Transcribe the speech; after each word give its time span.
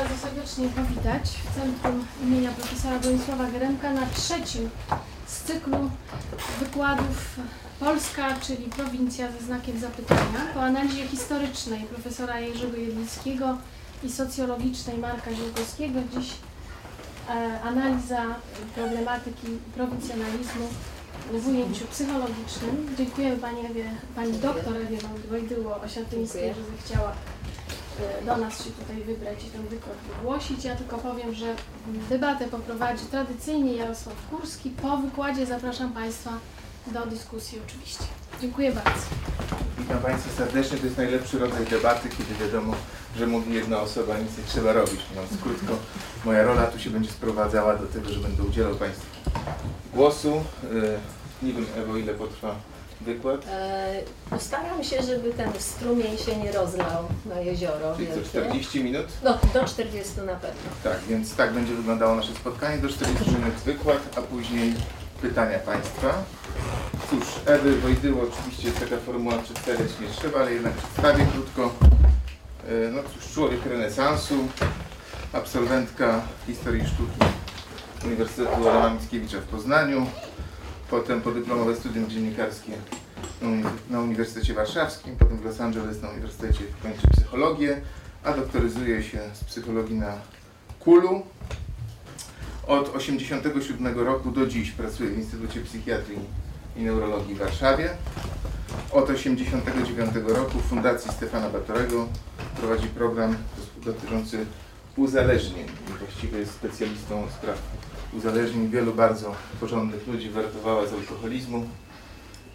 bardzo 0.00 0.16
serdecznie 0.16 0.68
powitać 0.68 1.22
w 1.22 1.54
Centrum 1.54 2.04
imienia 2.22 2.50
profesora 2.52 2.98
Bronisława 2.98 3.50
Geremka 3.50 3.92
na 3.92 4.06
trzecim 4.06 4.70
z 5.26 5.42
cyklu 5.42 5.90
wykładów 6.60 7.36
Polska, 7.80 8.34
czyli 8.40 8.64
prowincja 8.64 9.32
ze 9.32 9.46
znakiem 9.46 9.80
zapytania, 9.80 10.40
po 10.54 10.62
analizie 10.62 11.08
historycznej 11.08 11.80
profesora 11.80 12.40
Jerzego 12.40 12.76
Jedlickiego 12.76 13.58
i 14.02 14.12
socjologicznej 14.12 14.98
Marka 14.98 15.34
Ziółkowskiego. 15.34 16.00
Dziś 16.16 16.30
e, 17.28 17.60
analiza 17.62 18.22
problematyki 18.74 19.46
prowincjonalizmu 19.74 20.68
w 21.32 21.48
ujęciu 21.48 21.86
psychologicznym. 21.86 22.94
Dziękujemy 22.98 23.36
Pani, 23.36 23.66
Ewie, 23.66 23.90
Pani 24.16 24.32
doktor 24.32 24.76
Ewie 24.76 24.98
Wojdyło-Osiatyńskiej, 25.30 26.54
że 26.54 26.64
zechciała 26.76 27.12
do 28.26 28.36
nas 28.36 28.64
się 28.64 28.70
tutaj 28.70 28.96
wybrać 29.02 29.44
i 29.44 29.50
ten 29.50 29.62
wykład 29.62 29.96
wygłosić. 30.16 30.64
Ja 30.64 30.76
tylko 30.76 30.98
powiem, 30.98 31.34
że 31.34 31.54
debatę 32.10 32.44
poprowadzi 32.48 33.04
tradycyjnie 33.04 33.74
Jarosław 33.74 34.14
Kurski. 34.30 34.70
Po 34.70 34.96
wykładzie 34.96 35.46
zapraszam 35.46 35.92
Państwa 35.92 36.30
do 36.86 37.06
dyskusji 37.06 37.58
oczywiście. 37.66 38.04
Dziękuję 38.40 38.72
bardzo. 38.72 39.00
Witam 39.78 39.98
Państwa 39.98 40.30
serdecznie. 40.36 40.78
To 40.78 40.84
jest 40.84 40.96
najlepszy 40.96 41.38
rodzaj 41.38 41.66
debaty, 41.66 42.08
kiedy 42.08 42.34
wiadomo, 42.46 42.74
że 43.16 43.26
mówi 43.26 43.54
jedna 43.54 43.80
osoba, 43.80 44.18
nic 44.18 44.38
nie 44.38 44.44
trzeba 44.44 44.72
robić. 44.72 45.00
Mówiąc 45.10 45.42
krótko, 45.42 45.74
moja 46.24 46.42
rola 46.42 46.66
tu 46.66 46.78
się 46.78 46.90
będzie 46.90 47.10
sprowadzała 47.10 47.76
do 47.76 47.86
tego, 47.86 48.08
że 48.12 48.20
będę 48.20 48.42
udzielał 48.42 48.74
Państwu 48.74 49.06
głosu. 49.94 50.44
E, 50.64 50.66
Nie 51.46 51.52
wiem, 51.52 51.66
Ewo, 51.76 51.96
ile 51.96 52.14
potrwa 52.14 52.54
wykład? 53.00 53.46
E, 53.48 54.00
Postaram 54.30 54.84
się, 54.84 55.02
żeby 55.02 55.32
ten 55.32 55.50
strumień 55.58 56.18
się 56.18 56.36
nie 56.36 56.52
rozlał 56.52 57.04
na 57.26 57.40
jezioro 57.40 57.94
Czyli 57.96 58.08
co, 58.08 58.14
wielkie. 58.14 58.28
40 58.30 58.84
minut? 58.84 59.06
No, 59.24 59.38
do 59.54 59.64
40 59.64 60.16
na 60.20 60.34
pewno. 60.34 60.70
Tak, 60.84 60.98
więc 61.08 61.36
tak 61.36 61.52
będzie 61.52 61.74
wyglądało 61.74 62.16
nasze 62.16 62.32
spotkanie. 62.34 62.78
Do 62.78 62.88
40 62.88 63.30
minut 63.30 63.54
wykład, 63.54 63.98
a 64.18 64.22
później 64.22 64.74
pytania 65.22 65.58
Państwa. 65.58 66.22
Cóż, 67.10 67.24
Ewy 67.46 67.76
Wojdyło 67.80 68.22
oczywiście 68.22 68.68
jest 68.68 68.80
taka 68.80 68.96
formuła 68.96 69.38
przedstawiać 69.38 69.90
nie 70.00 70.08
trzeba, 70.08 70.40
ale 70.40 70.52
jednak 70.52 70.72
przedstawię 70.72 71.26
krótko. 71.32 71.74
E, 72.68 72.90
No 72.90 73.02
cóż, 73.14 73.32
człowiek 73.34 73.66
renesansu, 73.66 74.34
absolwentka 75.32 76.20
historii 76.46 76.82
sztuki 76.86 77.32
Uniwersytetu 78.04 78.68
Adama 78.68 78.90
Mickiewicza 78.90 79.38
w 79.40 79.44
Poznaniu, 79.44 80.06
potem 80.90 81.20
podyplomowe 81.20 81.76
studium 81.76 82.10
dziennikarskie 82.10 82.72
na 83.42 83.48
Uni- 83.48 83.64
na 83.90 84.00
Uniwersytecie 84.00 84.54
Warszawskim, 84.54 85.16
potem 85.16 85.36
w 85.36 85.44
Los 85.44 85.60
Angeles 85.60 86.02
na 86.02 86.08
Uniwersytecie 86.08 86.64
kończy 86.82 87.08
psychologię, 87.16 87.80
a 88.24 88.32
doktoryzuje 88.32 89.02
się 89.02 89.20
z 89.32 89.44
psychologii 89.44 89.96
na 89.96 90.12
Kulu. 90.80 91.22
Od 92.66 92.84
1987 92.92 93.98
roku 93.98 94.30
do 94.30 94.46
dziś 94.46 94.70
pracuje 94.70 95.10
w 95.10 95.18
Instytucie 95.18 95.60
Psychiatrii 95.60 96.18
i 96.76 96.82
Neurologii 96.82 97.34
w 97.34 97.38
Warszawie. 97.38 97.90
Od 98.92 99.06
1989 99.06 100.28
roku 100.36 100.58
w 100.58 100.62
Fundacji 100.62 101.12
Stefana 101.12 101.48
Batorego 101.50 102.08
prowadzi 102.56 102.86
program 102.88 103.36
dotyczący 103.84 104.46
uzależnień. 104.96 105.66
Właściwie 105.98 106.38
jest 106.38 106.52
specjalistą 106.52 107.26
spraw 107.38 107.58
uzależnień. 108.12 108.68
Wielu 108.68 108.94
bardzo 108.94 109.34
porządnych 109.60 110.06
ludzi 110.06 110.30
wyratowała 110.30 110.86
z 110.86 110.92
alkoholizmu. 110.92 111.68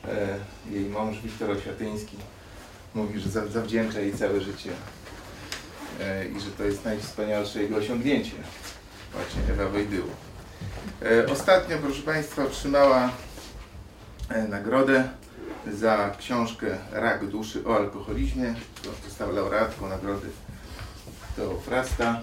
E, 0.07 0.37
Jej 0.71 0.85
mąż 0.85 1.21
Wiktor 1.21 1.51
Osiatyński 1.51 2.17
mówi, 2.95 3.19
że 3.19 3.29
za- 3.29 3.47
zawdzięcza 3.47 3.99
jej 3.99 4.13
całe 4.13 4.41
życie 4.41 4.69
e, 6.01 6.25
i 6.27 6.39
że 6.39 6.51
to 6.51 6.63
jest 6.63 6.85
najwspanialsze 6.85 7.61
jego 7.61 7.75
osiągnięcie. 7.77 8.31
Właśnie 9.13 9.41
Ewa 9.53 9.69
Wojdyło. 9.69 10.07
E, 11.01 11.27
Ostatnio, 11.31 11.77
proszę 11.77 12.01
Państwa, 12.01 12.43
otrzymała 12.43 13.09
nagrodę 14.49 15.09
za 15.73 16.15
książkę 16.19 16.77
Rak 16.91 17.27
duszy 17.27 17.67
o 17.67 17.75
alkoholizmie. 17.75 18.55
Została 19.07 19.31
laureatką 19.31 19.87
nagrody 19.89 20.27
Teofrasta 21.35 22.21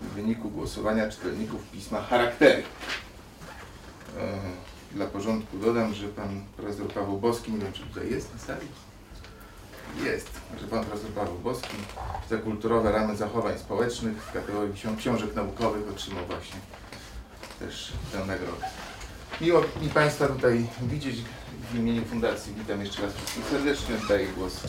w 0.00 0.04
wyniku 0.14 0.50
głosowania 0.50 1.08
czytelników 1.10 1.62
pisma 1.72 2.00
Charaktery. 2.02 2.62
E, 4.18 4.38
Dla 4.94 5.06
porządku 5.06 5.58
dodam, 5.58 5.94
że 5.94 6.08
pan 6.08 6.42
profesor 6.56 6.88
Paweł 6.88 7.18
Boski, 7.18 7.52
nie 7.52 7.58
wiem 7.58 7.72
czy 7.72 7.82
tutaj 7.82 8.10
jest 8.10 8.34
na 8.34 8.40
sali, 8.40 8.66
jest, 10.04 10.30
że 10.60 10.66
pan 10.66 10.84
profesor 10.84 11.10
Paweł 11.10 11.38
Boski 11.38 11.76
za 12.30 12.36
kulturowe 12.38 12.92
ramy 12.92 13.16
zachowań 13.16 13.58
społecznych 13.58 14.16
w 14.22 14.32
kategorii 14.32 14.74
książ- 14.74 14.96
książek 14.98 15.34
naukowych 15.34 15.88
otrzymał 15.90 16.26
właśnie 16.26 16.60
też 17.58 17.92
tę 18.12 18.18
nagrodę. 18.18 18.66
Miło 19.40 19.60
mi 19.82 19.88
Państwa 19.88 20.26
tutaj 20.28 20.66
widzieć 20.82 21.16
w 21.72 21.78
imieniu 21.78 22.04
Fundacji. 22.04 22.54
Witam 22.58 22.80
jeszcze 22.80 23.02
raz 23.02 23.14
wszystkich 23.14 23.44
serdecznie. 23.46 23.94
Oddaję 24.02 24.26
głos 24.28 24.60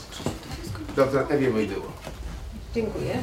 dr 0.96 1.26
Ewie 1.30 1.52
Wojdyło. 1.52 1.86
Dziękuję, 2.76 3.18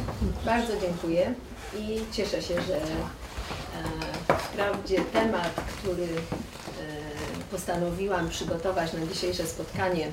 bardzo 0.44 0.72
dziękuję 0.80 1.34
i 1.76 2.00
cieszę 2.12 2.42
się, 2.42 2.54
że 2.54 2.76
e, 2.76 4.38
wprawdzie 4.38 5.00
temat, 5.00 5.52
który 5.78 6.04
e, 6.04 6.08
postanowiłam 7.50 8.28
przygotować 8.28 8.92
na 8.92 9.06
dzisiejsze 9.06 9.46
spotkanie, 9.46 10.12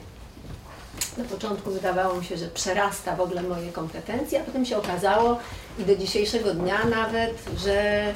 na 1.17 1.23
początku 1.23 1.71
wydawało 1.71 2.15
mi 2.15 2.25
się, 2.25 2.37
że 2.37 2.47
przerasta 2.47 3.15
w 3.15 3.21
ogóle 3.21 3.43
moje 3.43 3.71
kompetencje, 3.71 4.41
a 4.41 4.43
potem 4.43 4.65
się 4.65 4.77
okazało 4.77 5.39
i 5.79 5.83
do 5.83 5.95
dzisiejszego 5.95 6.53
dnia 6.53 6.85
nawet, 6.85 7.33
że 7.57 7.81
e, 7.81 8.13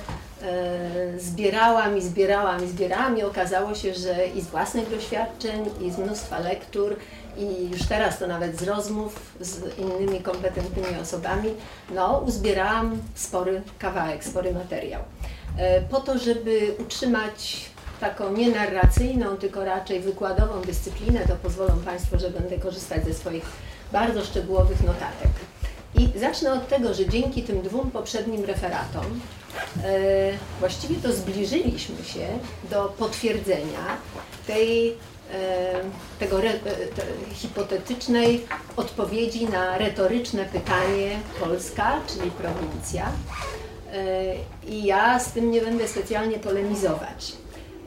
zbierałam 1.19 1.97
i 1.97 2.01
zbierałam 2.01 2.65
i 2.65 2.67
zbierałam 2.67 3.17
i 3.17 3.23
okazało 3.23 3.75
się, 3.75 3.93
że 3.93 4.27
i 4.27 4.41
z 4.41 4.47
własnych 4.47 4.89
doświadczeń, 4.89 5.65
i 5.81 5.91
z 5.91 5.97
mnóstwa 5.97 6.39
lektur, 6.39 6.95
i 7.39 7.69
już 7.71 7.83
teraz 7.83 8.19
to 8.19 8.27
nawet 8.27 8.59
z 8.59 8.63
rozmów 8.63 9.33
z 9.39 9.77
innymi 9.77 10.21
kompetentnymi 10.21 11.01
osobami, 11.01 11.49
no 11.95 12.23
uzbierałam 12.27 12.97
spory 13.15 13.61
kawałek, 13.79 14.23
spory 14.23 14.53
materiał. 14.53 15.01
E, 15.57 15.81
Po 15.81 15.99
to, 15.99 16.17
żeby 16.17 16.75
utrzymać 16.79 17.69
taką 17.99 18.33
nie 18.33 18.49
narracyjną, 18.49 19.37
tylko 19.37 19.65
raczej 19.65 19.99
wykładową 19.99 20.61
dyscyplinę, 20.61 21.19
to 21.27 21.35
pozwolą 21.35 21.79
Państwo, 21.85 22.19
że 22.19 22.29
będę 22.29 22.57
korzystać 22.57 23.05
ze 23.05 23.13
swoich 23.13 23.45
bardzo 23.91 24.25
szczegółowych 24.25 24.83
notatek. 24.83 25.31
I 25.95 26.19
zacznę 26.19 26.53
od 26.53 26.67
tego, 26.67 26.93
że 26.93 27.09
dzięki 27.09 27.43
tym 27.43 27.61
dwóm 27.61 27.91
poprzednim 27.91 28.45
referatom 28.45 29.05
e, 29.83 29.89
właściwie 30.59 30.95
to 30.95 31.13
zbliżyliśmy 31.13 32.03
się 32.03 32.27
do 32.71 32.93
potwierdzenia 32.97 33.97
tej, 34.47 34.95
tego 36.19 36.41
re, 36.41 36.49
e, 36.49 36.57
te, 36.59 37.03
hipotetycznej 37.33 38.45
odpowiedzi 38.75 39.45
na 39.49 39.77
retoryczne 39.77 40.45
pytanie 40.45 41.19
Polska, 41.39 41.99
czyli 42.07 42.31
prowincja. 42.31 43.11
E, 43.93 44.33
I 44.67 44.83
ja 44.83 45.19
z 45.19 45.31
tym 45.31 45.51
nie 45.51 45.61
będę 45.61 45.87
specjalnie 45.87 46.39
polemizować. 46.39 47.33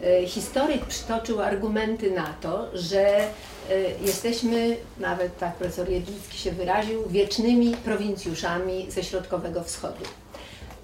E, 0.03 0.27
Historyk 0.27 0.85
przytoczył 0.85 1.41
argumenty 1.43 2.11
na 2.11 2.35
to, 2.41 2.69
że 2.75 3.17
e, 3.19 3.29
jesteśmy, 4.05 4.77
nawet 4.99 5.39
tak 5.39 5.55
profesor 5.55 5.91
Jedlicki 5.91 6.39
się 6.39 6.53
wyraził, 6.53 7.09
wiecznymi 7.09 7.77
prowincjuszami 7.77 8.91
ze 8.91 9.05
Środkowego 9.05 9.65
Wschodu. 9.65 10.05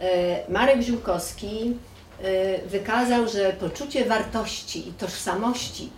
E, 0.01 0.53
Marek 0.53 0.83
Ziółkowski 0.83 1.77
e, 2.23 2.69
wykazał, 2.69 3.29
że 3.29 3.53
poczucie 3.53 4.05
wartości 4.05 4.89
i 4.89 4.93
tożsamości 4.93 5.91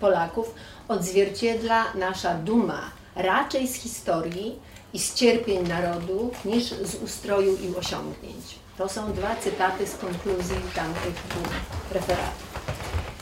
Polaków 0.00 0.54
odzwierciedla 0.88 1.84
nasza 1.94 2.34
duma 2.34 2.90
raczej 3.16 3.68
z 3.68 3.74
historii 3.74 4.58
i 4.92 4.98
z 4.98 5.14
cierpień 5.14 5.68
narodu 5.68 6.30
niż 6.44 6.64
z 6.64 6.94
ustroju 6.94 7.56
i 7.56 7.76
osiągnięć. 7.76 8.44
To 8.78 8.88
są 8.88 9.12
dwa 9.12 9.36
cytaty 9.36 9.86
z 9.86 9.96
konkluzji 9.96 10.56
tamtych 10.74 11.14
dwóch 11.14 11.52
referatów. 11.92 12.50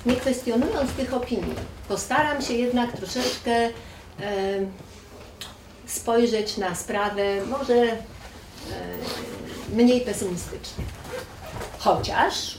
Nie 0.06 0.16
kwestionując 0.16 0.92
tych 0.92 1.14
opinii, 1.14 1.54
postaram 1.88 2.42
się 2.42 2.54
jednak 2.54 2.92
troszeczkę 2.92 3.50
e, 3.50 3.70
spojrzeć 5.86 6.56
na 6.56 6.74
sprawę 6.74 7.22
może 7.46 7.74
e, 7.74 7.96
mniej 9.72 10.00
pesymistycznie. 10.00 10.84
Chociaż 11.78 12.57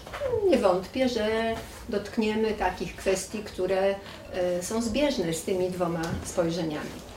nie 0.50 0.58
wątpię, 0.58 1.10
że 1.10 1.56
dotkniemy 1.90 2.54
takich 2.54 2.96
kwestii, 2.96 3.40
które 3.40 3.96
e, 4.34 4.64
są 4.64 4.82
zbieżne 4.82 5.34
z 5.34 5.44
tymi 5.44 5.70
dwoma 5.72 6.02
spojrzeniami. 6.26 7.10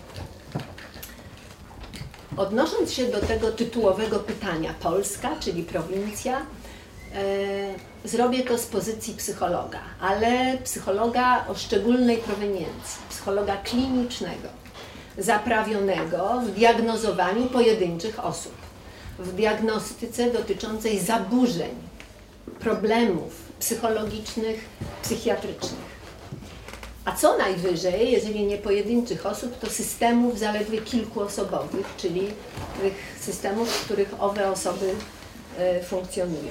Odnosząc 2.37 2.93
się 2.93 3.05
do 3.05 3.21
tego 3.21 3.53
tytułowego 3.53 4.19
pytania, 4.19 4.75
Polska, 4.81 5.31
czyli 5.41 5.63
prowincja, 5.63 6.39
e, 6.39 8.09
zrobię 8.09 8.45
to 8.45 8.59
z 8.59 8.67
pozycji 8.67 9.15
psychologa, 9.15 9.81
ale 10.01 10.59
psychologa 10.65 11.45
o 11.49 11.55
szczególnej 11.55 12.17
proweniencji, 12.17 13.03
psychologa 13.09 13.57
klinicznego, 13.57 14.49
zaprawionego 15.19 16.41
w 16.47 16.51
diagnozowaniu 16.51 17.47
pojedynczych 17.47 18.25
osób. 18.25 18.53
w 19.19 19.35
diagnostyce 19.35 20.31
dotyczącej 20.31 20.99
zaburzeń, 20.99 21.75
problemów 22.61 23.53
psychologicznych, 23.61 24.65
psychiatrycznych. 25.03 25.93
A 27.05 27.13
co 27.13 27.39
najwyżej, 27.39 28.13
jeżeli 28.13 28.47
nie 28.47 28.59
pojedynczych 28.59 29.27
osób, 29.27 29.59
to 29.59 29.71
systemów 29.71 30.39
zaledwie 30.39 30.81
kilkuosobowych, 30.81 31.87
czyli 31.97 32.21
tych 32.83 32.95
systemów, 33.21 33.69
w 33.69 33.85
których 33.85 34.15
owe 34.19 34.51
osoby 34.51 34.95
e, 35.59 35.83
funkcjonują. 35.83 36.51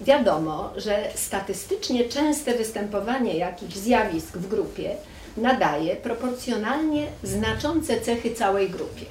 Wiadomo, 0.00 0.72
że 0.76 1.10
statystycznie 1.14 2.04
częste 2.04 2.54
występowanie 2.54 3.34
jakichś 3.36 3.74
zjawisk 3.74 4.36
w 4.36 4.48
grupie 4.48 4.96
nadaje 5.36 5.96
proporcjonalnie 5.96 7.06
znaczące 7.22 8.00
cechy 8.00 8.34
całej 8.34 8.70
grupie. 8.70 9.06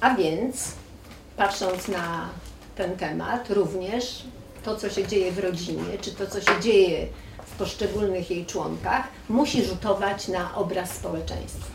A 0.00 0.14
więc, 0.14 0.72
patrząc 1.36 1.88
na 1.88 2.28
ten 2.76 2.96
temat, 2.96 3.50
również 3.50 4.24
to, 4.64 4.76
co 4.76 4.90
się 4.90 5.06
dzieje 5.06 5.32
w 5.32 5.38
rodzinie, 5.38 5.98
czy 6.00 6.10
to, 6.10 6.26
co 6.26 6.40
się 6.40 6.60
dzieje 6.60 7.06
w 7.46 7.56
poszczególnych 7.56 8.30
jej 8.30 8.46
członkach, 8.46 9.08
musi 9.28 9.64
rzutować 9.64 10.28
na 10.28 10.54
obraz 10.54 10.90
społeczeństwa. 10.90 11.74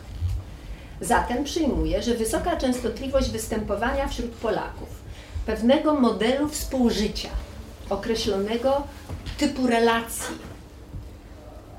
Zatem 1.01 1.43
przyjmuję, 1.43 2.03
że 2.03 2.13
wysoka 2.13 2.57
częstotliwość 2.57 3.29
występowania 3.29 4.07
wśród 4.07 4.31
Polaków 4.31 4.89
pewnego 5.45 5.93
modelu 5.93 6.49
współżycia, 6.49 7.29
określonego 7.89 8.83
typu 9.37 9.67
relacji 9.67 10.35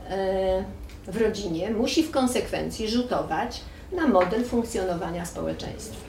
e, 0.08 0.64
w 1.06 1.16
rodzinie, 1.16 1.70
musi 1.70 2.02
w 2.02 2.10
konsekwencji 2.10 2.88
rzutować 2.88 3.60
na 3.92 4.06
model 4.06 4.44
funkcjonowania 4.44 5.26
społeczeństwa. 5.26 6.00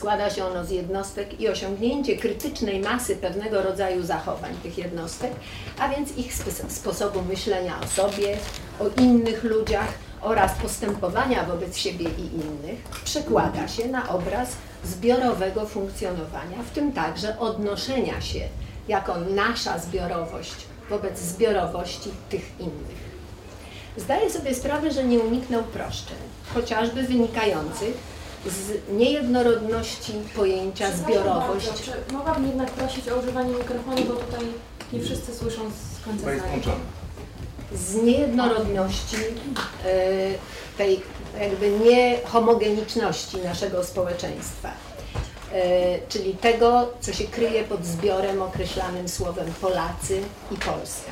Składa 0.00 0.30
się 0.30 0.44
ono 0.44 0.64
z 0.64 0.70
jednostek 0.70 1.40
i 1.40 1.48
osiągnięcie 1.48 2.16
krytycznej 2.16 2.80
masy 2.80 3.16
pewnego 3.16 3.62
rodzaju 3.62 4.02
zachowań 4.02 4.54
tych 4.62 4.78
jednostek, 4.78 5.32
a 5.78 5.88
więc 5.88 6.16
ich 6.16 6.34
sposobu 6.68 7.22
myślenia 7.22 7.80
o 7.80 7.86
sobie, 7.86 8.36
o 8.80 9.00
innych 9.00 9.44
ludziach 9.44 9.88
oraz 10.20 10.52
postępowania 10.52 11.44
wobec 11.44 11.76
siebie 11.76 12.06
i 12.18 12.22
innych 12.22 12.78
przekłada 13.04 13.68
się 13.68 13.88
na 13.88 14.08
obraz 14.08 14.48
zbiorowego 14.84 15.66
funkcjonowania, 15.66 16.62
w 16.70 16.70
tym 16.70 16.92
także 16.92 17.38
odnoszenia 17.38 18.20
się 18.20 18.40
jako 18.88 19.16
nasza 19.20 19.78
zbiorowość 19.78 20.56
wobec 20.90 21.18
zbiorowości 21.18 22.10
tych 22.30 22.60
innych. 22.60 23.10
Zdaję 23.96 24.30
sobie 24.30 24.54
sprawę, 24.54 24.90
że 24.90 25.04
nie 25.04 25.18
uniknę 25.18 25.58
uproszczeń, 25.58 26.18
chociażby 26.54 27.02
wynikających 27.02 28.19
z 28.46 28.92
niejednorodności 28.98 30.12
pojęcia 30.36 30.92
zbiorowość. 30.92 31.66
Bardzo, 31.66 31.82
czy 31.84 32.12
mogłabym 32.14 32.46
jednak 32.46 32.70
prosić 32.70 33.08
o 33.08 33.16
używanie 33.16 33.54
mikrofonu, 33.54 34.04
bo 34.04 34.14
tutaj 34.14 34.46
nie 34.92 35.00
wszyscy 35.00 35.34
słyszą 35.34 35.60
z 35.70 36.04
końca 36.04 36.32
jest 36.32 36.46
włączony. 36.46 36.76
z 37.74 37.94
niejednorodności 37.94 39.16
e, 39.16 39.94
tej 40.78 41.00
jakby 41.40 41.70
niehomogeniczności 41.70 43.36
naszego 43.38 43.84
społeczeństwa. 43.84 44.70
E, 45.52 45.98
Czyli 46.08 46.34
tego, 46.34 46.88
co 47.00 47.12
się 47.12 47.24
kryje 47.24 47.64
pod 47.64 47.86
zbiorem 47.86 48.42
określanym 48.42 49.08
słowem 49.08 49.52
Polacy 49.60 50.20
i 50.50 50.54
Polska. 50.56 51.10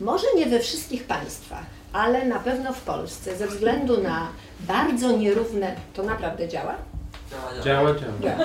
Może 0.00 0.26
nie 0.36 0.46
we 0.46 0.60
wszystkich 0.60 1.04
państwach, 1.04 1.64
ale 1.92 2.24
na 2.24 2.38
pewno 2.38 2.72
w 2.72 2.80
Polsce, 2.80 3.36
ze 3.36 3.46
względu 3.46 4.02
na 4.02 4.28
bardzo 4.60 5.12
nierówne, 5.12 5.76
to 5.94 6.02
naprawdę 6.02 6.48
działa? 6.48 6.74
Działa, 7.64 7.94
działa. 7.94 8.38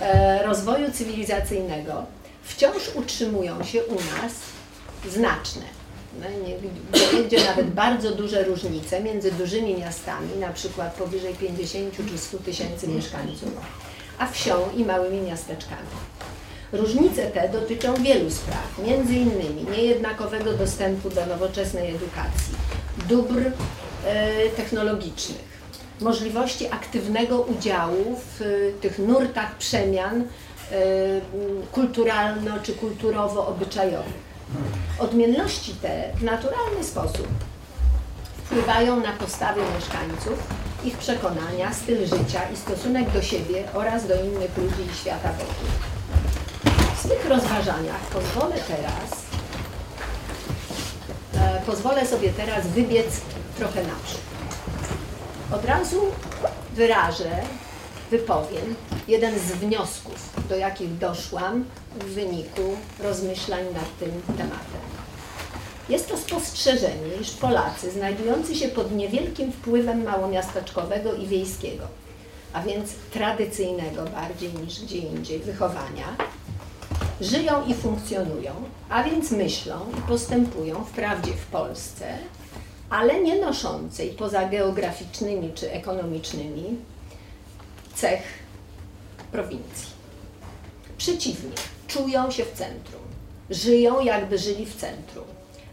e, 0.00 0.42
rozwoju 0.42 0.92
cywilizacyjnego 0.92 2.04
wciąż 2.48 2.94
utrzymują 2.94 3.64
się 3.64 3.84
u 3.84 3.94
nas 3.94 4.32
znaczne. 5.08 5.62
No, 6.20 6.26
nie, 6.48 6.54
gdzie, 6.92 7.24
gdzie 7.24 7.44
nawet 7.44 7.70
bardzo 7.70 8.10
duże 8.14 8.44
różnice 8.44 9.02
między 9.02 9.32
dużymi 9.32 9.76
miastami, 9.76 10.28
na 10.40 10.48
przykład 10.48 10.94
powyżej 10.94 11.34
50 11.34 11.96
czy 12.10 12.18
100 12.18 12.38
tysięcy 12.38 12.88
mieszkańców, 12.88 13.48
a 14.18 14.26
wsią 14.26 14.54
i 14.76 14.84
małymi 14.84 15.20
miasteczkami. 15.20 15.88
Różnice 16.72 17.30
te 17.30 17.48
dotyczą 17.48 17.94
wielu 17.94 18.30
spraw, 18.30 18.78
między 18.86 19.14
innymi 19.14 19.66
niejednakowego 19.76 20.52
dostępu 20.52 21.10
do 21.10 21.26
nowoczesnej 21.26 21.94
edukacji, 21.94 22.54
dóbr 23.08 23.50
technologicznych, 24.56 25.48
możliwości 26.00 26.66
aktywnego 26.66 27.40
udziału 27.40 28.16
w 28.16 28.42
y, 28.42 28.72
tych 28.80 28.98
nurtach 28.98 29.56
przemian 29.56 30.20
y, 30.20 30.26
kulturalno 31.72 32.54
czy 32.62 32.72
kulturowo-obyczajowych. 32.72 34.28
Odmienności 34.98 35.74
te 35.74 36.12
w 36.14 36.22
naturalny 36.22 36.84
sposób 36.84 37.28
wpływają 38.44 39.00
na 39.00 39.12
postawy 39.12 39.60
mieszkańców, 39.76 40.38
ich 40.84 40.98
przekonania, 40.98 41.72
styl 41.72 42.06
życia 42.06 42.40
i 42.52 42.56
stosunek 42.56 43.10
do 43.10 43.22
siebie 43.22 43.64
oraz 43.74 44.06
do 44.08 44.14
innych 44.14 44.56
ludzi 44.58 44.92
i 44.92 44.96
świata 44.96 45.32
wokół. 45.32 45.68
W 46.96 47.00
swych 47.00 47.28
rozważaniach 47.28 48.00
pozwolę 48.00 48.54
teraz, 48.68 49.22
e, 51.34 51.62
pozwolę 51.66 52.06
sobie 52.06 52.32
teraz 52.32 52.66
wybiec 52.66 53.06
trochę 53.58 53.82
naprzód. 53.82 54.20
Od 55.52 55.64
razu 55.64 56.00
wyrażę, 56.74 57.42
wypowiem 58.10 58.74
jeden 59.08 59.38
z 59.38 59.42
wniosków, 59.42 60.48
do 60.48 60.56
jakich 60.56 60.98
doszłam 60.98 61.64
w 62.00 62.04
wyniku 62.04 62.76
rozmyślań 63.00 63.64
nad 63.64 63.98
tym 63.98 64.36
tematem. 64.36 64.88
Jest 65.88 66.08
to 66.08 66.16
spostrzeżenie, 66.16 67.16
iż 67.20 67.30
Polacy 67.30 67.90
znajdujący 67.90 68.54
się 68.54 68.68
pod 68.68 68.92
niewielkim 68.92 69.52
wpływem 69.52 70.02
małomiasteczkowego 70.02 71.14
i 71.14 71.26
wiejskiego, 71.26 71.84
a 72.52 72.62
więc 72.62 72.90
tradycyjnego 73.12 74.04
bardziej 74.04 74.52
niż 74.52 74.80
gdzie 74.80 74.98
indziej 74.98 75.38
wychowania, 75.38 76.16
żyją 77.20 77.66
i 77.66 77.74
funkcjonują, 77.74 78.52
a 78.88 79.02
więc 79.02 79.30
myślą 79.30 79.74
i 79.98 80.08
postępują 80.08 80.84
wprawdzie 80.84 81.32
w 81.32 81.46
Polsce, 81.46 82.18
ale 82.90 83.20
nie 83.20 83.40
noszącej 83.40 84.10
poza 84.10 84.48
geograficznymi 84.48 85.52
czy 85.54 85.72
ekonomicznymi 85.72 86.76
cech 87.94 88.22
prowincji. 89.32 89.88
Przeciwnie, 90.98 91.50
czują 91.86 92.30
się 92.30 92.44
w 92.44 92.52
centrum, 92.52 93.02
żyją 93.50 94.00
jakby 94.00 94.38
żyli 94.38 94.66
w 94.66 94.76
centrum, 94.76 95.24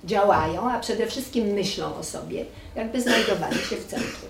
działają, 0.03 0.71
a 0.71 0.79
przede 0.79 1.07
wszystkim 1.07 1.47
myślą 1.47 1.95
o 1.95 2.03
sobie, 2.03 2.45
jakby 2.75 3.01
znajdowali 3.01 3.57
się 3.57 3.75
w 3.75 3.87
centrum. 3.87 4.29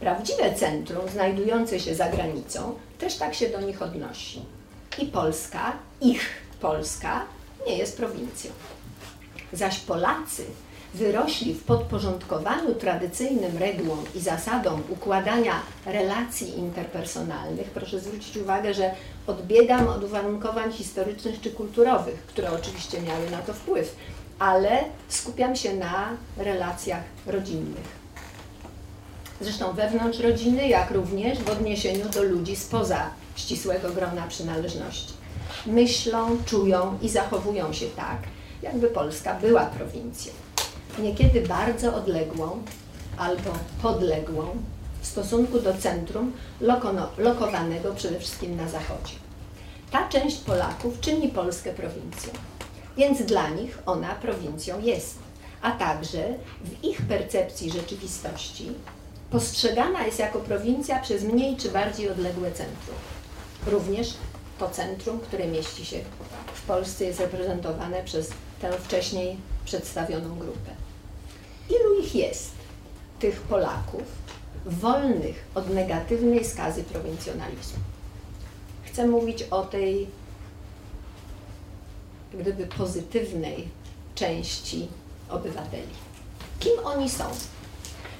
Prawdziwe 0.00 0.54
centrum, 0.54 1.08
znajdujące 1.08 1.80
się 1.80 1.94
za 1.94 2.08
granicą, 2.08 2.74
też 2.98 3.16
tak 3.16 3.34
się 3.34 3.48
do 3.48 3.60
nich 3.60 3.82
odnosi. 3.82 4.42
I 4.98 5.06
Polska, 5.06 5.72
ich 6.00 6.28
Polska, 6.60 7.24
nie 7.66 7.78
jest 7.78 7.96
prowincją. 7.96 8.50
Zaś 9.52 9.78
Polacy 9.78 10.44
wyrośli 10.94 11.54
w 11.54 11.64
podporządkowaniu 11.64 12.74
tradycyjnym 12.74 13.58
regułom 13.58 14.04
i 14.14 14.20
zasadom 14.20 14.82
układania 14.88 15.52
relacji 15.86 16.58
interpersonalnych, 16.58 17.70
proszę 17.70 18.00
zwrócić 18.00 18.36
uwagę, 18.36 18.74
że 18.74 18.90
odbiegam 19.26 19.88
od 19.88 20.04
uwarunkowań 20.04 20.72
historycznych 20.72 21.40
czy 21.40 21.50
kulturowych, 21.50 22.22
które 22.26 22.52
oczywiście 22.52 23.00
miały 23.00 23.30
na 23.30 23.38
to 23.38 23.54
wpływ, 23.54 23.96
ale 24.38 24.84
skupiam 25.08 25.56
się 25.56 25.74
na 25.74 26.08
relacjach 26.36 27.02
rodzinnych. 27.26 27.98
Zresztą 29.40 29.72
wewnątrz 29.72 30.18
rodziny, 30.18 30.68
jak 30.68 30.90
również 30.90 31.38
w 31.38 31.50
odniesieniu 31.50 32.08
do 32.08 32.22
ludzi 32.22 32.56
spoza 32.56 33.10
ścisłego 33.36 33.90
grona 33.90 34.26
przynależności. 34.28 35.12
Myślą, 35.66 36.36
czują 36.46 36.98
i 37.02 37.08
zachowują 37.08 37.72
się 37.72 37.86
tak, 37.86 38.18
jakby 38.62 38.88
Polska 38.88 39.34
była 39.34 39.66
prowincją 39.66 40.32
niekiedy 40.98 41.40
bardzo 41.40 41.94
odległą 41.94 42.62
albo 43.16 43.50
podległą 43.82 44.46
w 45.00 45.06
stosunku 45.06 45.60
do 45.60 45.74
centrum 45.74 46.32
lokowanego 47.18 47.94
przede 47.94 48.18
wszystkim 48.18 48.56
na 48.56 48.68
zachodzie. 48.68 49.14
Ta 49.90 50.08
część 50.08 50.36
Polaków 50.36 51.00
czyni 51.00 51.28
Polskę 51.28 51.72
prowincją, 51.72 52.32
więc 52.96 53.22
dla 53.22 53.48
nich 53.48 53.78
ona 53.86 54.14
prowincją 54.14 54.80
jest, 54.80 55.18
a 55.62 55.70
także 55.70 56.34
w 56.64 56.84
ich 56.84 57.02
percepcji 57.02 57.70
rzeczywistości 57.70 58.72
postrzegana 59.30 60.06
jest 60.06 60.18
jako 60.18 60.38
prowincja 60.38 61.00
przez 61.00 61.22
mniej 61.22 61.56
czy 61.56 61.70
bardziej 61.70 62.10
odległe 62.10 62.52
centrum. 62.52 62.96
Również 63.66 64.14
to 64.58 64.70
centrum, 64.70 65.20
które 65.20 65.48
mieści 65.48 65.86
się 65.86 66.00
w 66.54 66.62
Polsce, 66.62 67.04
jest 67.04 67.20
reprezentowane 67.20 68.02
przez 68.04 68.30
tę 68.60 68.72
wcześniej 68.72 69.36
przedstawioną 69.64 70.38
grupę. 70.38 70.87
Ilu 71.70 72.00
ich 72.02 72.14
jest, 72.14 72.50
tych 73.18 73.40
Polaków, 73.40 74.02
wolnych 74.66 75.44
od 75.54 75.70
negatywnej 75.70 76.44
skazy 76.44 76.82
prowincjonalizmu? 76.82 77.78
chcę 78.98 79.06
mówić 79.06 79.42
o 79.42 79.62
tej 79.62 80.06
gdyby 82.32 82.66
pozytywnej 82.66 83.68
części 84.14 84.88
obywateli. 85.28 85.92
Kim 86.60 86.72
oni 86.84 87.10
są? 87.10 87.24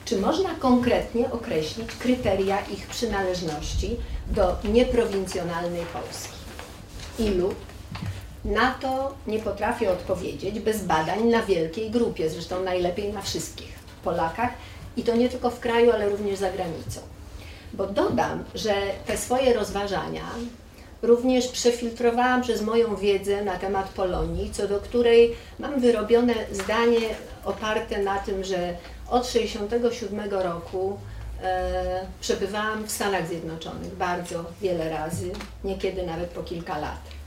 Czy 0.04 0.20
można 0.20 0.54
konkretnie 0.54 1.30
określić 1.30 1.92
kryteria 1.92 2.60
ich 2.60 2.86
przynależności 2.86 3.96
do 4.26 4.56
nieprowincjonalnej 4.64 5.82
Polski? 5.92 6.32
Ilu? 7.18 7.54
Na 8.48 8.70
to 8.70 9.14
nie 9.26 9.38
potrafię 9.38 9.90
odpowiedzieć 9.90 10.60
bez 10.60 10.84
badań 10.84 11.24
na 11.24 11.42
wielkiej 11.42 11.90
grupie, 11.90 12.30
zresztą 12.30 12.64
najlepiej 12.64 13.12
na 13.12 13.22
wszystkich 13.22 13.78
Polakach 14.04 14.50
i 14.96 15.02
to 15.02 15.16
nie 15.16 15.28
tylko 15.28 15.50
w 15.50 15.60
kraju, 15.60 15.92
ale 15.92 16.08
również 16.08 16.38
za 16.38 16.50
granicą. 16.50 17.00
Bo 17.72 17.86
dodam, 17.86 18.44
że 18.54 18.74
te 19.06 19.16
swoje 19.16 19.54
rozważania 19.54 20.22
również 21.02 21.48
przefiltrowałam 21.48 22.42
przez 22.42 22.62
moją 22.62 22.96
wiedzę 22.96 23.44
na 23.44 23.56
temat 23.56 23.88
Polonii, 23.88 24.50
co 24.50 24.68
do 24.68 24.80
której 24.80 25.36
mam 25.58 25.80
wyrobione 25.80 26.34
zdanie 26.52 27.00
oparte 27.44 28.02
na 28.02 28.18
tym, 28.18 28.44
że 28.44 28.76
od 29.08 29.26
1967 29.26 30.30
roku 30.30 30.98
e, 31.42 32.06
przebywałam 32.20 32.84
w 32.84 32.90
Stanach 32.90 33.28
Zjednoczonych 33.28 33.94
bardzo 33.96 34.44
wiele 34.60 34.90
razy, 34.90 35.30
niekiedy 35.64 36.06
nawet 36.06 36.30
po 36.30 36.42
kilka 36.42 36.78
lat. 36.78 37.17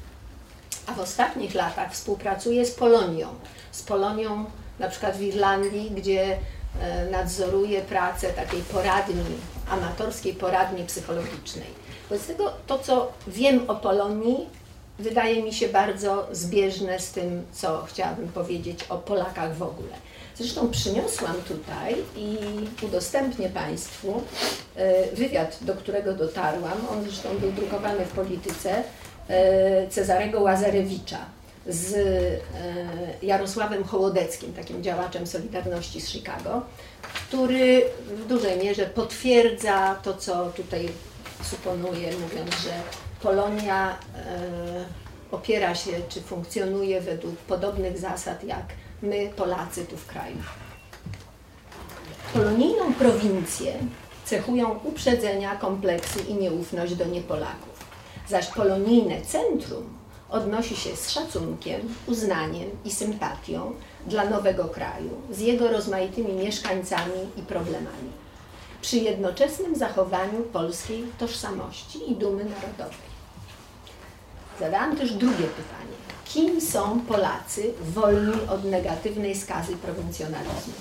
A 0.88 0.94
w 0.94 1.00
ostatnich 1.00 1.56
latach 1.56 1.94
współpracuję 1.94 2.66
z 2.66 2.72
Polonią. 2.72 3.28
Z 3.72 3.82
Polonią 3.84 4.46
na 4.80 4.90
przykład 4.90 5.18
w 5.18 5.22
Irlandii, 5.22 5.92
gdzie 5.92 6.38
e, 6.82 7.06
nadzoruję 7.12 7.82
pracę 7.82 8.34
takiej 8.34 8.62
poradni, 8.62 9.24
amatorskiej 9.70 10.34
poradni 10.34 10.84
psychologicznej. 10.84 11.68
Wobec 12.10 12.28
tego 12.28 12.54
to, 12.68 12.80
co 12.80 13.12
wiem 13.28 13.70
o 13.70 13.76
Polonii, 13.76 14.50
wydaje 15.00 15.44
mi 15.44 15.54
się 15.54 15.68
bardzo 15.68 16.28
zbieżne 16.32 17.00
z 17.00 17.12
tym, 17.12 17.46
co 17.52 17.86
chciałabym 17.86 18.28
powiedzieć 18.28 18.84
o 18.90 18.98
Polakach 18.98 19.56
w 19.56 19.64
ogóle. 19.64 19.94
Zresztą 20.36 20.72
przyniosłam 20.72 21.36
tutaj 21.48 21.96
i 22.18 22.38
udostępnię 22.86 23.50
Państwu 23.50 24.22
e, 24.76 25.16
wywiad, 25.16 25.58
do 25.62 25.74
którego 25.74 26.14
dotarłam. 26.14 26.88
On 26.92 27.04
zresztą 27.04 27.30
był 27.38 27.52
drukowany 27.52 28.06
w 28.06 28.12
polityce 28.12 28.84
Cezarego 29.90 30.42
Łazarewicza 30.42 31.18
z 31.68 31.94
e, 31.94 33.26
Jarosławem 33.26 33.84
Hołodeckim, 33.84 34.54
takim 34.54 34.84
działaczem 34.84 35.28
Solidarności 35.28 36.02
z 36.02 36.10
Chicago, 36.10 36.62
który 37.02 37.82
w 38.06 38.28
dużej 38.28 38.60
mierze 38.60 38.86
potwierdza 38.86 39.96
to, 40.04 40.14
co 40.14 40.46
tutaj 40.46 40.90
suponuję, 41.44 42.12
mówiąc, 42.18 42.52
że 42.64 42.72
Polonia 43.22 43.98
opiera 45.32 45.76
się 45.76 45.92
czy 46.10 46.22
funkcjonuje 46.22 47.02
według 47.02 47.36
podobnych 47.38 47.98
zasad 47.98 48.44
jak 48.44 48.66
my, 49.02 49.30
Polacy, 49.36 49.86
tu 49.86 49.98
w 49.98 50.08
kraju. 50.08 50.38
Polonijną 52.34 52.94
prowincję 52.94 53.74
cechują 54.26 54.80
uprzedzenia, 54.84 55.56
kompleksy 55.56 56.20
i 56.20 56.34
nieufność 56.34 56.96
do 56.96 57.06
niepolaków, 57.06 57.71
zaś 58.32 58.48
polonijne 58.48 59.22
centrum 59.22 59.84
odnosi 60.30 60.76
się 60.76 60.96
z 60.96 61.10
szacunkiem, 61.10 61.82
uznaniem 62.08 62.70
i 62.86 62.92
sympatią 62.92 63.74
dla 64.08 64.26
nowego 64.26 64.66
kraju, 64.66 65.10
z 65.32 65.40
jego 65.40 65.68
rozmaitymi 65.68 66.34
mieszkańcami 66.34 67.20
i 67.38 67.42
problemami, 67.42 68.12
przy 68.82 68.98
jednoczesnym 68.98 69.76
zachowaniu 69.76 70.44
polskiej 70.54 71.04
tożsamości 71.18 72.12
i 72.12 72.16
dumy 72.16 72.46
narodowej. 72.46 73.12
Zadałam 74.60 74.98
też 74.98 75.14
drugie 75.14 75.48
pytanie 75.48 75.92
kim 76.34 76.62
są 76.62 77.00
Polacy 77.00 77.74
wolni 77.82 78.34
od 78.50 78.64
negatywnej 78.64 79.36
skazy 79.36 79.78
prowincjonalizmu? 79.78 80.74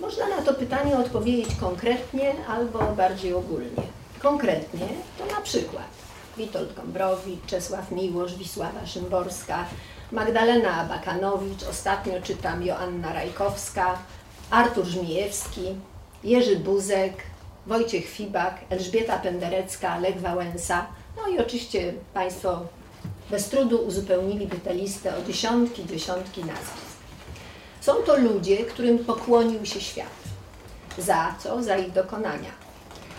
Można 0.00 0.28
na 0.28 0.42
to 0.42 0.54
pytanie 0.54 0.98
odpowiedzieć 0.98 1.54
konkretnie 1.60 2.32
albo 2.48 2.78
bardziej 2.78 3.34
ogólnie. 3.34 3.82
Konkretnie 4.22 4.88
to 5.18 5.26
na 5.34 5.40
przykład 5.40 6.03
Witold 6.36 6.74
Gombrowicz, 6.74 7.46
Czesław 7.46 7.92
Miłosz, 7.92 8.34
Wisława 8.34 8.86
Szymborska, 8.86 9.64
Magdalena 10.12 10.74
Abakanowicz, 10.74 11.62
ostatnio 11.70 12.22
czytam 12.22 12.62
Joanna 12.62 13.12
Rajkowska, 13.12 13.98
Artur 14.50 14.84
Żmijewski, 14.84 15.74
Jerzy 16.24 16.56
Buzek, 16.56 17.14
Wojciech 17.66 18.08
Fibak, 18.08 18.60
Elżbieta 18.70 19.18
Penderecka, 19.18 19.98
Lech 19.98 20.20
Wałęsa, 20.20 20.86
no 21.16 21.28
i 21.28 21.38
oczywiście 21.38 21.94
Państwo 22.14 22.60
bez 23.30 23.48
trudu 23.48 23.78
uzupełniliby 23.78 24.56
tę 24.56 24.74
listę 24.74 25.16
o 25.16 25.22
dziesiątki, 25.22 25.86
dziesiątki 25.86 26.40
nazwisk. 26.40 26.94
Są 27.80 27.94
to 27.94 28.16
ludzie, 28.16 28.56
którym 28.56 28.98
pokłonił 28.98 29.66
się 29.66 29.80
świat. 29.80 30.06
Za 30.98 31.34
co? 31.38 31.62
Za 31.62 31.76
ich 31.76 31.92
dokonania. 31.92 32.50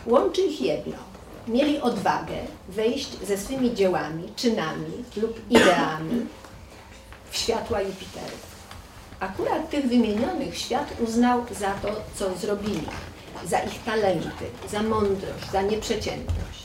Łączy 0.05 0.41
ich 0.41 0.62
jedno. 0.62 0.98
Mieli 1.47 1.81
odwagę 1.81 2.35
wejść 2.69 3.09
ze 3.27 3.37
swymi 3.37 3.75
dziełami, 3.75 4.33
czynami 4.35 5.03
lub 5.17 5.51
ideami 5.51 6.25
w 7.31 7.37
światła 7.37 7.81
Jupiterów. 7.81 8.55
Akurat 9.19 9.69
tych 9.69 9.85
wymienionych 9.85 10.57
świat 10.57 10.87
uznał 10.99 11.45
za 11.59 11.71
to, 11.71 11.87
co 12.15 12.37
zrobili, 12.37 12.87
za 13.45 13.59
ich 13.59 13.83
talenty, 13.83 14.45
za 14.69 14.83
mądrość, 14.83 15.51
za 15.51 15.61
nieprzeciętność. 15.61 16.63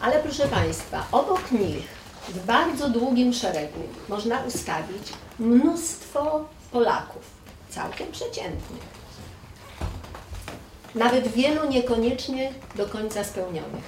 Ale 0.00 0.22
proszę 0.22 0.48
Państwa, 0.48 1.06
obok 1.12 1.52
nich 1.52 1.88
w 2.28 2.46
bardzo 2.46 2.88
długim 2.88 3.32
szeregu 3.32 3.80
można 4.08 4.40
ustawić 4.40 5.12
mnóstwo 5.38 6.44
Polaków, 6.72 7.22
całkiem 7.70 8.12
przeciętnych. 8.12 8.93
Nawet 10.94 11.28
wielu 11.28 11.70
niekoniecznie 11.70 12.52
do 12.74 12.86
końca 12.86 13.24
spełnionych. 13.24 13.84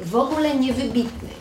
W 0.00 0.16
ogóle 0.16 0.54
niewybitnych, 0.54 1.40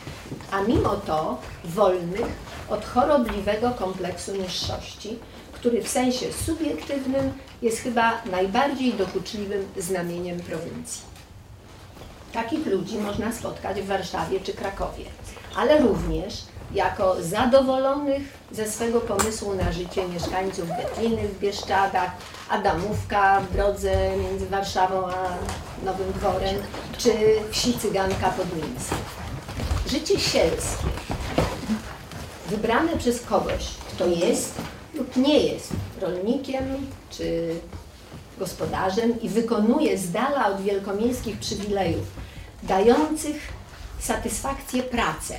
a 0.52 0.62
mimo 0.62 0.96
to 0.96 1.38
wolnych 1.66 2.28
od 2.70 2.86
chorobliwego 2.86 3.72
kompleksu 3.72 4.36
niższości, 4.36 5.20
który 5.52 5.84
w 5.84 5.88
sensie 5.88 6.34
subiektywnym 6.34 7.34
jest 7.62 7.78
chyba 7.78 8.22
najbardziej 8.32 8.94
dokuczliwym 8.94 9.66
znamieniem 9.78 10.40
prowincji. 10.40 11.02
Takich 12.34 12.66
ludzi 12.66 12.98
można 12.98 13.32
spotkać 13.32 13.82
w 13.82 13.88
Warszawie 13.88 14.40
czy 14.40 14.54
Krakowie 14.54 15.06
ale 15.56 15.82
również 15.82 16.34
jako 16.74 17.16
zadowolonych 17.22 18.22
ze 18.52 18.72
swego 18.72 19.02
pomysłu 19.02 19.54
na 19.54 19.72
życie 19.72 20.08
mieszkańców 20.08 20.68
Betliny 20.68 21.28
w 21.28 21.40
Bieszczadach, 21.40 22.12
Adamówka 22.50 23.42
w 23.42 23.54
drodze 23.54 24.18
między 24.18 24.48
Warszawą 24.48 25.08
a 25.08 25.28
Nowym 25.86 26.14
Dworem, 26.14 26.56
czy 26.98 27.14
wsi 27.52 27.80
Cyganka 27.80 28.30
pod 28.30 28.56
Mińskiem. 28.56 28.98
Życie 29.88 30.20
sielskie, 30.20 30.88
wybrane 32.50 32.98
przez 32.98 33.22
kogoś, 33.22 33.68
kto 33.96 34.08
jest 34.08 34.56
lub 34.94 35.18
nie 35.18 35.40
jest 35.40 35.74
rolnikiem 36.02 36.88
czy 37.10 37.56
gospodarzem 38.40 39.22
i 39.22 39.30
wykonuje 39.30 39.98
z 39.98 40.12
dala 40.12 40.48
od 40.48 40.62
wielkomiejskich 40.62 41.40
przywilejów, 41.40 42.08
dających 42.64 43.54
satysfakcję 44.00 44.84
pracę, 44.84 45.36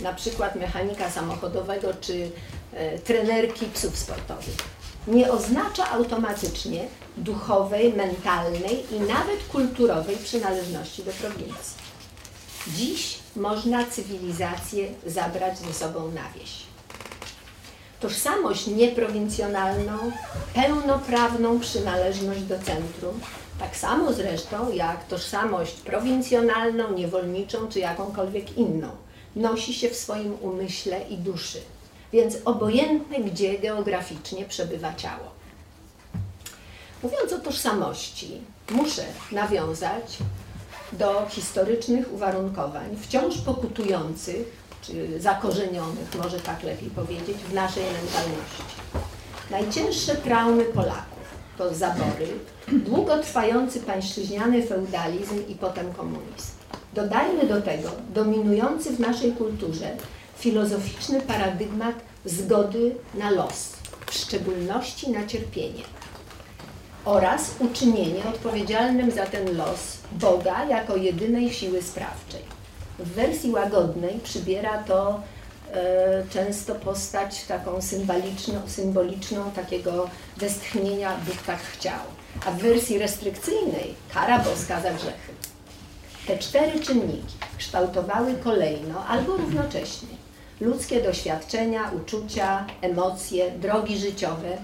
na 0.00 0.12
przykład 0.12 0.56
mechanika 0.56 1.10
samochodowego 1.10 1.88
czy 2.00 2.30
e, 2.72 2.98
trenerki 2.98 3.66
psów 3.66 3.98
sportowych. 3.98 4.56
Nie 5.06 5.32
oznacza 5.32 5.90
automatycznie 5.90 6.88
duchowej, 7.16 7.92
mentalnej 7.92 8.94
i 8.94 9.00
nawet 9.00 9.44
kulturowej 9.52 10.16
przynależności 10.16 11.04
do 11.04 11.12
prowincji. 11.12 11.88
Dziś 12.68 13.18
można 13.36 13.86
cywilizację 13.86 14.88
zabrać 15.06 15.58
ze 15.58 15.74
sobą 15.74 16.10
na 16.10 16.38
wieś. 16.38 16.68
Tożsamość 18.00 18.66
nieprowincjonalną, 18.66 20.12
pełnoprawną 20.54 21.60
przynależność 21.60 22.40
do 22.40 22.58
centrum 22.58 23.20
tak 23.58 23.76
samo 23.76 24.12
zresztą 24.12 24.72
jak 24.72 25.04
tożsamość 25.04 25.72
prowincjonalną, 25.72 26.92
niewolniczą 26.92 27.68
czy 27.68 27.78
jakąkolwiek 27.78 28.58
inną. 28.58 28.88
Nosi 29.36 29.74
się 29.74 29.90
w 29.90 29.96
swoim 29.96 30.34
umyśle 30.40 31.08
i 31.08 31.16
duszy, 31.16 31.58
więc 32.12 32.36
obojętne 32.44 33.20
gdzie 33.20 33.58
geograficznie 33.58 34.44
przebywa 34.44 34.94
ciało. 34.94 35.38
Mówiąc 37.02 37.32
o 37.32 37.38
tożsamości, 37.38 38.40
muszę 38.70 39.04
nawiązać 39.32 40.18
do 40.92 41.26
historycznych 41.30 42.12
uwarunkowań 42.12 42.96
wciąż 43.02 43.38
pokutujących, 43.38 44.68
czy 44.82 45.20
zakorzenionych, 45.20 46.14
może 46.22 46.40
tak 46.40 46.62
lepiej 46.62 46.90
powiedzieć, 46.90 47.36
w 47.36 47.54
naszej 47.54 47.82
mentalności. 47.84 48.62
Najcięższe 49.50 50.14
traumy 50.14 50.64
Polaków 50.64 51.18
to 51.58 51.74
zabory, 51.74 52.28
długotrwający 52.68 53.80
pańszczyźniany 53.80 54.66
feudalizm 54.66 55.48
i 55.48 55.54
potem 55.54 55.94
komunizm. 55.94 56.58
Dodajmy 56.94 57.46
do 57.46 57.62
tego 57.62 57.90
dominujący 58.14 58.90
w 58.90 59.00
naszej 59.00 59.32
kulturze 59.32 59.90
filozoficzny 60.38 61.20
paradygmat 61.20 61.94
zgody 62.24 62.94
na 63.14 63.30
los, 63.30 63.72
w 64.06 64.14
szczególności 64.14 65.10
na 65.10 65.26
cierpienie 65.26 65.82
oraz 67.04 67.54
uczynienie 67.58 68.24
odpowiedzialnym 68.28 69.10
za 69.10 69.26
ten 69.26 69.56
los 69.56 69.98
Boga 70.12 70.64
jako 70.64 70.96
jedynej 70.96 71.52
siły 71.52 71.82
sprawczej. 71.82 72.40
W 72.98 73.08
wersji 73.08 73.50
łagodnej 73.50 74.20
przybiera 74.24 74.82
to 74.82 75.20
e, 75.72 76.24
często 76.30 76.74
postać 76.74 77.44
taką 77.44 77.82
symboliczną, 77.82 78.60
symboliczną 78.66 79.50
takiego 79.50 80.10
westchnienia 80.36 81.16
Bóg 81.26 81.36
tak 81.46 81.60
chciał, 81.60 82.00
a 82.46 82.50
w 82.50 82.58
wersji 82.58 82.98
restrykcyjnej 82.98 83.94
kara 84.14 84.38
boska 84.38 84.80
za 84.80 84.90
grzechy. 84.90 85.32
Te 86.28 86.38
cztery 86.38 86.80
czynniki 86.80 87.34
kształtowały 87.58 88.34
kolejno 88.44 89.06
albo 89.06 89.36
równocześnie 89.36 90.08
ludzkie 90.60 91.00
doświadczenia, 91.00 91.90
uczucia, 91.96 92.66
emocje, 92.80 93.50
drogi 93.50 93.98
życiowe, 93.98 94.58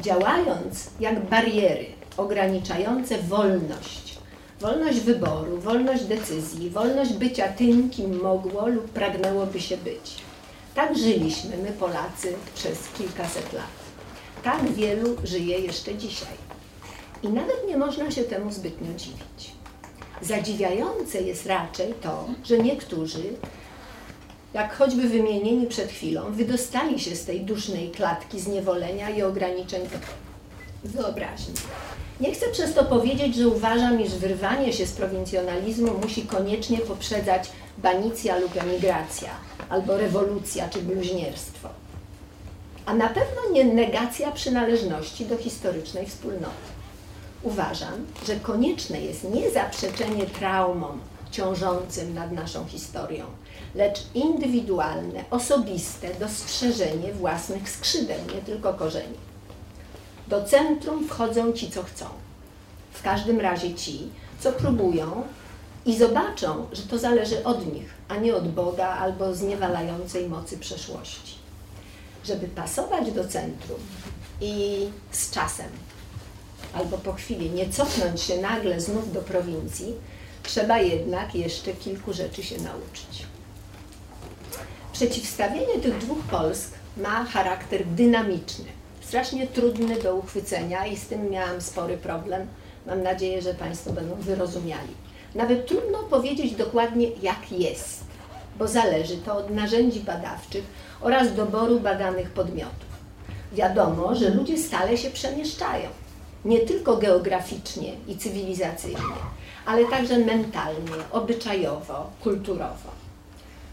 działając 0.00 0.90
jak 1.00 1.24
bariery 1.28 1.86
ograniczające 2.16 3.18
wolność, 3.18 4.18
wolność 4.60 5.00
wyboru, 5.00 5.58
wolność 5.60 6.04
decyzji, 6.04 6.70
wolność 6.70 7.12
bycia 7.12 7.48
tym, 7.48 7.90
kim 7.90 8.20
mogło 8.20 8.68
lub 8.68 8.90
pragnęłoby 8.90 9.60
się 9.60 9.76
być. 9.76 10.16
Tak 10.74 10.98
żyliśmy 10.98 11.56
my 11.56 11.72
Polacy 11.72 12.34
przez 12.54 12.78
kilkaset 12.98 13.52
lat. 13.52 13.76
Tak 14.44 14.72
wielu 14.72 15.16
żyje 15.24 15.58
jeszcze 15.58 15.94
dzisiaj. 15.94 16.36
I 17.22 17.28
nawet 17.28 17.68
nie 17.68 17.76
można 17.76 18.10
się 18.10 18.22
temu 18.22 18.52
zbytnio 18.52 18.94
dziwić. 18.94 19.55
Zadziwiające 20.22 21.20
jest 21.20 21.46
raczej 21.46 21.94
to, 22.02 22.24
że 22.44 22.58
niektórzy, 22.58 23.22
jak 24.54 24.76
choćby 24.76 25.08
wymienieni 25.08 25.66
przed 25.66 25.90
chwilą, 25.90 26.32
wydostali 26.32 27.00
się 27.00 27.16
z 27.16 27.24
tej 27.24 27.40
dusznej 27.40 27.90
klatki 27.90 28.40
zniewolenia 28.40 29.10
i 29.10 29.22
ograniczeń 29.22 29.82
wyobraźni. 30.84 31.54
Nie 32.20 32.32
chcę 32.32 32.46
przez 32.52 32.74
to 32.74 32.84
powiedzieć, 32.84 33.36
że 33.36 33.48
uważam, 33.48 34.00
iż 34.00 34.14
wyrwanie 34.14 34.72
się 34.72 34.86
z 34.86 34.92
prowincjonalizmu 34.92 35.98
musi 36.02 36.22
koniecznie 36.22 36.78
poprzedzać 36.78 37.50
banicja 37.78 38.38
lub 38.38 38.56
emigracja, 38.56 39.30
albo 39.68 39.96
rewolucja 39.96 40.68
czy 40.68 40.82
bluźnierstwo. 40.82 41.68
A 42.86 42.94
na 42.94 43.08
pewno 43.08 43.50
nie 43.52 43.64
negacja 43.64 44.32
przynależności 44.32 45.26
do 45.26 45.36
historycznej 45.36 46.06
wspólnoty. 46.06 46.75
Uważam, 47.46 48.06
że 48.26 48.36
konieczne 48.36 49.00
jest 49.00 49.24
nie 49.24 49.50
zaprzeczenie 49.50 50.26
traumom 50.26 51.00
ciążącym 51.30 52.14
nad 52.14 52.32
naszą 52.32 52.66
historią, 52.66 53.24
lecz 53.74 54.02
indywidualne, 54.14 55.24
osobiste 55.30 56.14
dostrzeżenie 56.14 57.12
własnych 57.12 57.70
skrzydeł, 57.70 58.18
nie 58.34 58.42
tylko 58.42 58.74
korzeni. 58.74 59.16
Do 60.28 60.44
centrum 60.44 61.08
wchodzą 61.08 61.52
ci, 61.52 61.70
co 61.70 61.82
chcą. 61.82 62.06
W 62.92 63.02
każdym 63.02 63.40
razie 63.40 63.74
ci, 63.74 64.08
co 64.40 64.52
próbują 64.52 65.22
i 65.84 65.96
zobaczą, 65.96 66.66
że 66.72 66.82
to 66.82 66.98
zależy 66.98 67.44
od 67.44 67.72
nich, 67.74 67.94
a 68.08 68.16
nie 68.16 68.36
od 68.36 68.48
Boga 68.48 68.88
albo 68.88 69.34
zniewalającej 69.34 70.28
mocy 70.28 70.58
przeszłości. 70.58 71.34
Żeby 72.24 72.48
pasować 72.48 73.10
do 73.12 73.28
centrum 73.28 73.80
i 74.40 74.86
z 75.10 75.30
czasem, 75.30 75.68
albo 76.76 76.98
po 76.98 77.12
chwili 77.12 77.50
nie 77.50 77.68
cofnąć 77.68 78.20
się 78.20 78.40
nagle 78.40 78.80
znów 78.80 79.12
do 79.12 79.20
prowincji, 79.20 79.94
trzeba 80.42 80.78
jednak 80.78 81.34
jeszcze 81.34 81.72
kilku 81.72 82.12
rzeczy 82.12 82.42
się 82.42 82.56
nauczyć. 82.60 83.26
Przeciwstawienie 84.92 85.78
tych 85.82 85.98
dwóch 85.98 86.24
Polsk 86.30 86.72
ma 86.96 87.24
charakter 87.24 87.86
dynamiczny 87.86 88.64
strasznie 89.06 89.46
trudny 89.46 90.02
do 90.02 90.14
uchwycenia 90.14 90.86
i 90.86 90.96
z 90.96 91.06
tym 91.06 91.30
miałam 91.30 91.60
spory 91.60 91.96
problem. 91.96 92.46
Mam 92.86 93.02
nadzieję, 93.02 93.42
że 93.42 93.54
Państwo 93.54 93.92
będą 93.92 94.14
wyrozumiali. 94.14 94.94
Nawet 95.34 95.66
trudno 95.66 95.98
powiedzieć 95.98 96.54
dokładnie, 96.54 97.08
jak 97.22 97.52
jest, 97.52 98.04
bo 98.58 98.68
zależy 98.68 99.16
to 99.16 99.36
od 99.36 99.50
narzędzi 99.50 100.00
badawczych 100.00 100.64
oraz 101.00 101.34
doboru 101.34 101.80
badanych 101.80 102.30
podmiotów. 102.30 102.86
Wiadomo, 103.52 104.14
że 104.14 104.30
ludzie 104.30 104.58
stale 104.58 104.96
się 104.96 105.10
przemieszczają, 105.10 105.88
nie 106.46 106.60
tylko 106.60 106.96
geograficznie 106.96 107.92
i 108.08 108.16
cywilizacyjnie, 108.16 109.16
ale 109.66 109.84
także 109.84 110.18
mentalnie, 110.18 110.92
obyczajowo, 111.12 112.10
kulturowo 112.22 112.96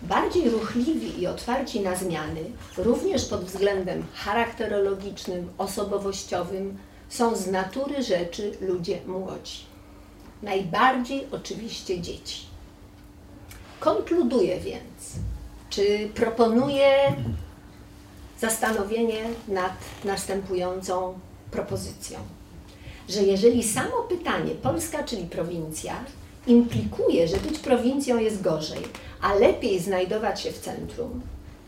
bardziej 0.04 0.50
ruchliwi 0.50 1.22
i 1.22 1.28
otwarci 1.28 1.80
na 1.80 1.96
zmiany, 1.96 2.42
również 2.78 3.26
pod 3.26 3.46
względem 3.46 4.06
charakterologicznym, 4.14 5.50
osobowościowym, 5.58 6.78
są 7.10 7.36
z 7.36 7.48
natury 7.48 8.04
rzeczy 8.04 8.52
ludzie 8.62 9.00
młodzi. 9.08 9.60
Najbardziej 10.44 11.28
oczywiście 11.32 12.02
dzieci. 12.02 12.42
Konkluduję 13.80 14.60
więc, 14.60 15.16
czy 15.70 16.10
proponuję 16.16 17.16
zastanowienie 18.40 19.24
nad 19.48 19.74
następującą 20.04 21.20
propozycją, 21.52 22.20
że 23.10 23.24
jeżeli 23.24 23.64
samo 23.64 24.04
pytanie 24.10 24.56
Polska, 24.56 25.04
czyli 25.04 25.26
prowincja, 25.26 25.94
implikuje, 26.48 27.28
że 27.28 27.38
być 27.38 27.60
prowincją 27.60 28.18
jest 28.18 28.42
gorzej, 28.42 28.82
a 29.22 29.34
lepiej 29.34 29.80
znajdować 29.80 30.42
się 30.42 30.52
w 30.52 30.60
centrum, 30.60 31.22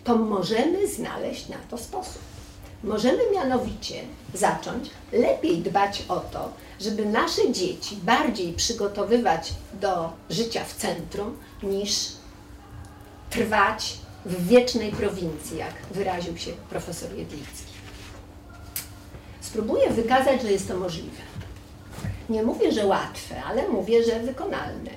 to 0.04 0.16
możemy 0.16 0.88
znaleźć 0.88 1.50
na 1.50 1.58
to 1.70 1.78
sposób. 1.78 2.22
Możemy 2.84 3.32
mianowicie 3.34 4.02
zacząć 4.34 4.90
lepiej 5.12 5.58
dbać 5.58 6.04
o 6.08 6.20
to, 6.20 6.54
żeby 6.82 7.06
nasze 7.06 7.52
dzieci 7.52 7.96
bardziej 7.96 8.54
przygotowywać 8.54 9.54
do 9.82 10.10
życia 10.30 10.64
w 10.66 10.74
centrum, 10.74 11.38
niż 11.64 12.08
trwać 13.30 13.98
w 14.26 14.48
wiecznej 14.48 14.92
prowincji, 14.92 15.58
jak 15.58 15.74
wyraził 15.92 16.38
się 16.38 16.52
profesor 16.70 17.10
Jedlicki. 17.10 17.75
Spróbuję 19.56 19.90
wykazać, 19.90 20.42
że 20.42 20.52
jest 20.52 20.68
to 20.68 20.78
możliwe. 20.78 21.22
Nie 22.30 22.44
mówię, 22.44 22.72
że 22.72 22.86
łatwe, 22.86 23.44
ale 23.44 23.68
mówię, 23.68 24.04
że 24.04 24.20
wykonalne. 24.20 24.92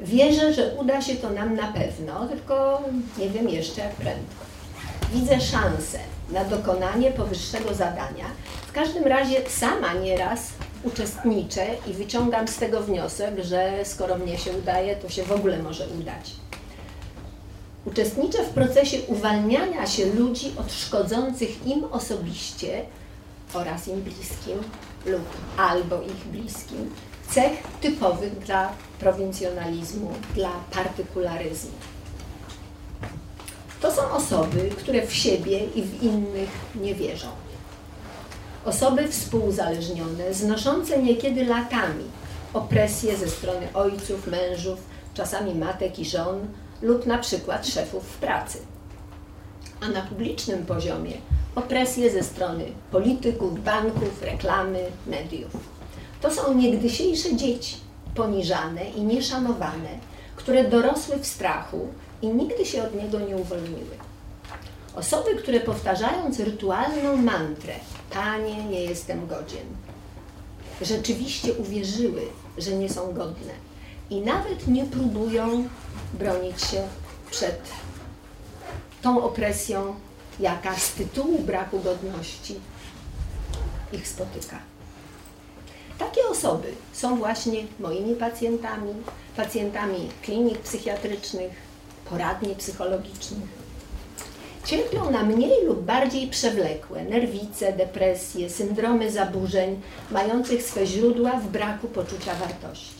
Wierzę, 0.00 0.52
że 0.52 0.74
uda 0.74 1.02
się 1.02 1.14
to 1.14 1.30
nam 1.30 1.54
na 1.54 1.72
pewno, 1.72 2.28
tylko 2.28 2.82
nie 3.18 3.30
wiem 3.30 3.48
jeszcze 3.48 3.80
jak 3.80 3.94
prędko. 3.94 4.44
Widzę 5.12 5.40
szansę 5.40 5.98
na 6.30 6.44
dokonanie 6.44 7.10
powyższego 7.10 7.74
zadania. 7.74 8.24
W 8.68 8.72
każdym 8.72 9.04
razie 9.04 9.36
sama 9.48 9.94
nieraz 9.94 10.48
uczestniczę 10.84 11.66
i 11.86 11.92
wyciągam 11.92 12.48
z 12.48 12.56
tego 12.56 12.80
wniosek, 12.80 13.34
że 13.44 13.84
skoro 13.84 14.18
mnie 14.18 14.38
się 14.38 14.52
udaje, 14.52 14.96
to 14.96 15.08
się 15.08 15.22
w 15.22 15.32
ogóle 15.32 15.58
może 15.58 15.88
udać. 16.00 16.32
Uczestniczę 17.84 18.44
w 18.44 18.50
procesie 18.50 18.98
uwalniania 19.06 19.86
się 19.86 20.06
ludzi 20.06 20.52
od 20.58 20.72
szkodzących 20.72 21.66
im 21.66 21.84
osobiście 21.84 22.82
oraz 23.56 23.88
im 23.88 24.02
bliskim 24.02 24.58
lub 25.06 25.22
albo 25.56 26.02
ich 26.02 26.24
bliskim 26.26 26.90
cech 27.30 27.62
typowych 27.80 28.38
dla 28.38 28.72
prowincjonalizmu, 28.98 30.10
dla 30.34 30.50
partykularyzmu. 30.70 31.72
To 33.80 33.92
są 33.92 34.10
osoby, 34.10 34.70
które 34.78 35.06
w 35.06 35.14
siebie 35.14 35.64
i 35.64 35.82
w 35.82 36.02
innych 36.02 36.50
nie 36.74 36.94
wierzą. 36.94 37.28
Osoby 38.64 39.08
współzależnione, 39.08 40.34
znoszące 40.34 41.02
niekiedy 41.02 41.44
latami 41.44 42.04
opresję 42.54 43.16
ze 43.16 43.28
strony 43.28 43.68
ojców, 43.74 44.26
mężów, 44.26 44.78
czasami 45.14 45.54
matek 45.54 45.98
i 45.98 46.04
żon 46.04 46.46
lub 46.82 47.06
na 47.06 47.18
przykład 47.18 47.66
szefów 47.66 48.04
w 48.04 48.16
pracy. 48.16 48.58
A 49.80 49.88
na 49.88 50.02
publicznym 50.02 50.66
poziomie 50.66 51.12
opresję 51.54 52.10
ze 52.10 52.22
strony 52.22 52.64
polityków, 52.90 53.64
banków, 53.64 54.22
reklamy, 54.22 54.80
mediów. 55.06 55.50
To 56.20 56.30
są 56.30 56.54
niegdysiejsze 56.54 57.36
dzieci, 57.36 57.76
poniżane 58.14 58.90
i 58.90 59.02
nieszanowane, 59.02 59.88
które 60.36 60.64
dorosły 60.64 61.18
w 61.18 61.26
strachu 61.26 61.88
i 62.22 62.28
nigdy 62.28 62.66
się 62.66 62.82
od 62.82 62.94
niego 62.94 63.20
nie 63.20 63.36
uwolniły. 63.36 63.96
Osoby, 64.96 65.34
które 65.34 65.60
powtarzając 65.60 66.40
rytualną 66.40 67.16
mantrę 67.16 67.74
Panie, 68.10 68.64
nie 68.64 68.80
jestem 68.80 69.26
godzien, 69.26 69.66
rzeczywiście 70.82 71.52
uwierzyły, 71.52 72.22
że 72.58 72.72
nie 72.72 72.88
są 72.88 73.12
godne 73.12 73.52
i 74.10 74.20
nawet 74.20 74.68
nie 74.68 74.84
próbują 74.84 75.68
bronić 76.14 76.62
się 76.62 76.82
przed 77.30 77.60
tą 79.06 79.22
opresją, 79.22 79.94
jaka 80.40 80.76
z 80.76 80.92
tytułu 80.92 81.38
braku 81.38 81.80
godności 81.80 82.60
ich 83.92 84.08
spotyka. 84.08 84.58
Takie 85.98 86.26
osoby 86.30 86.72
są 86.92 87.16
właśnie 87.16 87.64
moimi 87.80 88.14
pacjentami, 88.14 88.94
pacjentami 89.36 90.08
klinik 90.22 90.58
psychiatrycznych, 90.58 91.52
poradni 92.10 92.54
psychologicznych. 92.54 93.48
Cierpią 94.64 95.10
na 95.10 95.22
mniej 95.22 95.64
lub 95.64 95.82
bardziej 95.82 96.28
przewlekłe 96.28 97.04
nerwice, 97.04 97.72
depresje, 97.72 98.50
syndromy 98.50 99.10
zaburzeń, 99.10 99.80
mających 100.10 100.62
swe 100.62 100.86
źródła 100.86 101.30
w 101.30 101.48
braku 101.48 101.88
poczucia 101.88 102.34
wartości. 102.34 102.95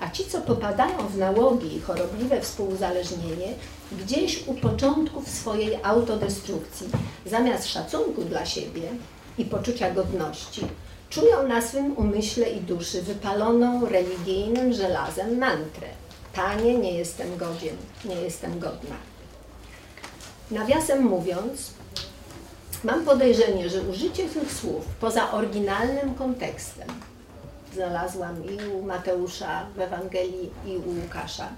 A 0.00 0.10
ci, 0.10 0.24
co 0.24 0.40
popadają 0.40 1.08
w 1.08 1.18
nałogi 1.18 1.76
i 1.76 1.80
chorobliwe 1.80 2.40
współuzależnienie, 2.40 3.54
gdzieś 3.92 4.46
u 4.46 4.54
początków 4.54 5.28
swojej 5.28 5.78
autodestrukcji, 5.82 6.88
zamiast 7.26 7.68
szacunku 7.68 8.22
dla 8.22 8.46
siebie 8.46 8.82
i 9.38 9.44
poczucia 9.44 9.90
godności, 9.90 10.62
czują 11.10 11.48
na 11.48 11.62
swym 11.62 11.96
umyśle 11.96 12.50
i 12.50 12.60
duszy 12.60 13.02
wypaloną 13.02 13.86
religijnym 13.86 14.72
żelazem 14.72 15.38
mantrę. 15.38 15.86
Panie, 16.34 16.78
nie 16.78 16.92
jestem 16.92 17.36
godzien, 17.36 17.76
nie 18.04 18.14
jestem 18.14 18.58
godna. 18.58 18.96
Nawiasem 20.50 21.02
mówiąc, 21.02 21.70
mam 22.84 23.04
podejrzenie, 23.04 23.68
że 23.68 23.82
użycie 23.82 24.28
tych 24.28 24.52
słów 24.52 24.84
poza 25.00 25.32
oryginalnym 25.32 26.14
kontekstem 26.14 26.88
znalazłam 27.74 28.44
i 28.44 28.72
u 28.72 28.82
Mateusza 28.82 29.66
w 29.76 29.80
Ewangelii, 29.80 30.50
i 30.66 30.76
u 30.76 30.90
Łukasza. 31.02 31.48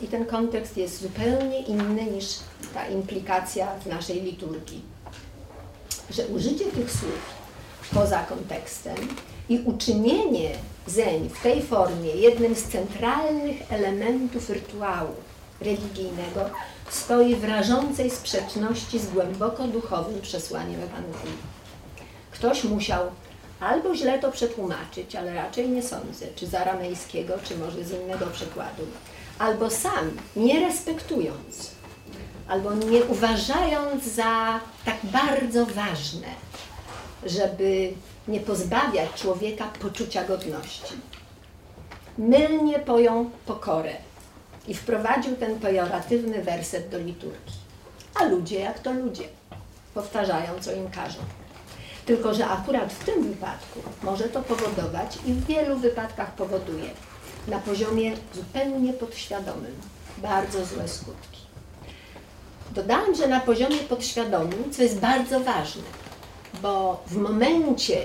I 0.00 0.08
ten 0.08 0.26
kontekst 0.26 0.76
jest 0.76 1.02
zupełnie 1.02 1.60
inny 1.60 2.04
niż 2.04 2.26
ta 2.74 2.86
implikacja 2.86 3.66
w 3.78 3.86
naszej 3.86 4.22
liturgii. 4.22 4.82
Że 6.10 6.26
użycie 6.26 6.64
tych 6.64 6.90
słów 6.90 7.34
poza 7.94 8.18
kontekstem 8.18 8.96
i 9.48 9.58
uczynienie 9.58 10.50
zeń 10.86 11.28
w 11.28 11.42
tej 11.42 11.62
formie 11.62 12.10
jednym 12.10 12.54
z 12.54 12.64
centralnych 12.64 13.72
elementów 13.72 14.50
rytuału 14.50 15.14
religijnego 15.60 16.50
stoi 16.90 17.36
w 17.36 17.44
rażącej 17.44 18.10
sprzeczności 18.10 18.98
z 18.98 19.06
głęboko 19.10 19.68
duchowym 19.68 20.20
przesłaniem 20.20 20.80
Ewangelii. 20.80 21.38
Ktoś 22.30 22.64
musiał 22.64 23.00
albo 23.64 23.94
źle 23.94 24.18
to 24.18 24.32
przetłumaczyć, 24.32 25.16
ale 25.16 25.34
raczej 25.34 25.68
nie 25.68 25.82
sądzę, 25.82 26.26
czy 26.36 26.46
z 26.46 26.54
aramejskiego, 26.54 27.34
czy 27.44 27.56
może 27.56 27.84
z 27.84 27.92
innego 27.92 28.26
przykładu, 28.26 28.82
albo 29.38 29.70
sam, 29.70 30.10
nie 30.36 30.60
respektując, 30.60 31.70
albo 32.48 32.74
nie 32.74 33.04
uważając 33.04 34.04
za 34.04 34.60
tak 34.84 34.96
bardzo 35.02 35.66
ważne, 35.66 36.28
żeby 37.26 37.92
nie 38.28 38.40
pozbawiać 38.40 39.10
człowieka 39.14 39.68
poczucia 39.80 40.24
godności. 40.24 40.94
Mylnie 42.18 42.78
pojął 42.78 43.30
pokorę 43.46 43.94
i 44.68 44.74
wprowadził 44.74 45.36
ten 45.36 45.60
pejoratywny 45.60 46.42
werset 46.42 46.88
do 46.88 46.98
liturgii. 46.98 47.64
A 48.14 48.24
ludzie 48.24 48.60
jak 48.60 48.78
to 48.78 48.92
ludzie, 48.92 49.24
powtarzają, 49.94 50.60
co 50.60 50.72
im 50.72 50.90
każą. 50.90 51.18
Tylko, 52.06 52.34
że 52.34 52.48
akurat 52.48 52.92
w 52.92 53.04
tym 53.04 53.22
wypadku 53.22 53.80
może 54.02 54.24
to 54.24 54.42
powodować 54.42 55.18
i 55.26 55.32
w 55.32 55.46
wielu 55.46 55.78
wypadkach 55.78 56.34
powoduje 56.34 56.90
na 57.48 57.58
poziomie 57.58 58.12
zupełnie 58.34 58.92
podświadomym 58.92 59.74
bardzo 60.18 60.66
złe 60.66 60.88
skutki. 60.88 61.40
Dodałam, 62.70 63.14
że 63.14 63.28
na 63.28 63.40
poziomie 63.40 63.76
podświadomym, 63.76 64.72
co 64.72 64.82
jest 64.82 64.98
bardzo 64.98 65.40
ważne, 65.40 65.82
bo 66.62 67.02
w 67.06 67.16
momencie, 67.16 68.02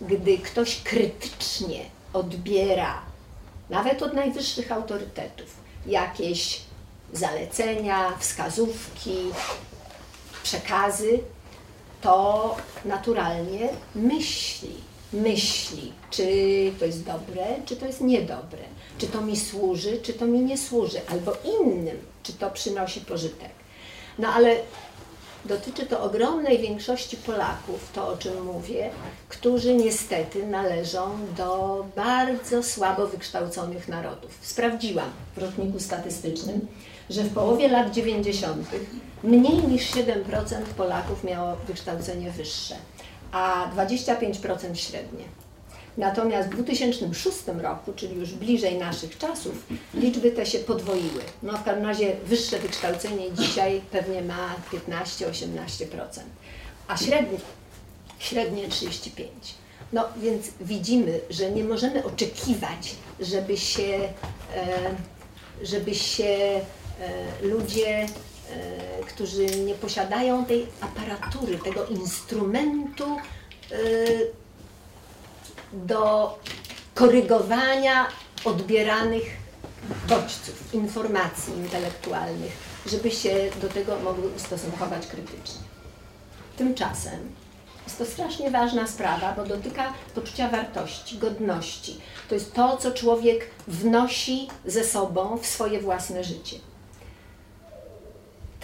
gdy 0.00 0.38
ktoś 0.38 0.82
krytycznie 0.82 1.80
odbiera, 2.12 3.02
nawet 3.70 4.02
od 4.02 4.14
najwyższych 4.14 4.72
autorytetów, 4.72 5.56
jakieś 5.86 6.60
zalecenia, 7.12 8.12
wskazówki, 8.18 9.16
przekazy, 10.42 11.20
to 12.06 12.56
naturalnie 12.84 13.68
myśli. 13.94 14.74
Myśli, 15.12 15.92
czy 16.10 16.22
to 16.78 16.84
jest 16.84 17.04
dobre, 17.04 17.46
czy 17.66 17.76
to 17.76 17.86
jest 17.86 18.00
niedobre, 18.00 18.58
czy 18.98 19.06
to 19.06 19.20
mi 19.20 19.36
służy, 19.36 19.98
czy 20.02 20.12
to 20.12 20.26
mi 20.26 20.40
nie 20.40 20.58
służy, 20.58 21.00
albo 21.10 21.32
innym, 21.60 21.96
czy 22.22 22.32
to 22.32 22.50
przynosi 22.50 23.00
pożytek. 23.00 23.50
No 24.18 24.28
ale 24.28 24.56
dotyczy 25.44 25.86
to 25.86 26.02
ogromnej 26.02 26.58
większości 26.58 27.16
Polaków, 27.16 27.90
to 27.94 28.08
o 28.08 28.16
czym 28.16 28.44
mówię, 28.44 28.90
którzy 29.28 29.74
niestety 29.74 30.46
należą 30.46 31.10
do 31.36 31.84
bardzo 31.96 32.62
słabo 32.62 33.06
wykształconych 33.06 33.88
narodów. 33.88 34.38
Sprawdziłam 34.42 35.10
w 35.36 35.38
rotniku 35.38 35.80
statystycznym, 35.80 36.66
że 37.10 37.22
w 37.22 37.34
połowie 37.34 37.68
lat 37.68 37.94
90. 37.94 38.68
mniej 39.24 39.58
niż 39.58 39.90
7% 39.90 40.62
Polaków 40.76 41.24
miało 41.24 41.56
wykształcenie 41.66 42.30
wyższe, 42.30 42.76
a 43.32 43.70
25% 43.76 44.74
średnie. 44.74 45.24
Natomiast 45.96 46.48
w 46.48 46.54
2006 46.54 47.38
roku, 47.62 47.92
czyli 47.96 48.16
już 48.16 48.34
bliżej 48.34 48.78
naszych 48.78 49.18
czasów, 49.18 49.66
liczby 49.94 50.30
te 50.30 50.46
się 50.46 50.58
podwoiły. 50.58 51.22
No 51.42 51.52
w 51.52 51.64
każdym 51.64 51.86
razie 51.86 52.16
wyższe 52.24 52.58
wykształcenie 52.58 53.32
dzisiaj 53.32 53.80
pewnie 53.90 54.22
ma 54.22 54.54
15-18%, 54.72 56.20
a 56.88 56.96
średnie, 56.96 57.38
średnie 58.18 58.68
35%. 58.68 59.22
No 59.92 60.04
więc 60.16 60.46
widzimy, 60.60 61.20
że 61.30 61.50
nie 61.50 61.64
możemy 61.64 62.04
oczekiwać, 62.04 62.94
żeby 63.20 63.56
się, 63.56 64.08
e, 64.54 64.66
żeby 65.62 65.94
się 65.94 66.60
ludzie, 67.42 67.98
e, 67.98 68.06
którzy 69.06 69.46
nie 69.46 69.74
posiadają 69.74 70.44
tej 70.44 70.66
aparatury, 70.80 71.58
tego 71.58 71.86
instrumentu, 71.86 73.16
do 75.72 76.38
korygowania 76.94 78.06
odbieranych 78.44 79.22
bodźców, 80.08 80.74
informacji 80.74 81.54
intelektualnych, 81.54 82.52
żeby 82.86 83.10
się 83.10 83.50
do 83.62 83.68
tego 83.68 83.98
mogły 84.00 84.28
ustosunkować 84.28 85.06
krytycznie. 85.06 85.60
Tymczasem 86.56 87.34
jest 87.86 87.98
to 87.98 88.06
strasznie 88.06 88.50
ważna 88.50 88.86
sprawa, 88.86 89.32
bo 89.32 89.44
dotyka 89.44 89.92
poczucia 90.14 90.48
wartości, 90.48 91.18
godności. 91.18 92.00
To 92.28 92.34
jest 92.34 92.54
to, 92.54 92.76
co 92.76 92.90
człowiek 92.92 93.50
wnosi 93.68 94.48
ze 94.64 94.84
sobą 94.84 95.38
w 95.38 95.46
swoje 95.46 95.80
własne 95.80 96.24
życie. 96.24 96.56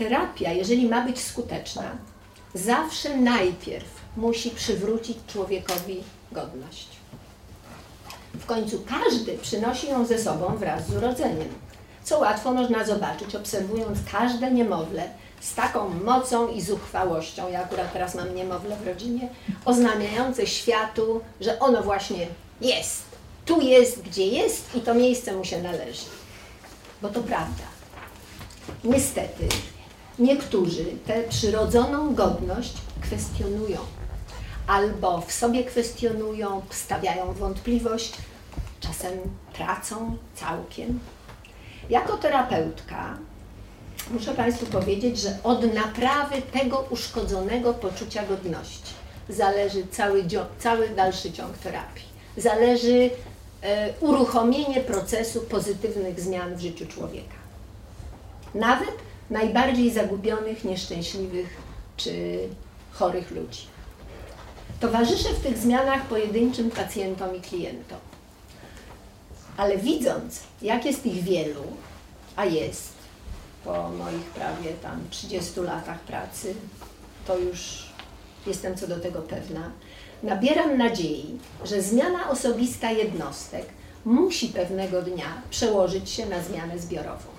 Terapia, 0.03 0.53
jeżeli 0.53 0.89
ma 0.89 1.05
być 1.05 1.21
skuteczna, 1.21 1.83
zawsze 2.55 3.17
najpierw 3.17 3.87
musi 4.17 4.51
przywrócić 4.51 5.19
człowiekowi 5.27 6.03
godność. 6.33 6.89
W 8.35 8.47
końcu 8.47 8.85
każdy 8.89 9.39
przynosi 9.39 9.89
ją 9.89 10.07
ze 10.07 10.19
sobą 10.19 10.57
wraz 10.57 10.87
z 10.87 10.95
urodzeniem, 10.95 11.49
co 12.05 12.19
łatwo 12.19 12.53
można 12.53 12.85
zobaczyć, 12.85 13.35
obserwując 13.35 13.99
każde 14.13 14.51
niemowlę 14.51 15.09
z 15.41 15.55
taką 15.55 15.89
mocą 15.89 16.49
i 16.49 16.63
zuchwałością, 16.63 17.49
ja 17.49 17.63
akurat 17.63 17.93
teraz 17.93 18.15
mam 18.15 18.35
niemowlę 18.35 18.77
w 18.77 18.87
rodzinie, 18.87 19.29
oznamiające 19.65 20.47
światu, 20.47 21.21
że 21.41 21.59
ono 21.59 21.83
właśnie 21.83 22.27
jest, 22.61 23.03
tu 23.45 23.61
jest, 23.61 24.03
gdzie 24.03 24.27
jest 24.27 24.77
i 24.77 24.81
to 24.81 24.95
miejsce 24.95 25.37
mu 25.37 25.45
się 25.45 25.63
należy. 25.63 26.07
Bo 27.03 27.09
to 27.09 27.21
prawda. 27.21 27.65
Niestety, 28.85 29.49
niektórzy 30.23 30.85
tę 31.07 31.23
przyrodzoną 31.29 32.15
godność 32.15 32.73
kwestionują 33.01 33.79
albo 34.67 35.21
w 35.21 35.33
sobie 35.33 35.65
kwestionują, 35.65 36.63
stawiają 36.71 37.33
wątpliwość, 37.33 38.13
czasem 38.81 39.13
tracą 39.53 40.17
całkiem. 40.35 41.01
Jako 41.91 42.17
terapeutka 42.17 43.19
muszę 44.11 44.35
Państwu 44.35 44.67
powiedzieć, 44.67 45.19
że 45.19 45.37
od 45.45 45.75
naprawy 45.75 46.43
tego 46.53 46.87
uszkodzonego 46.91 47.75
poczucia 47.75 48.27
godności 48.27 48.93
zależy 49.29 49.87
cały, 49.87 50.25
cały 50.59 50.89
dalszy 50.89 51.33
ciąg 51.33 51.59
terapii. 51.59 52.05
Zależy 52.37 53.11
e, 53.63 53.93
uruchomienie 54.01 54.81
procesu 54.81 55.41
pozytywnych 55.41 56.21
zmian 56.21 56.55
w 56.57 56.61
życiu 56.61 56.87
człowieka. 56.87 57.35
Nawet 58.55 58.95
najbardziej 59.31 59.91
zagubionych, 59.91 60.65
nieszczęśliwych 60.65 61.57
czy 61.97 62.39
chorych 62.93 63.31
ludzi. 63.31 63.61
Towarzyszę 64.81 65.29
w 65.29 65.43
tych 65.43 65.59
zmianach 65.59 66.07
pojedynczym 66.07 66.71
pacjentom 66.71 67.37
i 67.37 67.41
klientom. 67.41 67.99
Ale 69.57 69.79
widząc, 69.79 70.41
jak 70.63 70.85
jest 70.85 71.07
ich 71.07 71.23
wielu, 71.23 71.63
a 72.37 72.45
jest, 72.45 72.93
po 73.65 73.91
moich 73.91 74.25
prawie 74.25 74.71
tam 74.83 75.01
30 75.11 75.61
latach 75.61 76.01
pracy, 76.01 76.55
to 77.27 77.39
już 77.39 77.87
jestem 78.47 78.77
co 78.77 78.89
do 78.89 79.01
tego 79.01 79.23
pewna, 79.23 79.71
nabieram 80.23 80.79
nadziei, 80.79 81.39
że 81.65 81.83
zmiana 81.83 82.31
osobista 82.31 82.91
jednostek 82.91 83.67
musi 84.05 84.49
pewnego 84.49 85.03
dnia 85.03 85.43
przełożyć 85.51 86.11
się 86.11 86.27
na 86.27 86.43
zmianę 86.43 86.79
zbiorową. 86.79 87.32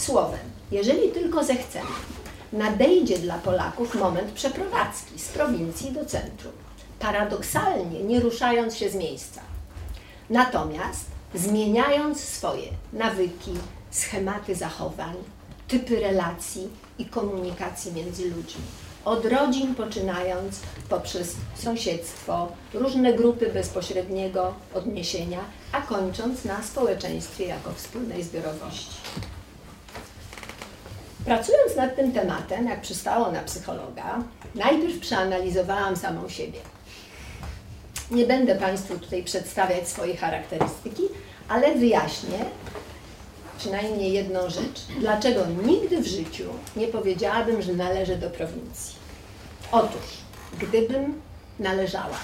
Słowem, 0.00 0.40
jeżeli 0.70 1.08
tylko 1.08 1.44
zechcemy, 1.44 1.90
nadejdzie 2.52 3.18
dla 3.18 3.38
Polaków 3.38 3.94
moment 3.94 4.32
przeprowadzki 4.32 5.18
z 5.18 5.28
prowincji 5.28 5.92
do 5.92 6.04
centrum, 6.04 6.52
paradoksalnie 6.98 8.02
nie 8.02 8.20
ruszając 8.20 8.76
się 8.76 8.90
z 8.90 8.94
miejsca. 8.94 9.40
Natomiast 10.30 11.04
zmieniając 11.34 12.20
swoje 12.20 12.68
nawyki, 12.92 13.50
schematy 13.90 14.54
zachowań, 14.54 15.14
typy 15.68 16.00
relacji 16.00 16.68
i 16.98 17.04
komunikacji 17.04 17.92
między 17.92 18.30
ludźmi. 18.30 18.64
Od 19.04 19.26
rodzin 19.26 19.74
poczynając 19.74 20.60
poprzez 20.88 21.34
sąsiedztwo, 21.54 22.48
różne 22.74 23.12
grupy 23.12 23.50
bezpośredniego 23.52 24.54
odniesienia, 24.74 25.40
a 25.72 25.80
kończąc 25.80 26.44
na 26.44 26.62
społeczeństwie 26.62 27.46
jako 27.46 27.72
wspólnej 27.72 28.22
zbiorowości. 28.22 28.96
Pracując 31.24 31.76
nad 31.76 31.96
tym 31.96 32.12
tematem, 32.12 32.68
jak 32.68 32.80
przystało 32.80 33.32
na 33.32 33.42
psychologa, 33.42 34.24
najpierw 34.54 34.98
przeanalizowałam 35.00 35.96
samą 35.96 36.28
siebie. 36.28 36.58
Nie 38.10 38.26
będę 38.26 38.54
Państwu 38.54 38.98
tutaj 38.98 39.24
przedstawiać 39.24 39.88
swojej 39.88 40.16
charakterystyki, 40.16 41.02
ale 41.48 41.74
wyjaśnię 41.74 42.38
przynajmniej 43.58 44.12
jedną 44.12 44.50
rzecz. 44.50 44.80
Dlaczego 45.00 45.40
nigdy 45.66 46.00
w 46.00 46.06
życiu 46.06 46.44
nie 46.76 46.88
powiedziałabym, 46.88 47.62
że 47.62 47.72
należę 47.72 48.16
do 48.16 48.30
prowincji? 48.30 48.94
Otóż, 49.72 50.06
gdybym 50.58 51.22
należała, 51.58 52.18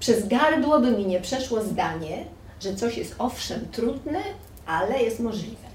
przez 0.00 0.28
gardło 0.28 0.80
by 0.80 0.90
mi 0.90 1.06
nie 1.06 1.20
przeszło 1.20 1.62
zdanie, 1.62 2.24
że 2.60 2.74
coś 2.74 2.96
jest 2.96 3.14
owszem 3.18 3.68
trudne, 3.72 4.20
ale 4.66 5.02
jest 5.02 5.20
możliwe. 5.20 5.65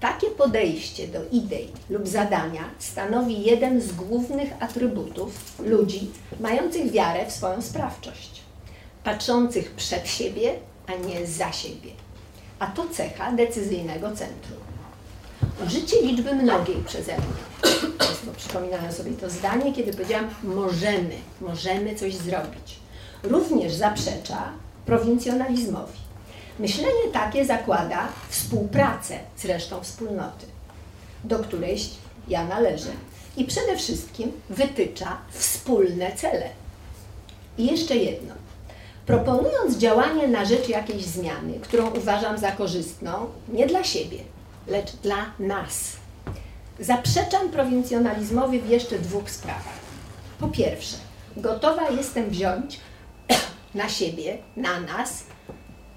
Takie 0.00 0.26
podejście 0.26 1.08
do 1.08 1.18
idei 1.32 1.68
lub 1.90 2.08
zadania 2.08 2.70
stanowi 2.78 3.42
jeden 3.42 3.80
z 3.80 3.92
głównych 3.92 4.52
atrybutów 4.60 5.58
ludzi 5.58 6.10
mających 6.40 6.90
wiarę 6.90 7.26
w 7.26 7.32
swoją 7.32 7.62
sprawczość, 7.62 8.40
patrzących 9.04 9.70
przed 9.70 10.08
siebie, 10.08 10.54
a 10.86 11.06
nie 11.06 11.26
za 11.26 11.52
siebie. 11.52 11.90
A 12.58 12.66
to 12.66 12.88
cecha 12.88 13.32
decyzyjnego 13.32 14.08
centrum. 14.08 14.58
Użycie 15.66 16.02
liczby 16.02 16.34
mnogiej 16.34 16.76
przeze 16.86 17.12
mnie. 17.12 17.44
Państwo 17.98 18.30
przypominają 18.36 18.92
sobie 18.92 19.12
to 19.12 19.30
zdanie, 19.30 19.72
kiedy 19.72 19.92
powiedziałam 19.92 20.28
możemy, 20.42 21.14
możemy 21.40 21.94
coś 21.94 22.14
zrobić. 22.14 22.78
Również 23.22 23.74
zaprzecza 23.74 24.52
prowincjonalizmowi. 24.86 26.03
Myślenie 26.58 27.08
takie 27.12 27.44
zakłada 27.44 28.08
współpracę 28.28 29.18
z 29.36 29.44
resztą 29.44 29.82
wspólnoty, 29.82 30.46
do 31.24 31.38
której 31.38 31.78
ja 32.28 32.44
należę. 32.44 32.90
I 33.36 33.44
przede 33.44 33.76
wszystkim 33.76 34.32
wytycza 34.50 35.18
wspólne 35.30 36.12
cele. 36.12 36.48
I 37.58 37.66
jeszcze 37.66 37.96
jedno. 37.96 38.34
Proponując 39.06 39.76
działanie 39.76 40.28
na 40.28 40.44
rzecz 40.44 40.68
jakiejś 40.68 41.04
zmiany, 41.04 41.60
którą 41.60 41.90
uważam 41.90 42.38
za 42.38 42.52
korzystną, 42.52 43.26
nie 43.48 43.66
dla 43.66 43.84
siebie, 43.84 44.18
lecz 44.66 44.92
dla 44.92 45.26
nas, 45.38 45.92
zaprzeczam 46.80 47.48
prowincjonalizmowi 47.48 48.60
w 48.60 48.68
jeszcze 48.68 48.98
dwóch 48.98 49.30
sprawach. 49.30 49.84
Po 50.40 50.48
pierwsze, 50.48 50.96
gotowa 51.36 51.90
jestem 51.90 52.30
wziąć 52.30 52.80
na 53.74 53.88
siebie, 53.88 54.38
na 54.56 54.80
nas, 54.80 55.24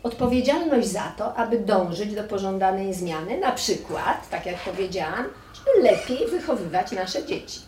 odpowiedzialność 0.03 0.88
za 0.88 1.13
to, 1.17 1.36
aby 1.36 1.60
dążyć 1.60 2.15
do 2.15 2.23
pożądanej 2.23 2.93
zmiany, 2.93 3.39
na 3.39 3.51
przykład, 3.51 4.29
tak 4.29 4.45
jak 4.45 4.55
powiedziałam, 4.55 5.25
żeby 5.53 5.89
lepiej 5.91 6.27
wychowywać 6.27 6.91
nasze 6.91 7.25
dzieci. 7.25 7.60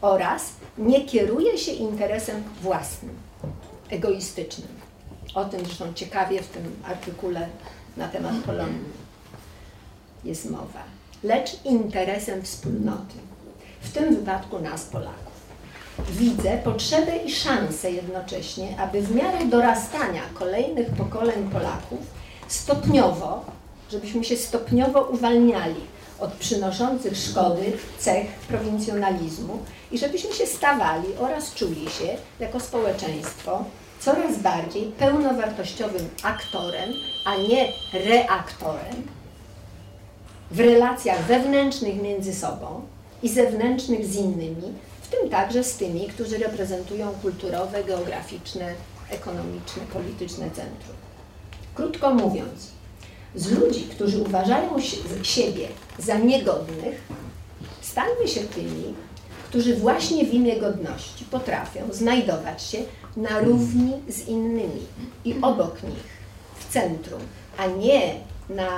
Oraz 0.00 0.52
nie 0.78 1.04
kieruje 1.04 1.58
się 1.58 1.72
interesem 1.72 2.42
własnym, 2.62 3.14
egoistycznym. 3.90 4.68
O 5.34 5.44
tym 5.44 5.64
zresztą 5.64 5.94
ciekawie 5.94 6.42
w 6.42 6.48
tym 6.48 6.76
artykule 6.84 7.48
na 7.96 8.08
temat 8.08 8.34
Polonii 8.46 8.84
jest 10.24 10.50
mowa. 10.50 10.82
Lecz 11.22 11.64
interesem 11.64 12.42
wspólnoty, 12.42 13.14
w 13.80 13.92
tym 13.92 14.16
wypadku 14.16 14.58
nas, 14.58 14.84
Polaków 14.84 15.25
widzę 15.98 16.58
potrzebę 16.64 17.16
i 17.16 17.32
szansę 17.32 17.90
jednocześnie, 17.90 18.80
aby 18.80 19.02
w 19.02 19.14
miarę 19.14 19.44
dorastania 19.44 20.22
kolejnych 20.34 20.90
pokoleń 20.90 21.50
Polaków 21.52 21.98
stopniowo, 22.48 23.44
żebyśmy 23.90 24.24
się 24.24 24.36
stopniowo 24.36 25.02
uwalniali 25.02 25.80
od 26.18 26.32
przynoszących 26.32 27.16
szkody 27.16 27.72
cech 27.98 28.26
prowincjonalizmu 28.26 29.58
i 29.92 29.98
żebyśmy 29.98 30.32
się 30.32 30.46
stawali 30.46 31.08
oraz 31.18 31.54
czuli 31.54 31.90
się 31.90 32.16
jako 32.40 32.60
społeczeństwo 32.60 33.64
coraz 34.00 34.38
bardziej 34.38 34.82
pełnowartościowym 34.82 36.08
aktorem, 36.22 36.90
a 37.24 37.36
nie 37.36 37.72
reaktorem 37.92 39.02
w 40.50 40.60
relacjach 40.60 41.22
wewnętrznych 41.22 42.02
między 42.02 42.34
sobą 42.34 42.80
i 43.22 43.28
zewnętrznych 43.28 44.06
z 44.06 44.16
innymi, 44.16 44.72
w 45.06 45.08
tym 45.08 45.30
także 45.30 45.64
z 45.64 45.76
tymi, 45.76 46.08
którzy 46.08 46.38
reprezentują 46.38 47.12
kulturowe, 47.22 47.84
geograficzne, 47.84 48.74
ekonomiczne, 49.10 49.82
polityczne 49.92 50.50
centrum. 50.50 50.96
Krótko 51.74 52.14
mówiąc, 52.14 52.70
z 53.34 53.50
ludzi, 53.50 53.82
którzy 53.82 54.18
uważają 54.18 54.70
siebie 55.22 55.68
za 55.98 56.18
niegodnych, 56.18 57.02
stańmy 57.82 58.28
się 58.28 58.40
tymi, 58.40 58.94
którzy 59.48 59.76
właśnie 59.76 60.24
w 60.24 60.34
imię 60.34 60.56
godności 60.56 61.24
potrafią 61.24 61.80
znajdować 61.92 62.62
się 62.62 62.78
na 63.16 63.40
równi 63.40 63.92
z 64.08 64.28
innymi 64.28 64.86
i 65.24 65.34
obok 65.42 65.82
nich, 65.82 66.16
w 66.58 66.72
centrum, 66.72 67.20
a 67.58 67.66
nie 67.66 68.14
na 68.48 68.68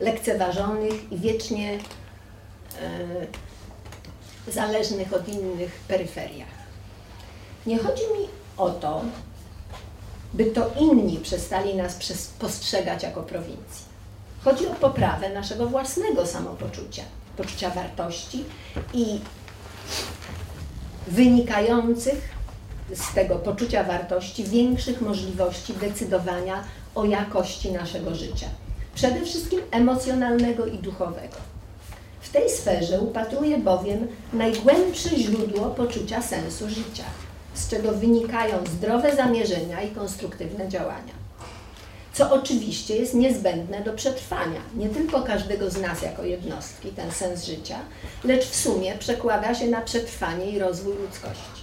lekceważonych 0.00 1.12
i 1.12 1.18
wiecznie 1.18 1.72
e, 1.72 3.49
zależnych 4.48 5.12
od 5.12 5.28
innych 5.28 5.80
peryferiach. 5.88 6.60
Nie 7.66 7.78
chodzi 7.78 8.02
mi 8.02 8.28
o 8.56 8.70
to, 8.70 9.02
by 10.34 10.44
to 10.44 10.70
inni 10.80 11.16
przestali 11.16 11.74
nas 11.74 11.98
postrzegać 12.38 13.02
jako 13.02 13.22
prowincję. 13.22 13.84
Chodzi 14.44 14.66
o 14.66 14.74
poprawę 14.74 15.30
naszego 15.30 15.66
własnego 15.66 16.26
samopoczucia, 16.26 17.02
poczucia 17.36 17.70
wartości 17.70 18.44
i 18.94 19.20
wynikających 21.06 22.34
z 22.94 23.14
tego 23.14 23.36
poczucia 23.36 23.84
wartości 23.84 24.44
większych 24.44 25.00
możliwości 25.00 25.74
decydowania 25.74 26.64
o 26.94 27.04
jakości 27.04 27.72
naszego 27.72 28.14
życia. 28.14 28.46
Przede 28.94 29.24
wszystkim 29.24 29.60
emocjonalnego 29.70 30.66
i 30.66 30.78
duchowego. 30.78 31.36
W 32.20 32.32
tej 32.32 32.50
sferze 32.50 33.00
upatruje 33.00 33.58
bowiem 33.58 34.08
najgłębsze 34.32 35.16
źródło 35.16 35.66
poczucia 35.66 36.22
sensu 36.22 36.68
życia, 36.68 37.04
z 37.54 37.68
czego 37.68 37.92
wynikają 37.92 38.66
zdrowe 38.66 39.16
zamierzenia 39.16 39.82
i 39.82 39.90
konstruktywne 39.90 40.68
działania. 40.68 41.20
Co 42.12 42.32
oczywiście 42.32 42.96
jest 42.96 43.14
niezbędne 43.14 43.80
do 43.80 43.92
przetrwania 43.92 44.60
nie 44.76 44.88
tylko 44.88 45.22
każdego 45.22 45.70
z 45.70 45.80
nas 45.80 46.02
jako 46.02 46.24
jednostki, 46.24 46.88
ten 46.88 47.12
sens 47.12 47.44
życia, 47.44 47.78
lecz 48.24 48.46
w 48.46 48.56
sumie 48.56 48.98
przekłada 48.98 49.54
się 49.54 49.66
na 49.66 49.80
przetrwanie 49.80 50.50
i 50.50 50.58
rozwój 50.58 50.96
ludzkości. 50.96 51.62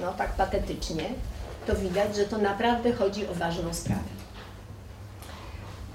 No 0.00 0.12
tak 0.12 0.32
patetycznie, 0.32 1.04
to 1.66 1.74
widać, 1.76 2.16
że 2.16 2.24
to 2.24 2.38
naprawdę 2.38 2.92
chodzi 2.92 3.26
o 3.26 3.34
ważną 3.34 3.74
sprawę. 3.74 4.13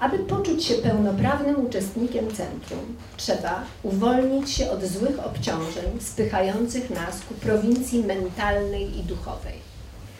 Aby 0.00 0.18
poczuć 0.18 0.64
się 0.64 0.74
pełnoprawnym 0.74 1.66
uczestnikiem 1.66 2.34
centrum, 2.34 2.96
trzeba 3.16 3.62
uwolnić 3.82 4.50
się 4.50 4.70
od 4.70 4.84
złych 4.84 5.26
obciążeń 5.26 6.00
spychających 6.00 6.90
nas 6.90 7.20
ku 7.28 7.34
prowincji 7.34 8.04
mentalnej 8.04 8.98
i 8.98 9.02
duchowej. 9.02 9.54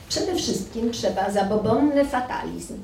Przede 0.08 0.34
wszystkim 0.34 0.92
trzeba 0.92 1.30
zabobonny 1.30 2.04
fatalizm 2.04 2.78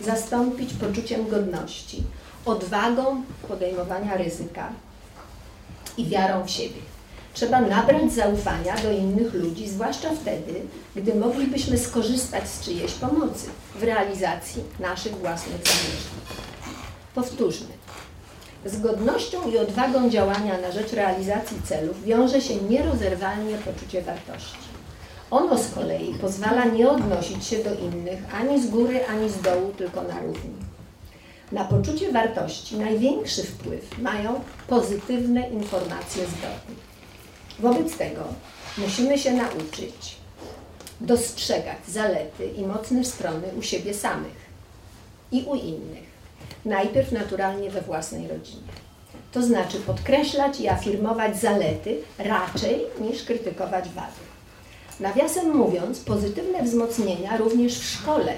zastąpić 0.00 0.72
poczuciem 0.72 1.28
godności, 1.28 2.02
odwagą 2.44 3.22
podejmowania 3.48 4.16
ryzyka 4.16 4.68
i 5.96 6.06
wiarą 6.06 6.44
w 6.46 6.50
siebie. 6.50 6.80
Trzeba 7.34 7.60
nabrać 7.60 8.12
zaufania 8.12 8.76
do 8.76 8.92
innych 8.92 9.34
ludzi, 9.34 9.68
zwłaszcza 9.68 10.10
wtedy, 10.10 10.60
gdy 10.96 11.14
moglibyśmy 11.14 11.78
skorzystać 11.78 12.48
z 12.48 12.64
czyjejś 12.64 12.92
pomocy 12.92 13.46
w 13.74 13.82
realizacji 13.82 14.64
naszych 14.80 15.16
własnych 15.16 15.56
zamierzeń. 15.56 16.10
Powtórzmy. 17.14 17.80
Z 18.64 18.80
godnością 18.80 19.50
i 19.50 19.58
odwagą 19.58 20.10
działania 20.10 20.60
na 20.60 20.72
rzecz 20.72 20.92
realizacji 20.92 21.56
celów 21.64 22.04
wiąże 22.04 22.40
się 22.40 22.56
nierozerwalnie 22.56 23.54
poczucie 23.56 24.02
wartości. 24.02 24.70
Ono 25.30 25.58
z 25.58 25.74
kolei 25.74 26.14
pozwala 26.20 26.64
nie 26.64 26.90
odnosić 26.90 27.44
się 27.44 27.64
do 27.64 27.74
innych 27.74 28.34
ani 28.34 28.62
z 28.62 28.70
góry, 28.70 29.06
ani 29.06 29.30
z 29.30 29.40
dołu, 29.40 29.72
tylko 29.78 30.02
na 30.02 30.20
równi. 30.20 30.54
Na 31.52 31.64
poczucie 31.64 32.12
wartości 32.12 32.76
największy 32.76 33.42
wpływ 33.42 33.98
mają 33.98 34.40
pozytywne 34.68 35.50
informacje 35.50 36.26
zwrotne. 36.26 36.89
Wobec 37.60 37.96
tego 37.96 38.24
musimy 38.78 39.18
się 39.18 39.32
nauczyć 39.32 40.16
dostrzegać 41.00 41.78
zalety 41.88 42.46
i 42.46 42.66
mocne 42.66 43.04
strony 43.04 43.48
u 43.58 43.62
siebie 43.62 43.94
samych 43.94 44.50
i 45.32 45.42
u 45.42 45.54
innych. 45.54 46.10
Najpierw 46.64 47.12
naturalnie 47.12 47.70
we 47.70 47.82
własnej 47.82 48.28
rodzinie. 48.28 48.72
To 49.32 49.42
znaczy 49.42 49.78
podkreślać 49.78 50.60
i 50.60 50.68
afirmować 50.68 51.40
zalety 51.40 51.98
raczej 52.18 52.80
niż 53.00 53.24
krytykować 53.24 53.88
wady. 53.88 54.30
Nawiasem 55.00 55.56
mówiąc, 55.56 56.00
pozytywne 56.00 56.62
wzmocnienia 56.62 57.36
również 57.36 57.78
w 57.78 57.90
szkole 57.90 58.32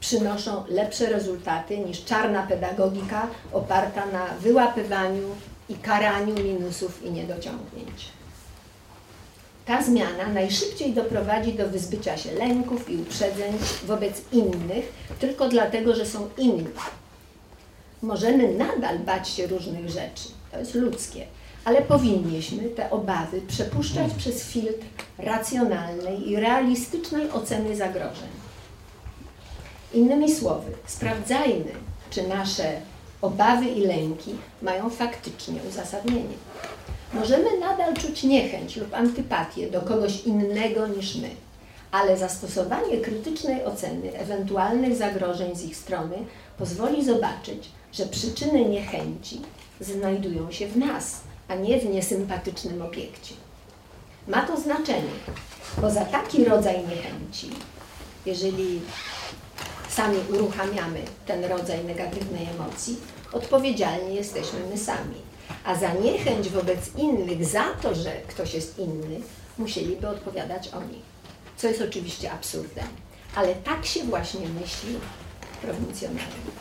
przynoszą 0.00 0.64
lepsze 0.68 1.06
rezultaty 1.06 1.78
niż 1.78 2.04
czarna 2.04 2.42
pedagogika 2.42 3.26
oparta 3.52 4.06
na 4.06 4.26
wyłapywaniu 4.40 5.28
i 5.68 5.74
karaniu 5.74 6.34
minusów 6.34 7.02
i 7.02 7.10
niedociągnięć. 7.10 8.08
Ta 9.66 9.82
zmiana 9.82 10.28
najszybciej 10.28 10.92
doprowadzi 10.92 11.52
do 11.52 11.68
wyzbycia 11.68 12.16
się 12.16 12.32
lęków 12.32 12.90
i 12.90 12.96
uprzedzeń 12.96 13.52
wobec 13.86 14.22
innych, 14.32 14.92
tylko 15.18 15.48
dlatego, 15.48 15.94
że 15.94 16.06
są 16.06 16.28
inni. 16.38 16.66
Możemy 18.02 18.54
nadal 18.54 18.98
bać 18.98 19.28
się 19.28 19.46
różnych 19.46 19.88
rzeczy, 19.88 20.28
to 20.52 20.58
jest 20.58 20.74
ludzkie, 20.74 21.26
ale 21.64 21.82
powinniśmy 21.82 22.62
te 22.62 22.90
obawy 22.90 23.40
przepuszczać 23.40 24.12
przez 24.14 24.42
filtr 24.42 24.86
racjonalnej 25.18 26.30
i 26.30 26.36
realistycznej 26.36 27.30
oceny 27.30 27.76
zagrożeń. 27.76 28.28
Innymi 29.94 30.34
słowy, 30.34 30.72
sprawdzajmy, 30.86 31.72
czy 32.10 32.28
nasze 32.28 32.80
obawy 33.24 33.64
i 33.64 33.80
lęki 33.80 34.34
mają 34.62 34.90
faktycznie 34.90 35.60
uzasadnienie. 35.68 36.36
Możemy 37.12 37.58
nadal 37.58 37.94
czuć 37.94 38.22
niechęć 38.22 38.76
lub 38.76 38.94
antypatię 38.94 39.70
do 39.70 39.80
kogoś 39.80 40.24
innego 40.24 40.86
niż 40.86 41.16
my, 41.16 41.30
ale 41.90 42.16
zastosowanie 42.16 42.98
krytycznej 42.98 43.64
oceny 43.64 44.18
ewentualnych 44.18 44.96
zagrożeń 44.96 45.56
z 45.56 45.64
ich 45.64 45.76
strony 45.76 46.16
pozwoli 46.58 47.04
zobaczyć, 47.04 47.68
że 47.92 48.06
przyczyny 48.06 48.64
niechęci 48.64 49.40
znajdują 49.80 50.52
się 50.52 50.66
w 50.66 50.76
nas, 50.76 51.20
a 51.48 51.54
nie 51.54 51.80
w 51.80 51.84
niesympatycznym 51.84 52.82
obiekcie. 52.82 53.34
Ma 54.28 54.42
to 54.42 54.60
znaczenie, 54.60 55.14
bo 55.80 55.90
za 55.90 56.04
taki 56.04 56.44
rodzaj 56.44 56.78
niechęci, 56.78 57.50
jeżeli 58.26 58.80
sami 59.88 60.18
uruchamiamy 60.32 61.02
ten 61.26 61.44
rodzaj 61.44 61.84
negatywnej 61.84 62.48
emocji, 62.54 62.96
odpowiedzialni 63.34 64.14
jesteśmy 64.14 64.58
my 64.70 64.78
sami. 64.78 65.16
A 65.64 65.74
za 65.74 65.92
niechęć 65.92 66.48
wobec 66.48 66.78
innych, 66.96 67.44
za 67.44 67.64
to, 67.82 67.94
że 67.94 68.10
ktoś 68.28 68.54
jest 68.54 68.78
inny, 68.78 69.20
musieliby 69.58 70.08
odpowiadać 70.08 70.68
oni. 70.68 71.02
Co 71.56 71.68
jest 71.68 71.82
oczywiście 71.82 72.32
absurdem. 72.32 72.86
Ale 73.36 73.54
tak 73.54 73.86
się 73.86 74.04
właśnie 74.04 74.48
myśli 74.48 74.98
prowincjonalnie. 75.62 76.54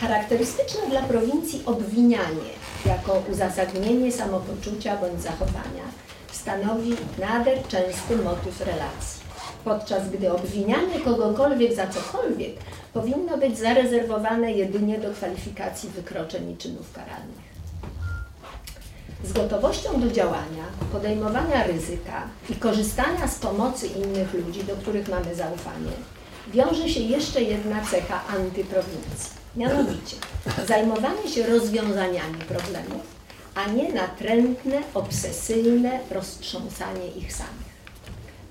Charakterystyczne 0.00 0.90
dla 0.90 1.02
prowincji 1.02 1.62
obwinianie 1.66 2.50
jako 2.86 3.22
uzasadnienie 3.32 4.12
samopoczucia 4.12 4.96
bądź 4.96 5.22
zachowania 5.22 5.84
stanowi 6.32 6.96
nader 7.18 7.68
częsty 7.68 8.16
motyw 8.16 8.60
relacji. 8.60 9.23
Podczas 9.64 10.10
gdy 10.10 10.32
obwinianie 10.32 11.00
kogokolwiek 11.04 11.74
za 11.74 11.86
cokolwiek 11.86 12.52
powinno 12.92 13.38
być 13.38 13.58
zarezerwowane 13.58 14.52
jedynie 14.52 14.98
do 14.98 15.10
kwalifikacji 15.10 15.88
wykroczeń 15.90 16.50
i 16.50 16.56
czynów 16.56 16.92
karalnych. 16.92 17.54
Z 19.24 19.32
gotowością 19.32 20.00
do 20.00 20.10
działania, 20.10 20.64
podejmowania 20.92 21.66
ryzyka 21.66 22.22
i 22.50 22.54
korzystania 22.54 23.28
z 23.28 23.38
pomocy 23.38 23.86
innych 23.86 24.34
ludzi, 24.34 24.64
do 24.64 24.76
których 24.76 25.08
mamy 25.08 25.34
zaufanie, 25.34 25.92
wiąże 26.52 26.88
się 26.88 27.00
jeszcze 27.00 27.42
jedna 27.42 27.84
cecha 27.90 28.26
antyprowincji. 28.26 29.30
Mianowicie 29.56 30.16
zajmowanie 30.66 31.28
się 31.28 31.46
rozwiązaniami 31.46 32.38
problemów, 32.38 33.02
a 33.54 33.66
nie 33.66 33.92
natrętne, 33.92 34.82
obsesyjne 34.94 36.00
roztrząsanie 36.10 37.08
ich 37.08 37.32
samych. 37.32 37.63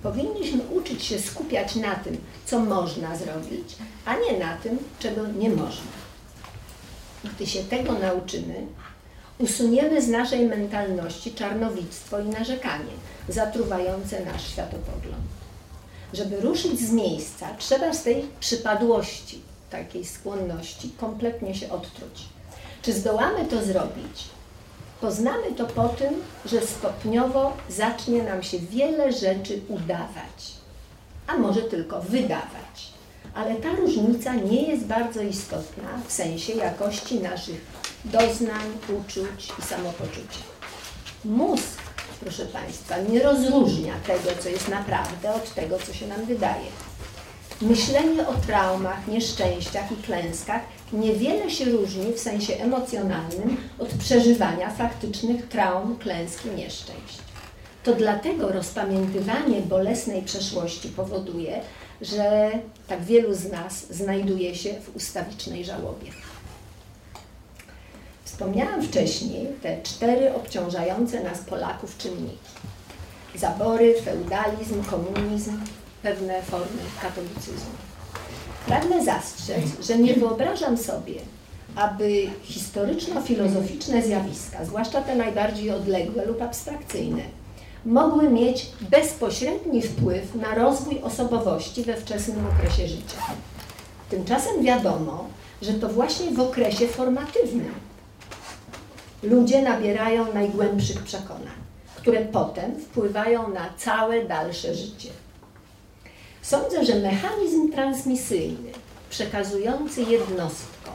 Powinniśmy 0.04 0.63
uczyć 0.63 1.04
się 1.04 1.20
skupiać 1.20 1.76
na 1.76 1.96
tym, 1.96 2.18
co 2.46 2.60
można 2.60 3.18
zrobić, 3.18 3.76
a 4.06 4.16
nie 4.16 4.39
na 4.39 4.58
tym, 4.58 4.78
czego 5.00 5.28
nie 5.28 5.50
można. 5.50 5.92
Gdy 7.24 7.48
się 7.48 7.63
tego 7.63 7.94
nauczymy, 7.94 8.66
usuniemy 9.39 10.02
z 10.02 10.08
naszej 10.08 10.46
mentalności 10.46 11.34
czarnowictwo 11.34 12.20
i 12.20 12.26
narzekanie, 12.26 12.94
zatruwające 13.30 14.26
nasz 14.26 14.48
światopogląd. 14.48 15.26
Żeby 16.13 16.42
ruszyć 16.42 16.80
z 16.80 16.92
miejsca, 16.92 17.48
trzeba 17.58 17.94
z 17.94 18.04
tej 18.04 18.26
przypadłości, 18.39 19.42
takiej 19.70 20.06
skłonności, 20.06 20.92
kompletnie 21.00 21.56
się 21.56 21.70
odtruć. 21.70 22.24
Czy 22.82 22.94
zdołamy 22.94 23.46
to 23.46 23.66
zrobić? 23.66 24.33
Poznamy 25.04 25.52
to 25.58 25.66
po 25.66 25.89
tym, 25.89 26.13
że 26.46 26.62
stopniowo 26.62 27.54
zacznie 27.70 28.24
nam 28.24 28.44
się 28.44 28.60
wiele 28.60 29.13
rzeczy 29.13 29.62
udawać, 29.68 30.54
a 31.28 31.38
może 31.38 31.62
tylko 31.62 32.02
wydawać. 32.02 32.94
Ale 33.36 33.56
ta 33.56 33.72
różnica 33.72 34.36
nie 34.36 34.62
jest 34.62 34.86
bardzo 34.86 35.22
istotna 35.22 35.84
w 36.08 36.12
sensie 36.12 36.54
jakości 36.54 37.20
naszych 37.20 37.62
doznań, 38.06 38.66
uczuć 39.00 39.52
i 39.60 39.62
samopoczucia. 39.62 40.44
Mózg, 41.26 41.82
proszę 42.20 42.46
Państwa, 42.46 42.98
nie 42.98 43.24
rozróżnia 43.24 43.94
tego, 44.08 44.30
co 44.44 44.50
jest 44.50 44.68
naprawdę, 44.68 45.34
od 45.34 45.54
tego, 45.54 45.80
co 45.80 45.94
się 45.94 46.08
nam 46.08 46.26
wydaje. 46.26 46.68
Myślenie 47.62 48.28
o 48.28 48.34
traumach, 48.34 49.08
nieszczęściach 49.08 49.92
i 49.92 49.96
klęskach 49.96 50.62
niewiele 50.93 51.50
się 51.50 51.65
różni 51.65 52.13
w 52.13 52.19
sensie 52.19 52.54
emocjonalnym 52.54 53.58
od 53.80 53.88
przeżywania 53.88 54.69
faktycznych 54.69 55.48
traum, 55.48 55.98
klęsk 55.98 56.46
i 56.46 56.50
nieszczęść. 56.50 57.17
To 57.84 57.93
dlatego 57.93 58.52
rozpamiętywanie 58.52 59.62
bolesnej 59.62 60.22
przeszłości 60.22 60.89
powoduje, 60.89 61.62
że 62.02 62.52
tak 62.88 63.04
wielu 63.04 63.34
z 63.34 63.52
nas 63.52 63.93
znajduje 63.93 64.56
się 64.56 64.74
w 64.82 64.96
ustawicznej 64.96 65.65
żałobie. 65.65 66.12
Wspomniałam 68.24 68.82
wcześniej 68.82 69.48
te 69.62 69.82
cztery 69.82 70.34
obciążające 70.34 71.24
nas 71.24 71.39
Polaków 71.39 71.98
czynniki. 71.98 72.38
Zabory, 73.36 74.02
feudalizm, 74.02 74.84
komunizm, 74.84 75.60
pewne 76.04 76.41
formy 76.41 76.82
katolicyzmu. 77.02 77.92
Pragnę 78.67 79.06
zastrzec, 79.06 79.63
że 79.88 79.97
nie 79.97 80.13
wyobrażam 80.13 80.78
sobie, 80.78 81.13
aby 81.76 82.30
historyczno-filozoficzne 82.43 84.02
zjawiska, 84.02 84.65
zwłaszcza 84.65 85.02
te 85.02 85.15
najbardziej 85.15 85.71
odległe 85.71 86.26
lub 86.26 86.41
abstrakcyjne, 86.41 87.21
mogły 87.86 88.30
mieć 88.30 88.67
bezpośredni 88.82 89.82
wpływ 89.82 90.36
na 90.36 90.56
rozwój 90.56 90.99
osobowości 91.02 91.84
we 91.84 91.95
wczesnym 91.97 92.47
okresie 92.47 92.88
życia. 92.88 93.17
Tymczasem 94.10 94.63
wiadomo, 94.63 95.28
że 95.62 95.73
to 95.73 95.89
właśnie 95.89 96.32
w 96.32 96.39
okresie 96.39 96.88
formatywnym 96.88 97.73
ludzie 99.23 99.62
nabierają 99.62 100.34
najgłębszych 100.34 101.04
przekonań, 101.04 101.54
które 101.95 102.21
potem 102.21 102.79
wpływają 102.79 103.50
na 103.50 103.69
całe 103.77 104.25
dalsze 104.25 104.75
życie. 104.75 105.10
Sądzę, 106.44 106.85
że 106.85 106.96
mechanizm 106.96 107.71
transmisyjny 107.71 108.71
przekazujący 109.10 110.02
jednostkom 110.02 110.94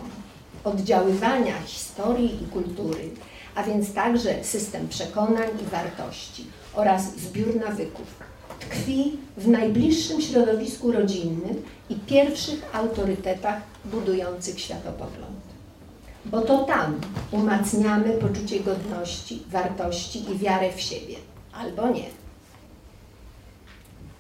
oddziaływania 0.65 1.63
historii 1.67 2.43
i 2.43 2.47
kultury, 2.47 3.11
a 3.55 3.63
więc 3.63 3.95
także 3.95 4.45
system 4.45 4.89
przekonań 4.89 5.49
i 5.63 5.71
wartości 5.71 6.47
oraz 6.75 7.17
zbiór 7.17 7.57
nawyków, 7.57 8.07
tkwi 8.61 9.19
w 9.37 9.49
najbliższym 9.49 10.21
środowisku 10.21 10.93
rodzinnym 10.93 11.63
i 11.91 11.95
pierwszych 11.95 12.71
autorytetach 12.73 13.61
budujących 13.85 14.61
światopogląd. 14.61 15.39
Bo 16.25 16.41
to 16.41 16.65
tam 16.65 17.01
umacniamy 17.31 18.13
poczucie 18.13 18.61
godności, 18.61 19.43
wartości 19.51 20.31
i 20.33 20.39
wiarę 20.39 20.73
w 20.73 20.81
siebie, 20.81 21.17
albo 21.53 21.89
nie. 21.89 22.18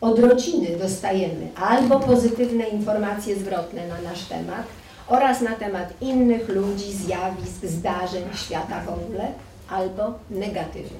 Od 0.00 0.18
rodziny 0.18 0.76
dostajemy 0.80 1.48
albo 1.56 2.00
pozytywne 2.00 2.64
informacje 2.64 3.36
zwrotne 3.36 3.88
na 3.88 4.00
nasz 4.00 4.24
temat 4.24 4.66
oraz 5.08 5.40
na 5.40 5.52
temat 5.52 5.92
innych 6.00 6.48
ludzi, 6.48 6.92
zjawisk, 6.92 7.64
zdarzeń, 7.64 8.24
świata 8.34 8.80
w 8.80 8.88
ogóle, 8.88 9.32
albo 9.68 10.14
negatywne. 10.30 10.98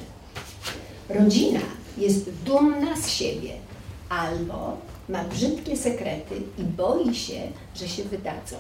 Rodzina 1.09 1.61
jest 1.99 2.31
dumna 2.31 2.97
z 2.97 3.09
siebie 3.09 3.51
albo 4.09 4.77
ma 5.09 5.25
brzydkie 5.25 5.77
sekrety 5.77 6.35
i 6.59 6.63
boi 6.63 7.15
się, 7.15 7.41
że 7.77 7.89
się 7.89 8.05
wydadzą. 8.05 8.57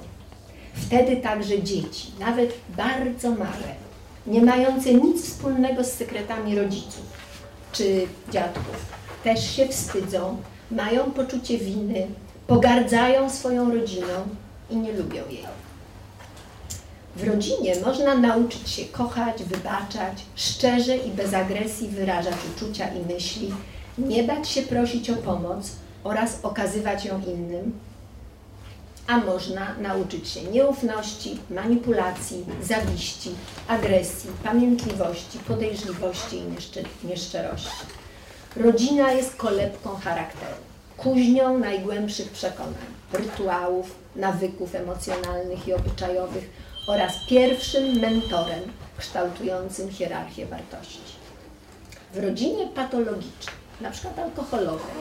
Wtedy 0.74 1.16
także 1.16 1.62
dzieci, 1.62 2.08
nawet 2.20 2.54
bardzo 2.76 3.30
małe, 3.30 3.74
nie 4.26 4.42
mające 4.42 4.94
nic 4.94 5.22
wspólnego 5.22 5.84
z 5.84 5.92
sekretami 5.92 6.58
rodziców 6.58 7.02
czy 7.72 8.06
dziadków, 8.32 8.97
też 9.24 9.50
się 9.56 9.68
wstydzą, 9.68 10.36
mają 10.70 11.12
poczucie 11.12 11.58
winy, 11.58 12.06
pogardzają 12.46 13.30
swoją 13.30 13.74
rodziną 13.74 14.28
i 14.70 14.76
nie 14.76 14.92
lubią 14.92 15.22
jej. 15.30 15.46
W 17.16 17.24
rodzinie 17.24 17.74
można 17.86 18.14
nauczyć 18.14 18.70
się 18.70 18.84
kochać, 18.84 19.44
wybaczać, 19.44 20.24
szczerze 20.36 20.96
i 20.96 21.10
bez 21.10 21.34
agresji 21.34 21.88
wyrażać 21.88 22.34
uczucia 22.56 22.88
i 22.88 23.14
myśli, 23.14 23.54
nie 23.98 24.22
bać 24.22 24.48
się 24.48 24.62
prosić 24.62 25.10
o 25.10 25.16
pomoc 25.16 25.70
oraz 26.04 26.38
okazywać 26.42 27.04
ją 27.04 27.20
innym, 27.20 27.72
a 29.06 29.18
można 29.18 29.74
nauczyć 29.78 30.28
się 30.28 30.42
nieufności, 30.42 31.38
manipulacji, 31.50 32.44
zawiści, 32.62 33.30
agresji, 33.68 34.30
pamiętliwości, 34.44 35.38
podejrzliwości 35.38 36.36
i 36.36 37.06
nieszczerości. 37.06 37.86
Rodzina 38.56 39.12
jest 39.12 39.36
kolebką 39.36 39.96
charakteru, 39.96 40.56
kuźnią 40.96 41.58
najgłębszych 41.58 42.30
przekonań, 42.30 42.74
rytuałów, 43.12 43.94
nawyków 44.16 44.74
emocjonalnych 44.74 45.68
i 45.68 45.72
obyczajowych 45.72 46.50
oraz 46.86 47.12
pierwszym 47.28 47.98
mentorem 47.98 48.60
kształtującym 48.98 49.90
hierarchię 49.90 50.46
wartości. 50.46 51.18
W 52.14 52.18
rodzinie 52.18 52.66
patologicznej, 52.66 53.56
na 53.80 53.90
przykład 53.90 54.18
alkoholowej, 54.18 54.96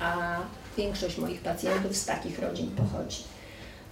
a 0.00 0.36
większość 0.76 1.18
moich 1.18 1.40
pacjentów 1.40 1.96
z 1.96 2.04
takich 2.04 2.38
rodzin 2.38 2.70
pochodzi, 2.70 3.22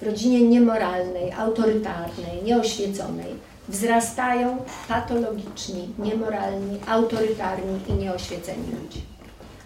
w 0.00 0.02
rodzinie 0.02 0.40
niemoralnej, 0.40 1.32
autorytarnej, 1.32 2.42
nieoświeconej 2.44 3.51
wzrastają 3.68 4.64
patologiczni, 4.88 5.88
niemoralni, 5.98 6.78
autorytarni 6.86 7.80
i 7.88 7.92
nieoświeceni 7.92 8.72
ludzie. 8.82 9.00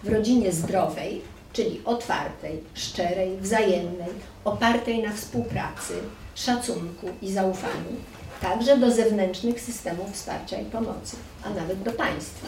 W 0.03 0.09
rodzinie 0.09 0.51
zdrowej, 0.51 1.21
czyli 1.53 1.81
otwartej, 1.85 2.63
szczerej, 2.73 3.37
wzajemnej, 3.37 4.09
opartej 4.45 5.03
na 5.03 5.13
współpracy, 5.13 5.93
szacunku 6.35 7.07
i 7.21 7.31
zaufaniu, 7.31 7.95
także 8.41 8.77
do 8.77 8.91
zewnętrznych 8.91 9.61
systemów 9.61 10.11
wsparcia 10.11 10.59
i 10.59 10.65
pomocy, 10.65 11.17
a 11.43 11.49
nawet 11.49 11.83
do 11.83 11.91
państwa. 11.91 12.47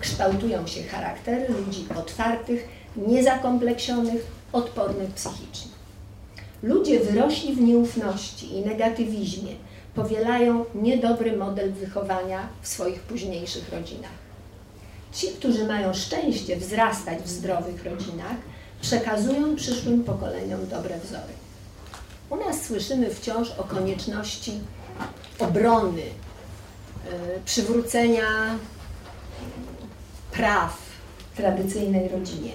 Kształtują 0.00 0.66
się 0.66 0.82
charaktery 0.82 1.46
ludzi 1.48 1.86
otwartych, 1.96 2.68
niezakompleksionych, 2.96 4.26
odpornych 4.52 5.10
psychicznie. 5.10 5.72
Ludzie 6.62 7.00
wyrośli 7.00 7.54
w 7.54 7.60
nieufności 7.60 8.56
i 8.56 8.60
negatywizmie 8.60 9.52
powielają 9.94 10.64
niedobry 10.74 11.36
model 11.36 11.72
wychowania 11.72 12.48
w 12.62 12.68
swoich 12.68 13.00
późniejszych 13.00 13.72
rodzinach. 13.72 14.24
Ci, 15.12 15.28
którzy 15.28 15.66
mają 15.66 15.94
szczęście 15.94 16.56
wzrastać 16.56 17.18
w 17.22 17.28
zdrowych 17.28 17.84
rodzinach, 17.84 18.36
przekazują 18.80 19.56
przyszłym 19.56 20.04
pokoleniom 20.04 20.68
dobre 20.68 20.98
wzory. 20.98 21.32
U 22.30 22.36
nas 22.36 22.62
słyszymy 22.62 23.10
wciąż 23.10 23.50
o 23.50 23.64
konieczności 23.64 24.52
obrony, 25.38 26.00
yy, 26.00 26.10
przywrócenia 27.44 28.24
praw 30.32 30.76
tradycyjnej 31.36 32.08
rodzinie, 32.08 32.52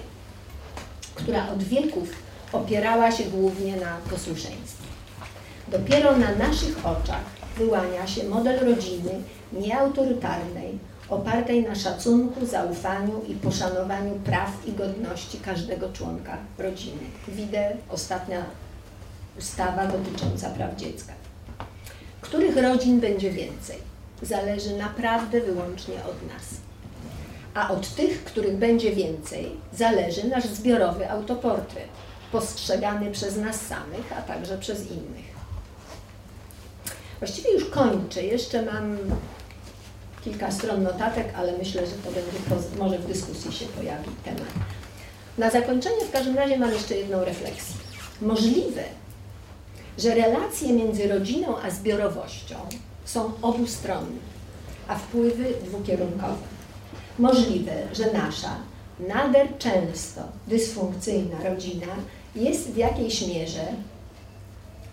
która 1.14 1.48
od 1.48 1.62
wieków 1.62 2.08
opierała 2.52 3.12
się 3.12 3.24
głównie 3.24 3.76
na 3.76 3.96
posłuszeństwie. 4.10 4.79
Dopiero 5.70 6.16
na 6.16 6.34
naszych 6.34 6.86
oczach 6.86 7.24
wyłania 7.56 8.06
się 8.06 8.24
model 8.24 8.74
rodziny 8.74 9.10
nieautorytarnej, 9.52 10.78
opartej 11.08 11.62
na 11.62 11.74
szacunku, 11.74 12.46
zaufaniu 12.46 13.22
i 13.28 13.34
poszanowaniu 13.34 14.14
praw 14.14 14.50
i 14.66 14.72
godności 14.72 15.38
każdego 15.38 15.92
członka 15.92 16.38
rodziny. 16.58 17.02
Widzę 17.28 17.76
ostatnia 17.88 18.44
ustawa 19.38 19.86
dotycząca 19.86 20.50
praw 20.50 20.76
dziecka. 20.76 21.12
Których 22.20 22.56
rodzin 22.56 23.00
będzie 23.00 23.30
więcej? 23.30 23.78
Zależy 24.22 24.76
naprawdę 24.76 25.40
wyłącznie 25.40 25.94
od 25.94 26.28
nas. 26.28 26.44
A 27.54 27.70
od 27.70 27.94
tych, 27.94 28.24
których 28.24 28.56
będzie 28.56 28.92
więcej, 28.92 29.50
zależy 29.72 30.28
nasz 30.28 30.46
zbiorowy 30.46 31.10
autoportret 31.10 31.88
postrzegany 32.32 33.10
przez 33.10 33.36
nas 33.36 33.66
samych, 33.66 34.12
a 34.18 34.22
także 34.22 34.58
przez 34.58 34.90
innych. 34.90 35.29
Właściwie 37.20 37.52
już 37.52 37.64
kończę. 37.64 38.22
Jeszcze 38.22 38.62
mam 38.62 38.98
kilka 40.24 40.50
stron 40.50 40.82
notatek, 40.82 41.26
ale 41.36 41.58
myślę, 41.58 41.86
że 41.86 41.92
to 41.92 42.10
będzie, 42.10 42.68
może 42.78 42.98
w 42.98 43.06
dyskusji 43.06 43.52
się 43.52 43.66
pojawi 43.66 44.10
temat. 44.24 44.48
Na 45.38 45.50
zakończenie 45.50 46.04
w 46.08 46.12
każdym 46.12 46.36
razie 46.36 46.58
mam 46.58 46.72
jeszcze 46.72 46.96
jedną 46.96 47.24
refleksję. 47.24 47.76
Możliwe, 48.22 48.82
że 49.98 50.14
relacje 50.14 50.72
między 50.72 51.08
rodziną 51.08 51.58
a 51.58 51.70
zbiorowością 51.70 52.54
są 53.04 53.32
obustronne, 53.42 54.18
a 54.88 54.98
wpływy 54.98 55.44
dwukierunkowe. 55.64 56.36
Możliwe, 57.18 57.72
że 57.92 58.12
nasza 58.12 58.56
nader 59.08 59.58
często 59.58 60.20
dysfunkcyjna 60.46 61.36
rodzina 61.48 61.86
jest 62.36 62.70
w 62.70 62.76
jakiejś 62.76 63.26
mierze 63.26 63.66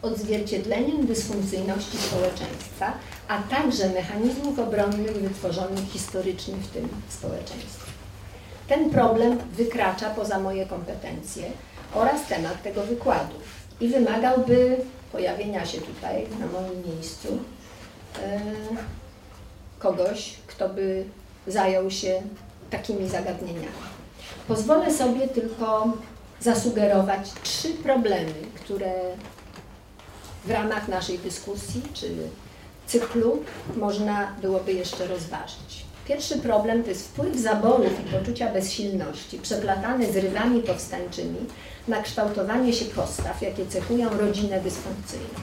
odzwierciedleniem 0.02 1.06
dysfunkcyjności 1.06 1.98
społeczeństwa, 1.98 2.93
a 3.28 3.41
także 3.41 3.89
mechanizmów 3.89 4.60
obronnych 4.60 5.12
wytworzonych 5.12 5.89
historycznie 5.89 6.56
w 6.56 6.68
tym 6.68 6.88
społeczeństwie. 7.10 7.91
Ten 8.68 8.89
problem 8.89 9.38
wykracza 9.54 10.10
poza 10.10 10.39
moje 10.39 10.66
kompetencje 10.66 11.43
oraz 11.93 12.28
temat 12.28 12.64
tego 12.64 12.84
wykładu 12.84 13.36
i 13.82 13.88
wymagałby 13.88 14.78
pojawienia 15.12 15.66
się 15.66 15.82
tutaj 15.82 16.28
na 16.39 16.45
moim 16.45 16.95
miejscu 16.95 17.28
e, 18.24 18.39
kogoś, 19.80 20.34
kto 20.48 20.70
by 20.70 21.06
zajął 21.48 21.91
się 21.91 22.22
takimi 22.70 23.10
zagadnieniami. 23.10 23.88
Pozwolę 24.48 24.93
sobie 24.93 25.28
tylko 25.28 25.93
zasugerować 26.39 27.34
trzy 27.43 27.70
problemy, 27.70 28.34
które 28.56 28.91
w 30.48 30.52
ramach 30.52 30.88
naszej 30.88 31.20
dyskusji 31.20 31.82
czy 31.93 32.10
cyklu 32.86 33.43
można 33.76 34.36
byłoby 34.41 34.74
jeszcze 34.74 35.08
rozważyć. 35.08 35.86
Pierwszy 36.08 36.38
problem 36.38 36.84
to 36.84 36.89
jest 36.89 37.08
wpływ 37.08 37.38
zaborów 37.38 37.91
i 38.00 38.12
poczucia 38.12 38.52
bezsilności, 38.54 39.39
przeplatany 39.39 40.14
z 40.14 40.16
rywami 40.16 40.62
powstańczymi 40.62 41.39
na 41.88 42.02
kształtowanie 42.02 42.74
się 42.74 42.86
postaw, 42.86 43.41
jakie 43.41 43.66
cechują 43.66 44.18
rodzinę 44.18 44.62
dysfunkcyjną. 44.62 45.39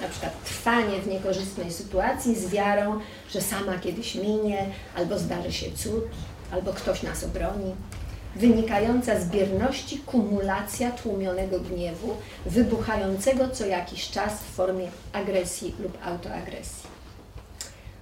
Na 0.00 0.08
przykład 0.08 0.44
trwanie 0.44 1.00
w 1.02 1.06
niekorzystnej 1.06 1.72
sytuacji 1.72 2.34
z 2.34 2.50
wiarą, 2.50 3.00
że 3.30 3.40
sama 3.40 3.78
kiedyś 3.78 4.14
minie, 4.14 4.66
albo 4.96 5.18
zdarzy 5.18 5.52
się 5.52 5.66
cud, 5.72 6.04
albo 6.52 6.72
ktoś 6.72 7.02
nas 7.02 7.24
obroni 7.24 7.74
wynikająca 8.36 9.20
z 9.20 9.24
bierności 9.24 9.98
kumulacja 9.98 10.90
tłumionego 10.90 11.60
gniewu, 11.60 12.16
wybuchającego 12.46 13.48
co 13.48 13.66
jakiś 13.66 14.10
czas 14.10 14.32
w 14.32 14.54
formie 14.54 14.88
agresji 15.12 15.74
lub 15.78 15.98
autoagresji. 16.04 16.90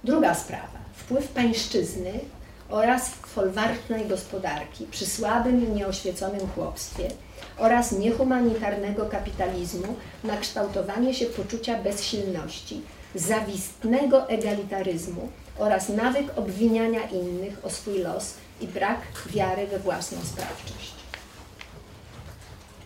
Druga 0.03 0.35
sprawa. 0.35 0.79
Wpływ 0.93 1.27
pańszczyzny 1.27 2.11
oraz 2.69 3.09
folwarcznej 3.09 4.07
gospodarki 4.07 4.85
przy 4.91 5.05
słabym 5.05 5.67
i 5.67 5.71
nieoświeconym 5.71 6.47
chłopstwie 6.55 7.07
oraz 7.57 7.91
niehumanitarnego 7.91 9.05
kapitalizmu 9.05 9.95
na 10.23 10.37
kształtowanie 10.37 11.13
się 11.13 11.25
poczucia 11.25 11.83
bezsilności, 11.83 12.81
zawistnego 13.15 14.29
egalitaryzmu 14.29 15.29
oraz 15.57 15.89
nawyk 15.89 16.37
obwiniania 16.37 17.01
innych 17.01 17.65
o 17.65 17.69
swój 17.69 17.99
los 17.99 18.33
i 18.61 18.67
brak 18.67 19.01
wiary 19.25 19.67
we 19.67 19.79
własną 19.79 20.17
sprawczość. 20.23 20.93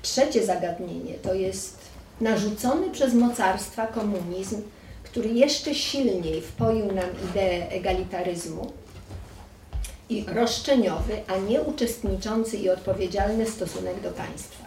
Trzecie 0.01 0.45
zagadnienie 0.45 1.13
to 1.13 1.34
jest 1.34 1.78
narzucony 2.21 2.91
przez 2.91 3.13
mocarstwa 3.13 3.88
komunizm, 3.88 4.61
który 5.03 5.30
jeszcze 5.30 5.76
silniej 5.76 6.41
wpoił 6.41 6.86
nam 6.86 7.09
ideę 7.30 7.69
egalitaryzmu 7.69 8.71
i 10.09 10.26
roszczeniowy, 10.28 11.21
a 11.28 11.38
nie 11.38 11.61
uczestniczący 11.61 12.57
i 12.57 12.69
odpowiedzialny 12.69 13.45
stosunek 13.45 14.01
do 14.01 14.11
państwa. 14.11 14.65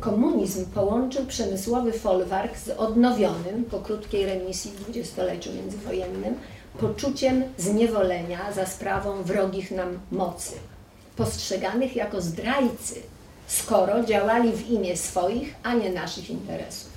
Komunizm 0.00 0.66
połączył 0.66 1.26
przemysłowy 1.26 1.92
folwark 1.92 2.58
z 2.58 2.68
odnowionym 2.68 3.64
po 3.70 3.78
krótkiej 3.78 4.26
remisji 4.26 4.70
w 4.70 4.80
dwudziestoleciu 4.80 5.52
międzywojennym 5.52 6.34
poczuciem 6.80 7.44
zniewolenia 7.58 8.52
za 8.52 8.66
sprawą 8.66 9.22
wrogich 9.22 9.70
nam 9.70 9.98
mocy. 10.10 10.52
postrzeganych 11.16 11.96
jako 11.96 12.20
zdrajcy, 12.20 13.02
skoro 13.46 14.04
działali 14.04 14.52
w 14.52 14.70
imię 14.70 14.96
swoich, 14.96 15.54
a 15.62 15.74
nie 15.74 15.90
naszych 15.90 16.30
interesów. 16.30 16.90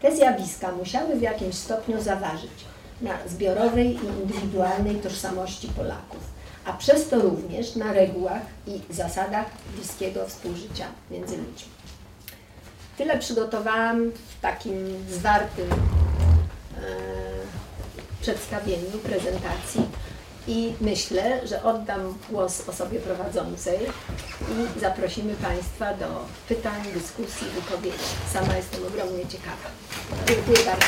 Te 0.00 0.16
zjawiska 0.16 0.72
musiały 0.72 1.16
w 1.16 1.22
jakimś 1.22 1.54
stopniu 1.54 2.02
zaważyć 2.02 2.64
na 3.00 3.14
zbiorowej 3.26 3.96
i 3.96 4.22
indywidualnej 4.22 4.96
tożsamości 4.96 5.68
Polaków, 5.68 6.20
a 6.64 6.72
przez 6.72 7.08
to 7.08 7.20
również 7.20 7.76
na 7.76 7.92
regułach 7.92 8.42
i 8.66 8.94
zasadach 8.94 9.46
bliskiego 9.74 10.26
współżycia 10.26 10.86
między 11.10 11.36
ludźmi. 11.36 11.72
Tyle 12.98 13.18
przygotowałam 13.18 14.10
w 14.10 14.40
takim 14.40 14.74
zwartym 15.10 15.70
e, 15.70 17.31
przedstawieniu, 18.22 18.98
prezentacji 19.02 19.82
i 20.46 20.72
myślę, 20.80 21.46
że 21.46 21.62
oddam 21.62 22.18
głos 22.30 22.68
osobie 22.68 23.00
prowadzącej 23.00 23.78
i 24.50 24.80
zaprosimy 24.80 25.34
Państwa 25.34 25.94
do 25.94 26.06
pytań, 26.48 26.82
dyskusji, 26.94 27.46
wypowiedzi. 27.54 28.04
Sama 28.32 28.56
jestem 28.56 28.86
ogromnie 28.86 29.26
ciekawa. 29.28 29.68
Dziękuję 30.28 30.58
bardzo. 30.66 30.86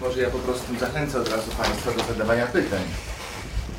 Może 0.00 0.20
ja 0.20 0.30
po 0.30 0.38
prostu 0.38 0.78
zachęcę 0.78 1.20
od 1.20 1.28
razu 1.28 1.50
Państwa 1.50 1.90
do 1.90 2.04
zadawania 2.04 2.46
pytań. 2.46 2.82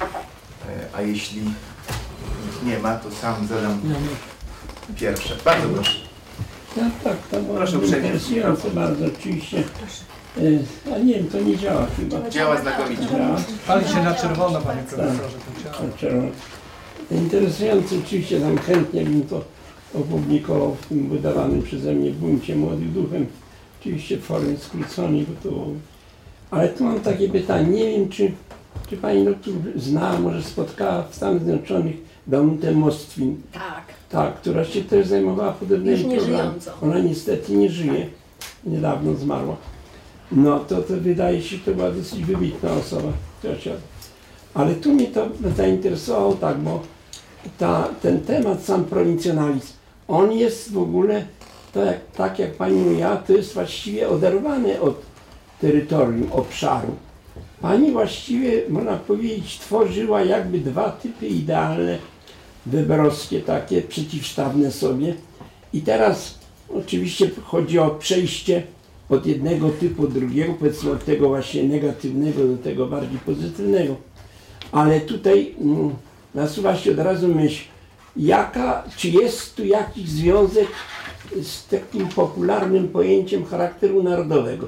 E, 0.02 0.97
A 0.97 1.02
jeśli 1.02 1.41
ich 1.41 2.64
nie 2.64 2.80
ma, 2.80 2.95
to 2.95 3.12
sam 3.12 3.47
zadam 3.47 3.82
pierwsze. 4.95 5.36
Bardzo 5.45 5.70
proszę. 5.70 6.11
No 6.78 6.84
tak, 7.03 7.17
to 7.32 7.39
było 7.41 7.57
Proszę 7.57 7.78
uprzejmie. 7.78 8.07
interesujące 8.07 8.69
bardzo 8.69 9.05
oczywiście. 9.05 9.63
Y, 10.38 10.59
A 10.95 10.97
nie 10.97 11.13
wiem, 11.13 11.28
to 11.28 11.39
nie 11.41 11.57
działa 11.57 11.88
chyba. 11.97 12.30
Działa 12.30 12.61
znakomicie. 12.61 13.05
Działa? 13.05 13.38
Pali 13.67 13.88
się 13.88 14.03
na 14.03 14.15
czerwono, 14.15 14.61
panie 14.61 14.82
profesorze, 14.84 15.19
to 15.22 15.63
działa. 15.63 15.93
Czerwone. 15.97 16.30
Interesujące 17.11 17.95
oczywiście, 18.05 18.39
tam 18.39 18.57
chętnie 18.57 19.03
bym 19.03 19.22
to 19.28 19.41
opublikował 19.93 20.76
w 20.76 20.86
tym 20.86 21.09
wydawanym 21.09 21.61
przeze 21.63 21.93
mnie 21.93 22.11
buncie 22.11 22.55
Młodych 22.55 22.91
Duchem. 22.93 23.26
Oczywiście 23.82 24.17
w 24.17 24.24
formie 24.24 24.57
skróconej, 24.57 25.26
bo 25.43 25.49
to... 25.49 25.65
Ale 26.51 26.69
tu 26.69 26.84
mam 26.84 26.99
takie 26.99 27.30
pytanie, 27.30 27.69
nie 27.69 27.91
wiem 27.91 28.09
czy, 28.09 28.32
czy 28.89 28.97
Pani 28.97 29.26
doktor 29.26 29.53
zna, 29.76 30.19
może 30.19 30.43
spotkała 30.43 31.03
w 31.03 31.15
Stanach 31.15 31.43
Zjednoczonych 31.43 31.95
Daunutę 32.28 32.72
Mostwin, 32.72 33.41
Tak, 33.51 33.84
tak, 34.12 34.36
która 34.36 34.66
się 34.66 34.82
też 34.84 35.07
zajmowała 35.07 35.51
podobnymi 35.51 35.97
Już 35.97 36.07
nie 36.07 36.18
problemami. 36.18 36.49
żyjącą. 36.49 36.72
Ona 36.82 36.99
niestety 36.99 37.51
nie 37.51 37.70
żyje, 37.70 38.07
niedawno 38.66 39.14
zmarła. 39.16 39.55
No 40.32 40.59
to, 40.59 40.76
to 40.82 40.93
wydaje 40.97 41.41
się, 41.41 41.57
że 41.57 41.64
to 41.66 41.72
była 41.72 41.91
dosyć 41.91 42.24
wybitna 42.26 42.72
osoba. 42.74 43.12
się- 43.59 43.74
Ale 44.53 44.76
tu 44.76 44.93
mnie 44.93 45.07
to 45.07 45.28
zainteresowało 45.57 46.34
tak, 46.34 46.57
bo 46.57 46.82
ta, 47.57 47.88
ten 48.01 48.20
temat 48.20 48.64
sam 48.64 48.84
prowincjonalizm, 48.86 49.74
on 50.07 50.32
jest 50.32 50.72
w 50.74 50.78
ogóle, 50.78 51.26
to 51.74 51.86
jak, 51.86 51.99
tak 52.16 52.39
jak 52.39 52.53
Pani 52.55 52.76
mówiła, 52.82 53.16
to 53.16 53.34
jest 53.34 53.53
właściwie 53.53 54.09
oderwany 54.09 54.82
od 54.82 55.01
terytorium, 55.62 56.32
obszaru. 56.32 56.95
Pani 57.62 57.91
właściwie, 57.91 58.62
można 58.70 58.97
powiedzieć, 58.97 59.59
tworzyła 59.59 60.22
jakby 60.22 60.59
dwa 60.59 60.89
typy 60.89 61.28
idealne, 61.28 61.97
weberowskie, 62.66 63.39
takie 63.39 63.82
przeciwstawne 63.82 64.72
sobie. 64.72 65.14
I 65.74 65.82
teraz 65.82 66.39
oczywiście 66.70 67.30
chodzi 67.43 67.80
o 67.80 67.89
przejście 67.89 68.64
od 69.09 69.26
jednego 69.26 69.70
typu 69.70 70.07
drugiego, 70.07 70.53
powiedzmy 70.59 70.91
od 70.91 71.05
tego 71.05 71.28
właśnie 71.28 71.64
negatywnego 71.64 72.47
do 72.47 72.57
tego 72.57 72.88
bardziej 72.88 73.20
pozytywnego. 73.20 73.95
Ale 74.72 75.01
tutaj 75.01 75.55
mm, 75.62 75.95
nasuwa 76.36 76.78
się 76.78 76.91
od 76.91 76.99
razu 76.99 77.28
myśl, 77.28 77.64
jaka, 78.18 78.84
czy 78.97 79.09
jest 79.09 79.55
tu 79.55 79.66
jakiś 79.66 80.09
związek 80.09 80.68
z 81.41 81.68
takim 81.68 82.07
popularnym 82.07 82.88
pojęciem 82.88 83.45
charakteru 83.45 84.03
narodowego? 84.03 84.68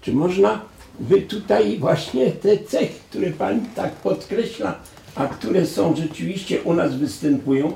Czy 0.00 0.12
można 0.12 0.60
by 1.00 1.22
tutaj 1.22 1.78
właśnie 1.78 2.30
te 2.30 2.58
cechy, 2.58 2.94
które 3.10 3.30
Pani 3.30 3.60
tak 3.74 3.92
podkreśla, 3.92 4.78
a 5.14 5.26
które 5.26 5.66
są 5.66 5.96
rzeczywiście 5.96 6.62
u 6.62 6.74
nas 6.74 6.96
występują, 6.96 7.72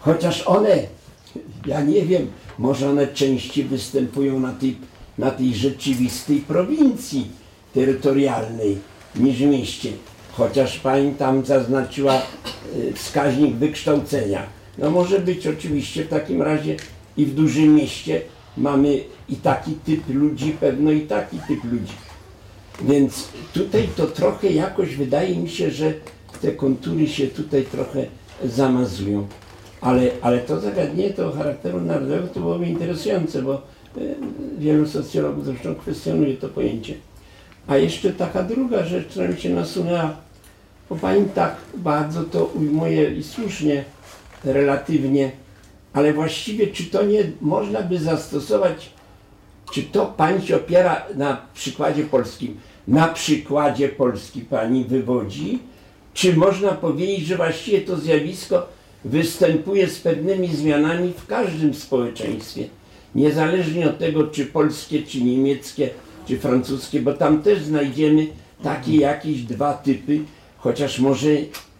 chociaż 0.00 0.42
one, 0.46 0.78
ja 1.66 1.80
nie 1.80 2.06
wiem, 2.06 2.30
może 2.58 2.90
one 2.90 3.06
częściej 3.06 3.64
występują 3.64 4.40
na 4.40 4.52
tej, 4.52 4.76
na 5.18 5.30
tej 5.30 5.54
rzeczywistej 5.54 6.38
prowincji 6.38 7.26
terytorialnej 7.74 8.78
niż 9.16 9.36
w 9.36 9.40
mieście. 9.40 9.92
Chociaż 10.32 10.78
Pani 10.78 11.14
tam 11.14 11.44
zaznaczyła 11.44 12.22
y, 12.76 12.92
wskaźnik 12.92 13.54
wykształcenia. 13.54 14.42
No 14.78 14.90
może 14.90 15.18
być 15.18 15.46
oczywiście 15.46 16.04
w 16.04 16.08
takim 16.08 16.42
razie 16.42 16.76
i 17.16 17.26
w 17.26 17.34
dużym 17.34 17.74
mieście 17.74 18.22
mamy 18.56 19.00
i 19.28 19.36
taki 19.36 19.72
typ 19.72 20.14
ludzi, 20.14 20.56
pewno 20.60 20.90
i 20.90 21.00
taki 21.00 21.38
typ 21.48 21.64
ludzi. 21.64 21.94
Więc 22.82 23.28
tutaj 23.52 23.88
to 23.96 24.06
trochę 24.06 24.48
jakoś 24.48 24.96
wydaje 24.96 25.36
mi 25.36 25.50
się, 25.50 25.70
że 25.70 25.92
te 26.42 26.52
kontury 26.52 27.08
się 27.08 27.26
tutaj 27.26 27.64
trochę 27.64 28.06
zamazują. 28.44 29.26
Ale, 29.80 30.10
ale 30.22 30.38
to 30.38 30.60
zagadnienie 30.60 31.10
tego 31.10 31.32
charakteru 31.32 31.80
narodowego 31.80 32.28
to 32.28 32.40
byłoby 32.40 32.66
interesujące, 32.66 33.42
bo 33.42 33.62
y, 33.96 34.14
wielu 34.58 34.86
socjologów 34.86 35.44
zresztą 35.44 35.74
kwestionuje 35.74 36.36
to 36.36 36.48
pojęcie. 36.48 36.94
A 37.66 37.76
jeszcze 37.76 38.12
taka 38.12 38.42
druga 38.42 38.84
rzecz, 38.84 39.06
która 39.06 39.28
mi 39.28 39.40
się 39.40 39.50
nasunęła, 39.50 40.16
bo 40.90 40.96
Pani 40.96 41.24
tak 41.34 41.56
bardzo 41.74 42.24
to 42.24 42.44
ujmuje 42.44 43.14
i 43.14 43.22
słusznie, 43.22 43.84
relatywnie, 44.44 45.30
ale 45.92 46.12
właściwie 46.12 46.66
czy 46.66 46.84
to 46.84 47.02
nie 47.02 47.24
można 47.40 47.82
by 47.82 47.98
zastosować 47.98 48.90
czy 49.72 49.82
to 49.82 50.06
Pani 50.06 50.46
się 50.46 50.56
opiera 50.56 51.02
na 51.14 51.36
przykładzie 51.54 52.04
polskim? 52.04 52.60
Na 52.88 53.08
przykładzie 53.08 53.88
Polski 53.88 54.40
Pani 54.40 54.84
wywodzi? 54.84 55.58
Czy 56.14 56.36
można 56.36 56.72
powiedzieć, 56.72 57.26
że 57.26 57.36
właściwie 57.36 57.80
to 57.80 57.96
zjawisko 57.96 58.66
występuje 59.04 59.88
z 59.88 60.00
pewnymi 60.00 60.48
zmianami 60.48 61.12
w 61.16 61.26
każdym 61.26 61.74
społeczeństwie? 61.74 62.64
Niezależnie 63.14 63.86
od 63.90 63.98
tego, 63.98 64.26
czy 64.26 64.46
polskie, 64.46 65.02
czy 65.02 65.22
niemieckie, 65.22 65.90
czy 66.28 66.38
francuskie, 66.38 67.00
bo 67.00 67.12
tam 67.12 67.42
też 67.42 67.62
znajdziemy 67.62 68.26
takie 68.62 68.96
jakieś 68.96 69.42
dwa 69.42 69.74
typy, 69.74 70.20
chociaż 70.58 70.98
może 70.98 71.28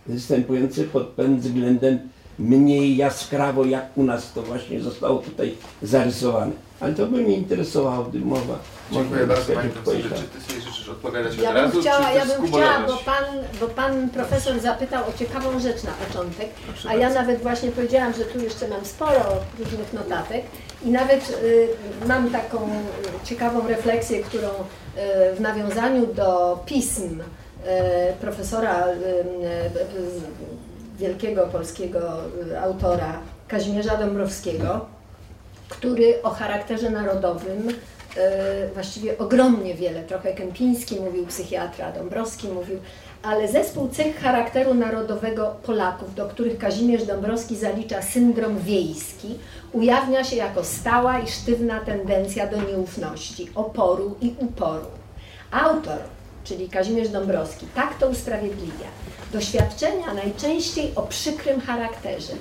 występujące 0.07 0.85
pod 0.85 1.07
pewnym 1.07 1.41
względem 1.41 1.99
mniej 2.39 2.97
jaskrawo, 2.97 3.65
jak 3.65 3.99
u 3.99 4.03
nas 4.03 4.33
to 4.33 4.43
właśnie 4.43 4.81
zostało 4.81 5.19
tutaj 5.19 5.55
zarysowane. 5.83 6.53
Ale 6.83 6.93
to 6.95 7.07
by 7.07 7.23
mnie 7.23 7.37
interesowało, 7.37 8.05
gdy 8.05 8.19
mowa. 8.19 8.59
Dziękuję 8.93 9.27
bardzo 9.27 9.53
Pani 9.53 9.71
profesorze. 9.71 10.09
Czy 10.09 10.39
Ty 10.39 10.53
sobie 10.53 10.61
życzysz 10.61 10.89
odpowiadać 10.89 11.37
Ja 11.37 11.49
od 11.49 11.55
bym 11.55 11.65
razu, 11.65 11.81
chciała, 11.81 12.07
czy 12.07 12.17
ja 12.17 12.27
bym 12.27 12.47
chciała, 12.47 12.87
bo 12.87 12.97
pan, 12.97 13.25
bo 13.61 13.67
pan 13.69 14.09
profesor 14.11 14.61
zapytał 14.61 15.09
o 15.09 15.13
ciekawą 15.19 15.61
rzecz 15.61 15.83
na 15.83 15.93
początek, 15.93 16.49
a 16.89 16.95
ja 16.95 17.11
nawet 17.11 17.43
właśnie 17.43 17.71
powiedziałam, 17.71 18.13
że 18.15 18.25
tu 18.25 18.41
jeszcze 18.41 18.69
mam 18.69 18.85
sporo 18.85 19.23
różnych 19.59 19.93
notatek 19.93 20.45
i 20.85 20.91
nawet 20.91 21.39
y, 21.45 21.69
mam 22.09 22.31
taką 22.31 22.59
ciekawą 23.25 23.69
refleksję, 23.69 24.23
którą 24.23 24.49
y, 24.49 25.37
w 25.37 25.41
nawiązaniu 25.41 26.07
do 26.07 26.59
pism 26.67 27.21
y, 27.21 27.25
profesora 28.21 28.87
y, 28.89 28.93
y, 28.93 30.53
wielkiego 30.99 31.47
polskiego 31.47 31.99
y, 32.51 32.61
autora 32.61 33.19
Kazimierza 33.49 33.97
Dąbrowskiego, 33.97 34.87
który 35.73 36.23
o 36.23 36.31
charakterze 36.31 36.91
narodowym 36.91 37.69
e, 38.17 38.69
właściwie 38.75 39.19
ogromnie 39.19 39.75
wiele, 39.75 40.03
trochę 40.03 40.33
Kępiński 40.33 41.01
mówił, 41.01 41.27
psychiatra 41.27 41.93
Dąbrowski 41.93 42.49
mówił, 42.49 42.79
ale 43.23 43.49
zespół 43.49 43.89
cech 43.89 44.21
charakteru 44.21 44.75
narodowego 44.75 45.57
Polaków, 45.63 46.15
do 46.15 46.29
których 46.29 46.59
Kazimierz 46.59 47.05
Dąbrowski 47.05 47.57
zalicza 47.57 48.03
syndrom 48.03 48.59
wiejski, 48.59 49.39
ujawnia 49.73 50.25
się 50.25 50.37
jako 50.37 50.65
stała 50.65 51.19
i 51.19 51.29
sztywna 51.29 51.81
tendencja 51.81 52.47
do 52.47 52.63
nieufności, 52.63 53.51
oporu 53.55 54.17
i 54.21 54.35
uporu. 54.39 54.87
Autor, 55.51 55.99
czyli 56.45 56.69
Kazimierz 56.69 57.09
Dąbrowski, 57.09 57.67
tak 57.75 57.99
to 57.99 58.09
usprawiedliwia. 58.09 58.87
Doświadczenia 59.33 60.15
najczęściej 60.15 60.93
o 60.95 61.03
przykrym 61.03 61.61
charakterze, 61.61 62.33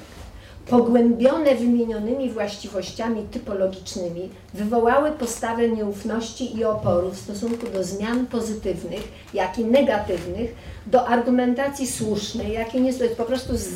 pogłębione 0.72 1.56
wymienionymi 1.56 2.30
właściwościami 2.30 3.24
typologicznymi, 3.24 4.30
wywołały 4.54 5.12
postawę 5.12 5.70
nieufności 5.70 6.58
i 6.58 6.66
oporu 6.66 7.10
w 7.10 7.18
stosunku 7.18 7.68
do 7.68 7.84
zmian 7.84 8.26
pozytywnych, 8.26 9.12
jak 9.34 9.60
i 9.60 9.66
negatywnych, 9.66 10.56
do 10.88 11.08
argumentacji 11.08 11.88
słusznej, 11.88 12.54
jak 12.54 12.76
i 12.76 12.82
nie 12.82 12.88
jest 12.88 13.18
po 13.18 13.24
prostu 13.24 13.58
z, 13.58 13.70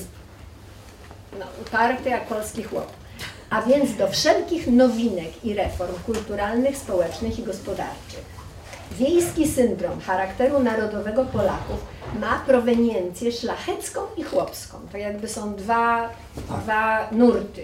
no, 1.39 1.45
uparty 1.61 2.09
jak 2.09 2.27
polski 2.27 2.63
chłop. 2.63 2.87
A 3.49 3.61
więc 3.61 3.97
do 3.97 4.07
wszelkich 4.07 4.67
nowinek 4.67 5.45
i 5.45 5.53
reform 5.53 5.93
kulturalnych, 6.05 6.77
społecznych 6.77 7.39
i 7.39 7.43
gospodarczych. 7.43 8.44
Wiejski 8.91 9.47
syndrom 9.47 9.99
charakteru 10.01 10.59
narodowego 10.59 11.25
Polaków 11.25 11.85
ma 12.19 12.39
proweniencję 12.47 13.31
szlachecką 13.31 14.01
i 14.17 14.23
chłopską. 14.23 14.77
To 14.91 14.97
jakby 14.97 15.27
są 15.27 15.55
dwa, 15.55 16.09
dwa 16.63 17.07
nurty. 17.11 17.63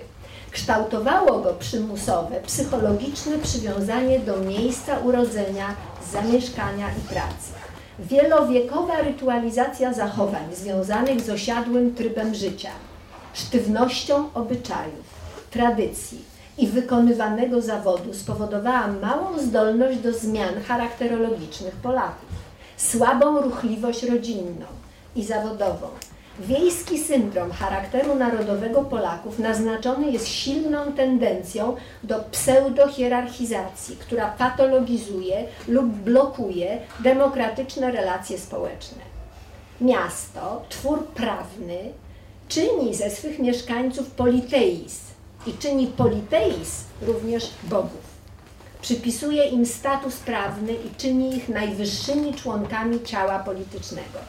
Kształtowało 0.51 1.39
go 1.39 1.53
przymusowe, 1.53 2.41
psychologiczne 2.47 3.37
przywiązanie 3.37 4.19
do 4.19 4.37
miejsca 4.37 4.99
urodzenia, 4.99 5.75
zamieszkania 6.11 6.87
i 6.89 7.13
pracy. 7.13 7.51
Wielowiekowa 7.99 9.01
rytualizacja 9.01 9.93
zachowań 9.93 10.55
związanych 10.55 11.21
z 11.21 11.29
osiadłym 11.29 11.95
trybem 11.95 12.35
życia, 12.35 12.71
sztywnością 13.33 14.33
obyczajów, 14.33 15.05
tradycji 15.51 16.30
i 16.57 16.67
wykonywanego 16.67 17.61
zawodu 17.61 18.13
spowodowała 18.13 18.87
małą 18.87 19.39
zdolność 19.39 19.99
do 19.99 20.13
zmian 20.13 20.63
charakterologicznych 20.67 21.75
Polaków, 21.75 22.29
słabą 22.77 23.41
ruchliwość 23.41 24.03
rodzinną 24.03 24.65
i 25.15 25.23
zawodową. 25.23 25.87
Wiejski 26.39 26.99
syndrom 26.99 27.51
charakteru 27.51 28.15
narodowego 28.15 28.81
Polaków 28.81 29.39
naznaczony 29.39 30.11
jest 30.11 30.27
silną 30.27 30.91
tendencją 30.93 31.75
do 32.03 32.19
pseudohierarchizacji, 32.19 33.95
która 33.95 34.27
patologizuje 34.27 35.45
lub 35.67 35.85
blokuje 35.85 36.77
demokratyczne 36.99 37.91
relacje 37.91 38.37
społeczne. 38.37 39.01
Miasto, 39.81 40.61
twór 40.69 41.07
prawny, 41.07 41.79
czyni 42.47 42.95
ze 42.95 43.09
swych 43.09 43.39
mieszkańców 43.39 44.11
politeizm 44.11 45.10
i 45.45 45.53
czyni 45.53 45.87
politeizm 45.87 46.83
również 47.01 47.49
bogów. 47.63 48.11
Przypisuje 48.81 49.43
im 49.43 49.65
status 49.65 50.15
prawny 50.15 50.73
i 50.73 50.95
czyni 50.97 51.35
ich 51.35 51.49
najwyższymi 51.49 52.33
członkami 52.33 53.03
ciała 53.03 53.39
politycznego. 53.39 54.19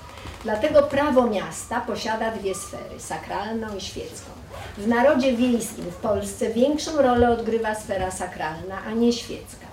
Dlatego 0.44 0.82
prawo 0.82 1.26
miasta 1.26 1.80
posiada 1.80 2.30
dwie 2.30 2.54
sfery, 2.54 3.00
sakralną 3.00 3.76
i 3.76 3.80
świecką. 3.80 4.30
W 4.78 4.88
narodzie 4.88 5.36
wiejskim 5.36 5.84
w 5.84 5.96
Polsce 5.96 6.50
większą 6.50 7.02
rolę 7.02 7.30
odgrywa 7.30 7.74
sfera 7.74 8.10
sakralna, 8.10 8.82
a 8.86 8.90
nie 8.90 9.12
świecka. 9.12 9.66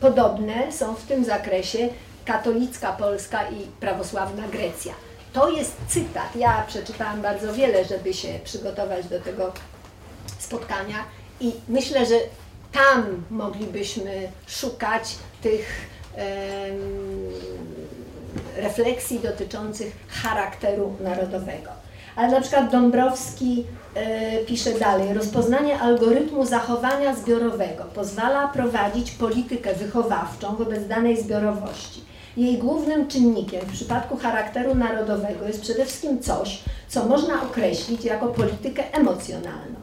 Podobne 0.00 0.72
są 0.72 0.94
w 0.94 1.02
tym 1.02 1.24
zakresie 1.24 1.88
katolicka 2.24 2.92
Polska 2.92 3.50
i 3.50 3.66
prawosławna 3.80 4.48
Grecja. 4.48 4.94
To 5.32 5.50
jest 5.50 5.76
cytat. 5.88 6.36
Ja 6.36 6.64
przeczytałam 6.68 7.22
bardzo 7.22 7.52
wiele, 7.52 7.84
żeby 7.84 8.14
się 8.14 8.28
przygotować 8.44 9.06
do 9.06 9.20
tego 9.20 9.52
spotkania 10.52 11.04
i 11.40 11.52
myślę, 11.68 12.06
że 12.06 12.14
tam 12.72 13.24
moglibyśmy 13.30 14.28
szukać 14.46 15.14
tych 15.42 15.66
refleksji 18.56 19.20
dotyczących 19.20 19.92
charakteru 20.08 20.96
narodowego. 21.00 21.70
Ale 22.16 22.30
na 22.30 22.40
przykład 22.40 22.70
Dąbrowski 22.70 23.64
e, 23.94 24.38
pisze 24.38 24.78
dalej, 24.78 25.14
rozpoznanie 25.14 25.80
algorytmu 25.80 26.46
zachowania 26.46 27.14
zbiorowego 27.14 27.84
pozwala 27.84 28.48
prowadzić 28.48 29.10
politykę 29.10 29.74
wychowawczą 29.74 30.56
wobec 30.56 30.86
danej 30.86 31.22
zbiorowości. 31.22 32.04
Jej 32.36 32.58
głównym 32.58 33.08
czynnikiem 33.08 33.60
w 33.60 33.72
przypadku 33.72 34.16
charakteru 34.16 34.74
narodowego 34.74 35.46
jest 35.46 35.60
przede 35.62 35.84
wszystkim 35.84 36.22
coś, 36.22 36.62
co 36.88 37.04
można 37.04 37.42
określić 37.42 38.04
jako 38.04 38.26
politykę 38.26 38.92
emocjonalną. 38.92 39.81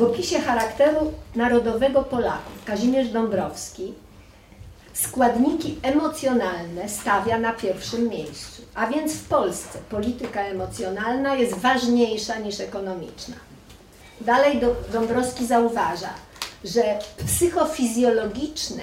W 0.00 0.02
opisie 0.02 0.40
charakteru 0.40 1.12
narodowego 1.34 2.02
Polaków 2.02 2.64
Kazimierz 2.64 3.08
Dąbrowski 3.08 3.94
składniki 4.92 5.78
emocjonalne 5.82 6.88
stawia 6.88 7.38
na 7.38 7.52
pierwszym 7.52 8.08
miejscu. 8.08 8.62
A 8.74 8.86
więc 8.86 9.12
w 9.12 9.28
Polsce 9.28 9.78
polityka 9.90 10.40
emocjonalna 10.40 11.34
jest 11.34 11.54
ważniejsza 11.54 12.38
niż 12.38 12.60
ekonomiczna. 12.60 13.36
Dalej 14.20 14.60
Dąbrowski 14.92 15.46
zauważa, 15.46 16.14
że 16.64 16.98
psychofizjologiczne 17.26 18.82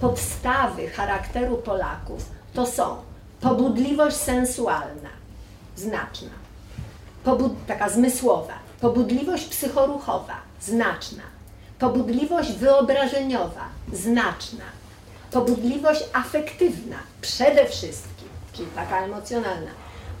podstawy 0.00 0.88
charakteru 0.88 1.56
Polaków 1.56 2.24
to 2.54 2.66
są 2.66 2.96
pobudliwość 3.40 4.16
sensualna, 4.16 5.10
znaczna, 5.76 6.30
pobud 7.24 7.52
taka 7.66 7.88
zmysłowa, 7.88 8.69
pobudliwość 8.80 9.44
psychoruchowa, 9.44 10.36
znaczna, 10.60 11.22
pobudliwość 11.78 12.52
wyobrażeniowa, 12.52 13.64
znaczna, 13.92 14.64
pobudliwość 15.30 16.04
afektywna 16.12 16.96
przede 17.20 17.66
wszystkim, 17.66 18.28
czyli 18.52 18.68
taka 18.74 19.04
emocjonalna, 19.04 19.70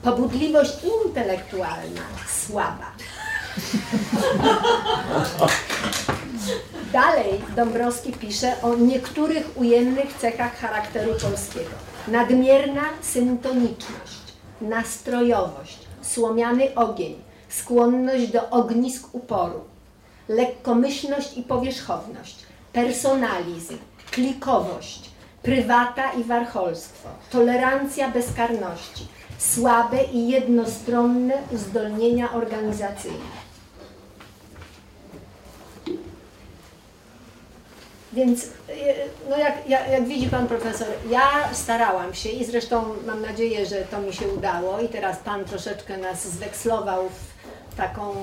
pobudliwość 0.02 0.72
intelektualna 1.04 2.02
słaba. 2.28 2.92
Dalej 6.92 7.40
Dąbrowski 7.56 8.12
pisze 8.12 8.62
o 8.62 8.74
niektórych 8.74 9.50
ujemnych 9.56 10.14
cechach 10.18 10.56
charakteru 10.56 11.12
polskiego. 11.12 11.70
Nadmierna 12.08 12.82
syntoniczność, 13.02 14.20
nastrojowość, 14.60 15.78
słomiany 16.02 16.74
ogień, 16.74 17.29
skłonność 17.50 18.26
do 18.28 18.50
ognisk 18.50 19.14
uporu, 19.14 19.60
lekkomyślność 20.28 21.36
i 21.36 21.42
powierzchowność, 21.42 22.36
personalizm, 22.72 23.78
klikowość, 24.10 25.10
prywata 25.42 26.12
i 26.12 26.24
warcholstwo, 26.24 27.08
tolerancja 27.30 28.10
bezkarności, 28.10 29.06
słabe 29.38 30.04
i 30.04 30.28
jednostronne 30.28 31.34
uzdolnienia 31.52 32.32
organizacyjne. 32.32 33.50
Więc 38.12 38.46
no 39.28 39.38
jak, 39.38 39.68
jak, 39.68 39.90
jak, 39.90 40.04
widzi 40.04 40.26
Pan 40.26 40.46
Profesor, 40.46 40.88
ja 41.10 41.54
starałam 41.54 42.14
się 42.14 42.28
i 42.28 42.44
zresztą 42.44 42.84
mam 43.06 43.22
nadzieję, 43.22 43.66
że 43.66 43.76
to 43.76 44.00
mi 44.00 44.12
się 44.12 44.28
udało 44.28 44.80
i 44.80 44.88
teraz 44.88 45.18
Pan 45.18 45.44
troszeczkę 45.44 45.98
nas 45.98 46.28
zwekslował 46.28 47.08
w 47.08 47.39
taką 47.80 48.14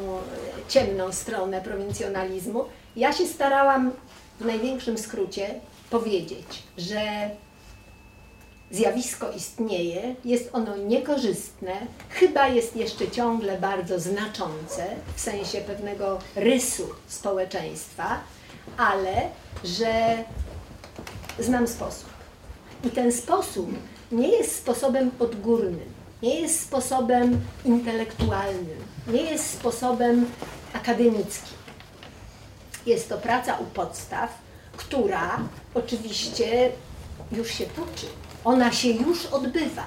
ciemną 0.68 1.12
stronę 1.12 1.62
prowincjonalizmu. 1.62 2.66
Ja 2.96 3.14
się 3.14 3.28
starałam 3.28 3.92
w 4.40 4.46
największym 4.46 4.98
skrócie 4.98 5.54
powiedzieć, 5.90 6.64
że 6.78 7.30
zjawisko 8.72 9.32
istnieje, 9.32 10.16
jest 10.26 10.50
ono 10.54 10.78
niekorzystne, 10.78 11.74
chyba 12.10 12.48
jest 12.48 12.76
jeszcze 12.76 13.12
ciągle 13.12 13.58
bardzo 13.58 14.00
znaczące 14.00 14.86
w 15.16 15.20
sensie 15.20 15.62
pewnego 15.62 16.20
rysu 16.36 16.88
społeczeństwa, 17.08 18.20
ale 18.78 19.16
że 19.64 20.18
znam 21.40 21.68
sposób. 21.68 22.10
I 22.84 22.90
ten 22.90 23.12
sposób 23.12 23.70
nie 24.12 24.28
jest 24.28 24.56
sposobem 24.56 25.12
odgórnym, 25.20 25.90
nie 26.22 26.42
jest 26.42 26.60
sposobem 26.60 27.42
intelektualnym, 27.66 28.87
nie 29.08 29.22
jest 29.22 29.50
sposobem 29.50 30.26
akademickim. 30.74 31.58
Jest 32.86 33.10
to 33.10 33.18
praca 33.18 33.58
u 33.58 33.66
podstaw, 33.66 34.30
która 34.78 35.40
oczywiście 35.74 36.72
już 37.32 37.52
się 37.52 37.66
toczy. 37.66 38.06
Ona 38.46 38.72
się 38.72 38.90
już 38.90 39.26
odbywa. 39.26 39.84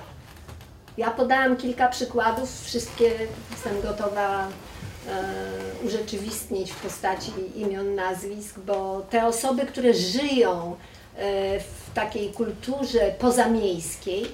Ja 0.96 1.10
podałam 1.10 1.56
kilka 1.56 1.88
przykładów, 1.88 2.64
wszystkie 2.64 3.10
jestem 3.50 3.80
gotowa 3.82 4.48
e, 5.08 5.24
urzeczywistnić 5.86 6.72
w 6.72 6.76
postaci 6.76 7.32
imion, 7.56 7.94
nazwisk, 7.94 8.58
bo 8.58 9.02
te 9.10 9.26
osoby, 9.26 9.66
które 9.66 9.94
żyją 9.94 10.76
e, 11.16 11.60
w 11.60 11.94
takiej 11.94 12.32
kulturze 12.32 13.14
pozamiejskiej, 13.18 14.26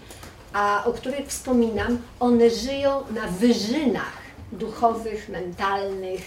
a 0.52 0.84
o 0.84 0.92
których 0.92 1.28
wspominam, 1.28 1.98
one 2.20 2.50
żyją 2.50 3.02
na 3.10 3.26
wyżynach 3.26 4.25
duchowych, 4.56 5.28
mentalnych, 5.28 6.20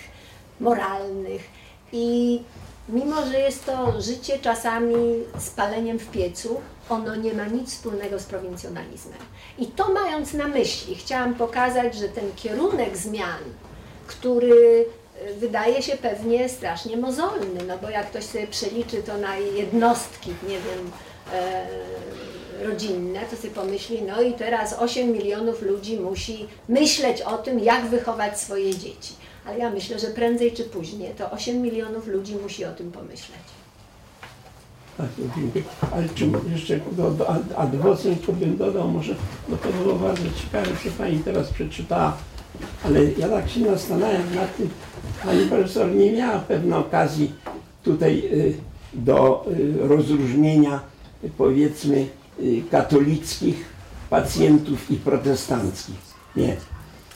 moralnych 0.60 1.42
i 1.92 2.40
Mimo, 2.90 3.26
że 3.26 3.40
jest 3.40 3.66
to 3.66 4.02
życie 4.02 4.40
czasami 4.40 4.96
z 5.40 5.50
paleniem 5.50 6.00
w 6.00 6.12
piecu, 6.12 6.62
ono 6.90 7.16
nie 7.16 7.34
ma 7.34 7.46
nic 7.46 7.70
wspólnego 7.70 8.20
z 8.20 8.24
prowincjonalizmem. 8.24 9.20
I 9.58 9.68
to 9.68 9.94
mając 9.94 10.34
na 10.34 10.48
myśli, 10.48 10.96
chciałam 10.96 11.36
pokazać, 11.36 11.96
że 11.96 12.10
ten 12.10 12.32
kierunek 12.36 12.98
zmian, 12.98 13.40
który 14.08 14.86
e, 15.16 15.34
wydaje 15.34 15.82
się 15.82 15.98
pewnie 15.98 16.50
strasznie 16.50 16.98
mozolny, 16.98 17.64
no 17.68 17.78
bo 17.78 17.90
jak 17.90 18.10
ktoś 18.10 18.24
sobie 18.24 18.48
przeliczy 18.48 19.04
to 19.04 19.18
na 19.18 19.38
jednostki, 19.38 20.30
nie 20.48 20.58
wiem, 20.60 20.92
e, 21.34 21.68
rodzinne, 22.60 23.20
to 23.32 23.36
sobie 23.36 23.54
pomyśli, 23.54 24.02
no 24.02 24.22
i 24.22 24.34
teraz 24.34 24.76
8 24.80 25.12
milionów 25.12 25.62
ludzi 25.62 26.00
musi 26.00 26.48
myśleć 26.70 27.22
o 27.22 27.38
tym, 27.38 27.60
jak 27.60 27.86
wychować 27.86 28.40
swoje 28.40 28.76
dzieci 28.76 29.14
ale 29.50 29.58
ja 29.58 29.70
myślę, 29.70 30.00
że 30.00 30.08
prędzej 30.08 30.52
czy 30.52 30.64
później 30.64 31.14
to 31.18 31.32
8 31.32 31.62
milionów 31.62 32.08
ludzi 32.08 32.36
musi 32.44 32.66
o 32.66 32.72
tym 32.72 32.92
pomyśleć. 32.92 33.40
Tak, 34.98 35.08
dziękuję. 35.36 35.64
Ale 35.92 36.10
czy 36.16 36.32
jeszcze 36.52 36.80
do, 36.92 37.12
do 37.12 37.30
ad- 37.30 37.54
ad 37.56 37.76
vocem 37.76 38.16
to 38.16 38.34
bym 38.34 38.58
dodał 38.58 38.88
może, 38.88 39.16
bo 39.50 39.58
to 39.58 39.70
było 39.70 39.96
bardzo 39.96 40.24
ciekawe, 40.42 40.68
co 40.84 40.90
Pani 40.98 41.20
teraz 41.20 41.50
przeczytała, 41.50 42.18
ale 42.86 43.04
ja 43.04 43.30
tak 43.30 43.50
się 43.50 43.66
zastanawiam 43.66 44.36
nad 44.36 44.58
tym, 44.58 44.70
Pani 45.24 45.46
profesor 45.46 45.96
nie 45.96 46.12
miała 46.12 46.40
pewnej 46.40 46.80
okazji 46.80 47.32
tutaj 47.84 48.24
y, 48.34 48.54
do 48.94 49.46
y, 49.52 49.88
rozróżnienia 49.88 50.80
powiedzmy 51.38 52.08
katolickich 52.72 53.66
pacjentów 54.10 54.92
i 54.92 54.96
protestanckich. 54.96 55.96
Nie. 56.36 56.58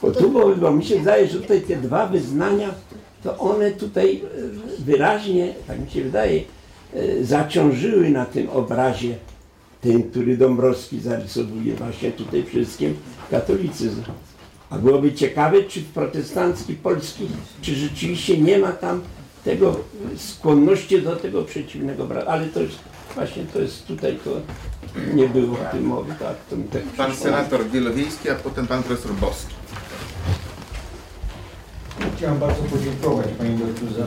Bo 0.02 0.12
tu, 0.12 0.32
bo, 0.32 0.56
bo 0.56 0.72
mi 0.72 0.86
się 0.86 1.00
wydaje, 1.00 1.28
że 1.28 1.40
tutaj 1.40 1.62
te 1.62 1.76
dwa 1.76 2.08
wyznania, 2.08 2.70
to 3.24 3.38
one 3.38 3.72
tutaj 3.72 4.22
y, 4.80 4.84
wyraźnie, 4.84 5.54
tak 5.68 5.80
mi 5.80 5.92
się 5.92 6.04
wydaje, 6.04 6.42
y, 6.96 7.26
zaciążyły 7.26 8.10
na 8.10 8.26
tym 8.26 8.50
obrazie 8.50 9.16
tym, 9.82 10.04
który 10.04 10.38
Dąbrowski 10.38 11.00
zarysowuje 11.00 11.74
właśnie 11.74 12.12
tutaj 12.12 12.44
wszystkim 12.44 12.96
katolicyzm. 13.32 14.02
A 14.70 14.78
byłoby 14.78 15.14
ciekawe, 15.14 15.64
czy 15.64 15.82
w 15.82 15.86
protestancki 15.86 16.74
Polski, 16.74 17.28
czy 17.62 17.76
rzeczywiście 17.76 18.38
nie 18.38 18.60
ma 18.60 18.72
tam 18.72 19.02
tego 19.44 19.76
y, 20.14 20.18
skłonności 20.18 21.02
do 21.02 21.16
tego 21.16 21.44
przeciwnego 21.44 22.06
brata. 22.06 22.28
Ale 22.28 22.46
to 22.46 22.60
jest 22.60 22.78
właśnie 23.16 23.44
to 23.54 23.62
jest 23.62 23.88
tutaj 23.88 24.18
to 24.24 24.32
nie 25.14 25.30
było 25.30 25.56
w 25.56 25.72
tym 25.72 25.84
mowy, 25.84 26.16
tak? 26.20 26.36
To 26.50 26.56
mi 26.56 26.64
tak 26.64 26.84
Pan 26.84 27.16
senator 27.16 27.70
Wielowiejski, 27.70 28.30
a 28.30 28.36
potem 28.36 28.68
pan 28.68 28.84
profesor 28.84 29.12
Boski. 29.12 29.54
Chciałem 32.18 32.40
bardzo 32.40 32.64
podziękować 32.64 33.28
Pani 33.38 33.58
doktor 33.58 33.90
za, 33.90 34.06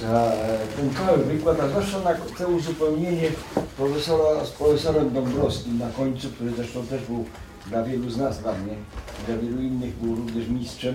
za 0.00 0.32
ten 0.76 0.94
cały 0.94 1.18
wykład, 1.24 1.60
a 1.60 1.68
zwłaszcza 1.68 2.00
na 2.00 2.14
to 2.14 2.48
uzupełnienie 2.48 3.30
profesora 3.76 4.44
z 4.44 4.50
profesorem 4.50 5.10
Dąbrowskim 5.12 5.78
na 5.78 5.90
końcu, 5.90 6.28
który 6.28 6.50
zresztą 6.50 6.86
też 6.86 7.02
był 7.02 7.24
dla 7.66 7.82
wielu 7.82 8.10
z 8.10 8.16
nas, 8.16 8.38
dla 8.38 8.52
mnie, 8.52 8.74
dla 9.26 9.36
wielu 9.36 9.62
innych 9.62 9.94
był 9.94 10.16
również 10.16 10.48
mistrzem. 10.48 10.94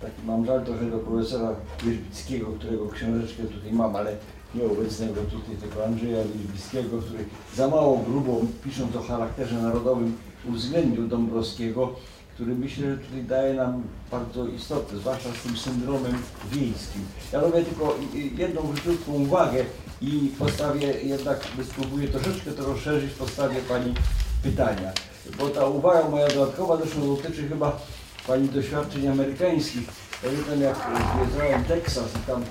Taki 0.00 0.22
mam 0.26 0.46
żal 0.46 0.64
trochę 0.64 0.90
do 0.90 0.98
profesora 0.98 1.54
Wierzbickiego, 1.84 2.46
którego 2.46 2.88
książeczkę 2.88 3.42
tutaj 3.42 3.72
mam, 3.72 3.96
ale 3.96 4.16
nie 4.54 4.64
obecnego 4.64 5.20
tutaj, 5.20 5.56
tylko 5.60 5.84
Andrzeja 5.84 6.24
Wierzbickiego, 6.24 6.98
który 6.98 7.24
za 7.56 7.68
mało 7.68 7.98
grubo, 7.98 8.40
pisząc 8.64 8.96
o 8.96 9.02
charakterze 9.02 9.62
narodowym, 9.62 10.16
uwzględnił 10.48 11.08
Dąbrowskiego, 11.08 11.94
który 12.34 12.54
myślę, 12.54 12.90
że 12.90 12.98
tutaj 12.98 13.22
daje 13.24 13.54
nam 13.54 13.82
bardzo 14.10 14.46
istotne, 14.46 14.98
zwłaszcza 14.98 15.28
z 15.28 15.42
tym 15.42 15.56
syndromem 15.56 16.12
wiejskim. 16.52 17.02
Ja 17.32 17.40
robię 17.40 17.64
tylko 17.64 17.96
jedną 18.36 18.60
krótką 18.84 19.12
uwagę 19.12 19.64
i 20.00 20.32
postawię 20.38 20.86
jednak, 21.02 21.48
spróbuję 21.70 22.08
troszeczkę 22.08 22.50
to 22.50 22.64
rozszerzyć, 22.64 23.12
postawię 23.12 23.56
Pani 23.68 23.94
pytania. 24.42 24.92
Bo 25.38 25.48
ta 25.48 25.66
uwaga 25.66 26.08
moja 26.08 26.28
dodatkowa 26.28 26.76
zresztą 26.76 27.16
dotyczy 27.16 27.48
chyba 27.48 27.80
Pani 28.26 28.48
doświadczeń 28.48 29.08
amerykańskich. 29.08 29.88
Pamiętam 30.22 30.60
jak 30.60 30.76
zwiedzałem 31.16 31.64
Teksas 31.64 32.04
i 32.16 32.26
tam 32.26 32.42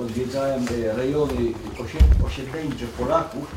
odwiedzałem 0.00 0.66
te 0.66 0.96
rejony 0.96 1.52
osie- 1.78 2.26
osiedleńcze 2.26 2.86
Polaków 2.98 3.54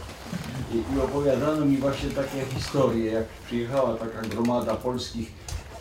i, 0.74 1.00
opowiadano 1.00 1.66
mi 1.66 1.78
właśnie 1.78 2.10
takie 2.10 2.46
historie, 2.56 3.12
jak 3.12 3.26
przyjechała 3.46 3.94
taka 3.94 4.22
gromada 4.22 4.76
polskich, 4.76 5.32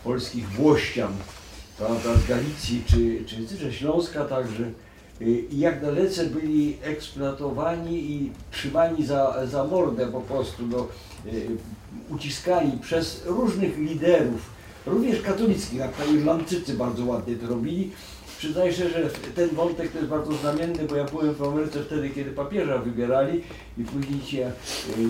polskich 0.04 0.48
włościan, 0.48 1.12
prawda, 1.78 2.14
z 2.14 2.28
Galicji 2.28 2.82
czy, 2.86 3.24
czy 3.26 3.56
ze 3.56 3.72
Śląska 3.72 4.24
także. 4.24 4.64
Y, 5.20 5.44
I 5.50 5.58
jak 5.58 5.80
dalece 5.80 6.26
byli 6.26 6.76
eksploatowani 6.82 8.10
i 8.12 8.32
trzymani 8.52 9.06
za, 9.06 9.46
za 9.46 9.64
mordę 9.64 10.06
po 10.06 10.20
prostu, 10.20 10.66
no, 10.66 10.86
y, 11.32 11.46
uciskani 12.10 12.72
przez 12.82 13.22
różnych 13.26 13.78
liderów, 13.78 14.50
również 14.86 15.22
katolickich, 15.22 15.78
jak 15.78 15.96
to 15.96 16.04
Irlandczycy 16.04 16.74
bardzo 16.74 17.04
ładnie 17.04 17.36
to 17.36 17.46
robili. 17.46 17.90
Przyznaję 18.40 18.72
się, 18.72 18.88
że 18.88 19.10
ten 19.34 19.48
wątek 19.48 19.92
to 19.92 19.98
jest 19.98 20.10
bardzo 20.10 20.32
znamienny, 20.32 20.84
bo 20.84 20.96
ja 20.96 21.04
byłem 21.04 21.34
w 21.34 21.42
Ameryce 21.42 21.82
wtedy, 21.84 22.10
kiedy 22.10 22.30
papieża 22.30 22.78
wybierali 22.78 23.42
i 23.78 23.84
później 23.84 24.20
ci, 24.20 24.40
e, 24.40 24.50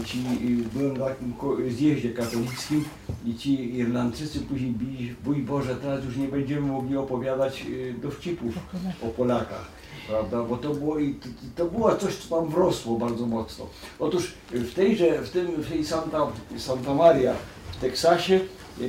ci 0.06 0.18
e, 0.18 0.78
byłem 0.78 0.96
na 0.96 1.04
takim 1.04 1.34
zjeździe 1.68 2.10
katolickim 2.10 2.84
i 3.26 3.34
ci 3.34 3.76
Irlandczycy 3.76 4.40
później 4.40 4.70
bili, 4.70 5.14
bój 5.24 5.36
Boże, 5.36 5.76
teraz 5.76 6.04
już 6.04 6.16
nie 6.16 6.28
będziemy 6.28 6.66
mogli 6.66 6.96
opowiadać 6.96 7.62
e, 7.62 7.92
dowcipów 8.00 8.54
o 9.02 9.06
Polakach. 9.06 9.68
Prawda? 10.08 10.42
Bo 10.42 10.56
to 10.56 10.74
było, 10.74 10.96
to, 11.56 11.64
było 11.64 11.96
coś, 11.96 12.16
co 12.16 12.36
tam 12.36 12.48
wrosło 12.48 12.98
bardzo 12.98 13.26
mocno. 13.26 13.66
Otóż 13.98 14.34
w 14.50 14.74
tejże, 14.74 15.22
w 15.22 15.30
tym, 15.30 15.46
w 15.46 15.68
tej 15.68 15.84
Santa, 15.84 16.26
Santa 16.56 16.94
Maria 16.94 17.34
w 17.72 17.76
Teksasie 17.76 18.40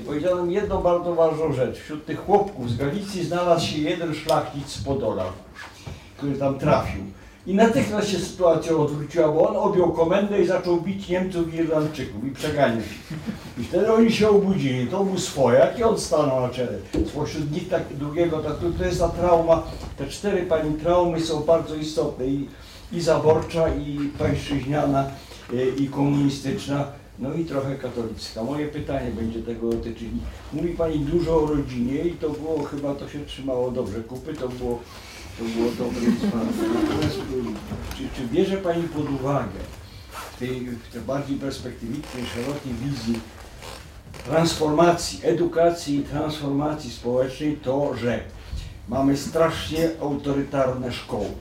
powiedziano 0.07 0.45
mi 0.45 0.53
jedną 0.53 0.81
bardzo 0.81 1.15
ważną 1.15 1.53
rzecz. 1.53 1.79
Wśród 1.79 2.05
tych 2.05 2.25
chłopków 2.25 2.69
z 2.69 2.77
Galicji 2.77 3.23
znalazł 3.23 3.65
się 3.67 3.77
jeden 3.77 4.15
szlachcic 4.15 4.67
z 4.67 4.83
Podola, 4.83 5.25
który 6.17 6.37
tam 6.37 6.59
trafił. 6.59 7.01
I 7.47 7.55
natychmiast 7.55 8.09
się 8.09 8.19
sytuacja 8.19 8.75
odwróciła, 8.75 9.27
bo 9.27 9.49
on 9.49 9.55
objął 9.55 9.91
komendę 9.91 10.41
i 10.41 10.47
zaczął 10.47 10.81
bić 10.81 11.09
Niemców 11.09 11.53
i 11.53 11.57
Irlandczyków 11.57 12.25
i 12.27 12.31
przeganiać. 12.31 12.85
I 13.57 13.63
wtedy 13.63 13.93
oni 13.93 14.11
się 14.11 14.29
obudzili, 14.29 14.87
to 14.87 15.03
był 15.03 15.17
swojak 15.17 15.79
i 15.79 15.83
on 15.83 15.99
stanął 15.99 16.41
na 16.41 16.49
czele. 16.49 16.77
Spośród 17.07 17.51
nich 17.51 17.69
tak 17.69 17.83
drugiego, 17.99 18.37
tak, 18.37 18.53
to, 18.77 18.85
jest 18.85 18.99
ta 18.99 19.09
trauma, 19.09 19.63
te 19.97 20.07
cztery 20.07 20.43
pani 20.43 20.73
traumy 20.73 21.21
są 21.21 21.39
bardzo 21.39 21.75
istotne 21.75 22.25
i, 22.25 22.47
i 22.91 23.01
zaborcza, 23.01 23.69
i 23.69 24.09
pańszczyźniana, 24.19 25.05
i, 25.53 25.83
i 25.83 25.87
komunistyczna. 25.87 27.00
No 27.21 27.33
i 27.33 27.45
trochę 27.45 27.75
katolicka. 27.75 28.43
Moje 28.43 28.67
pytanie 28.67 29.11
będzie 29.11 29.41
tego 29.41 29.69
dotyczyć. 29.69 30.09
Mówi 30.53 30.69
Pani 30.69 30.99
dużo 30.99 31.43
o 31.43 31.45
rodzinie 31.45 32.01
i 32.01 32.11
to 32.11 32.29
było, 32.29 32.63
chyba 32.63 32.95
to 32.95 33.09
się 33.09 33.25
trzymało 33.25 33.71
dobrze 33.71 34.01
kupy, 34.01 34.33
to 34.33 34.49
było, 34.49 34.79
to 35.39 35.43
było 35.43 35.71
dobre. 35.71 36.01
Y, 36.01 36.13
Czy, 37.97 38.03
czy 38.15 38.27
bierze 38.27 38.57
Pani 38.57 38.83
pod 38.83 39.09
uwagę 39.09 39.59
w 40.35 40.39
tej, 40.39 40.59
w 40.59 40.93
tej 40.93 41.01
bardziej 41.01 41.37
perspektywicznej, 41.37 42.23
szerokiej 42.25 42.73
wizji 42.73 43.19
transformacji, 44.25 45.19
edukacji 45.23 45.95
i 45.95 46.03
transformacji 46.03 46.91
społecznej 46.91 47.57
to, 47.57 47.95
że 47.95 48.19
mamy 48.89 49.17
strasznie 49.17 49.89
autorytarne 50.01 50.91
szkoły 50.91 51.31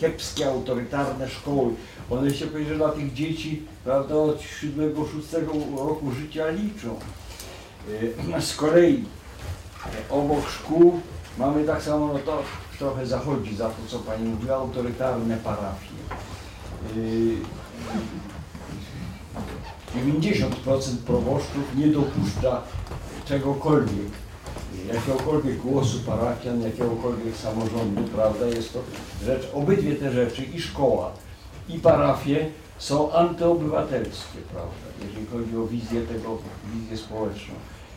kiepskie, 0.00 0.48
autorytarne 0.48 1.28
szkoły. 1.28 1.72
One 2.10 2.34
się 2.34 2.46
powiedzieć, 2.46 2.68
że 2.68 2.76
dla 2.76 2.88
tych 2.88 3.14
dzieci 3.14 3.62
prawda, 3.88 4.14
od 4.14 4.38
7-6 4.38 5.76
roku 5.78 6.10
życia 6.10 6.48
liczą. 6.48 6.96
Y, 7.88 8.42
Z 8.42 8.56
kolei 8.56 8.94
y, 8.94 10.12
obok 10.12 10.48
szkół 10.48 11.00
mamy 11.38 11.64
tak 11.64 11.82
samo, 11.82 12.12
no 12.12 12.18
to 12.18 12.42
trochę 12.78 13.06
zachodzi 13.06 13.56
za 13.56 13.68
to, 13.68 13.76
co 13.86 13.98
Pani 13.98 14.28
mówiła, 14.28 14.56
autorytarne 14.56 15.36
parafie. 15.36 15.94
Y, 16.96 17.36
90% 19.96 20.96
proboszczów 21.06 21.76
nie 21.76 21.86
dopuszcza 21.86 22.62
czegokolwiek, 23.24 24.10
jakiegokolwiek 24.94 25.56
głosu 25.56 25.98
parafian, 26.06 26.62
jakiegokolwiek 26.62 27.36
samorządu, 27.36 28.02
prawda? 28.02 28.46
Jest 28.46 28.72
to 28.72 28.80
rzecz, 29.24 29.50
obydwie 29.54 29.96
te 29.96 30.12
rzeczy, 30.12 30.42
i 30.44 30.60
szkoła, 30.60 31.12
i 31.68 31.78
parafie 31.78 32.50
są 32.78 33.12
antyobywatelskie, 33.12 34.38
prawda? 34.52 35.06
Jeżeli 35.06 35.26
chodzi 35.26 35.56
o 35.56 35.66
wizję 35.66 36.00
tego, 36.02 36.38
wizję 36.74 36.96
społeczną. 36.96 37.54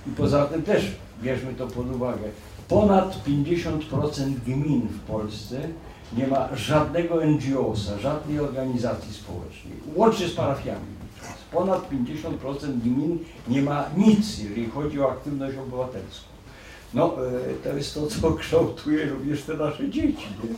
I 0.08 0.10
poza 0.10 0.46
tym 0.46 0.64
też 0.64 0.92
bierzmy 1.22 1.54
to 1.54 1.68
pod 1.68 1.96
uwagę. 1.96 2.30
Ponad 2.68 3.26
50% 3.28 4.34
gmin 4.46 4.88
w 4.88 5.00
Polsce 5.00 5.60
nie 6.18 6.28
ma 6.28 6.56
żadnego 6.56 7.26
NGO-sa, 7.26 8.00
żadnej 8.00 8.40
organizacji 8.40 9.14
społecznej, 9.14 9.74
łącznie 9.96 10.28
z 10.28 10.34
parafiami. 10.34 11.02
Ponad 11.52 11.90
50% 11.90 12.80
gmin 12.84 13.20
nie 13.48 13.62
ma 13.62 13.86
nic, 13.98 14.40
jeżeli 14.40 14.70
chodzi 14.70 15.02
o 15.02 15.12
aktywność 15.12 15.58
obywatelską. 15.58 16.32
No, 16.94 17.16
e, 17.28 17.70
to 17.70 17.78
jest 17.78 17.94
to, 17.94 18.08
co 18.08 18.32
kształtuje 18.40 19.06
również 19.06 19.44
te 19.44 19.54
nasze 19.54 19.90
dzieci. 19.90 20.28
Nie? 20.44 20.56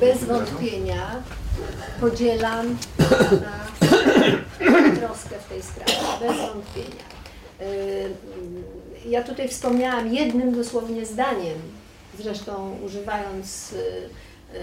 Bez 0.00 0.24
wątpienia 0.24 1.22
podzielam 2.00 2.66
troskę 4.98 5.38
w 5.38 5.48
tej 5.48 5.62
sprawie, 5.62 5.92
bez 6.20 6.36
wątpienia. 6.36 7.04
Y, 7.60 8.10
Ja 9.08 9.24
tutaj 9.24 9.48
wspomniałam 9.48 10.14
jednym 10.14 10.54
dosłownie 10.54 11.06
zdaniem, 11.06 11.58
zresztą 12.18 12.76
używając 12.86 13.72
y, 13.72 13.76
y, 13.76 14.58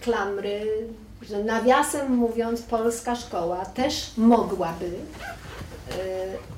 klamry, 0.00 0.86
że 1.22 1.44
nawiasem 1.44 2.12
mówiąc 2.14 2.62
polska 2.62 3.16
szkoła 3.16 3.64
też 3.64 4.10
mogłaby 4.16 4.90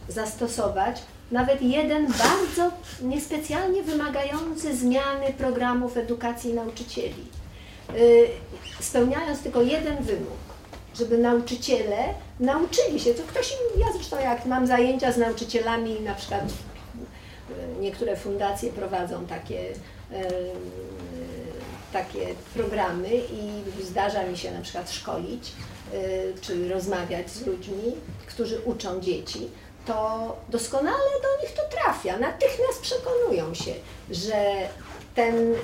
zastosować 0.08 1.02
nawet 1.30 1.62
jeden 1.62 2.06
bardzo 2.06 2.70
niespecjalnie 3.02 3.82
wymagający 3.82 4.76
zmiany 4.76 5.32
programów 5.38 5.96
edukacji 5.96 6.54
nauczycieli. 6.54 7.24
Y, 7.96 8.28
spełniając 8.80 9.42
tylko 9.42 9.62
jeden 9.62 10.04
wymóg, 10.04 10.38
żeby 10.94 11.18
nauczyciele 11.18 11.96
nauczyli 12.40 13.00
się, 13.00 13.14
to 13.14 13.22
ktoś 13.22 13.52
im, 13.52 13.80
ja 13.80 13.92
zresztą 13.92 14.20
jak 14.20 14.46
mam 14.46 14.66
zajęcia 14.66 15.12
z 15.12 15.16
nauczycielami, 15.16 16.00
na 16.00 16.14
przykład 16.14 16.44
y, 16.44 17.80
niektóre 17.80 18.16
fundacje 18.16 18.72
prowadzą 18.72 19.26
takie, 19.26 19.60
y, 19.70 19.74
takie 21.92 22.26
programy 22.54 23.08
i 23.14 23.82
zdarza 23.84 24.22
mi 24.22 24.38
się 24.38 24.50
na 24.50 24.60
przykład 24.60 24.92
szkolić, 24.92 25.52
czy 26.40 26.68
rozmawiać 26.68 27.30
z 27.30 27.46
ludźmi, 27.46 27.96
którzy 28.26 28.60
uczą 28.60 29.00
dzieci, 29.00 29.48
to 29.86 30.36
doskonale 30.48 31.10
do 31.22 31.42
nich 31.42 31.54
to 31.54 31.62
trafia. 31.70 32.18
Natychmiast 32.18 32.82
przekonują 32.82 33.54
się, 33.54 33.74
że 34.10 34.68
ten, 35.14 35.54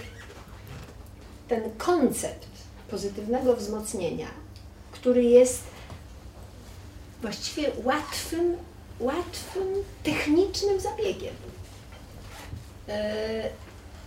ten 1.48 1.70
koncept 1.78 2.48
pozytywnego 2.90 3.56
wzmocnienia, 3.56 4.28
który 4.92 5.22
jest 5.22 5.62
właściwie 7.22 7.70
łatwym, 7.84 8.56
łatwym 9.00 9.68
technicznym 10.02 10.80
zabiegiem, 10.80 11.34
e, 12.88 13.50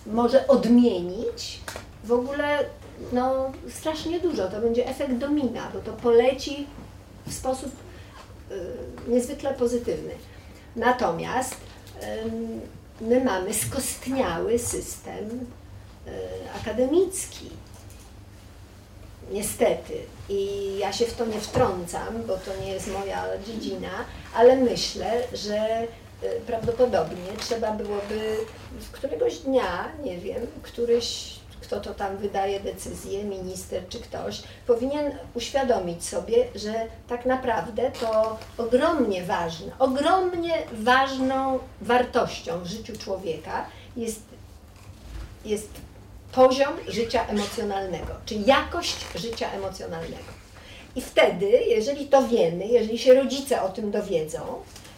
może 0.06 0.48
odmienić 0.48 1.60
w 2.04 2.12
ogóle 2.12 2.66
no, 3.14 3.52
strasznie 3.70 4.20
dużo. 4.20 4.48
To 4.48 4.62
będzie 4.62 4.88
efekt 4.88 5.14
domina, 5.14 5.72
bo 5.74 5.80
to 5.80 5.94
poleci 5.94 6.68
w 7.28 7.34
sposób 7.34 7.72
y, 8.52 9.12
niezwykle 9.12 9.54
pozytywny. 9.54 10.12
Natomiast 10.76 11.56
my 13.02 13.24
mamy 13.24 13.54
skostniały 13.54 14.60
system 14.60 15.46
akademicki. 16.62 17.50
Niestety. 19.32 19.94
I 20.30 20.78
ja 20.78 20.94
się 20.94 21.06
w 21.06 21.14
to 21.14 21.26
nie 21.26 21.40
wtrącam, 21.40 22.24
bo 22.28 22.38
to 22.38 22.52
nie 22.66 22.72
jest 22.72 22.88
moja 22.88 23.26
dziedzina, 23.48 24.06
ale 24.36 24.56
myślę, 24.56 25.24
że 25.34 25.84
y, 25.84 25.88
prawdopodobnie 26.48 27.32
trzeba 27.40 27.72
byłoby 27.72 28.38
któregoś 28.92 29.38
dnia, 29.38 29.92
nie 30.04 30.18
wiem, 30.18 30.48
któryś 30.62 31.42
kto 31.72 31.80
to 31.80 31.94
tam 31.94 32.18
wydaje 32.18 32.60
decyzję, 32.60 33.24
minister 33.24 33.88
czy 33.90 34.00
ktoś, 34.00 34.44
powinien 34.68 35.12
uświadomić 35.34 36.06
sobie, 36.06 36.48
że 36.56 36.74
tak 37.08 37.26
naprawdę 37.26 37.92
to 37.92 38.40
ogromnie 38.58 39.24
ważne, 39.24 39.72
ogromnie 39.80 40.54
ważną 40.72 41.60
wartością 41.82 42.60
w 42.60 42.66
życiu 42.66 42.98
człowieka 42.98 43.66
jest, 43.98 44.22
jest 45.46 45.70
poziom 46.32 46.74
życia 46.88 47.28
emocjonalnego, 47.28 48.14
czy 48.26 48.36
jakość 48.36 48.96
życia 49.16 49.52
emocjonalnego. 49.52 50.42
I 50.96 51.02
wtedy, 51.02 51.46
jeżeli 51.68 52.08
to 52.08 52.28
wiemy, 52.28 52.68
jeżeli 52.68 52.98
się 52.98 53.14
rodzice 53.14 53.62
o 53.62 53.70
tym 53.70 53.92
dowiedzą, 53.92 54.40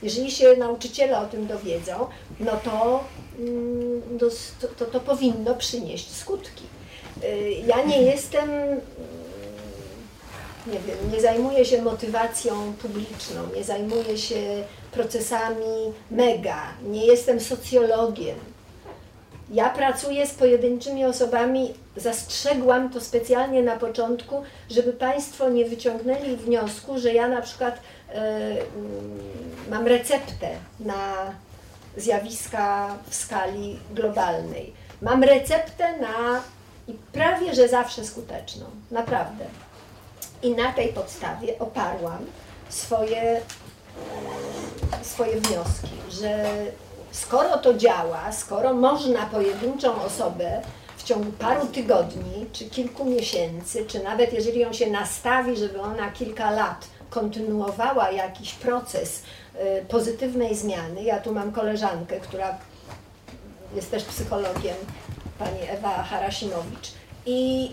jeżeli 0.03 0.31
się 0.31 0.55
nauczyciele 0.57 1.19
o 1.19 1.25
tym 1.25 1.47
dowiedzą, 1.47 2.07
no 2.39 2.51
to, 2.63 3.03
mm, 3.39 4.01
to, 4.19 4.67
to, 4.77 4.85
to 4.85 4.99
powinno 4.99 5.55
przynieść 5.55 6.11
skutki. 6.15 6.63
Y, 7.23 7.51
ja 7.67 7.83
nie 7.83 8.01
jestem, 8.01 8.49
mm, 8.49 8.81
nie 10.67 10.79
wiem, 10.79 11.11
nie 11.13 11.21
zajmuję 11.21 11.65
się 11.65 11.81
motywacją 11.81 12.73
publiczną, 12.73 13.41
nie 13.55 13.63
zajmuję 13.63 14.17
się 14.17 14.63
procesami 14.91 15.93
mega, 16.11 16.61
nie 16.83 17.05
jestem 17.05 17.39
socjologiem. 17.39 18.52
Ja 19.51 19.69
pracuję 19.69 20.27
z 20.27 20.33
pojedynczymi 20.33 21.05
osobami, 21.05 21.73
zastrzegłam 21.97 22.89
to 22.89 23.01
specjalnie 23.01 23.63
na 23.63 23.75
początku, 23.75 24.43
żeby 24.69 24.93
Państwo 24.93 25.49
nie 25.49 25.65
wyciągnęli 25.65 26.35
wniosku, 26.35 26.99
że 26.99 27.13
ja 27.13 27.27
na 27.27 27.41
przykład 27.41 27.75
y, 27.75 27.79
mam 29.69 29.87
receptę 29.87 30.49
na 30.79 31.31
zjawiska 31.97 32.97
w 33.09 33.15
skali 33.15 33.79
globalnej. 33.91 34.73
Mam 35.01 35.23
receptę 35.23 35.97
na 35.97 36.41
i 36.87 36.93
prawie 37.11 37.55
że 37.55 37.67
zawsze 37.67 38.05
skuteczną, 38.05 38.65
naprawdę. 38.91 39.45
I 40.43 40.51
na 40.51 40.73
tej 40.73 40.93
podstawie 40.93 41.59
oparłam 41.59 42.25
swoje, 42.69 43.41
swoje 45.01 45.41
wnioski, 45.41 45.89
że 46.09 46.45
skoro 47.13 47.57
to 47.57 47.73
działa, 47.73 48.31
skoro 48.31 48.73
można 48.73 49.25
pojedynczą 49.25 50.01
osobę 50.01 50.61
w 50.97 51.03
ciągu 51.03 51.31
paru 51.31 51.65
tygodni, 51.65 52.45
czy 52.53 52.65
kilku 52.65 53.05
miesięcy, 53.05 53.85
czy 53.85 54.03
nawet 54.03 54.33
jeżeli 54.33 54.59
ją 54.59 54.73
się 54.73 54.89
nastawi, 54.89 55.57
żeby 55.57 55.81
ona 55.81 56.11
kilka 56.11 56.51
lat 56.51 56.87
kontynuowała 57.09 58.11
jakiś 58.11 58.53
proces 58.53 59.23
y, 59.55 59.85
pozytywnej 59.85 60.55
zmiany. 60.55 61.03
Ja 61.03 61.19
tu 61.19 61.33
mam 61.33 61.51
koleżankę, 61.51 62.19
która 62.19 62.57
jest 63.75 63.91
też 63.91 64.03
psychologiem, 64.03 64.75
pani 65.39 65.59
Ewa 65.69 66.03
Harasimowicz. 66.03 66.91
I 67.25 67.71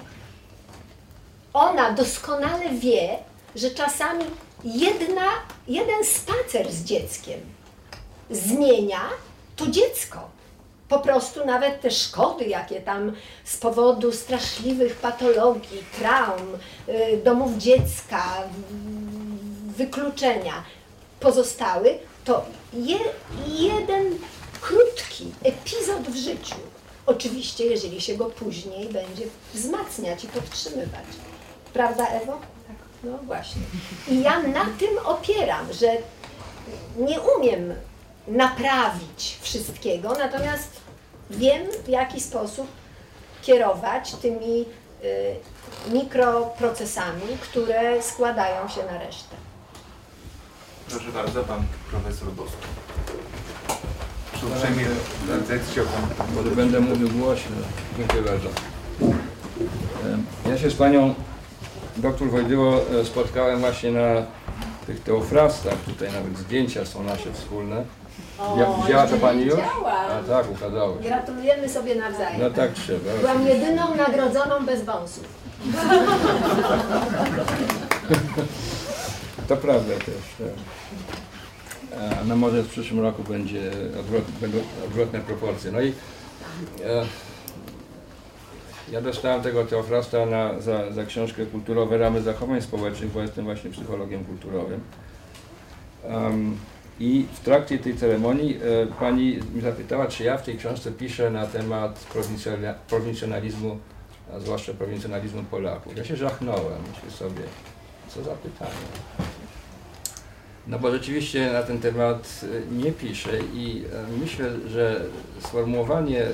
ona 1.53 1.93
doskonale 1.93 2.69
wie, 2.69 3.19
że 3.57 3.71
czasami 3.71 4.25
jedna, 4.65 5.27
jeden 5.69 6.05
spacer 6.05 6.73
z 6.73 6.85
dzieckiem 6.85 7.41
zmienia 8.31 9.01
to 9.61 9.71
dziecko. 9.71 10.19
Po 10.89 10.99
prostu 10.99 11.47
nawet 11.47 11.81
te 11.81 11.91
szkody, 11.91 12.45
jakie 12.45 12.81
tam 12.81 13.13
z 13.45 13.57
powodu 13.57 14.13
straszliwych 14.13 14.97
patologii, 14.97 15.85
traum, 15.99 16.59
y, 16.89 17.21
domów 17.25 17.59
dziecka, 17.59 18.25
wykluczenia 19.77 20.65
pozostały, 21.21 21.99
to 22.25 22.45
je, 22.73 22.99
jeden 23.47 24.19
krótki 24.61 25.33
epizod 25.45 26.03
w 26.03 26.17
życiu, 26.17 26.57
oczywiście 27.07 27.65
jeżeli 27.67 28.01
się 28.01 28.17
go 28.17 28.25
później 28.25 28.89
będzie 28.89 29.25
wzmacniać 29.55 30.25
i 30.25 30.29
podtrzymywać. 30.29 31.05
Prawda 31.73 32.07
Ewo? 32.07 32.33
Tak. 32.67 32.77
No 33.05 33.19
właśnie. 33.19 33.63
I 34.09 34.23
ja 34.23 34.43
na 34.43 34.65
tym 34.79 34.99
opieram, 35.05 35.73
że 35.73 35.97
nie 36.99 37.21
umiem 37.21 37.75
naprawić 38.29 39.39
wszystkiego, 39.41 40.13
natomiast 40.19 40.81
wiem 41.31 41.67
w 41.85 41.89
jaki 41.89 42.21
sposób 42.21 42.67
kierować 43.43 44.13
tymi 44.13 44.65
y, 45.05 45.37
mikroprocesami, 45.93 47.39
które 47.41 48.03
składają 48.03 48.69
się 48.69 48.81
na 48.93 48.99
resztę. 48.99 49.37
Proszę 50.89 51.13
bardzo, 51.13 51.45
pan 51.45 51.65
profesor 51.91 52.29
Bosko. 52.29 52.67
Uprzejmie 54.47 54.83
jak 55.51 55.63
chciał 55.63 55.85
pan. 55.85 56.27
Może 56.35 56.51
będę 56.51 56.81
mówił 56.81 57.09
głośno. 57.09 57.57
Dziękuję 57.99 58.23
bardzo. 58.23 58.49
Ja 60.49 60.59
się 60.59 60.71
z 60.71 60.75
panią 60.75 61.15
doktor 61.97 62.31
Wojdyło 62.31 62.81
e, 63.01 63.05
spotkałem 63.05 63.61
właśnie 63.61 63.91
na 63.91 64.27
tych 64.87 65.03
teofrastach. 65.03 65.75
Tutaj 65.87 66.13
nawet 66.13 66.39
zdjęcia 66.39 66.87
są 66.87 67.03
nasze 67.03 67.33
wspólne. 67.33 67.85
Ja- 68.59 68.83
widziała 68.83 69.07
to 69.07 69.17
pani 69.17 69.45
już? 69.45 69.61
A 69.87 70.23
tak, 70.29 70.51
ukazało 70.51 70.97
się. 71.03 71.09
Gratulujemy 71.09 71.69
sobie 71.69 71.95
nawzajem. 71.95 72.41
No 72.41 72.51
tak 72.51 72.73
trzeba. 72.73 73.11
Byłam 73.21 73.47
jedyną 73.47 73.95
nagrodzoną 73.95 74.67
bez 74.67 74.85
wąsów. 74.85 75.25
To 79.49 79.57
prawda 79.57 79.95
też. 79.95 80.15
Tak. 80.39 80.49
No 82.27 82.37
może 82.37 82.63
w 82.63 82.69
przyszłym 82.69 83.01
roku 83.01 83.23
będzie 83.23 83.71
odwrot, 84.01 84.25
będą 84.41 84.59
odwrotne 84.87 85.19
proporcje. 85.21 85.73
No 85.73 85.81
i 85.81 85.89
e, 86.85 87.05
ja 88.93 89.01
dostałem 89.01 89.43
tego 89.43 89.65
Teofrasta 89.65 90.27
na, 90.27 90.61
za, 90.61 90.93
za 90.93 91.05
książkę 91.05 91.47
Kulturowe 91.47 91.99
ramy 91.99 92.23
zachowań 92.23 92.63
społecznych, 92.63 93.11
bo 93.13 93.23
jestem 93.23 93.45
właśnie 93.45 93.71
psychologiem 93.71 94.25
kulturowym. 94.25 94.81
Em, 96.05 96.57
I 97.01 97.27
w 97.33 97.41
trakcie 97.41 97.79
tej 97.79 97.97
ceremonii 97.97 98.57
e, 98.57 98.87
pani 98.87 99.39
mnie 99.53 99.63
zapytała, 99.63 100.07
czy 100.07 100.25
ja 100.25 100.37
w 100.37 100.43
tej 100.43 100.57
książce 100.57 100.93
piszę 100.93 101.31
na 101.31 101.47
temat 101.47 102.07
prowincjonalizmu, 102.89 103.79
a 104.35 104.41
zwłaszcza 104.41 104.75
prowincjonalizmu 104.75 105.43
Polaków. 105.43 105.97
Ja 105.97 106.05
się 106.05 106.17
żachnąłem, 106.17 106.79
myślę 106.95 107.11
sobie, 107.11 107.43
co 108.09 108.23
za 108.23 108.31
pytanie. 108.31 108.71
No 110.67 110.79
bo 110.79 110.91
rzeczywiście 110.91 111.53
na 111.53 111.63
ten 111.63 111.81
temat 111.81 112.41
e, 112.45 112.75
nie 112.85 112.93
piszę 112.93 113.39
i 113.55 113.85
e, 113.93 114.19
myślę, 114.21 114.51
że 114.69 115.01
sformułowanie 115.41 116.27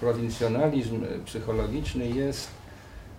prowincjonalizm 0.00 1.06
psychologiczny 1.24 2.08
jest 2.08 2.48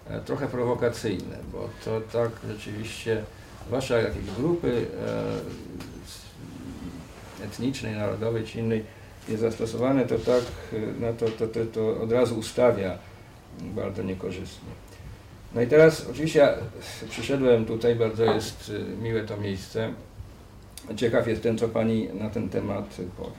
e, 0.10 0.20
trochę 0.20 0.48
prowokacyjne, 0.48 1.38
bo 1.52 1.70
to 1.86 2.02
tak 2.02 2.30
rzeczywiście, 2.48 3.24
zwłaszcza 3.68 4.02
jakiejś 4.02 4.26
grupy 4.38 4.86
etnicznej, 7.46 7.96
narodowej 7.96 8.44
czy 8.44 8.60
innej 8.60 8.84
jest 9.30 9.42
zastosowane, 9.42 10.06
to 10.06 10.20
tak, 10.20 10.44
e, 10.74 10.78
no 11.00 11.14
to, 11.14 11.26
to, 11.26 11.48
to, 11.48 11.60
to 11.74 12.02
od 12.02 12.12
razu 12.12 12.36
ustawia 12.40 12.98
bardzo 13.62 14.04
niekorzystnie. 14.04 14.70
No 15.56 15.62
i 15.62 15.68
teraz 15.68 16.08
oczywiście 16.12 16.40
ja 16.40 16.54
przyszedłem 17.10 17.66
tutaj, 17.66 17.96
bardzo 17.96 18.24
jest 18.34 18.70
y, 18.70 19.04
miłe 19.04 19.24
to 19.24 19.38
miejsce. 19.38 19.94
Ciekaw 20.96 21.28
jestem, 21.28 21.58
co 21.58 21.68
Pani 21.70 22.10
na 22.14 22.30
ten 22.30 22.50
temat 22.50 22.98
powie. 23.18 23.32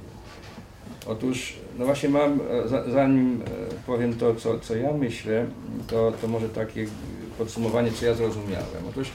Otóż, 1.07 1.57
no 1.79 1.85
właśnie 1.85 2.09
mam, 2.09 2.41
e, 2.65 2.69
za- 2.69 2.91
zanim 2.91 3.43
e, 3.43 3.75
powiem 3.87 4.15
to, 4.15 4.35
co, 4.35 4.59
co 4.59 4.77
ja 4.77 4.93
myślę, 4.93 5.47
to, 5.87 6.13
to 6.21 6.29
może 6.29 6.49
takie 6.49 6.87
podsumowanie, 7.39 7.91
co 7.93 8.07
ja 8.07 8.15
zrozumiałem. 8.15 8.89
Otóż 8.91 9.09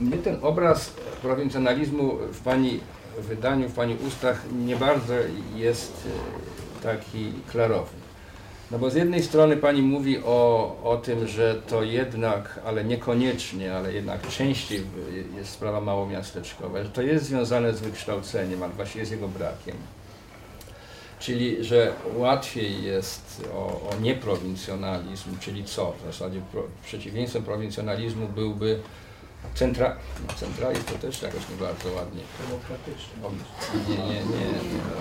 mnie 0.00 0.16
ten 0.16 0.36
obraz 0.42 0.92
prowincjonalizmu 1.22 2.16
w 2.32 2.40
Pani 2.40 2.80
wydaniu, 3.18 3.68
w 3.68 3.74
Pani 3.74 3.96
ustach 4.06 4.42
nie 4.66 4.76
bardzo 4.76 5.14
jest 5.54 6.06
e, 6.06 6.82
taki 6.82 7.32
klarowny. 7.50 8.06
No 8.70 8.78
bo 8.78 8.90
z 8.90 8.94
jednej 8.94 9.22
strony 9.22 9.56
Pani 9.56 9.82
mówi 9.82 10.18
o, 10.18 10.76
o 10.84 10.96
tym, 10.96 11.28
że 11.28 11.54
to 11.68 11.82
jednak, 11.82 12.60
ale 12.64 12.84
niekoniecznie, 12.84 13.74
ale 13.74 13.92
jednak 13.92 14.28
częściej 14.28 14.82
jest 15.36 15.50
sprawa 15.50 15.80
małomiasteczkowa, 15.80 16.82
że 16.82 16.90
to 16.90 17.02
jest 17.02 17.24
związane 17.24 17.74
z 17.74 17.80
wykształceniem, 17.80 18.62
albo 18.62 18.76
właśnie 18.76 19.00
jest 19.00 19.12
jego 19.12 19.28
brakiem. 19.28 19.76
Czyli, 21.18 21.64
że 21.64 21.92
łatwiej 22.16 22.82
jest 22.82 23.48
o, 23.54 23.90
o 23.90 24.00
nieprowincjonalizm, 24.00 25.38
czyli 25.40 25.64
co? 25.64 25.92
W 25.92 26.06
zasadzie 26.06 26.40
pro, 26.52 26.62
przeciwieństwem 26.84 27.42
prowincjonalizmu 27.42 28.28
byłby 28.28 28.80
centra, 29.54 29.96
no, 30.28 30.34
centralizm, 30.34 30.84
to 30.84 30.98
też 30.98 31.22
jakoś 31.22 31.40
nie 31.50 31.56
bardzo 31.66 31.92
ładnie. 31.92 32.20
Demokratyczny. 32.48 33.46
Nie, 33.88 33.96
nie, 33.96 34.20
nie. 34.20 34.46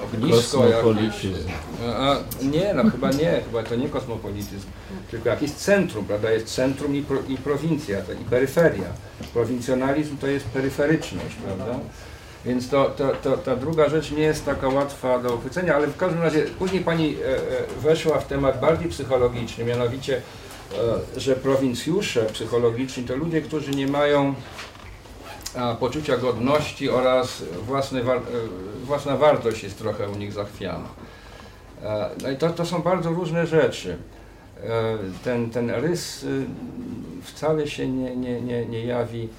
Ognisko. 0.05 0.57
Kosmopolityzm. 0.57 1.49
A, 1.87 2.15
nie, 2.43 2.73
no 2.73 2.91
chyba 2.91 3.11
nie, 3.11 3.41
chyba 3.45 3.63
to 3.63 3.75
nie 3.75 3.89
kosmopolityzm, 3.89 4.67
tylko 5.11 5.29
jakieś 5.29 5.51
centrum, 5.51 6.05
prawda? 6.05 6.31
Jest 6.31 6.47
centrum 6.47 6.95
i, 6.95 7.01
pro, 7.01 7.17
i 7.27 7.37
prowincja, 7.37 8.01
to, 8.01 8.13
i 8.13 8.25
peryferia. 8.29 8.87
Prowincjonalizm 9.33 10.17
to 10.17 10.27
jest 10.27 10.45
peryferyczność, 10.45 11.35
prawda? 11.45 11.79
Więc 12.45 12.69
to, 12.69 12.85
to, 12.85 13.11
to, 13.23 13.37
ta 13.37 13.55
druga 13.55 13.89
rzecz 13.89 14.11
nie 14.11 14.23
jest 14.23 14.45
taka 14.45 14.67
łatwa 14.67 15.19
do 15.19 15.35
uchwycenia, 15.35 15.75
ale 15.75 15.87
w 15.87 15.97
każdym 15.97 16.21
razie 16.21 16.41
później 16.41 16.83
Pani 16.83 17.15
e, 17.15 17.37
e, 17.37 17.39
weszła 17.81 18.19
w 18.19 18.27
temat 18.27 18.59
bardziej 18.59 18.89
psychologiczny, 18.89 19.63
mianowicie, 19.63 20.21
że 21.17 21.35
prowincjusze 21.35 22.25
psychologiczni 22.25 23.03
to 23.03 23.15
ludzie, 23.15 23.41
którzy 23.41 23.71
nie 23.71 23.87
mają 23.87 24.35
a, 25.55 25.75
poczucia 25.75 26.17
godności 26.17 26.89
oraz 26.89 27.43
własnej 27.61 28.03
war, 28.03 28.17
e, 28.17 28.21
własna 28.85 29.17
wartość 29.17 29.63
jest 29.63 29.77
trochę 29.77 30.09
u 30.09 30.15
nich 30.15 30.33
zachwiana. 30.33 30.89
E, 31.83 32.09
No 32.23 32.29
i 32.29 32.37
to, 32.37 32.49
to 32.49 32.65
są 32.65 32.81
bardzo 32.81 33.09
różne 33.09 33.47
rzeczy. 33.47 33.97
E, 34.63 34.97
Ten, 35.23 35.49
ten 35.49 35.69
rys 35.69 36.23
y, 36.23 36.45
wcale 37.23 37.67
się 37.67 37.87
nie, 37.87 38.15
nie, 38.15 38.41
nie, 38.41 38.65
nie 38.65 38.85
jawi 38.85 39.29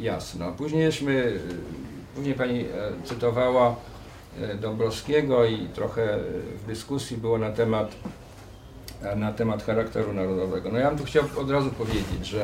jasno. 0.00 0.52
Późniejśmy, 0.52 1.40
później 2.14 2.34
Pani 2.34 2.60
e, 2.60 2.66
cytowała 3.04 3.76
e, 4.40 4.54
Dąbrowskiego 4.54 5.44
i 5.44 5.66
trochę 5.74 6.18
w 6.62 6.66
dyskusji 6.66 7.16
było 7.16 7.38
na 7.38 7.50
temat, 7.52 7.90
e, 7.90 8.08
na 9.16 9.32
temat 9.32 9.62
charakteru 9.64 10.12
narodowego. 10.12 10.68
No 10.72 10.78
ja 10.78 10.88
bym 10.88 10.98
tu 10.98 11.04
chciał 11.04 11.24
od 11.36 11.50
razu 11.50 11.70
powiedzieć, 11.70 12.26
że, 12.26 12.42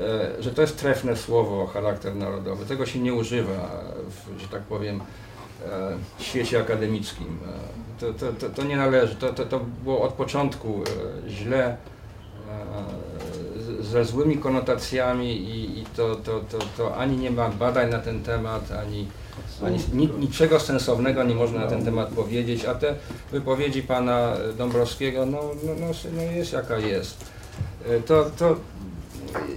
e, 0.00 0.42
że 0.42 0.50
to 0.50 0.62
jest 0.62 0.78
trefne 0.78 1.16
słowo 1.16 1.66
charakter 1.66 2.16
narodowy. 2.16 2.66
Tego 2.66 2.86
się 2.86 2.98
nie 2.98 3.14
używa, 3.14 3.70
w, 4.10 4.40
że 4.40 4.48
tak 4.48 4.62
powiem, 4.62 5.00
e, 5.66 5.96
świecie 6.18 6.60
akademickim. 6.60 7.38
E, 7.48 7.84
To, 8.00 8.12
to, 8.12 8.32
to, 8.32 8.50
to 8.50 8.62
nie 8.64 8.76
należy. 8.76 9.14
To, 9.16 9.32
to, 9.32 9.44
to 9.46 9.60
było 9.84 10.02
od 10.02 10.12
początku 10.12 10.82
e, 10.82 11.30
źle, 11.30 11.64
e, 11.66 11.76
ze 13.84 14.04
złymi 14.04 14.38
konotacjami 14.38 15.36
i, 15.36 15.80
i 15.80 15.86
to, 15.96 16.16
to, 16.16 16.40
to, 16.50 16.58
to 16.76 16.96
ani 16.96 17.16
nie 17.16 17.30
ma 17.30 17.48
badań 17.48 17.90
na 17.90 17.98
ten 17.98 18.22
temat, 18.22 18.72
ani, 18.72 19.06
niczego 20.18 20.60
sensownego 20.60 21.24
nie 21.24 21.34
można 21.34 21.60
na 21.60 21.66
ten 21.66 21.84
temat 21.84 22.08
powiedzieć, 22.08 22.64
a 22.64 22.74
te 22.74 22.94
wypowiedzi 23.32 23.82
pana 23.82 24.36
Dąbrowskiego, 24.58 25.26
no, 25.26 25.40
no, 25.64 25.72
no, 25.80 25.86
no 26.16 26.22
jest 26.22 26.52
jaka 26.52 26.78
jest. 26.78 27.16
E, 27.88 28.00
To, 28.00 28.30
to 28.38 28.56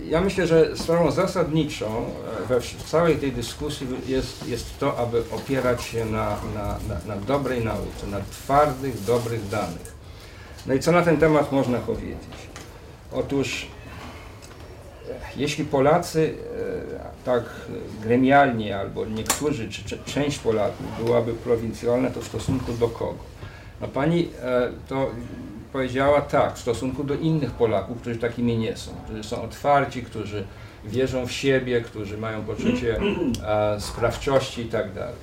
ja 0.10 0.22
myślę, 0.22 0.47
że 0.47 0.78
sprawą 0.78 1.12
zasadniczą 1.12 1.86
e, 1.86 2.45
we 2.47 2.62
w 2.62 2.84
całej 2.84 3.16
tej 3.16 3.32
dyskusji 3.32 3.88
jest, 4.08 4.47
jest 4.47 4.80
to, 4.80 4.97
aby 4.97 5.24
opierać 5.32 5.84
się 5.84 6.05
na, 6.05 6.38
na, 6.55 6.78
na, 6.89 7.16
na 7.16 7.22
dobrej 7.22 7.66
nauce, 7.66 8.08
na 8.12 8.20
twardych, 8.32 9.03
dobrych 9.03 9.49
danych. 9.49 9.97
No 10.66 10.74
i 10.74 10.80
co 10.80 10.91
na 10.91 11.01
ten 11.01 11.18
temat 11.18 11.51
można 11.51 11.78
powiedzieć? 11.78 12.18
Otóż 13.14 13.68
jeśli 15.38 15.66
Polacy 15.66 16.34
e, 16.98 17.26
tak 17.26 17.44
gremialnie, 18.04 18.80
albo 18.80 19.06
niektórzy, 19.06 19.70
czy, 19.70 19.84
czy 19.84 20.00
część 20.06 20.40
Polaków 20.40 20.86
byłaby 21.06 21.34
prowincjonalna, 21.34 22.10
to 22.10 22.22
w 22.22 22.26
stosunku 22.26 22.74
do 22.74 22.88
kogo? 22.88 23.24
No 23.82 23.88
pani 23.88 24.30
e, 24.42 24.70
to 24.88 25.12
powiedziała 25.74 26.22
tak, 26.22 26.56
w 26.56 26.60
stosunku 26.60 27.04
do 27.04 27.16
innych 27.16 27.52
Polaków, 27.52 28.02
którzy 28.02 28.20
takimi 28.20 28.58
nie 28.58 28.78
są, 28.78 28.92
którzy 29.06 29.24
są 29.24 29.42
otwarci, 29.42 30.04
którzy 30.04 30.44
wierzą 30.86 31.28
w 31.28 31.32
siebie, 31.32 31.82
którzy 31.82 32.18
mają 32.18 32.44
poczucie 32.44 33.00
e, 33.48 33.82
sprawczości 33.82 34.62
i 34.62 34.66
tak 34.66 34.94
dalej. 34.94 35.16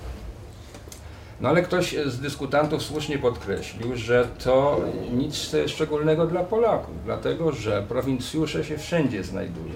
No 1.41 1.49
ale 1.49 1.63
ktoś 1.63 1.97
z 2.07 2.21
dyskutantów 2.21 2.83
słusznie 2.83 3.19
podkreślił, 3.19 3.97
że 3.97 4.29
to 4.45 4.81
nic 5.13 5.51
szczególnego 5.67 6.27
dla 6.27 6.45
Polaków, 6.45 6.95
dlatego 7.05 7.53
że 7.53 7.83
prowincjusze 7.89 8.65
się 8.65 8.79
wszędzie 8.79 9.25
znajdują. 9.25 9.75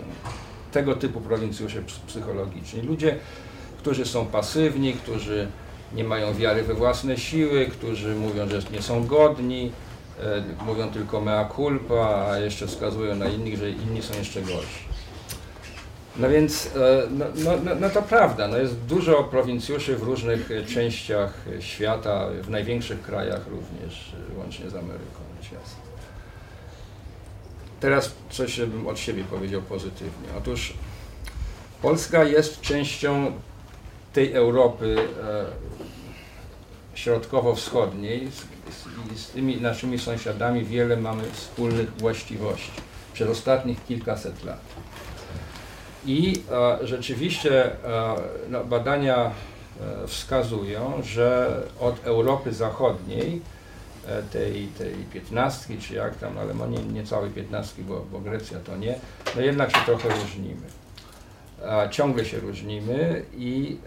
Tego 0.73 0.95
typu 0.97 1.21
prowincjusze 1.21 1.83
ps- 1.83 1.99
psychologiczni. 1.99 2.83
Ludzie, 2.83 3.17
którzy 3.79 4.05
są 4.07 4.27
pasywni, 4.27 4.93
którzy 4.93 5.49
nie 5.95 6.05
mają 6.05 6.35
wiary 6.35 6.63
we 6.63 6.75
własne 6.75 7.17
siły, 7.19 7.67
którzy 7.67 8.15
mówią, 8.15 8.49
że 8.49 8.61
nie 8.73 8.83
są 8.83 9.07
godni, 9.07 9.73
e, 10.21 10.43
mówią 10.67 10.89
tylko 10.91 11.21
mea 11.21 11.49
culpa, 11.57 12.27
a 12.31 12.39
jeszcze 12.39 12.67
wskazują 12.67 13.17
na 13.17 13.27
innych, 13.29 13.57
że 13.59 13.71
inni 13.71 14.03
są 14.03 14.15
jeszcze 14.19 14.43
gorsi. 14.43 14.88
No 16.19 16.29
więc, 16.29 16.67
e, 16.67 17.03
no, 17.11 17.25
no, 17.35 17.51
no, 17.65 17.75
no 17.75 17.91
to 17.91 18.03
prawda, 18.03 18.49
no 18.49 18.57
jest 18.57 18.77
dużo 18.77 19.25
prowincjuszy 19.25 19.97
w 19.97 20.03
różnych 20.03 20.51
e, 20.51 20.65
częściach 20.65 21.35
e, 21.59 21.63
świata, 21.63 22.29
w 22.43 22.51
największych 22.51 23.03
krajach 23.03 23.47
również, 23.47 24.13
łącznie 24.39 24.71
z 24.71 24.75
Ameryką. 24.75 25.19
Teraz 27.81 28.15
coś 28.31 28.61
bym 28.61 28.87
od 28.87 28.99
siebie 28.99 29.25
powiedział 29.25 29.63
pozytywnie. 29.63 30.29
Otóż 30.39 30.75
Polska 31.83 32.25
jest 32.25 32.61
częścią 32.61 33.33
tej 34.13 34.33
Europy 34.33 34.97
środkowo-wschodniej 36.95 38.29
i 39.13 39.19
z 39.19 39.31
tymi 39.31 39.61
naszymi 39.61 39.99
sąsiadami 39.99 40.65
wiele 40.65 40.97
mamy 40.97 41.23
wspólnych 41.33 41.97
właściwości 41.97 42.71
przez 43.13 43.29
ostatnich 43.29 43.85
kilkaset 43.85 44.45
lat. 44.45 44.61
I 46.07 46.43
e, 46.51 46.87
rzeczywiście 46.87 47.65
e, 47.65 48.15
no, 48.49 48.65
badania 48.65 49.17
e, 49.27 50.07
wskazują, 50.07 51.03
że 51.03 51.61
od 51.81 52.07
Europy 52.07 52.53
Zachodniej, 52.53 53.41
tej, 54.33 54.67
tej 54.67 54.95
piętnastki, 55.13 55.79
czy 55.79 55.95
jak 55.95 56.17
tam, 56.17 56.39
ale 56.39 56.55
no 56.55 56.67
nie, 56.67 56.79
nie 56.79 57.05
całej 57.05 57.31
piętnastki, 57.31 57.83
bo, 57.83 58.05
bo 58.13 58.21
Grecja 58.21 58.59
to 58.59 58.77
nie, 58.77 58.99
no 59.37 59.43
jednak 59.43 59.77
się 59.77 59.85
trochę 59.87 60.09
różnimy. 60.09 60.67
Ciągle 61.91 62.25
się 62.25 62.41
różnimy 62.41 63.23
i, 63.37 63.79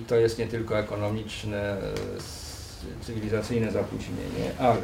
i 0.00 0.04
to 0.04 0.16
jest 0.16 0.38
nie 0.38 0.46
tylko 0.46 0.78
ekonomiczne, 0.78 1.76
cywilizacyjne 3.02 3.72
zapóźnienie, 3.72 4.58
ale 4.58 4.82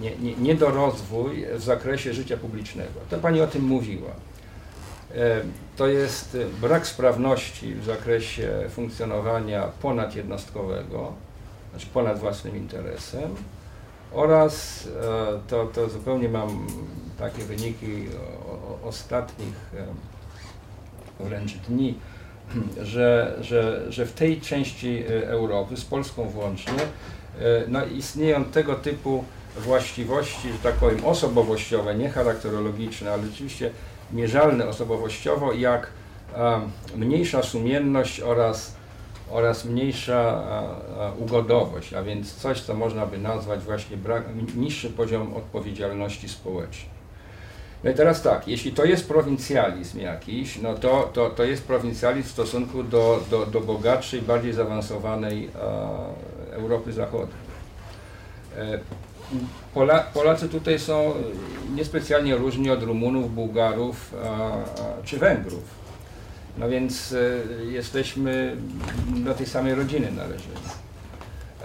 nie, 0.00 0.16
nie, 0.16 0.36
niedorozwój 0.36 1.46
w 1.54 1.62
zakresie 1.62 2.14
życia 2.14 2.36
publicznego. 2.36 3.00
To 3.10 3.18
Pani 3.18 3.40
o 3.40 3.46
tym 3.46 3.62
mówiła. 3.62 4.10
To 5.76 5.86
jest 5.86 6.38
brak 6.60 6.86
sprawności 6.86 7.74
w 7.74 7.84
zakresie 7.84 8.64
funkcjonowania 8.70 9.62
ponadjednostkowego, 9.82 11.12
znaczy 11.70 11.86
ponad 11.86 12.18
własnym 12.18 12.56
interesem 12.56 13.34
oraz 14.12 14.86
e, 15.02 15.40
to, 15.48 15.66
to 15.66 15.88
zupełnie 15.88 16.28
mam 16.28 16.66
takie 17.18 17.42
wyniki 17.42 18.06
ostatnich 18.84 19.54
wręcz 21.20 21.54
dni, 21.54 21.98
że, 22.82 23.36
że, 23.40 23.92
że 23.92 24.06
w 24.06 24.12
tej 24.12 24.40
części 24.40 24.98
e, 24.98 25.28
Europy, 25.28 25.76
z 25.76 25.84
Polską 25.84 26.28
włącznie, 26.28 26.72
e, 26.72 27.64
no, 27.68 27.86
istnieją 27.86 28.44
tego 28.44 28.74
typu 28.74 29.24
właściwości, 29.58 30.52
że 30.52 30.58
tak 30.58 30.74
powiem, 30.74 31.04
osobowościowe, 31.04 31.94
nie 31.94 32.10
charakterologiczne, 32.10 33.12
ale 33.12 33.22
rzeczywiście 33.22 33.70
mierzalne 34.12 34.68
osobowościowo, 34.68 35.52
jak 35.52 35.90
mniejsza 36.96 37.42
sumienność 37.42 38.20
oraz 38.20 38.74
oraz 39.30 39.64
mniejsza 39.64 40.42
ugodowość, 41.18 41.94
a 41.94 42.02
więc 42.02 42.34
coś, 42.34 42.60
co 42.60 42.74
można 42.74 43.06
by 43.06 43.18
nazwać 43.18 43.60
właśnie 43.60 43.96
brak, 43.96 44.24
niższy 44.56 44.90
poziom 44.90 45.34
odpowiedzialności 45.34 46.28
społecznej. 46.28 46.93
No 47.84 47.90
i 47.90 47.94
teraz 47.94 48.22
tak, 48.22 48.48
jeśli 48.48 48.72
to 48.72 48.84
jest 48.84 49.08
prowincjalizm 49.08 49.98
jakiś, 49.98 50.58
no 50.58 50.74
to, 50.74 51.10
to, 51.12 51.30
to 51.30 51.44
jest 51.44 51.64
prowincjalizm 51.64 52.28
w 52.28 52.32
stosunku 52.32 52.82
do, 52.82 53.22
do, 53.30 53.46
do 53.46 53.60
bogatszej, 53.60 54.22
bardziej 54.22 54.52
zaawansowanej 54.52 55.50
e, 56.52 56.54
Europy 56.54 56.92
Zachodniej. 56.92 57.38
E, 58.56 58.78
Pola, 59.74 59.98
Polacy 59.98 60.48
tutaj 60.48 60.78
są 60.78 61.14
niespecjalnie 61.74 62.36
różni 62.36 62.70
od 62.70 62.82
Rumunów, 62.82 63.34
Bułgarów 63.34 64.14
czy 65.04 65.18
Węgrów. 65.18 65.64
No 66.58 66.68
więc 66.68 67.12
e, 67.12 67.64
jesteśmy 67.64 68.56
do 69.06 69.34
tej 69.34 69.46
samej 69.46 69.74
rodziny 69.74 70.12
należymy. 70.12 70.83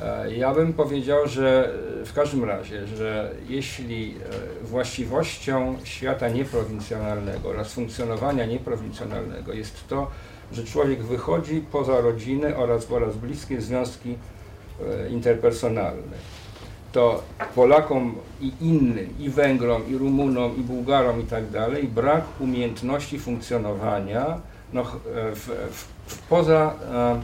E, 0.01 0.35
Ja 0.35 0.53
bym 0.53 0.73
powiedział, 0.73 1.27
że 1.27 1.73
w 2.05 2.13
każdym 2.13 2.43
razie, 2.43 2.87
że 2.87 3.31
jeśli 3.49 4.15
e, 4.63 4.65
właściwością 4.65 5.75
świata 5.83 6.29
nieprowincjonalnego 6.29 7.49
oraz 7.49 7.73
funkcjonowania 7.73 8.45
nieprowincjonalnego 8.45 9.53
jest 9.53 9.87
to, 9.87 10.07
że 10.51 10.63
człowiek 10.63 11.03
wychodzi 11.03 11.63
poza 11.71 12.01
rodzinę 12.01 12.57
oraz, 12.57 12.91
oraz 12.91 13.15
bliskie 13.15 13.61
związki 13.61 14.15
e, 15.05 15.09
interpersonalne, 15.09 16.17
to 16.91 17.23
Polakom 17.55 18.15
i 18.41 18.51
innym, 18.61 19.13
i 19.19 19.29
Węgrom, 19.29 19.89
i 19.89 19.97
Rumunom, 19.97 20.57
i 20.57 20.61
Bułgarom 20.61 21.21
i 21.21 21.23
tak 21.23 21.49
dalej, 21.49 21.87
brak 21.87 22.23
umiejętności 22.39 23.19
funkcjonowania 23.19 24.41
no, 24.73 24.81
e, 24.81 24.85
w, 25.35 25.49
w, 25.71 25.87
w 26.05 26.27
poza, 26.27 26.73
e, 26.91 27.19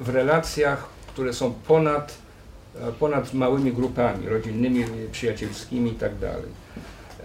w 0.00 0.08
relacjach, 0.08 0.93
które 1.14 1.32
są 1.32 1.54
ponad, 1.68 2.14
e, 2.80 2.92
ponad 2.92 3.34
małymi 3.34 3.72
grupami 3.72 4.28
rodzinnymi, 4.28 4.84
przyjacielskimi 5.12 5.90
i 5.90 5.94
tak. 5.94 6.12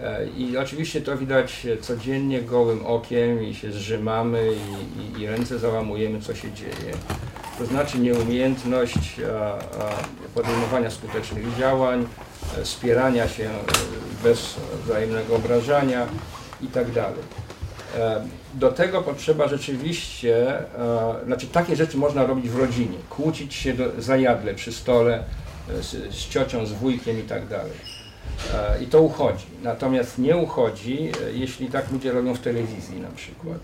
E, 0.00 0.26
I 0.26 0.56
oczywiście 0.56 1.00
to 1.00 1.16
widać 1.16 1.66
codziennie 1.80 2.42
gołym 2.42 2.86
okiem 2.86 3.44
i 3.44 3.54
się 3.54 3.72
zrzymamy 3.72 4.52
i, 4.52 5.18
i, 5.18 5.22
i 5.22 5.26
ręce 5.26 5.58
załamujemy, 5.58 6.20
co 6.20 6.34
się 6.34 6.52
dzieje. 6.52 6.92
To 7.58 7.66
znaczy 7.66 7.98
nieumiejętność 7.98 9.20
a, 9.20 9.58
podejmowania 10.34 10.90
skutecznych 10.90 11.56
działań, 11.56 12.06
e, 12.58 12.64
wspierania 12.64 13.28
się 13.28 13.44
e, 13.44 13.62
bez 14.22 14.54
wzajemnego 14.84 15.36
obrażania 15.36 16.06
i 16.62 16.66
tak. 16.66 16.86
E, 17.96 18.24
Do 18.54 18.72
tego 18.72 19.02
potrzeba 19.02 19.48
rzeczywiście, 19.48 20.58
e, 20.58 21.14
znaczy 21.26 21.46
takie 21.46 21.76
rzeczy 21.76 21.96
można 21.96 22.26
robić 22.26 22.48
w 22.48 22.58
rodzinie, 22.58 22.98
kłócić 23.10 23.54
się 23.54 23.74
do, 23.74 23.84
zajadle 23.98 24.54
przy 24.54 24.72
stole 24.72 25.24
e, 25.70 25.82
z, 25.82 26.14
z 26.14 26.28
ciocią, 26.28 26.66
z 26.66 26.72
wujkiem 26.72 27.20
i 27.20 27.22
tak 27.22 27.46
dalej. 27.46 27.72
E, 28.54 28.82
I 28.82 28.86
to 28.86 29.02
uchodzi. 29.02 29.46
Natomiast 29.62 30.18
nie 30.18 30.36
uchodzi, 30.36 31.12
e, 31.26 31.32
jeśli 31.32 31.66
tak 31.66 31.90
ludzie 31.92 32.12
robią 32.12 32.34
w 32.34 32.40
telewizji 32.40 33.00
na 33.00 33.10
przykład 33.10 33.60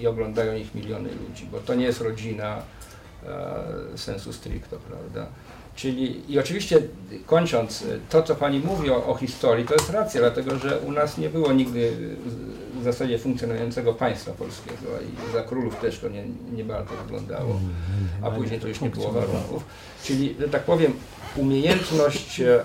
i 0.00 0.06
oglądają 0.06 0.56
ich 0.56 0.74
miliony 0.74 1.08
ludzi, 1.28 1.46
bo 1.52 1.58
to 1.58 1.74
nie 1.74 1.84
jest 1.84 2.00
rodzina 2.00 2.62
sensu 3.96 4.32
stricto, 4.32 4.76
prawda? 4.76 5.26
Czyli 5.76 6.32
i 6.32 6.38
oczywiście 6.38 6.82
kończąc, 7.26 7.84
to 8.10 8.22
co 8.22 8.34
Pani 8.34 8.58
mówi 8.58 8.90
o, 8.90 9.06
o 9.06 9.14
historii, 9.14 9.64
to 9.66 9.74
jest 9.74 9.90
racja, 9.90 10.20
dlatego 10.20 10.58
że 10.58 10.78
u 10.78 10.92
nas 10.92 11.18
nie 11.18 11.28
było 11.28 11.52
nigdy 11.52 11.92
w- 12.80 12.84
zasadzie 12.84 13.18
funkcjonującego 13.18 13.94
państwa 13.94 14.32
polskiego 14.32 14.86
i 15.28 15.32
za 15.32 15.42
królów 15.42 15.76
też 15.76 15.98
to 15.98 16.08
nie, 16.08 16.24
nie 16.52 16.64
bardzo 16.64 16.94
wyglądało, 17.04 17.60
a 18.22 18.30
później 18.30 18.60
to 18.60 18.68
już 18.68 18.80
nie 18.80 18.90
było 18.90 19.12
warunków. 19.12 19.64
Czyli, 20.04 20.36
że 20.40 20.48
tak 20.48 20.62
powiem, 20.62 20.92
umiejętność 21.36 22.40
e, 22.40 22.54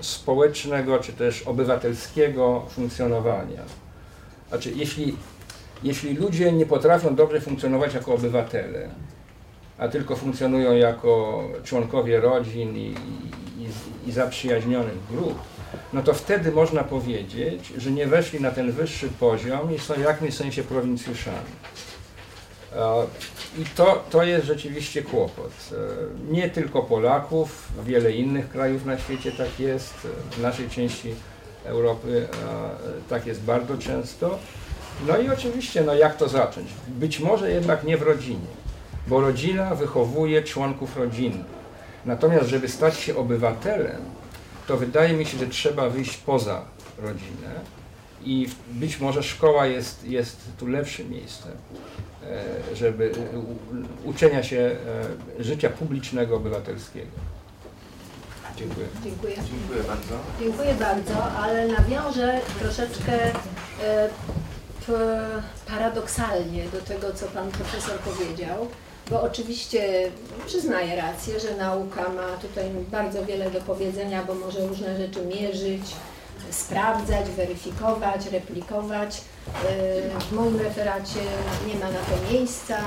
społecznego 0.00 0.98
czy 0.98 1.12
też 1.12 1.42
obywatelskiego 1.42 2.62
funkcjonowania. 2.68 3.62
Znaczy, 4.48 4.72
jeśli, 4.76 5.16
jeśli 5.82 6.14
ludzie 6.14 6.52
nie 6.52 6.66
potrafią 6.66 7.14
dobrze 7.14 7.40
funkcjonować 7.40 7.94
jako 7.94 8.14
obywatele, 8.14 8.88
a 9.78 9.88
tylko 9.88 10.16
funkcjonują 10.16 10.72
jako 10.72 11.42
członkowie 11.64 12.20
rodzin 12.20 12.76
i, 12.76 12.94
i, 13.58 14.08
i 14.08 14.12
zaprzyjaźnionych 14.12 14.98
grup, 15.10 15.38
no 15.92 16.02
to 16.02 16.14
wtedy 16.14 16.52
można 16.52 16.84
powiedzieć, 16.84 17.72
że 17.76 17.90
nie 17.90 18.06
weszli 18.06 18.40
na 18.40 18.50
ten 18.50 18.72
wyższy 18.72 19.08
poziom 19.08 19.74
i 19.74 19.78
są 19.78 19.94
w 19.94 20.00
jakimś 20.00 20.34
sensie 20.34 20.62
prowincjuszami. 20.62 21.50
E, 22.76 23.06
I 23.58 23.64
to, 23.64 24.04
to 24.10 24.22
jest 24.22 24.46
rzeczywiście 24.46 25.02
kłopot. 25.02 25.52
E, 25.72 26.32
Nie 26.32 26.50
tylko 26.50 26.82
Polaków, 26.82 27.68
wiele 27.84 28.12
innych 28.12 28.48
krajów 28.48 28.84
na 28.84 28.98
świecie 28.98 29.32
tak 29.32 29.60
jest, 29.60 29.94
w 30.30 30.42
naszej 30.42 30.68
części 30.68 31.14
Europy 31.64 32.28
e, 32.32 33.08
tak 33.08 33.26
jest 33.26 33.42
bardzo 33.42 33.78
często. 33.78 34.38
No 35.06 35.18
i 35.18 35.28
oczywiście, 35.28 35.82
no 35.82 35.94
jak 35.94 36.16
to 36.16 36.28
zacząć? 36.28 36.68
Być 36.88 37.20
może 37.20 37.50
jednak 37.50 37.84
nie 37.84 37.96
w 37.96 38.02
rodzinie, 38.02 38.46
bo 39.06 39.20
rodzina 39.20 39.74
wychowuje 39.74 40.42
członków 40.42 40.96
rodziny. 40.96 41.44
Natomiast, 42.04 42.48
żeby 42.48 42.68
stać 42.68 42.96
się 42.98 43.16
obywatelem, 43.16 44.02
to 44.66 44.76
wydaje 44.76 45.12
mi 45.12 45.26
się, 45.26 45.38
że 45.38 45.46
trzeba 45.46 45.88
wyjść 45.88 46.16
poza 46.16 46.64
rodzinę 46.98 47.60
i 48.24 48.48
być 48.70 49.00
może 49.00 49.22
szkoła 49.22 49.66
jest, 49.66 50.04
jest 50.04 50.36
tu 50.58 50.66
lepszym 50.66 51.10
miejscem, 51.10 51.52
e, 52.22 52.76
żeby 52.76 53.12
uczenia 54.04 54.42
się 54.42 54.76
e, 55.40 55.44
życia 55.44 55.70
publicznego, 55.70 56.36
obywatelskiego. 56.36 57.10
Dziękuję. 58.56 58.86
Dziękuję. 59.04 59.34
Dziękuję 59.34 59.82
bardzo. 59.88 60.18
Dziękuję 60.40 60.74
bardzo, 60.74 61.24
ale 61.32 61.68
nawiążę 61.68 62.40
troszeczkę 62.58 63.12
e, 63.84 64.08
paradoksalnie 65.68 66.64
do 66.64 66.80
tego, 66.80 67.12
co 67.12 67.26
pan 67.26 67.50
profesor 67.50 67.98
powiedział, 67.98 68.68
bo 69.10 69.22
oczywiście 69.22 70.10
przyznaję 70.46 70.96
rację, 70.96 71.40
że 71.40 71.54
nauka 71.56 72.08
ma 72.08 72.36
tutaj 72.42 72.64
bardzo 72.90 73.24
wiele 73.24 73.50
do 73.50 73.60
powiedzenia, 73.60 74.24
bo 74.24 74.34
może 74.34 74.66
różne 74.66 74.96
rzeczy 74.96 75.26
mierzyć, 75.26 75.82
sprawdzać, 76.50 77.26
weryfikować, 77.30 78.26
replikować. 78.26 79.20
E, 79.64 80.20
W 80.20 80.32
moim 80.32 80.60
referacie 80.60 81.20
nie 81.66 81.74
ma 81.74 81.86
na 81.90 81.98
to 81.98 82.32
miejsca, 82.32 82.78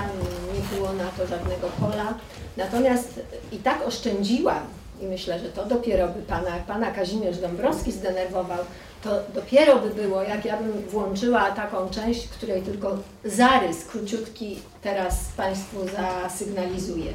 nie 0.54 0.78
było 0.78 0.94
na 0.94 1.06
to 1.06 1.28
żadnego 1.28 1.68
pola. 1.80 2.14
Natomiast 2.58 3.20
i 3.52 3.58
tak 3.58 3.88
oszczędziłam 3.88 4.79
i 5.02 5.06
myślę, 5.06 5.40
że 5.40 5.50
to 5.50 5.66
dopiero 5.66 6.08
by 6.08 6.22
pana, 6.22 6.52
pana 6.68 6.92
Kazimierz 6.92 7.38
Dąbrowski 7.38 7.92
zdenerwował, 7.92 8.58
to 9.04 9.10
dopiero 9.34 9.80
by 9.80 9.90
było, 9.90 10.24
jak 10.24 10.46
ja 10.46 10.58
bym 10.58 10.72
włączyła 10.72 11.52
taką 11.52 11.90
część, 11.90 12.28
której 12.28 12.62
tylko 12.62 12.98
zarys 13.26 13.86
króciutki 13.86 14.60
teraz 14.82 15.26
Państwu 15.38 15.78
zasygnalizuję. 15.88 17.14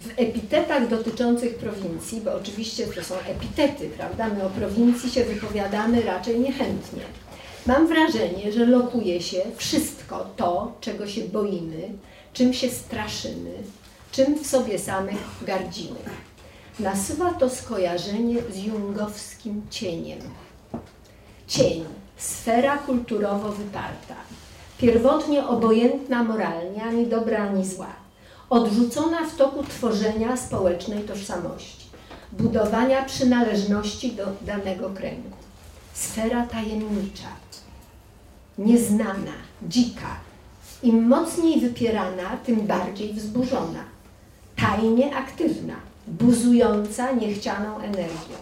W 0.00 0.08
epitetach 0.16 0.88
dotyczących 0.88 1.54
prowincji, 1.54 2.20
bo 2.20 2.34
oczywiście 2.34 2.86
to 2.86 3.04
są 3.04 3.14
epitety, 3.14 3.90
prawda? 3.96 4.28
My 4.28 4.44
o 4.44 4.50
prowincji 4.50 5.10
się 5.10 5.24
wypowiadamy 5.24 6.02
raczej 6.02 6.40
niechętnie. 6.40 7.02
Mam 7.66 7.86
wrażenie, 7.86 8.52
że 8.52 8.66
lokuje 8.66 9.22
się 9.22 9.42
wszystko 9.56 10.26
to, 10.36 10.72
czego 10.80 11.06
się 11.06 11.20
boimy, 11.22 11.88
czym 12.32 12.54
się 12.54 12.70
straszymy, 12.70 13.52
czym 14.12 14.38
w 14.38 14.46
sobie 14.46 14.78
samych 14.78 15.18
gardzimy. 15.46 15.98
Nasuwa 16.78 17.34
to 17.34 17.50
skojarzenie 17.50 18.36
z 18.52 18.56
jungowskim 18.64 19.62
cieniem. 19.70 20.18
Cień, 21.46 21.84
sfera 22.16 22.78
kulturowo 22.78 23.52
wyparta, 23.52 24.14
pierwotnie 24.78 25.46
obojętna 25.46 26.24
moralnie, 26.24 26.82
ani 26.82 27.06
dobra, 27.06 27.38
ani 27.38 27.66
zła, 27.66 27.92
odrzucona 28.50 29.26
w 29.26 29.36
toku 29.36 29.62
tworzenia 29.62 30.36
społecznej 30.36 31.04
tożsamości, 31.04 31.86
budowania 32.32 33.04
przynależności 33.04 34.12
do 34.12 34.26
danego 34.40 34.90
kręgu. 34.90 35.36
Sfera 35.92 36.46
tajemnicza, 36.46 37.28
nieznana, 38.58 39.32
dzika. 39.68 40.16
Im 40.82 41.08
mocniej 41.08 41.60
wypierana, 41.60 42.36
tym 42.44 42.66
bardziej 42.66 43.12
wzburzona. 43.12 43.84
Tajnie 44.56 45.16
aktywna, 45.16 45.74
buzująca 46.06 47.12
niechcianą 47.12 47.78
energią. 47.78 48.36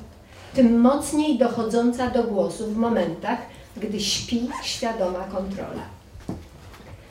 Tym 0.54 0.80
mocniej 0.80 1.38
dochodząca 1.38 2.10
do 2.10 2.24
głosu 2.24 2.66
w 2.66 2.76
momentach, 2.76 3.38
gdy 3.76 4.00
śpi 4.00 4.48
świadoma 4.62 5.24
kontrola. 5.24 5.82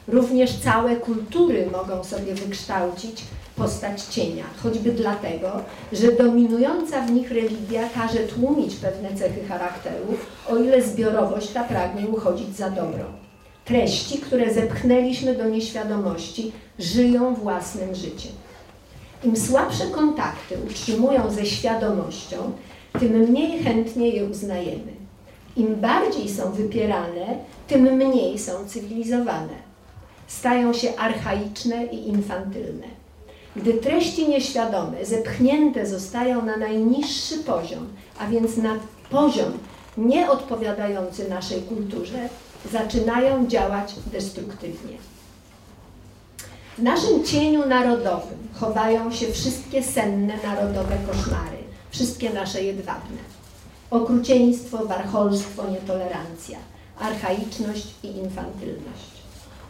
Również 0.07 0.59
całe 0.59 0.95
kultury 0.95 1.69
mogą 1.71 2.03
sobie 2.03 2.35
wykształcić 2.35 3.23
postać 3.55 4.01
cienia, 4.01 4.43
choćby 4.63 4.91
dlatego, 4.91 5.51
że 5.93 6.11
dominująca 6.11 7.01
w 7.01 7.11
nich 7.11 7.31
religia 7.31 7.89
każe 7.89 8.19
tłumić 8.19 8.75
pewne 8.75 9.15
cechy 9.15 9.45
charakteru, 9.47 10.05
o 10.49 10.55
ile 10.57 10.81
zbiorowość 10.81 11.47
ta 11.47 11.63
pragnie 11.63 12.07
uchodzić 12.07 12.55
za 12.55 12.69
dobrą. 12.69 13.03
Treści, 13.65 14.17
które 14.17 14.53
zepchnęliśmy 14.53 15.35
do 15.35 15.49
nieświadomości, 15.49 16.51
żyją 16.79 17.35
własnym 17.35 17.95
życiem. 17.95 18.31
Im 19.23 19.35
słabsze 19.35 19.87
kontakty 19.87 20.57
utrzymują 20.67 21.31
ze 21.31 21.45
świadomością, 21.45 22.37
tym 22.99 23.11
mniej 23.11 23.63
chętnie 23.63 24.09
je 24.09 24.25
uznajemy. 24.25 24.91
Im 25.57 25.75
bardziej 25.75 26.29
są 26.29 26.51
wypierane, 26.51 27.37
tym 27.67 27.81
mniej 27.81 28.39
są 28.39 28.51
cywilizowane. 28.67 29.71
Stają 30.27 30.73
się 30.73 30.95
archaiczne 30.95 31.85
i 31.85 32.07
infantylne. 32.07 32.87
Gdy 33.55 33.73
treści 33.73 34.29
nieświadome 34.29 35.05
zepchnięte 35.05 35.85
zostają 35.85 36.45
na 36.45 36.57
najniższy 36.57 37.37
poziom, 37.37 37.87
a 38.19 38.27
więc 38.27 38.57
na 38.57 38.75
poziom 39.09 39.51
nieodpowiadający 39.97 41.29
naszej 41.29 41.61
kulturze, 41.61 42.29
zaczynają 42.71 43.47
działać 43.47 43.95
destruktywnie. 44.11 44.97
W 46.77 46.83
naszym 46.83 47.23
cieniu 47.23 47.67
narodowym 47.67 48.47
chowają 48.53 49.11
się 49.11 49.31
wszystkie 49.31 49.83
senne 49.83 50.33
narodowe 50.43 50.97
koszmary, 51.07 51.57
wszystkie 51.89 52.29
nasze 52.29 52.63
jedwabne. 52.63 53.17
Okrucieństwo, 53.89 54.85
warcholstwo, 54.85 55.71
nietolerancja, 55.71 56.57
archaiczność 56.99 57.87
i 58.03 58.07
infantylność. 58.07 59.11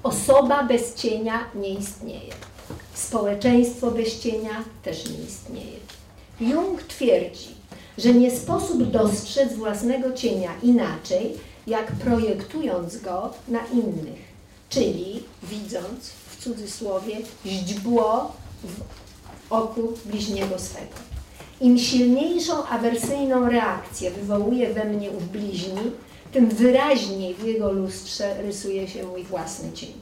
Osoba 0.03 0.63
bez 0.63 0.95
cienia 0.95 1.39
nie 1.55 1.73
istnieje. 1.73 2.33
Społeczeństwo 2.93 3.91
bez 3.91 4.19
cienia 4.19 4.63
też 4.83 5.09
nie 5.09 5.23
istnieje. 5.23 5.77
Jung 6.39 6.83
twierdzi, 6.83 7.49
że 7.97 8.13
nie 8.13 8.31
sposób 8.31 8.83
dostrzec 8.83 9.53
własnego 9.53 10.13
cienia 10.13 10.51
inaczej, 10.63 11.33
jak 11.67 11.91
projektując 11.91 12.97
go 12.97 13.33
na 13.47 13.59
innych, 13.73 14.21
czyli 14.69 15.23
widząc 15.43 16.20
w 16.41 16.43
cudzysłowie 16.43 17.17
źdźbło 17.45 18.31
w 18.63 18.81
oku 19.49 19.93
bliźniego 20.05 20.59
swego. 20.59 20.95
Im 21.59 21.77
silniejszą 21.77 22.67
awersyjną 22.67 23.49
reakcję 23.49 24.11
wywołuje 24.11 24.73
we 24.73 24.85
mnie 24.85 25.11
ów 25.11 25.31
bliźni, 25.31 25.91
tym 26.31 26.49
wyraźniej 26.49 27.33
w 27.33 27.43
jego 27.43 27.71
lustrze 27.71 28.41
rysuje 28.41 28.87
się 28.87 29.03
mój 29.03 29.23
własny 29.23 29.71
cień. 29.71 29.93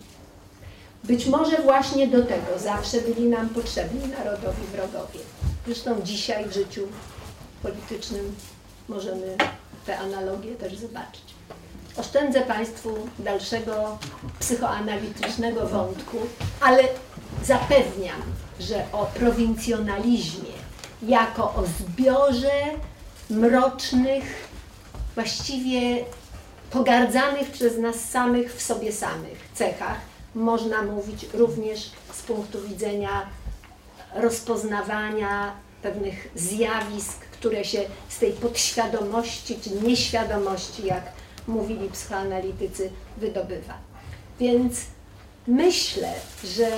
Być 1.03 1.25
może 1.25 1.61
właśnie 1.61 2.07
do 2.07 2.25
tego 2.25 2.59
zawsze 2.59 3.01
byli 3.01 3.29
nam 3.29 3.49
potrzebni 3.49 4.07
narodowi 4.07 4.63
wrogowie. 4.71 5.19
Zresztą 5.65 6.01
dzisiaj 6.01 6.49
w 6.49 6.53
życiu 6.53 6.87
politycznym 7.63 8.35
możemy 8.87 9.37
te 9.85 9.99
analogie 9.99 10.55
też 10.55 10.77
zobaczyć. 10.77 11.28
Oszczędzę 11.97 12.41
Państwu 12.41 12.95
dalszego 13.19 13.97
psychoanalitycznego 14.39 15.67
wątku, 15.67 16.17
ale 16.61 16.83
zapewniam, 17.43 18.21
że 18.59 18.85
o 18.91 19.05
prowincjonalizmie 19.05 20.51
jako 21.01 21.43
o 21.43 21.63
zbiorze 21.79 22.63
mrocznych, 23.29 24.49
właściwie 25.15 26.05
pogardzanych 26.71 27.51
przez 27.51 27.77
nas 27.77 27.95
samych 27.95 28.55
w 28.55 28.61
sobie 28.61 28.91
samych 28.91 29.49
cechach 29.53 29.97
można 30.35 30.81
mówić 30.81 31.25
również 31.33 31.91
z 32.13 32.21
punktu 32.21 32.61
widzenia 32.61 33.25
rozpoznawania 34.15 35.51
pewnych 35.81 36.27
zjawisk, 36.35 37.19
które 37.31 37.63
się 37.65 37.79
z 38.09 38.19
tej 38.19 38.33
podświadomości 38.33 39.59
czy 39.63 39.71
nieświadomości, 39.71 40.85
jak 40.85 41.03
mówili 41.47 41.89
psychoanalitycy, 41.89 42.89
wydobywa. 43.17 43.73
Więc 44.39 44.81
myślę, 45.47 46.13
że 46.43 46.69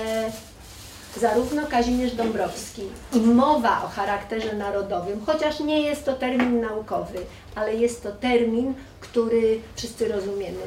zarówno 1.20 1.68
Kazimierz 1.68 2.16
Dąbrowski 2.16 2.82
i 3.14 3.20
mowa 3.20 3.84
o 3.84 3.88
charakterze 3.88 4.54
narodowym, 4.54 5.22
chociaż 5.26 5.60
nie 5.60 5.82
jest 5.82 6.06
to 6.06 6.14
termin 6.14 6.62
naukowy, 6.62 7.20
ale 7.56 7.76
jest 7.76 8.04
to 8.04 8.12
termin, 8.12 8.74
który 9.00 9.60
wszyscy 9.76 10.08
rozumiemy 10.08 10.66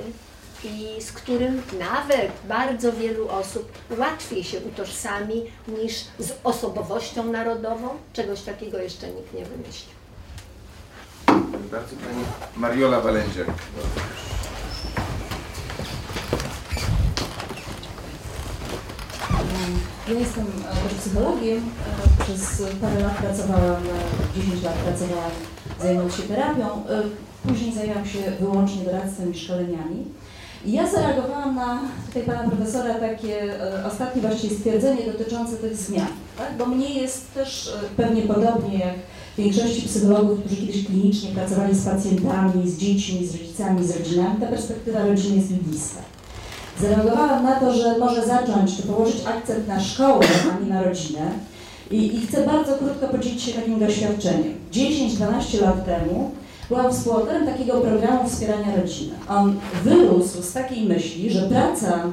i 0.65 1.03
z 1.03 1.13
którym 1.13 1.63
nawet 1.79 2.33
bardzo 2.49 2.93
wielu 2.93 3.29
osób 3.29 3.73
łatwiej 3.99 4.45
się 4.45 4.59
utożsami 4.61 5.43
niż 5.69 5.95
z 6.19 6.33
osobowością 6.45 7.25
narodową. 7.25 7.89
Czegoś 8.13 8.41
takiego 8.41 8.79
jeszcze 8.79 9.09
nikt 9.09 9.35
nie 9.35 9.45
wymyślił. 9.45 10.04
Bardzo 11.75 11.97
Pani 11.97 12.25
Mariola 12.57 13.01
Walędziak. 13.01 13.47
Ja 20.09 20.15
jestem 20.19 20.45
e, 20.45 20.99
psychologiem. 20.99 21.59
E, 21.59 22.25
Przez 22.25 22.63
parę 22.81 23.01
lat 23.01 23.17
pracowałam, 23.17 23.83
e, 24.37 24.41
10 24.41 24.63
lat 24.63 24.75
pracowałam 24.75 25.31
zajmując 25.83 26.17
się 26.17 26.23
terapią. 26.23 26.67
E, 26.67 27.03
Później 27.49 27.75
zajęłam 27.75 28.07
się 28.07 28.19
wyłącznie 28.41 28.85
doradztwem 28.85 29.33
i 29.33 29.39
szkoleniami. 29.39 30.05
I 30.65 30.73
ja 30.73 30.91
zareagowałam 30.91 31.55
na 31.57 31.81
tutaj 32.07 32.23
pana 32.23 32.51
profesora 32.51 32.95
takie 32.95 33.61
e, 33.63 33.87
ostatnie 33.87 34.23
właściwie 34.23 34.57
stwierdzenie 34.57 35.13
dotyczące 35.13 35.57
tych 35.57 35.77
zmian. 35.77 36.07
Tak? 36.39 36.57
Bo 36.59 36.67
mnie 36.67 36.89
jest 37.03 37.35
też 37.35 37.75
e, 37.83 37.97
pewnie 38.03 38.23
podobnie 38.23 38.79
jak 38.79 38.95
większości 39.39 39.83
psychologów, 39.83 40.41
którzy 40.41 40.57
kiedyś 40.57 40.87
klinicznie 40.87 41.31
pracowali 41.31 41.75
z 41.75 41.85
pacjentami, 41.85 42.71
z 42.71 42.79
dziećmi, 42.79 43.27
z 43.27 43.33
rodzicami, 43.33 43.87
z 43.87 43.97
rodzinami, 43.97 44.41
ta 44.41 44.47
perspektywa 44.47 45.07
rodziny 45.07 45.37
jest 45.37 45.51
mi 45.51 45.57
bliska. 45.57 46.01
Zareagowałam 46.81 47.45
na 47.45 47.61
to, 47.61 47.75
że 47.75 47.99
może 47.99 48.27
zacząć, 48.27 48.77
czy 48.77 48.83
położyć 48.83 49.17
akcent 49.27 49.69
na 49.69 49.81
szkołę, 49.81 50.27
a 50.53 50.65
nie 50.65 50.71
na 50.71 50.83
rodzinę. 50.83 51.31
I, 51.91 52.17
I 52.17 52.27
chcę 52.27 52.47
bardzo 52.47 52.75
krótko 52.75 53.09
podzielić 53.09 53.43
się 53.43 53.53
takim 53.53 53.79
doświadczeniem. 53.79 54.55
10-12 54.73 55.61
lat 55.61 55.87
temu 55.87 56.31
byłam 56.69 56.93
współautorem 56.93 57.47
takiego 57.47 57.81
programu 57.81 58.29
wspierania 58.29 58.77
rodziny. 58.77 59.13
On 59.29 59.57
wyrósł 59.85 60.43
z 60.43 60.53
takiej 60.53 60.85
myśli, 60.85 61.31
że 61.31 61.43
praca, 61.43 62.05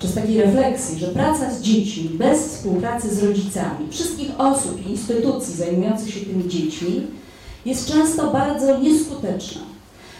czy 0.00 0.08
z 0.08 0.14
takiej 0.14 0.42
refleksji, 0.42 0.98
że 0.98 1.06
praca 1.06 1.50
z 1.50 1.62
dziećmi 1.62 2.08
bez 2.08 2.46
współpracy 2.46 3.14
z 3.14 3.24
rodzicami, 3.24 3.88
wszystkich 3.90 4.30
osób 4.38 4.86
i 4.86 4.90
instytucji 4.90 5.54
zajmujących 5.54 6.14
się 6.14 6.20
tymi 6.20 6.48
dziećmi, 6.48 7.06
jest 7.66 7.92
często 7.92 8.30
bardzo 8.30 8.78
nieskuteczna. 8.78 9.60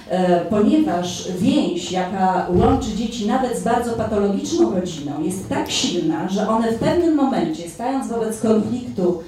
E, 0.08 0.40
ponieważ 0.40 1.28
więź, 1.38 1.92
jaka 1.92 2.46
łączy 2.54 2.96
dzieci 2.96 3.26
nawet 3.26 3.58
z 3.58 3.62
bardzo 3.62 3.92
patologiczną 3.92 4.74
rodziną, 4.74 5.22
jest 5.22 5.48
tak 5.48 5.70
silna, 5.70 6.28
że 6.28 6.48
one 6.48 6.72
w 6.72 6.78
pewnym 6.78 7.14
momencie, 7.14 7.70
stając 7.70 8.08
wobec 8.08 8.40
konfliktu 8.40 9.22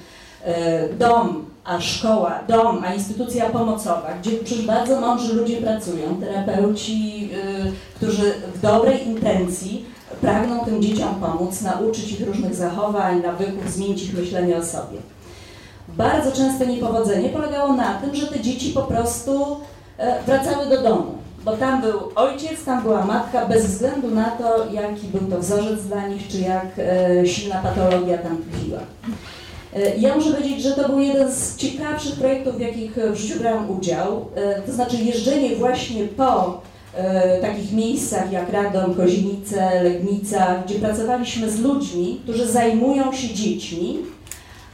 e, 0.44 0.88
dom 0.94 1.44
a 1.64 1.80
szkoła, 1.80 2.38
dom, 2.48 2.84
a 2.84 2.94
instytucja 2.94 3.50
pomocowa, 3.50 4.08
gdzie 4.20 4.30
przecież 4.30 4.66
bardzo 4.66 5.00
mądrzy 5.00 5.34
ludzie 5.34 5.56
pracują, 5.56 6.16
terapeuci, 6.20 7.28
y, 7.66 7.96
którzy 7.96 8.32
w 8.54 8.60
dobrej 8.60 9.08
intencji 9.08 9.84
pragną 10.20 10.64
tym 10.64 10.82
dzieciom 10.82 11.14
pomóc, 11.20 11.60
nauczyć 11.62 12.12
ich 12.12 12.26
różnych 12.26 12.54
zachowań, 12.54 13.22
nawyków, 13.22 13.72
zmienić 13.72 14.02
ich 14.04 14.14
myślenie 14.18 14.56
o 14.56 14.64
sobie. 14.64 14.98
Bardzo 15.88 16.32
częste 16.32 16.66
niepowodzenie 16.66 17.28
polegało 17.28 17.72
na 17.72 17.94
tym, 17.94 18.14
że 18.14 18.26
te 18.26 18.40
dzieci 18.40 18.70
po 18.70 18.82
prostu 18.82 19.56
e, 19.98 20.22
wracały 20.22 20.66
do 20.66 20.82
domu, 20.82 21.14
bo 21.44 21.56
tam 21.56 21.80
był 21.82 22.00
ojciec, 22.14 22.64
tam 22.64 22.82
była 22.82 23.04
matka, 23.04 23.46
bez 23.46 23.66
względu 23.66 24.10
na 24.10 24.24
to, 24.30 24.72
jaki 24.72 25.06
był 25.06 25.30
to 25.30 25.38
wzorzec 25.38 25.82
dla 25.84 26.06
nich, 26.06 26.28
czy 26.28 26.38
jak 26.38 26.66
e, 26.78 27.26
silna 27.26 27.56
patologia 27.56 28.18
tam 28.18 28.38
tkwiła. 28.42 28.78
E, 29.76 29.96
Ja 29.96 30.14
muszę 30.14 30.30
powiedzieć, 30.30 30.62
że 30.62 30.70
to 30.72 30.88
był 30.88 30.98
jeden 30.98 31.32
z 31.32 31.56
ciekawszych 31.56 32.14
projektów, 32.14 32.56
w 32.56 32.60
jakich 32.60 32.92
w 33.12 33.16
życiu 33.16 33.38
brałam 33.40 33.70
udział. 33.70 34.26
To 34.66 34.72
znaczy 34.72 34.96
jeżdżenie 34.96 35.56
właśnie 35.56 36.04
po 36.04 36.60
takich 37.40 37.72
miejscach 37.72 38.32
jak 38.32 38.52
Radom, 38.52 38.94
Kozienice, 38.94 39.82
Legnica, 39.82 40.62
gdzie 40.66 40.74
pracowaliśmy 40.74 41.50
z 41.50 41.60
ludźmi, 41.60 42.20
którzy 42.22 42.46
zajmują 42.46 43.12
się 43.12 43.34
dziećmi, 43.34 43.98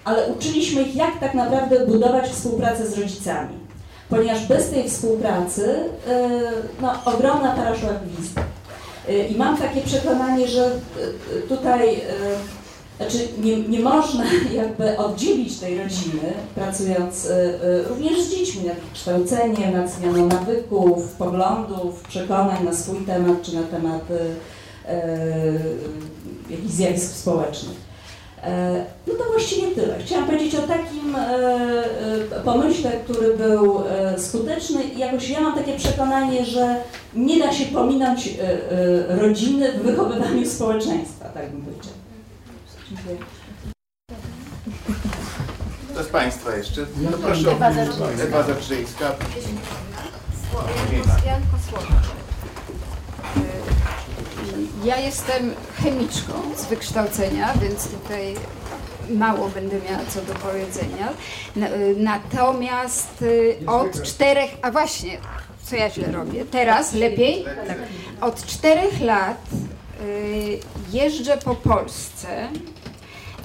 ale 0.04 0.26
uczyliśmy 0.26 0.82
ich, 0.82 0.96
jak 0.96 1.20
tak 1.20 1.34
naprawdę 1.34 1.86
budować 1.86 2.28
współpracę 2.28 2.86
z 2.86 2.98
rodzicami. 2.98 3.54
Ponieważ 4.08 4.46
bez 4.46 4.70
tej 4.70 4.88
współpracy 4.88 5.74
e, 6.08 6.28
no, 6.82 6.92
ogromna 7.04 7.52
para 7.52 7.76
szła 7.76 7.90
w. 7.90 8.38
E, 9.10 9.28
I 9.28 9.36
mam 9.36 9.56
takie 9.56 9.80
przekonanie, 9.80 10.48
że 10.48 10.64
e, 10.64 11.40
tutaj 11.48 11.94
e, 11.94 12.00
znaczy 12.98 13.28
nie, 13.42 13.56
nie 13.56 13.80
można 13.80 14.24
jakby 14.62 14.96
oddzielić 14.96 15.58
tej 15.58 15.78
rodziny, 15.78 16.32
pracując 16.54 17.24
y, 17.24 17.30
y, 17.30 17.88
również 17.88 18.20
z 18.20 18.30
dziećmi 18.30 18.66
nad 18.66 18.76
kształceniem, 18.94 19.72
nad 19.72 19.90
zmianą 19.90 20.26
nawyków, 20.26 21.12
poglądów, 21.12 22.02
przekonań 22.08 22.64
na 22.64 22.74
swój 22.74 23.00
temat 23.00 23.42
czy 23.42 23.54
na 23.54 23.62
temat 23.62 24.10
y, 24.10 24.14
jakichś 26.50 26.72
zjawisk 26.72 27.16
społecznych. 27.16 27.88
E, 28.42 28.84
No 29.06 29.14
to 29.14 29.24
właściwie 29.24 29.66
tyle. 29.66 29.98
Chciałam 29.98 30.26
powiedzieć 30.26 30.54
o 30.54 30.62
takim 30.62 31.16
e, 31.16 31.28
e, 32.36 32.40
pomyśle, 32.44 32.90
który 32.90 33.36
był 33.36 33.80
skuteczny 34.16 34.84
i 34.84 34.98
jakoś 34.98 35.30
ja 35.30 35.40
mam 35.40 35.54
takie 35.54 35.76
przekonanie, 35.76 36.44
że 36.44 36.76
nie 37.14 37.38
da 37.38 37.52
się 37.52 37.64
pominąć 37.64 38.38
rodziny 39.08 39.72
w 39.72 39.82
wychowywaniu 39.82 40.46
społeczeństwa, 40.46 41.28
tak 41.34 41.50
bym 41.50 41.62
powiedziała. 41.62 41.97
Kto 45.92 46.04
z 46.04 46.08
Państwa 46.08 46.56
jeszcze? 46.56 46.86
No 46.96 47.10
Ja 47.10 47.16
proszę, 47.16 47.50
Ewa 47.50 47.72
Zabrzyńska. 47.72 48.22
Ewa 48.24 48.42
Zabrzyńska. 48.42 49.14
Janko 51.26 51.56
Słowacz. 51.70 52.08
Ja 54.84 54.96
jestem 54.96 55.54
chemiczką 55.82 56.32
z 56.56 56.64
wykształcenia, 56.64 57.54
więc 57.62 57.88
tutaj 57.88 58.34
mało 59.10 59.48
będę 59.48 59.76
miała 59.90 60.04
co 60.08 60.22
do 60.22 60.34
powiedzenia. 60.34 61.08
Na- 61.56 61.66
Natomiast 61.96 63.22
y, 63.22 63.56
od 63.66 64.02
czterech, 64.02 64.50
a 64.62 64.70
właśnie, 64.70 65.18
co 65.64 65.76
ja 65.76 65.90
źle 65.90 66.12
robię? 66.12 66.44
Teraz 66.44 66.92
lepiej? 66.92 67.44
Od 68.20 68.46
czterech 68.46 69.00
lat 69.00 69.36
jeżdżę 70.92 71.38
po 71.38 71.54
Polsce 71.54 72.48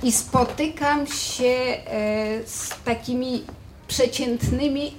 i 0.03 0.11
spotykam 0.11 1.07
się 1.07 1.45
e, 1.45 1.77
z 2.45 2.69
takimi 2.85 3.43
przeciętnymi 3.87 4.93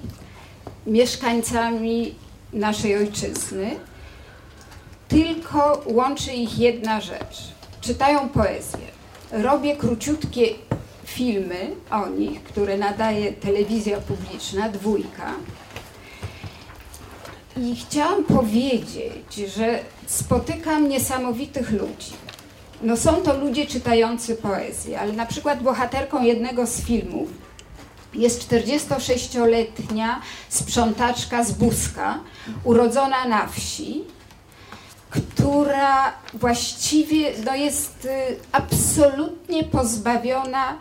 mieszkańcami 0.86 2.14
naszej 2.52 2.96
ojczyzny, 2.96 3.70
tylko 5.08 5.82
łączy 5.86 6.32
ich 6.32 6.58
jedna 6.58 7.00
rzecz. 7.00 7.54
Czytają 7.80 8.28
poezję. 8.28 8.94
Robię 9.30 9.76
króciutkie 9.76 10.46
filmy 11.04 11.70
o 11.90 12.08
nich, 12.08 12.42
które 12.42 12.76
nadaje 12.78 13.32
telewizja 13.32 14.00
publiczna, 14.00 14.68
dwójka. 14.68 15.34
I 17.56 17.76
chciałam 17.76 18.24
powiedzieć, 18.24 19.34
że 19.56 19.80
spotykam 20.06 20.88
niesamowitych 20.88 21.70
ludzi. 21.70 22.12
No 22.82 22.96
są 22.96 23.12
to 23.16 23.36
ludzie 23.36 23.66
czytający 23.66 24.34
poezję, 24.34 25.00
ale 25.00 25.12
na 25.12 25.26
przykład 25.26 25.62
bohaterką 25.62 26.22
jednego 26.22 26.66
z 26.66 26.80
filmów 26.80 27.28
jest 28.14 28.48
46-letnia 28.48 30.20
sprzątaczka 30.48 31.44
z 31.44 31.52
Buska, 31.52 32.20
urodzona 32.64 33.28
na 33.28 33.46
wsi, 33.46 34.04
która 35.10 36.12
właściwie 36.34 37.32
no, 37.44 37.54
jest 37.54 38.04
y, 38.04 38.08
absolutnie 38.52 39.64
pozbawiona 39.64 40.78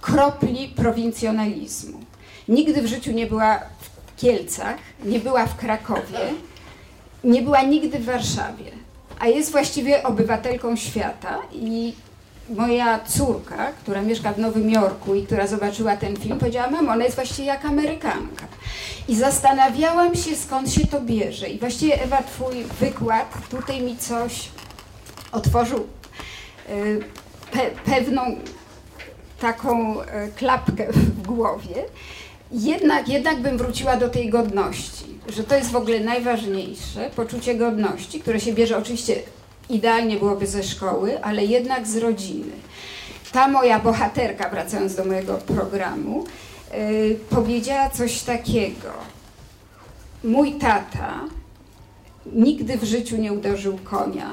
kropli 0.00 0.68
prowincjonalizmu. 0.68 2.00
Nigdy 2.48 2.82
w 2.82 2.86
życiu 2.86 3.12
nie 3.12 3.26
była 3.26 3.60
Kielcach, 4.22 4.76
nie 5.04 5.18
była 5.18 5.46
w 5.46 5.56
Krakowie, 5.56 6.18
nie 7.24 7.42
była 7.42 7.62
nigdy 7.62 7.98
w 7.98 8.04
Warszawie, 8.04 8.70
a 9.18 9.26
jest 9.26 9.50
właściwie 9.50 10.02
obywatelką 10.02 10.76
świata 10.76 11.38
i 11.52 11.94
moja 12.48 13.00
córka, 13.04 13.72
która 13.72 14.02
mieszka 14.02 14.32
w 14.32 14.38
Nowym 14.38 14.70
Jorku 14.70 15.14
i 15.14 15.26
która 15.26 15.46
zobaczyła 15.46 15.96
ten 15.96 16.16
film, 16.16 16.38
powiedziała, 16.38 16.70
mamo, 16.70 16.92
ona 16.92 17.04
jest 17.04 17.16
właściwie 17.16 17.48
jak 17.48 17.64
Amerykanka. 17.64 18.46
I 19.08 19.16
zastanawiałam 19.16 20.14
się, 20.16 20.36
skąd 20.36 20.72
się 20.72 20.86
to 20.86 21.00
bierze. 21.00 21.48
I 21.48 21.58
właściwie, 21.58 22.02
Ewa, 22.02 22.22
twój 22.22 22.64
wykład 22.80 23.48
tutaj 23.50 23.82
mi 23.82 23.96
coś 23.96 24.48
otworzył, 25.32 25.86
y, 26.70 27.00
pe, 27.52 27.70
pewną 27.84 28.22
taką 29.40 30.00
y, 30.00 30.04
klapkę 30.36 30.92
w 30.92 31.22
głowie. 31.22 31.84
Jednak, 32.52 33.08
jednak 33.08 33.40
bym 33.40 33.58
wróciła 33.58 33.96
do 33.96 34.08
tej 34.08 34.30
godności, 34.30 35.04
że 35.28 35.44
to 35.44 35.54
jest 35.54 35.70
w 35.70 35.76
ogóle 35.76 36.00
najważniejsze, 36.00 37.10
poczucie 37.16 37.54
godności, 37.54 38.20
które 38.20 38.40
się 38.40 38.52
bierze 38.52 38.78
oczywiście 38.78 39.22
idealnie 39.70 40.16
byłoby 40.16 40.46
ze 40.46 40.62
szkoły, 40.62 41.24
ale 41.24 41.44
jednak 41.44 41.86
z 41.86 41.96
rodziny. 41.96 42.52
Ta 43.32 43.48
moja 43.48 43.78
bohaterka, 43.78 44.48
wracając 44.48 44.94
do 44.94 45.04
mojego 45.04 45.34
programu, 45.34 46.24
yy, 46.72 47.18
powiedziała 47.30 47.90
coś 47.90 48.22
takiego. 48.22 48.88
Mój 50.24 50.52
tata 50.52 51.20
nigdy 52.32 52.78
w 52.78 52.84
życiu 52.84 53.16
nie 53.16 53.32
uderzył 53.32 53.78
konia 53.84 54.30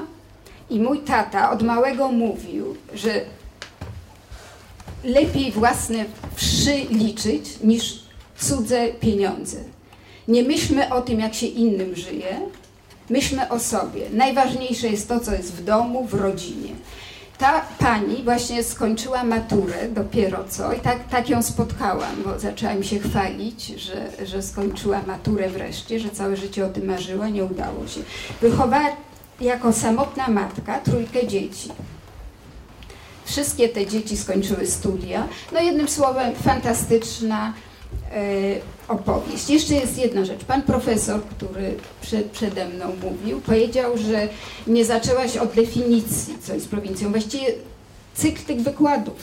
i 0.70 0.80
mój 0.80 0.98
tata 0.98 1.50
od 1.50 1.62
małego 1.62 2.08
mówił, 2.08 2.76
że 2.94 3.20
lepiej 5.04 5.52
własne 5.52 6.04
wszy 6.34 6.74
liczyć 6.90 7.44
niż 7.64 8.09
cudze 8.40 8.88
pieniądze. 8.88 9.56
Nie 10.28 10.42
myślmy 10.42 10.94
o 10.94 11.00
tym, 11.00 11.20
jak 11.20 11.34
się 11.34 11.46
innym 11.46 11.96
żyje, 11.96 12.40
myślmy 13.10 13.48
o 13.48 13.58
sobie. 13.58 14.02
Najważniejsze 14.12 14.88
jest 14.88 15.08
to, 15.08 15.20
co 15.20 15.32
jest 15.32 15.52
w 15.52 15.64
domu, 15.64 16.06
w 16.06 16.14
rodzinie. 16.14 16.70
Ta 17.38 17.60
pani 17.78 18.22
właśnie 18.24 18.64
skończyła 18.64 19.24
maturę 19.24 19.88
dopiero 19.88 20.44
co 20.48 20.72
i 20.72 20.80
tak, 20.80 21.08
tak 21.08 21.28
ją 21.28 21.42
spotkałam, 21.42 22.22
bo 22.24 22.38
zaczęła 22.38 22.74
mi 22.74 22.84
się 22.84 22.98
chwalić, 22.98 23.66
że, 23.66 24.26
że 24.26 24.42
skończyła 24.42 25.00
maturę 25.06 25.48
wreszcie, 25.48 26.00
że 26.00 26.10
całe 26.10 26.36
życie 26.36 26.66
o 26.66 26.68
tym 26.68 26.86
marzyła, 26.86 27.28
nie 27.28 27.44
udało 27.44 27.86
się. 27.86 28.00
Wychowała 28.40 28.88
jako 29.40 29.72
samotna 29.72 30.28
matka 30.28 30.78
trójkę 30.78 31.26
dzieci. 31.26 31.68
Wszystkie 33.24 33.68
te 33.68 33.86
dzieci 33.86 34.16
skończyły 34.16 34.66
studia. 34.66 35.28
No 35.52 35.60
jednym 35.60 35.88
słowem, 35.88 36.34
fantastyczna 36.34 37.52
opowieść. 38.88 39.50
Jeszcze 39.50 39.74
jest 39.74 39.98
jedna 39.98 40.24
rzecz. 40.24 40.44
Pan 40.44 40.62
profesor, 40.62 41.22
który 41.24 41.76
przed, 42.02 42.30
przede 42.30 42.68
mną 42.68 42.84
mówił, 43.02 43.40
powiedział, 43.40 43.98
że 43.98 44.28
nie 44.66 44.84
zaczęłaś 44.84 45.36
od 45.36 45.52
definicji, 45.52 46.38
co 46.42 46.54
jest 46.54 46.68
prowincją. 46.68 47.10
Właściwie 47.10 47.46
cykl 48.14 48.42
tych 48.42 48.60
wykładów 48.60 49.16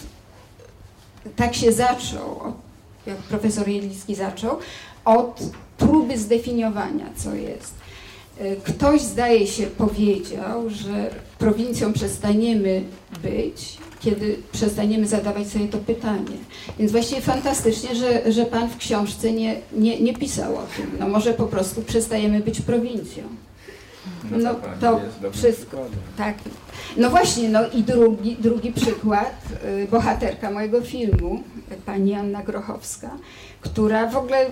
tak 1.35 1.55
się 1.55 1.71
zaczął, 1.71 2.53
jak 3.05 3.17
profesor 3.17 3.67
Jelicki 3.67 4.15
zaczął, 4.15 4.57
od 5.05 5.39
próby 5.77 6.17
zdefiniowania, 6.17 7.05
co 7.15 7.35
jest. 7.35 7.73
Ktoś, 8.63 9.01
zdaje 9.01 9.47
się, 9.47 9.67
powiedział, 9.67 10.69
że 10.69 11.09
prowincją 11.39 11.93
przestaniemy 11.93 12.83
być, 13.23 13.77
kiedy 13.99 14.37
przestaniemy 14.51 15.07
zadawać 15.07 15.47
sobie 15.47 15.67
to 15.67 15.77
pytanie. 15.77 16.37
Więc 16.79 16.91
właściwie 16.91 17.21
fantastycznie, 17.21 17.95
że, 17.95 18.31
że 18.31 18.45
Pan 18.45 18.69
w 18.69 18.77
książce 18.77 19.31
nie, 19.31 19.55
nie, 19.73 19.99
nie 19.99 20.13
pisał 20.13 20.55
o 20.55 20.63
tym. 20.77 20.91
No 20.99 21.07
może 21.07 21.33
po 21.33 21.47
prostu 21.47 21.81
przestajemy 21.81 22.39
być 22.39 22.61
prowincją. 22.61 23.23
No 24.31 24.55
to 24.81 24.99
jest 24.99 25.19
dobrym 25.19 25.33
wszystko. 25.33 25.85
Tak. 26.17 26.35
No 26.97 27.09
właśnie, 27.09 27.49
no 27.49 27.59
i 27.69 27.83
drugi, 27.83 28.37
drugi 28.39 28.73
przykład, 28.73 29.41
y, 29.83 29.87
bohaterka 29.91 30.51
mojego 30.51 30.81
filmu, 30.81 31.43
pani 31.85 32.13
Anna 32.13 32.43
Grochowska, 32.43 33.11
która 33.61 34.07
w 34.07 34.17
ogóle 34.17 34.45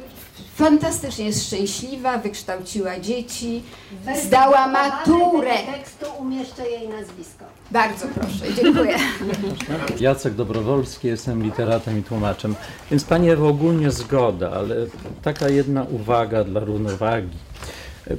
fantastycznie 0.56 1.26
jest 1.26 1.48
szczęśliwa, 1.48 2.18
wykształciła 2.18 2.99
dzieci, 2.99 3.64
zdała 4.26 4.68
maturę. 4.68 5.53
tekstu 5.73 6.06
umieszczę 6.19 6.69
jej 6.69 6.90
nazwisko. 6.90 7.45
Bardzo 7.72 8.06
proszę, 8.07 8.53
dziękuję. 8.64 8.95
Jacek 9.99 10.34
Dobrowolski, 10.34 11.07
jestem 11.07 11.44
literatem 11.44 11.99
i 11.99 12.03
tłumaczem. 12.03 12.56
Więc 12.91 13.03
Pani 13.03 13.30
Ewo, 13.30 13.48
ogólnie 13.48 13.91
zgoda, 13.91 14.52
ale 14.52 14.76
taka 15.22 15.49
jedna 15.49 15.84
uwaga 15.84 16.44
dla 16.44 16.60
równowagi. 16.60 17.38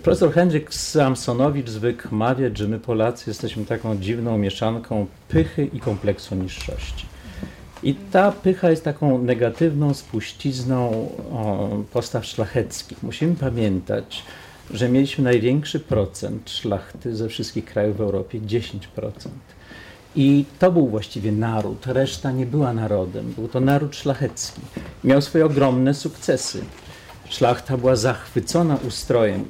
Profesor 0.02 0.32
Henryk 0.32 0.74
Samsonowicz 0.74 1.68
zwykł 1.68 2.14
mawiać, 2.14 2.58
że 2.58 2.68
my 2.68 2.80
Polacy 2.80 3.30
jesteśmy 3.30 3.64
taką 3.64 3.96
dziwną 3.96 4.38
mieszanką 4.38 5.06
pychy 5.28 5.64
i 5.64 5.80
kompleksu 5.80 6.34
niższości. 6.34 7.06
I 7.82 7.94
ta 7.94 8.32
pycha 8.32 8.70
jest 8.70 8.84
taką 8.84 9.18
negatywną 9.22 9.94
spuścizną 9.94 11.08
postaw 11.92 12.26
szlacheckich. 12.26 13.02
Musimy 13.02 13.36
pamiętać, 13.36 14.22
że 14.70 14.88
mieliśmy 14.88 15.24
największy 15.24 15.80
procent 15.80 16.50
szlachty 16.50 17.16
ze 17.16 17.28
wszystkich 17.28 17.64
krajów 17.64 17.96
w 17.96 18.00
Europie 18.00 18.40
10%. 18.40 18.78
I 20.16 20.44
to 20.58 20.72
był 20.72 20.88
właściwie 20.88 21.32
naród, 21.32 21.86
reszta 21.86 22.32
nie 22.32 22.46
była 22.46 22.72
narodem. 22.72 23.32
Był 23.32 23.48
to 23.48 23.60
naród 23.60 23.96
szlachecki. 23.96 24.60
Miał 25.04 25.22
swoje 25.22 25.46
ogromne 25.46 25.94
sukcesy. 25.94 26.64
Szlachta 27.28 27.76
była 27.76 27.96
zachwycona 27.96 28.78
ustrojem 28.88 29.44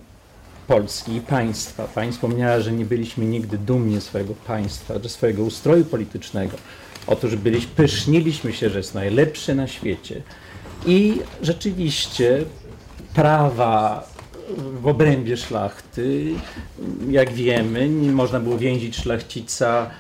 Polski 0.67 1.17
i 1.17 1.21
państwa. 1.21 1.85
Pani 1.85 2.13
wspomniała, 2.13 2.61
że 2.61 2.73
nie 2.73 2.85
byliśmy 2.85 3.25
nigdy 3.25 3.59
dumni 3.59 4.01
swojego 4.01 4.35
państwa, 4.47 4.99
ze 4.99 5.09
swojego 5.09 5.43
ustroju 5.43 5.85
politycznego. 5.85 6.57
Otóż 7.07 7.37
byliśmy, 7.37 7.71
pyszniliśmy 7.77 8.53
się, 8.53 8.71
że 8.71 8.79
jest 8.79 8.95
najlepszy 8.95 9.55
na 9.55 9.67
świecie. 9.67 10.23
I 10.87 11.21
rzeczywiście 11.43 12.45
prawa 13.15 14.07
w 14.81 14.87
obrębie 14.87 15.37
szlachty, 15.37 16.35
jak 17.11 17.33
wiemy, 17.33 17.89
nie 17.89 18.13
można 18.13 18.41
było 18.41 18.59
więzić 18.59 18.97
szlachcica 18.97 19.91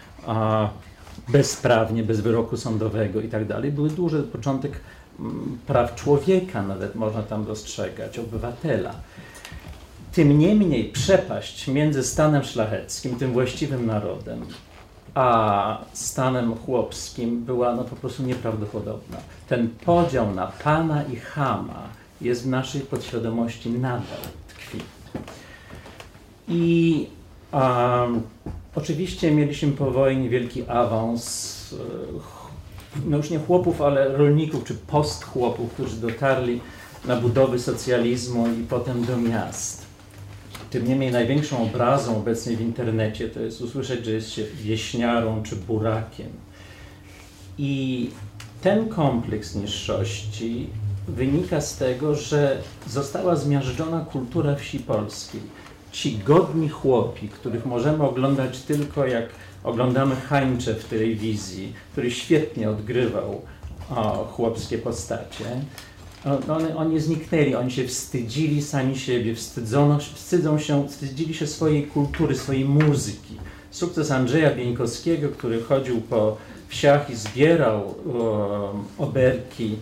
bezprawnie, 1.28 2.02
bez 2.02 2.20
wyroku 2.20 2.56
sądowego 2.56 3.20
i 3.20 3.28
tak 3.28 3.46
dalej. 3.46 3.72
Były 3.72 3.90
duże 3.90 4.22
początek 4.22 4.80
mm, 5.20 5.58
praw 5.66 5.94
człowieka, 5.94 6.62
nawet 6.62 6.94
można 6.94 7.22
tam 7.22 7.44
dostrzegać, 7.44 8.18
obywatela. 8.18 8.94
Tym 10.12 10.38
niemniej 10.38 10.84
przepaść 10.84 11.68
między 11.68 12.02
stanem 12.02 12.44
szlacheckim, 12.44 13.16
tym 13.16 13.32
właściwym 13.32 13.86
narodem, 13.86 14.46
a 15.16 15.78
stanem 15.92 16.54
chłopskim 16.56 17.44
była 17.44 17.74
no 17.74 17.84
po 17.84 17.96
prostu 17.96 18.22
nieprawdopodobna. 18.22 19.16
Ten 19.48 19.68
podział 19.84 20.34
na 20.34 20.46
pana 20.46 21.04
i 21.04 21.16
chama 21.16 21.82
jest 22.20 22.44
w 22.44 22.48
naszej 22.48 22.80
podświadomości 22.80 23.70
nadal 23.70 24.18
tkwi. 24.48 24.80
I 26.48 27.06
um, 27.52 28.22
oczywiście 28.74 29.30
mieliśmy 29.30 29.72
po 29.72 29.90
wojnie 29.90 30.28
wielki 30.28 30.68
awans, 30.68 31.74
e, 32.96 33.06
no 33.06 33.16
już 33.16 33.30
nie 33.30 33.38
chłopów, 33.38 33.82
ale 33.82 34.16
rolników 34.16 34.64
czy 34.64 34.74
postchłopów, 34.74 35.72
którzy 35.72 35.96
dotarli 35.96 36.60
na 37.04 37.16
budowy 37.16 37.58
socjalizmu 37.58 38.48
i 38.48 38.62
potem 38.62 39.04
do 39.04 39.16
miast. 39.16 39.85
Tym 40.76 40.88
niemniej 40.88 41.12
największą 41.12 41.62
obrazą 41.62 42.16
obecnie 42.16 42.56
w 42.56 42.60
internecie 42.60 43.28
to 43.28 43.40
jest 43.40 43.60
usłyszeć, 43.60 44.04
że 44.04 44.12
jest 44.12 44.30
się 44.30 44.44
wieśniarą 44.44 45.42
czy 45.42 45.56
burakiem. 45.56 46.26
I 47.58 48.10
ten 48.62 48.88
kompleks 48.88 49.54
niższości 49.54 50.66
wynika 51.08 51.60
z 51.60 51.76
tego, 51.76 52.14
że 52.14 52.58
została 52.86 53.36
zmiażdżona 53.36 54.00
kultura 54.00 54.54
wsi 54.54 54.78
polskiej. 54.78 55.40
Ci 55.92 56.18
godni 56.18 56.68
chłopi, 56.68 57.28
których 57.28 57.66
możemy 57.66 58.04
oglądać 58.04 58.58
tylko 58.58 59.06
jak 59.06 59.28
oglądamy 59.64 60.16
Hańcze 60.16 60.74
w 60.74 60.84
telewizji, 60.84 61.72
który 61.92 62.10
świetnie 62.10 62.70
odgrywał 62.70 63.42
o, 63.90 64.24
chłopskie 64.32 64.78
postacie, 64.78 65.44
one, 66.26 66.76
oni 66.76 67.00
zniknęli, 67.00 67.54
oni 67.54 67.70
się 67.70 67.88
wstydzili 67.88 68.62
sami 68.62 68.98
siebie, 68.98 69.34
wstydzono, 69.34 69.98
wstydzą 69.98 70.58
się, 70.58 70.88
wstydzili 70.88 71.34
się 71.34 71.46
swojej 71.46 71.86
kultury, 71.86 72.34
swojej 72.34 72.64
muzyki. 72.64 73.36
Sukces 73.70 74.10
Andrzeja 74.10 74.54
Bieńkowskiego, 74.54 75.28
który 75.28 75.62
chodził 75.62 76.00
po 76.00 76.36
wsiach 76.68 77.10
i 77.10 77.16
zbierał 77.16 77.94
o, 78.14 78.74
oberki 78.98 79.76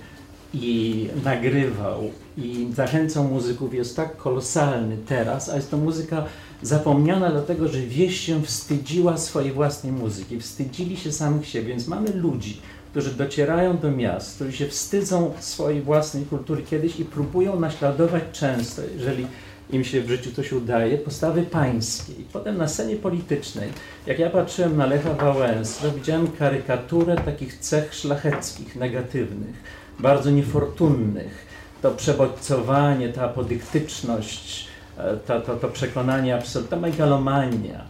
i 0.54 1.08
nagrywał 1.24 2.10
i 2.38 2.68
zachęcał 2.74 3.24
muzyków 3.24 3.74
jest 3.74 3.96
tak 3.96 4.16
kolosalny 4.16 4.96
teraz, 5.08 5.48
a 5.48 5.56
jest 5.56 5.70
to 5.70 5.76
muzyka 5.76 6.24
zapomniana 6.62 7.30
dlatego, 7.30 7.68
że 7.68 7.80
wieś 7.80 8.20
się 8.20 8.42
wstydziła 8.42 9.16
swojej 9.18 9.52
własnej 9.52 9.92
muzyki, 9.92 10.40
wstydzili 10.40 10.96
się 10.96 11.12
samych 11.12 11.48
siebie, 11.48 11.68
więc 11.68 11.88
mamy 11.88 12.12
ludzi, 12.12 12.60
którzy 12.94 13.10
docierają 13.10 13.78
do 13.78 13.90
miast, 13.90 14.34
którzy 14.34 14.52
się 14.52 14.66
wstydzą 14.66 15.32
swojej 15.40 15.82
własnej 15.82 16.24
kultury 16.24 16.62
kiedyś 16.62 17.00
i 17.00 17.04
próbują 17.04 17.60
naśladować 17.60 18.22
często, 18.32 18.82
jeżeli 18.96 19.26
im 19.70 19.84
się 19.84 20.00
w 20.02 20.08
życiu 20.08 20.32
coś 20.32 20.52
udaje, 20.52 20.98
postawy 20.98 21.42
pańskie. 21.42 22.12
I 22.12 22.24
potem 22.32 22.56
na 22.56 22.68
scenie 22.68 22.96
politycznej, 22.96 23.68
jak 24.06 24.18
ja 24.18 24.30
patrzyłem 24.30 24.76
na 24.76 24.86
Lecha 24.86 25.14
Wałęsę, 25.14 25.90
widziałem 25.90 26.30
karykaturę 26.30 27.16
takich 27.16 27.58
cech 27.58 27.94
szlacheckich, 27.94 28.76
negatywnych, 28.76 29.54
bardzo 29.98 30.30
niefortunnych. 30.30 31.46
To 31.82 31.90
przebodźcowanie, 31.90 33.08
ta 33.08 33.22
apodyktyczność, 33.22 34.68
e, 34.98 35.16
to, 35.16 35.40
to, 35.40 35.56
to 35.56 35.68
przekonanie 35.68 36.34
absolutne, 36.34 36.76
megalomania. 36.76 37.84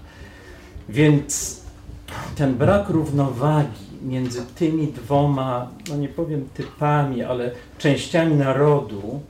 Więc 0.89 1.61
ten 2.37 2.55
brak 2.55 2.89
równowagi 2.89 3.84
między 4.05 4.43
tymi 4.55 4.87
dwoma, 4.87 5.71
no 5.89 5.97
nie 5.97 6.09
powiem 6.09 6.49
typami, 6.55 7.23
ale 7.23 7.51
częściami 7.79 8.35
narodu 8.35 9.21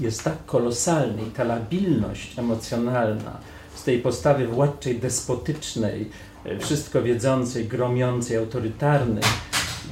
jest 0.00 0.24
tak 0.24 0.46
kolosalny 0.46 1.22
i 1.22 1.30
ta 1.30 1.44
labilność 1.44 2.38
emocjonalna 2.38 3.38
z 3.74 3.84
tej 3.84 3.98
postawy 3.98 4.46
władczej, 4.46 4.98
despotycznej, 4.98 6.10
e, 6.44 6.58
wszystko 6.58 7.02
wiedzącej, 7.02 7.68
gromiącej, 7.68 8.36
autorytarnej, 8.36 9.24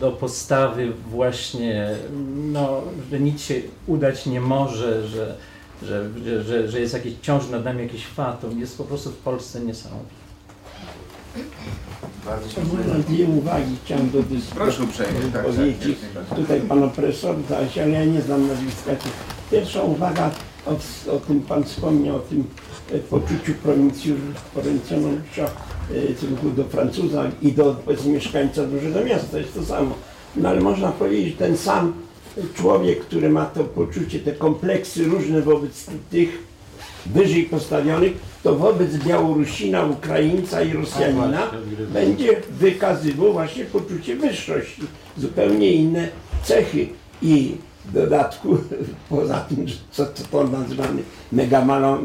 do 0.01 0.13
postawy 0.13 0.93
właśnie, 1.11 1.97
no, 2.53 2.83
że 3.11 3.21
nic 3.21 3.43
się 3.43 3.55
udać 3.87 4.27
nie 4.27 4.41
może, 4.41 5.09
że, 5.09 5.37
że, 5.83 6.11
że, 6.45 6.69
że 6.69 6.81
jest 6.81 6.95
jakieś, 6.95 7.15
ciąży 7.23 7.53
nad 7.53 7.65
nami 7.65 7.83
jakiś 7.83 8.07
fatum, 8.07 8.61
jest 8.61 8.79
po 8.79 8.85
prostu 8.85 9.11
w 9.11 9.17
Polsce 9.17 9.61
niesamowite. 9.61 10.21
Bardzo 12.25 12.61
może 12.61 12.99
dwie 12.99 13.25
uwagi 13.25 13.77
chciałem 13.85 14.11
do 14.11 14.23
dyskusji 14.23 14.55
Proszę 14.55 14.83
uprzejmie, 14.83 15.21
tak, 15.21 15.33
tak, 15.33 15.45
powiedzieć. 15.45 15.89
jak 15.89 16.15
najbardziej. 16.15 16.37
Tutaj 16.37 16.61
pana 16.61 16.91
dałeś, 17.49 17.79
ale 17.79 17.91
ja 17.91 18.05
nie 18.05 18.23
znam 18.23 18.49
nazwiska. 18.49 18.91
Pierwsza 19.51 19.83
uwaga, 19.83 20.31
o, 20.67 20.71
o 21.13 21.19
tym 21.19 21.41
pan 21.41 21.65
wspomniał, 21.65 22.17
o 22.17 22.19
tym 22.19 22.45
e, 22.93 22.99
poczuciu 22.99 23.53
prowincjonalisza 24.55 25.45
e, 25.45 26.15
w 26.15 26.19
stosunku 26.19 26.51
do 26.51 26.65
Francuza 26.65 27.31
i 27.43 27.53
do 27.53 27.77
powiedzmy, 27.85 28.13
mieszkańca 28.13 28.65
dużego 28.65 29.05
miasta, 29.05 29.39
jest 29.39 29.55
to 29.55 29.65
samo. 29.65 29.95
No 30.37 30.49
ale 30.49 30.61
można 30.61 30.93
powiedzieć, 30.93 31.37
ten 31.37 31.57
sam 31.57 31.93
człowiek, 32.55 33.01
który 33.01 33.31
ma 33.31 33.47
to 33.47 33.65
poczucie, 33.65 34.19
te 34.19 34.33
kompleksy 34.33 35.05
różne 35.05 35.43
wobec 35.43 35.87
tych 36.11 36.50
wyżej 37.07 37.45
postawionych, 37.45 38.13
to 38.43 38.57
wobec 38.57 38.97
Białorusina, 38.97 39.85
Ukraińca 39.85 40.63
i 40.63 40.73
Rosjanina 40.73 41.51
będzie 41.93 42.43
wykazywał 42.51 43.33
właśnie 43.33 43.65
poczucie 43.65 44.17
wyższości, 44.17 44.83
zupełnie 45.17 45.73
inne 45.73 46.09
cechy 46.45 46.89
i 47.23 47.57
w 47.85 47.93
dodatku, 47.93 48.59
poza 49.09 49.41
tym, 49.41 49.67
co 49.91 50.07
co 50.07 50.25
to 50.31 50.45
nazywamy 50.45 51.03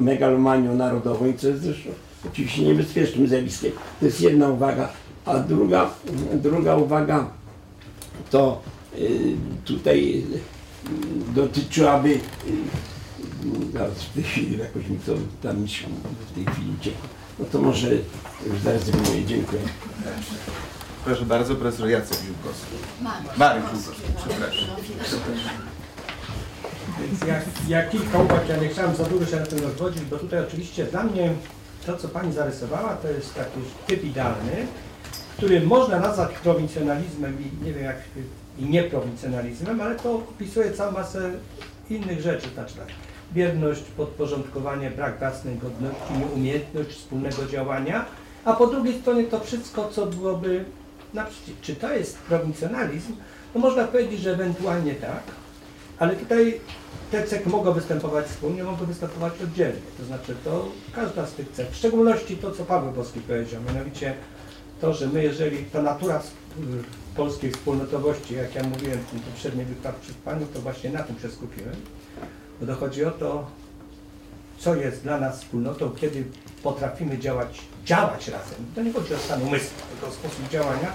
megalomanią 0.02 0.76
narodową 0.76 1.28
i 1.28 1.34
co 1.34 1.48
jest 1.48 1.62
zresztą 1.62 1.90
oczywiście 2.32 2.62
niebezpiecznym 2.62 3.28
zjawiskiem. 3.28 3.72
To 4.00 4.06
jest 4.06 4.22
jedna 4.22 4.50
uwaga. 4.50 4.90
A 5.26 5.40
druga, 5.40 5.90
druga 6.34 6.76
uwaga 6.76 7.30
to 8.30 8.62
y, 9.00 9.36
tutaj 9.66 10.24
y, 11.30 11.34
dotyczyłaby 11.36 12.10
y, 12.10 12.20
zaraz 13.74 14.04
w 14.04 14.14
tej 14.14 14.24
chwili 14.24 14.58
jakoś 14.58 14.88
mi 14.88 14.98
to 15.00 15.14
tam 15.44 15.62
mi 15.62 15.70
się 15.70 15.86
w 16.32 16.36
tej 16.36 16.54
chwili 16.54 16.72
uciekło. 16.80 17.10
No 17.40 17.46
to 17.52 17.62
może 17.62 17.92
już 18.48 18.60
zrezygnuję. 18.64 19.26
Dziękuję. 19.26 19.62
Proszę 21.06 21.26
bardzo, 21.26 21.56
profesor 21.56 21.90
Jacek 21.90 22.18
Żółkowski. 22.28 22.76
Marek 23.38 23.64
Żółkowski, 23.64 24.12
przepraszam. 24.18 24.70
Więc 27.00 27.22
ja, 27.28 27.42
ja 27.68 27.90
kilka 27.90 28.20
uwag, 28.20 28.50
ja 28.50 28.58
nie 28.58 28.70
chciałem 28.70 28.96
za 28.96 29.04
dużo 29.04 29.26
się 29.26 29.36
na 29.36 29.46
tym 29.46 29.60
rozwodzić, 29.60 30.02
bo 30.02 30.18
tutaj 30.18 30.40
oczywiście 30.40 30.86
dla 30.86 31.04
mnie 31.04 31.34
to, 31.86 31.98
co 31.98 32.10
Pani 32.10 32.34
zarysowała, 32.34 32.96
to 32.96 33.08
jest 33.08 33.36
taki 33.36 33.60
typ 33.88 34.04
idealny, 34.04 34.68
który 35.38 35.62
można 35.62 36.00
nazwać 36.00 36.30
prowincjonalizmem 36.44 37.38
i 37.42 37.66
nie 37.66 37.74
wiem 37.74 37.84
jak 37.84 37.98
i 38.60 38.66
nieprowincjonalizmem, 38.66 39.82
ale 39.82 39.96
to 39.96 40.14
opisuje 40.14 40.72
całą 40.72 40.92
masę 40.92 41.32
innych 41.90 42.22
rzeczy, 42.22 42.50
znaczy 42.54 42.76
tak, 42.76 42.88
bierność, 43.36 43.84
podporządkowanie, 43.98 44.92
brak 44.92 45.20
własnej 45.20 45.58
godności, 45.58 46.14
nieumiejętność 46.20 46.90
wspólnego 46.90 47.46
działania, 47.46 48.06
a 48.46 48.54
po 48.54 48.68
drugiej 48.68 49.02
stronie 49.02 49.24
to 49.24 49.40
wszystko, 49.40 49.90
co 49.90 50.06
byłoby 50.06 50.66
naprzeciw. 51.14 51.62
Czy 51.62 51.76
to 51.76 51.94
jest 51.94 52.18
prowincjonalizm? 52.18 53.16
No 53.56 53.62
można 53.62 53.84
powiedzieć, 53.84 54.20
że 54.20 54.34
ewentualnie 54.34 54.96
tak, 54.96 55.24
ale 56.00 56.16
tutaj 56.16 56.60
te 57.12 57.24
cechy 57.24 57.50
mogą 57.50 57.72
występować 57.72 58.26
wspólnie, 58.26 58.64
mogą 58.64 58.86
występować 58.86 59.34
oddzielnie. 59.44 59.82
To 59.98 60.06
znaczy 60.06 60.36
to 60.44 60.66
każda 60.94 61.26
z 61.26 61.34
tych 61.34 61.52
cech, 61.52 61.70
w 61.70 61.76
szczególności 61.76 62.38
to, 62.38 62.52
co 62.52 62.66
Paweł 62.66 62.92
Boski 62.92 63.20
powiedział, 63.20 63.62
mianowicie 63.68 64.14
to, 64.82 64.94
że 64.94 65.08
my, 65.08 65.24
jeżeli 65.24 65.58
ta 65.58 65.82
natura 65.82 66.22
polskiej 67.16 67.52
wspólnotowości, 67.52 68.36
jak 68.36 68.56
ja 68.56 68.64
mówiłem 68.64 69.00
w 69.00 69.12
tym 69.12 69.20
poprzednim 69.20 69.66
wykładce 69.66 70.02
przed 70.02 70.16
Panią, 70.16 70.46
to 70.54 70.60
właśnie 70.60 70.90
na 70.90 71.04
tym 71.04 71.20
się 71.20 71.30
skupiłem, 71.30 71.76
bo 72.60 72.66
dochodzi 72.66 73.06
o 73.06 73.12
to, 73.12 73.46
co 74.58 74.76
jest 74.76 75.04
dla 75.04 75.20
nas 75.20 75.40
wspólnotą, 75.40 75.92
kiedy 75.92 76.24
potrafimy 76.64 77.18
działać, 77.20 77.62
działać 77.86 78.28
razem. 78.28 78.66
To 78.76 78.84
nie 78.84 78.94
chodzi 78.94 79.14
o 79.14 79.18
stan 79.18 79.42
umysłu, 79.42 79.78
tylko 79.92 80.08
o 80.08 80.12
sposób 80.12 80.50
działania, 80.50 80.92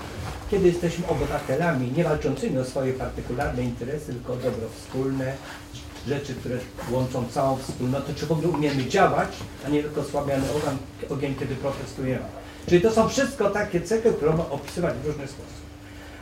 kiedy 0.50 0.68
jesteśmy 0.68 1.08
obywatelami, 1.08 1.92
nie 1.96 2.04
walczącymi 2.04 2.58
o 2.58 2.64
swoje 2.64 2.92
partykularne 2.92 3.62
interesy, 3.62 4.12
tylko 4.12 4.32
o 4.32 4.36
dobro 4.36 4.68
wspólne, 4.76 5.34
rzeczy, 6.06 6.34
które 6.34 6.58
łączą 6.90 7.28
całą 7.28 7.56
wspólnotę, 7.56 8.14
czy 8.14 8.26
w 8.26 8.32
ogóle 8.32 8.48
umiemy 8.48 8.86
działać, 8.86 9.28
a 9.66 9.68
nie 9.68 9.82
tylko 9.82 10.04
słabiany 10.04 10.44
ogień, 10.50 10.78
ogień 11.10 11.34
kiedy 11.34 11.54
protestujemy. 11.54 12.24
Czyli 12.66 12.82
to 12.82 12.90
są 12.90 13.08
wszystko 13.08 13.50
takie 13.50 13.80
cechy, 13.80 14.12
które 14.12 14.30
można 14.30 14.50
opisywać 14.50 14.94
w 14.94 15.06
różny 15.06 15.26
sposób. 15.26 15.69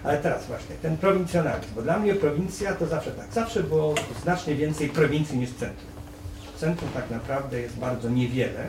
Ale 0.04 0.18
teraz 0.18 0.46
właśnie, 0.46 0.76
ten 0.82 0.96
prowincjonalizm, 0.96 1.74
bo 1.74 1.82
dla 1.82 1.98
mnie 1.98 2.14
prowincja 2.14 2.74
to 2.74 2.86
zawsze 2.86 3.10
tak, 3.10 3.32
zawsze 3.32 3.62
było 3.62 3.94
znacznie 4.22 4.54
więcej 4.54 4.88
prowincji 4.88 5.38
niż 5.38 5.50
centrum. 5.50 5.90
Centrum 6.56 6.90
tak 6.94 7.10
naprawdę 7.10 7.60
jest 7.60 7.76
bardzo 7.76 8.10
niewiele, 8.10 8.66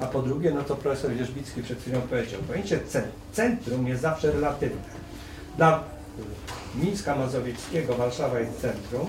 a 0.00 0.06
po 0.06 0.22
drugie, 0.22 0.50
no 0.50 0.62
to 0.62 0.76
profesor 0.76 1.10
Wierzbicki 1.10 1.62
przed 1.62 1.80
chwilą 1.80 2.00
powiedział, 2.00 2.40
pojęcie 2.40 2.78
cen- 2.78 3.08
centrum 3.32 3.88
jest 3.88 4.02
zawsze 4.02 4.32
relatywne. 4.32 4.82
Dla 5.56 5.84
Mińska 6.74 7.16
Mazowieckiego 7.16 7.94
Warszawa 7.94 8.40
jest 8.40 8.60
centrum, 8.60 9.06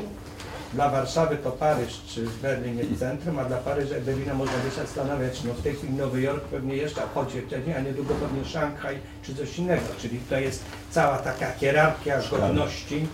dla 0.73 0.89
Warszawy 0.89 1.37
to 1.37 1.51
Paryż 1.51 2.01
czy 2.07 2.25
Berlin 2.41 2.77
jest 2.77 2.99
centrum, 2.99 3.39
a 3.39 3.45
dla 3.45 3.57
Paryża 3.57 3.97
i 3.97 4.01
Berlina 4.01 4.33
można 4.33 4.57
by 4.57 4.69
się 4.69 4.75
zastanawiać, 4.75 5.43
no 5.43 5.53
w 5.53 5.61
tej 5.61 5.75
chwili 5.75 5.93
Nowy 5.93 6.21
Jork 6.21 6.43
pewnie 6.43 6.75
jeszcze 6.75 7.01
wchodzi 7.01 7.41
wcześniej, 7.41 7.75
a 7.75 7.79
niedługo 7.79 8.13
pewnie 8.13 8.45
Szanghaj 8.45 8.99
czy 9.23 9.35
coś 9.35 9.59
innego, 9.59 9.85
czyli 10.01 10.19
to 10.29 10.39
jest 10.39 10.63
cała 10.91 11.17
taka 11.17 11.51
hierarchia 11.51 12.21
godności, 12.31 13.07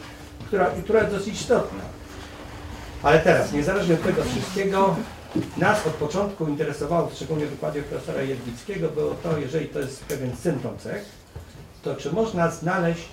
która, 0.47 0.65
która 0.83 0.99
jest 0.99 1.11
dosyć 1.11 1.33
istotna. 1.33 1.83
Ale 3.03 3.19
teraz, 3.19 3.51
niezależnie 3.51 3.95
od 3.95 4.03
tego 4.03 4.23
wszystkiego, 4.23 4.95
nas 5.57 5.87
od 5.87 5.93
początku 5.93 6.47
interesowało, 6.47 7.11
szczególnie 7.15 7.45
w 7.45 7.49
wykładzie 7.49 7.83
profesora 7.83 8.21
Jedwickiego, 8.21 8.89
było 8.89 9.15
to, 9.23 9.37
jeżeli 9.37 9.67
to 9.67 9.79
jest 9.79 10.05
pewien 10.05 10.35
symptom 10.35 10.77
cech, 10.77 11.05
to 11.83 11.95
czy 11.95 12.11
można 12.11 12.51
znaleźć 12.51 13.09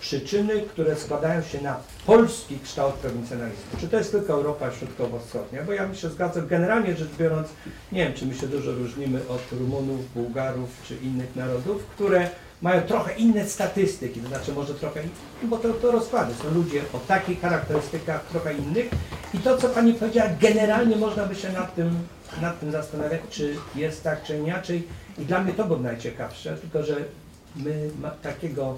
przyczyny, 0.00 0.62
które 0.62 0.96
składają 0.96 1.42
się 1.42 1.60
na 1.60 1.76
polski 2.06 2.58
kształt 2.58 2.94
prowincjonalizmu. 2.94 3.80
Czy 3.80 3.88
to 3.88 3.96
jest 3.96 4.10
tylko 4.10 4.32
Europa 4.32 4.72
Środkowo-Wschodnia? 4.72 5.62
Bo 5.62 5.72
ja 5.72 5.86
mi 5.86 5.96
się 5.96 6.10
zgadzam, 6.10 6.46
generalnie 6.46 6.96
rzecz 6.96 7.08
biorąc, 7.18 7.48
nie 7.92 8.04
wiem, 8.04 8.14
czy 8.14 8.26
my 8.26 8.34
się 8.34 8.48
dużo 8.48 8.72
różnimy 8.72 9.20
od 9.28 9.58
Rumunów, 9.58 10.12
Bułgarów 10.14 10.70
czy 10.88 10.96
innych 10.96 11.36
narodów, 11.36 11.86
które 11.86 12.30
mają 12.62 12.82
trochę 12.82 13.14
inne 13.14 13.48
statystyki, 13.48 14.20
to 14.20 14.28
znaczy 14.28 14.52
może 14.52 14.74
trochę, 14.74 15.00
no 15.42 15.48
bo 15.48 15.56
to, 15.56 15.72
to 15.72 15.90
rozkłady, 15.90 16.34
są. 16.34 16.54
Ludzie 16.54 16.82
o 16.92 16.98
takich 16.98 17.40
charakterystykach 17.40 18.24
trochę 18.24 18.54
innych. 18.54 18.90
I 19.34 19.38
to, 19.38 19.58
co 19.58 19.68
Pani 19.68 19.94
powiedziała, 19.94 20.30
generalnie 20.40 20.96
można 20.96 21.26
by 21.26 21.34
się 21.34 21.52
nad 21.52 21.74
tym, 21.74 21.90
nad 22.40 22.60
tym 22.60 22.72
zastanawiać, 22.72 23.20
czy 23.30 23.56
jest 23.74 24.02
tak, 24.02 24.22
czy 24.22 24.38
inaczej. 24.38 24.88
I 25.18 25.24
dla 25.24 25.40
mnie 25.40 25.52
to 25.52 25.64
było 25.64 25.78
najciekawsze, 25.78 26.56
tylko 26.56 26.82
że 26.82 26.96
my 27.56 27.90
ma, 28.00 28.10
takiego 28.10 28.76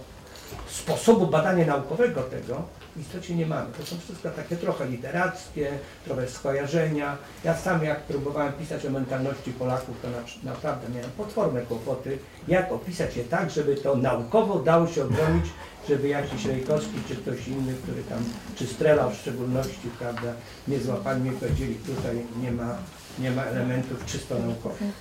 sposobu 0.68 1.26
badania 1.26 1.66
naukowego 1.66 2.22
tego 2.22 2.62
w 2.96 3.00
istocie 3.00 3.34
nie 3.34 3.46
mamy. 3.46 3.72
To 3.78 3.86
są 3.86 3.96
wszystko 3.98 4.30
takie 4.30 4.56
trochę 4.56 4.88
literackie, 4.88 5.70
trochę 6.04 6.28
skojarzenia. 6.28 7.16
Ja 7.44 7.56
sam 7.56 7.84
jak 7.84 8.00
próbowałem 8.00 8.52
pisać 8.52 8.86
o 8.86 8.90
mentalności 8.90 9.52
Polaków, 9.52 9.96
to 10.02 10.08
na, 10.10 10.50
naprawdę 10.52 10.88
miałem 10.88 11.10
potworne 11.10 11.62
kłopoty, 11.62 12.18
jak 12.48 12.72
opisać 12.72 13.16
je 13.16 13.24
tak, 13.24 13.50
żeby 13.50 13.74
to 13.74 13.96
naukowo 13.96 14.58
dało 14.58 14.86
się 14.86 15.04
obronić, 15.04 15.46
żeby 15.88 16.08
jakiś 16.08 16.44
Rejkowski 16.44 17.00
czy 17.08 17.16
ktoś 17.16 17.48
inny, 17.48 17.74
który 17.82 18.02
tam, 18.02 18.18
czy 18.56 18.66
Strela 18.66 19.08
w 19.08 19.16
szczególności, 19.16 19.90
prawda, 19.98 20.32
nie 20.68 20.80
złapali 20.80 21.20
mnie, 21.20 21.32
powiedzieli, 21.32 21.74
tutaj 21.74 22.22
nie 22.42 22.52
ma 22.52 22.76
nie 23.18 23.30
ma 23.30 23.42
elementów 23.42 24.06
czysto 24.06 24.38
naukowych. 24.38 24.92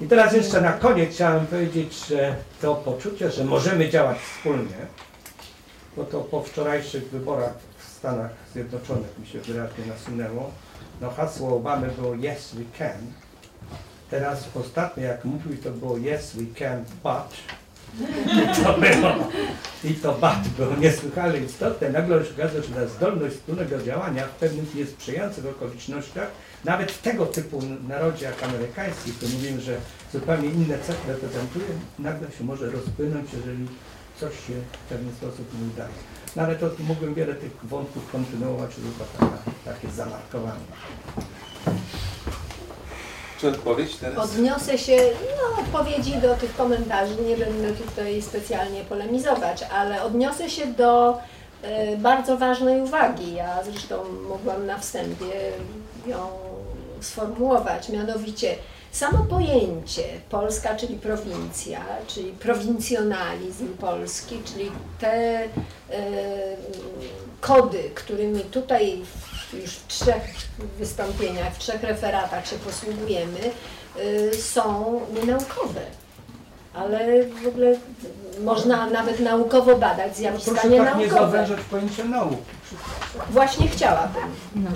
I 0.00 0.06
teraz 0.06 0.32
jeszcze 0.32 0.60
na 0.60 0.72
koniec 0.72 1.14
chciałem 1.14 1.46
powiedzieć, 1.46 2.06
że 2.08 2.36
to 2.60 2.74
poczucie, 2.74 3.30
że 3.30 3.44
możemy 3.44 3.90
działać 3.90 4.18
wspólnie, 4.18 4.86
bo 5.96 6.04
to 6.04 6.20
po 6.20 6.42
wczorajszych 6.42 7.10
wyborach 7.10 7.54
w 7.78 7.88
Stanach 7.88 8.30
Zjednoczonych 8.52 9.18
mi 9.18 9.26
się 9.26 9.40
wyraźnie 9.40 9.86
nasunęło. 9.86 10.50
No 11.00 11.10
hasło 11.10 11.56
Obamy 11.56 11.88
było 11.88 12.14
Yes 12.14 12.54
we 12.54 12.78
can. 12.78 12.98
Teraz 14.10 14.48
ostatnio 14.54 15.02
jak 15.02 15.24
mówił 15.24 15.56
to 15.56 15.70
było 15.70 15.96
Yes 15.98 16.36
we 16.36 16.54
can 16.58 16.84
but. 17.02 17.36
I 18.26 18.54
to 18.64 18.78
było, 18.78 19.28
i 19.84 19.94
to 19.94 20.12
but 20.12 20.48
było 20.56 20.76
niesłychanie 20.76 21.38
istotne. 21.38 21.90
Nagle 21.90 22.24
się 22.24 22.30
okazuje, 22.34 22.62
że 22.62 22.74
ta 22.74 22.86
zdolność 22.86 23.34
wspólnego 23.34 23.82
działania 23.82 24.26
w 24.26 24.30
pewnych 24.30 24.74
niesprzyjających 24.74 25.46
okolicznościach 25.46 26.28
nawet 26.64 26.92
w 26.92 27.02
tego 27.02 27.26
typu 27.26 27.62
narodzie 27.88 28.24
jak 28.26 28.42
amerykański, 28.42 29.12
to 29.12 29.26
mówimy, 29.26 29.60
że 29.60 29.76
zupełnie 30.12 30.48
inne 30.48 30.78
cechy 30.78 31.08
reprezentuje, 31.08 31.66
nagle 31.98 32.30
się 32.38 32.44
może 32.44 32.70
rozpłynąć, 32.70 33.32
jeżeli 33.32 33.66
coś 34.22 34.34
się 34.46 34.52
w 34.72 34.88
pewien 34.88 35.12
sposób 35.12 35.46
nie 35.60 35.72
udaje. 35.74 35.98
No 36.36 36.42
ale 36.42 36.54
to 36.56 36.70
mógłbym 36.78 37.14
wiele 37.14 37.34
tych 37.34 37.52
wątków 37.62 38.12
kontynuować, 38.12 38.70
tylko 38.74 39.04
taka, 39.18 39.38
takie 39.64 39.90
zamarkowanie. 39.90 40.66
Czy 43.40 43.48
odpowiedź 43.48 43.96
teraz? 43.96 44.18
Odniosę 44.18 44.78
się, 44.78 44.96
no 45.36 45.62
odpowiedzi 45.62 46.14
do 46.14 46.34
tych 46.34 46.56
komentarzy, 46.56 47.16
nie 47.28 47.36
będę 47.36 47.72
tutaj 47.72 48.22
specjalnie 48.22 48.84
polemizować, 48.84 49.62
ale 49.62 50.02
odniosę 50.02 50.50
się 50.50 50.66
do 50.66 51.18
e, 51.62 51.96
bardzo 51.96 52.38
ważnej 52.38 52.80
uwagi. 52.80 53.34
Ja 53.34 53.64
zresztą 53.64 54.04
mogłam 54.28 54.66
na 54.66 54.78
wstępie 54.78 55.32
ją 56.06 56.18
sformułować, 57.00 57.88
mianowicie 57.88 58.56
samo 58.92 59.18
pojęcie 59.18 60.04
Polska, 60.30 60.74
czyli 60.76 60.96
prowincja, 60.96 61.80
czyli 62.06 62.32
prowincjonalizm 62.32 63.68
polski, 63.68 64.42
czyli 64.44 64.70
te 65.00 65.44
e, 65.44 65.48
kody, 67.40 67.90
którymi 67.94 68.40
tutaj 68.40 69.02
już 69.52 69.70
w 69.70 69.86
trzech 69.86 70.22
wystąpieniach, 70.78 71.54
w 71.54 71.58
trzech 71.58 71.82
referatach 71.82 72.46
się 72.46 72.56
posługujemy, 72.56 73.40
e, 73.96 74.34
są 74.34 75.00
nienaukowe 75.14 75.80
ale 76.74 77.24
w 77.24 77.46
ogóle 77.46 77.76
można 78.44 78.86
nawet 78.86 79.20
naukowo 79.20 79.76
badać 79.76 80.16
zjawiska 80.16 80.50
Proszę 80.50 80.76
tak 80.76 80.98
nie 80.98 81.08
zawężać 81.10 81.60
pojęcia 81.70 82.04
nauki. 82.04 82.36
Właśnie 83.30 83.68
chciałabym. 83.68 84.22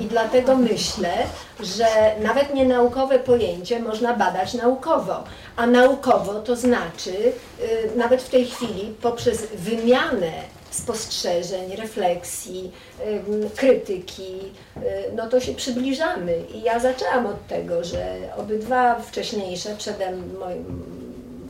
I 0.00 0.04
dlatego 0.04 0.56
myślę, 0.56 1.12
że 1.60 1.86
nawet 2.22 2.54
nienaukowe 2.54 3.18
pojęcie 3.18 3.80
można 3.80 4.14
badać 4.14 4.54
naukowo. 4.54 5.24
A 5.56 5.66
naukowo 5.66 6.34
to 6.34 6.56
znaczy, 6.56 7.10
y, 7.10 7.90
nawet 7.96 8.22
w 8.22 8.30
tej 8.30 8.46
chwili, 8.46 8.94
poprzez 9.02 9.46
wymianę 9.54 10.32
spostrzeżeń, 10.70 11.76
refleksji, 11.76 12.72
y, 13.00 13.50
krytyki, 13.56 14.38
y, 14.76 14.82
no 15.16 15.28
to 15.28 15.40
się 15.40 15.54
przybliżamy. 15.54 16.40
I 16.54 16.62
ja 16.62 16.78
zaczęłam 16.78 17.26
od 17.26 17.46
tego, 17.46 17.84
że 17.84 18.18
obydwa 18.36 18.94
wcześniejsze, 19.00 19.76
przede 19.78 20.12
moim 20.16 20.82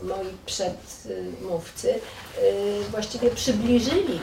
moi 0.03 0.27
przedmówcy 0.47 1.89
y, 1.91 1.99
właściwie 2.91 3.31
przybliżyli 3.31 4.21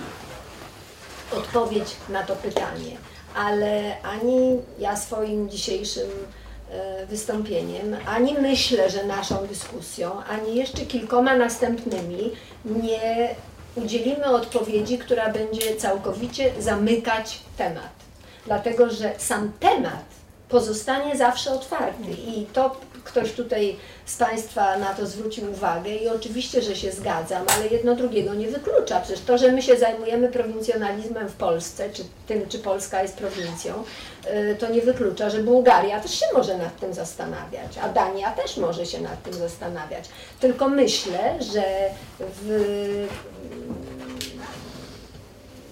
odpowiedź 1.34 1.96
na 2.10 2.24
to 2.24 2.36
pytanie, 2.36 2.98
ale 3.36 4.02
ani 4.02 4.60
ja 4.80 4.96
swoim 4.96 5.50
dzisiejszym 5.50 6.10
y, 7.04 7.06
wystąpieniem, 7.06 7.98
ani 8.06 8.34
myślę, 8.34 8.90
że 8.90 9.06
naszą 9.06 9.48
dyskusją, 9.48 10.24
ani 10.24 10.56
jeszcze 10.56 10.82
kilkoma 10.86 11.36
następnymi 11.36 12.32
nie 12.66 13.36
udzielimy 13.76 14.26
odpowiedzi, 14.26 14.98
która 14.98 15.30
będzie 15.30 15.76
całkowicie 15.76 16.54
zamykać 16.60 17.40
temat. 17.58 17.90
Dlatego, 18.46 18.90
że 18.90 19.14
sam 19.18 19.52
temat 19.60 20.06
pozostanie 20.50 21.18
zawsze 21.18 21.52
otwarty 21.52 22.12
i 22.28 22.46
to 22.46 22.76
ktoś 23.04 23.32
tutaj 23.32 23.76
z 24.06 24.18
Państwa 24.18 24.78
na 24.78 24.94
to 24.94 25.06
zwrócił 25.06 25.52
uwagę 25.52 25.96
i 25.96 26.08
oczywiście, 26.08 26.62
że 26.62 26.76
się 26.76 26.92
zgadzam, 26.92 27.46
ale 27.56 27.68
jedno 27.68 27.96
drugiego 27.96 28.34
nie 28.34 28.48
wyklucza. 28.48 29.00
Przecież 29.00 29.22
to, 29.26 29.38
że 29.38 29.52
my 29.52 29.62
się 29.62 29.78
zajmujemy 29.78 30.30
prowincjonalizmem 30.30 31.30
w 31.30 31.34
Polsce, 31.34 31.90
czy 31.90 32.04
tym, 32.28 32.50
czy 32.50 32.60
Polska 32.60 33.02
jest 33.02 33.18
prowincją, 33.18 33.84
y, 34.52 34.56
to 34.60 34.70
nie 34.70 34.82
wyklucza, 34.82 35.30
że 35.30 35.44
Bułgaria 35.44 36.00
też 36.00 36.20
się 36.20 36.26
może 36.34 36.58
nad 36.58 36.80
tym 36.80 36.94
zastanawiać, 36.94 37.78
a 37.82 37.90
Dania 37.90 38.32
też 38.32 38.58
może 38.58 38.86
się 38.86 39.02
nad 39.02 39.24
tym 39.24 39.34
zastanawiać. 39.34 40.10
Tylko 40.40 40.70
myślę, 40.70 41.44
że 41.54 41.64
w, 42.20 43.08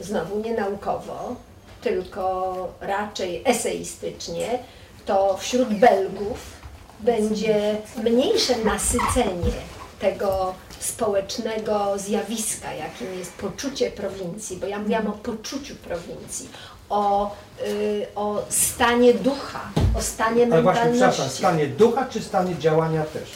znowu 0.02 0.40
nie 0.40 0.54
naukowo, 0.54 1.36
tylko 1.82 2.68
raczej 2.82 3.42
eseistycznie, 3.46 4.60
to 5.06 5.38
wśród 5.38 5.74
Belgów 5.74 6.61
będzie 7.04 7.78
mniejsze 8.04 8.58
nasycenie 8.58 9.52
tego 10.00 10.54
społecznego 10.80 11.94
zjawiska, 11.98 12.74
jakim 12.74 13.20
jest 13.20 13.34
poczucie 13.34 13.92
prowincji, 13.92 14.58
bo 14.58 14.68
ja 14.68 14.80
mówiłam 14.80 15.08
o 15.08 15.12
poczuciu 15.12 15.76
prowincji, 15.76 16.50
o, 16.90 17.36
y, 17.68 18.06
o 18.16 18.42
stanie 18.50 19.14
ducha, 19.14 19.70
o 19.98 20.02
stanie 20.02 20.44
Ale 20.44 20.62
właśnie, 20.62 20.84
mentalności. 20.84 21.22
przepraszam, 21.22 21.38
stanie 21.38 21.68
ducha 21.68 22.06
czy 22.06 22.22
stanie 22.22 22.58
działania 22.58 23.04
też? 23.04 23.30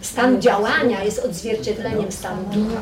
Stan 0.00 0.42
działania 0.42 1.04
jest 1.04 1.18
odzwierciedleniem 1.18 2.12
stanu 2.12 2.42
ducha. 2.42 2.80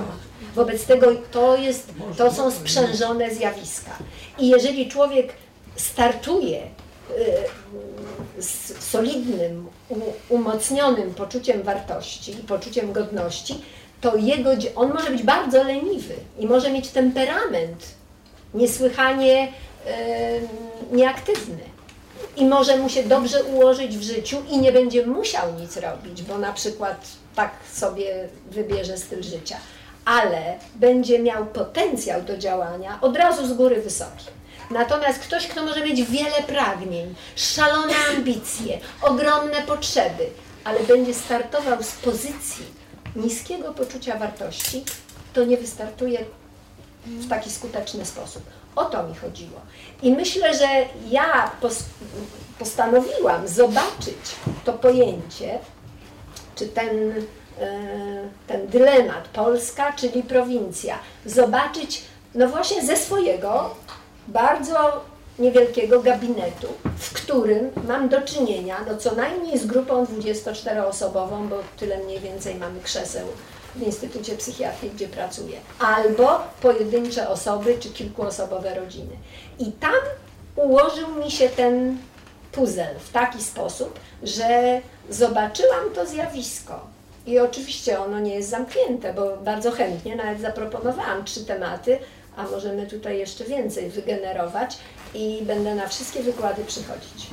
Wobec 0.54 0.84
tego 0.84 1.06
to, 1.30 1.56
jest, 1.56 1.92
to 2.16 2.32
są 2.32 2.50
sprzężone 2.50 3.34
zjawiska. 3.34 3.90
I 4.38 4.48
jeżeli 4.48 4.88
człowiek 4.88 5.32
startuje 5.76 6.62
z 8.38 8.84
solidnym, 8.84 9.66
umocnionym 10.28 11.14
poczuciem 11.14 11.62
wartości 11.62 12.32
i 12.32 12.36
poczuciem 12.36 12.92
godności, 12.92 13.64
to 14.00 14.16
jego, 14.16 14.50
on 14.76 14.92
może 14.92 15.10
być 15.10 15.22
bardzo 15.22 15.64
leniwy 15.64 16.14
i 16.38 16.46
może 16.46 16.70
mieć 16.70 16.88
temperament 16.88 17.94
niesłychanie 18.54 19.48
y, 19.48 20.96
nieaktywny. 20.96 21.58
I 22.36 22.44
może 22.44 22.76
mu 22.76 22.88
się 22.88 23.02
dobrze 23.02 23.44
ułożyć 23.44 23.98
w 23.98 24.02
życiu 24.02 24.36
i 24.50 24.58
nie 24.58 24.72
będzie 24.72 25.06
musiał 25.06 25.54
nic 25.60 25.76
robić, 25.76 26.22
bo 26.22 26.38
na 26.38 26.52
przykład 26.52 27.06
tak 27.34 27.50
sobie 27.72 28.28
wybierze 28.50 28.98
styl 28.98 29.22
życia, 29.22 29.56
ale 30.04 30.58
będzie 30.74 31.18
miał 31.18 31.46
potencjał 31.46 32.22
do 32.22 32.38
działania 32.38 32.98
od 33.00 33.16
razu 33.16 33.46
z 33.46 33.52
góry 33.52 33.82
wysoki. 33.82 34.35
Natomiast 34.70 35.18
ktoś, 35.18 35.46
kto 35.46 35.64
może 35.64 35.84
mieć 35.84 36.02
wiele 36.02 36.42
pragnień, 36.46 37.14
szalone 37.36 37.94
ambicje, 38.16 38.78
ogromne 39.02 39.62
potrzeby, 39.62 40.30
ale 40.64 40.80
będzie 40.80 41.14
startował 41.14 41.82
z 41.82 41.92
pozycji 41.92 42.64
niskiego 43.16 43.74
poczucia 43.74 44.18
wartości, 44.18 44.84
to 45.32 45.44
nie 45.44 45.56
wystartuje 45.56 46.24
w 47.06 47.28
taki 47.28 47.50
skuteczny 47.50 48.06
sposób. 48.06 48.42
O 48.76 48.84
to 48.84 49.02
mi 49.02 49.14
chodziło. 49.14 49.60
I 50.02 50.12
myślę, 50.12 50.54
że 50.54 50.66
ja 51.10 51.50
pos 51.60 51.84
postanowiłam 52.58 53.48
zobaczyć 53.48 54.36
to 54.64 54.72
pojęcie, 54.72 55.58
czy 56.54 56.68
ten, 56.68 57.10
e, 57.60 57.78
ten 58.46 58.66
dylemat 58.66 59.28
Polska, 59.28 59.92
czyli 59.92 60.22
prowincja, 60.22 60.98
zobaczyć 61.26 62.02
no 62.34 62.48
właśnie 62.48 62.86
ze 62.86 62.96
swojego 62.96 63.74
bardzo 64.28 65.04
niewielkiego 65.38 66.02
gabinetu, 66.02 66.66
w 66.98 67.12
którym 67.12 67.70
mam 67.88 68.08
do 68.08 68.20
czynienia 68.20 68.76
no 68.88 68.96
co 68.96 69.14
najmniej 69.14 69.58
z 69.58 69.66
grupą 69.66 70.04
24-osobową, 70.04 71.48
bo 71.48 71.56
tyle 71.76 71.98
mniej 71.98 72.20
więcej 72.20 72.54
mamy 72.54 72.80
krzeseł 72.80 73.26
w 73.74 73.82
Instytucie 73.82 74.36
Psychiatrii, 74.36 74.90
gdzie 74.90 75.08
pracuję, 75.08 75.60
albo 75.78 76.38
pojedyncze 76.62 77.28
osoby 77.28 77.76
czy 77.80 77.90
kilkuosobowe 77.90 78.74
rodziny. 78.74 79.16
I 79.58 79.72
tam 79.72 79.94
ułożył 80.56 81.14
mi 81.24 81.30
się 81.30 81.48
ten 81.48 81.98
puzzle 82.52 82.94
w 82.98 83.12
taki 83.12 83.42
sposób, 83.42 84.00
że 84.22 84.80
zobaczyłam 85.10 85.90
to 85.94 86.06
zjawisko. 86.06 86.86
I 87.26 87.38
oczywiście 87.38 88.00
ono 88.00 88.20
nie 88.20 88.34
jest 88.34 88.48
zamknięte, 88.48 89.14
bo 89.14 89.36
bardzo 89.36 89.70
chętnie 89.70 90.16
nawet 90.16 90.40
zaproponowałam 90.40 91.24
trzy 91.24 91.44
tematy, 91.44 91.98
a 92.36 92.44
możemy 92.50 92.86
tutaj 92.86 93.18
jeszcze 93.18 93.44
więcej 93.44 93.90
wygenerować 93.90 94.78
i 95.14 95.42
będę 95.46 95.74
na 95.74 95.88
wszystkie 95.88 96.22
wykłady 96.22 96.64
przychodzić. 96.64 97.26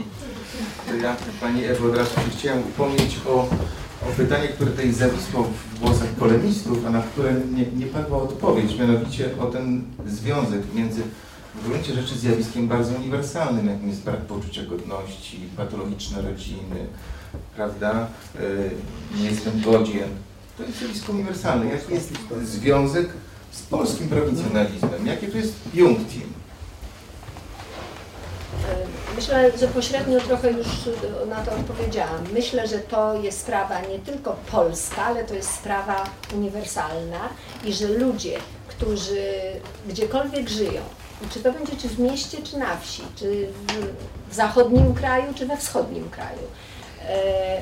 To 0.88 0.96
ja, 0.96 1.16
Pani 1.42 1.66
Ewo, 1.66 1.88
od 1.88 1.98
razu 1.98 2.12
chciałem 2.38 2.60
upomnieć 2.60 3.18
o, 3.28 3.34
o 4.10 4.12
pytanie, 4.18 4.48
które 4.48 4.72
tutaj 4.72 4.92
zawisło 4.92 5.44
w 5.44 5.80
głosach 5.80 6.08
polemistów, 6.08 6.86
a 6.88 6.90
na 6.90 7.02
które 7.02 7.34
nie, 7.34 7.66
nie 7.66 7.86
padła 7.86 8.18
odpowiedź, 8.18 8.80
mianowicie 8.80 9.30
o 9.40 9.46
ten 9.46 9.84
związek 10.06 10.62
między 10.76 11.02
w 11.56 11.70
gruncie 11.70 11.94
rzeczy 11.94 12.16
zjawiskiem 12.16 12.68
bardzo 12.68 12.96
uniwersalnym, 12.96 13.68
jakim 13.68 13.90
jest 13.90 14.02
brak 14.02 14.22
poczucia 14.22 14.64
godności, 14.64 15.50
patologiczne 15.58 16.22
rodziny, 16.22 16.88
prawda? 17.56 18.08
Yy, 18.40 19.20
nie 19.20 19.26
jestem 19.26 19.62
godzien. 19.62 20.10
To 20.58 20.64
jest 20.64 20.78
zjawisko 20.78 21.12
uniwersalne. 21.12 21.66
Jaki 21.66 21.94
jest 21.94 22.14
związek 22.44 23.10
z 23.54 23.62
polskim 23.62 24.10
prowincjonalizmem? 24.10 25.08
Jakie 25.08 25.28
to 25.28 25.38
jest 25.38 25.54
junctim? 25.74 26.34
Myślę, 29.16 29.58
że 29.58 29.68
pośrednio 29.68 30.20
trochę 30.20 30.52
już 30.52 30.68
na 31.30 31.46
to 31.46 31.52
odpowiedziałam. 31.52 32.24
Myślę, 32.34 32.68
że 32.68 32.80
to 32.80 33.14
jest 33.14 33.40
sprawa 33.40 33.82
nie 33.82 34.00
tylko 34.00 34.36
polska, 34.52 35.02
ale 35.02 35.24
to 35.24 35.34
jest 35.34 35.54
sprawa 35.54 36.04
uniwersalna 36.36 37.30
i 37.66 37.74
że 37.74 37.88
ludzie, 37.88 38.38
którzy 38.68 39.32
gdziekolwiek 39.88 40.50
żyją, 40.50 40.82
czy 41.30 41.40
to 41.40 41.52
będzie 41.52 41.76
czy 41.76 41.88
w 41.88 42.00
mieście, 42.00 42.38
czy 42.42 42.58
na 42.58 42.78
wsi, 42.78 43.02
czy 43.16 43.48
w 44.30 44.36
zachodnim 44.36 44.94
kraju, 44.94 45.34
czy 45.36 45.46
we 45.46 45.58
wschodnim 45.58 46.10
kraju, 46.10 46.42
e, 47.08 47.62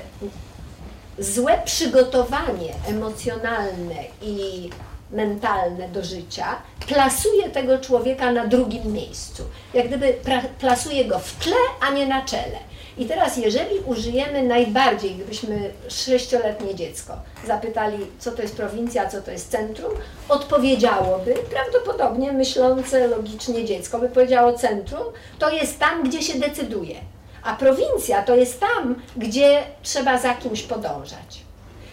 złe 1.19 1.61
przygotowanie 1.65 2.73
emocjonalne 2.87 4.03
i 4.21 4.69
mentalne 5.11 5.89
do 5.89 6.03
życia, 6.03 6.61
plasuje 6.87 7.49
tego 7.49 7.79
człowieka 7.79 8.31
na 8.31 8.47
drugim 8.47 8.93
miejscu. 8.93 9.43
Jak 9.73 9.87
gdyby 9.87 10.15
plasuje 10.59 11.05
go 11.05 11.19
w 11.19 11.35
tle, 11.35 11.57
a 11.81 11.91
nie 11.91 12.07
na 12.07 12.25
czele. 12.25 12.57
I 12.97 13.05
teraz, 13.05 13.37
jeżeli 13.37 13.79
użyjemy 13.79 14.43
najbardziej, 14.43 15.11
gdybyśmy 15.11 15.73
sześcioletnie 15.87 16.75
dziecko 16.75 17.13
zapytali, 17.47 17.97
co 18.19 18.31
to 18.31 18.41
jest 18.41 18.55
prowincja, 18.55 19.09
co 19.09 19.21
to 19.21 19.31
jest 19.31 19.51
centrum, 19.51 19.91
odpowiedziałoby, 20.29 21.33
prawdopodobnie 21.33 22.31
myślące 22.31 23.07
logicznie 23.07 23.65
dziecko 23.65 23.99
by 23.99 24.09
powiedziało 24.09 24.53
centrum, 24.53 25.03
to 25.39 25.49
jest 25.49 25.79
tam, 25.79 26.03
gdzie 26.03 26.21
się 26.21 26.39
decyduje. 26.39 26.95
A 27.43 27.55
prowincja 27.55 28.21
to 28.21 28.35
jest 28.35 28.59
tam, 28.59 28.95
gdzie 29.17 29.63
trzeba 29.83 30.17
za 30.17 30.33
kimś 30.33 30.63
podążać. 30.63 31.50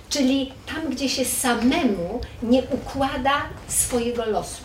Czyli 0.09 0.53
tam, 0.67 0.91
gdzie 0.91 1.09
się 1.09 1.25
samemu 1.25 2.21
nie 2.43 2.63
układa 2.63 3.43
swojego 3.69 4.25
losu. 4.25 4.63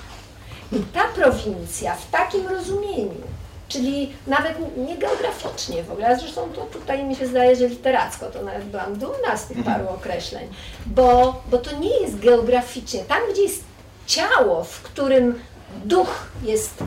I 0.72 0.80
ta 0.94 1.03
prowincja 1.15 1.95
w 1.95 2.11
takim 2.11 2.48
rozumieniu, 2.48 3.22
czyli 3.68 4.14
nawet 4.28 4.78
nie 4.78 4.98
geograficznie 4.98 5.84
w 5.84 5.91
ogóle, 5.91 6.07
a 6.07 6.15
zresztą 6.15 6.49
to 6.56 6.61
tutaj 6.61 7.03
mi 7.03 7.15
się 7.15 7.28
zdaje, 7.28 7.56
że 7.56 7.68
literacko, 7.68 8.26
to 8.26 8.41
nawet 8.41 8.64
byłam 8.64 8.98
dumna 8.98 9.38
z 9.38 9.45
tych 9.45 9.64
paru 9.64 9.90
określeń, 9.90 10.48
bo, 10.86 11.41
bo 11.52 11.57
to 11.57 11.80
nie 11.80 11.99
jest 11.99 12.20
geograficznie. 12.20 13.03
Tam, 13.03 13.20
gdzie 13.34 13.41
jest 13.41 13.64
ciało, 14.07 14.64
w 14.64 14.82
którym 14.82 15.40
duch 15.86 16.28
jest 16.44 16.84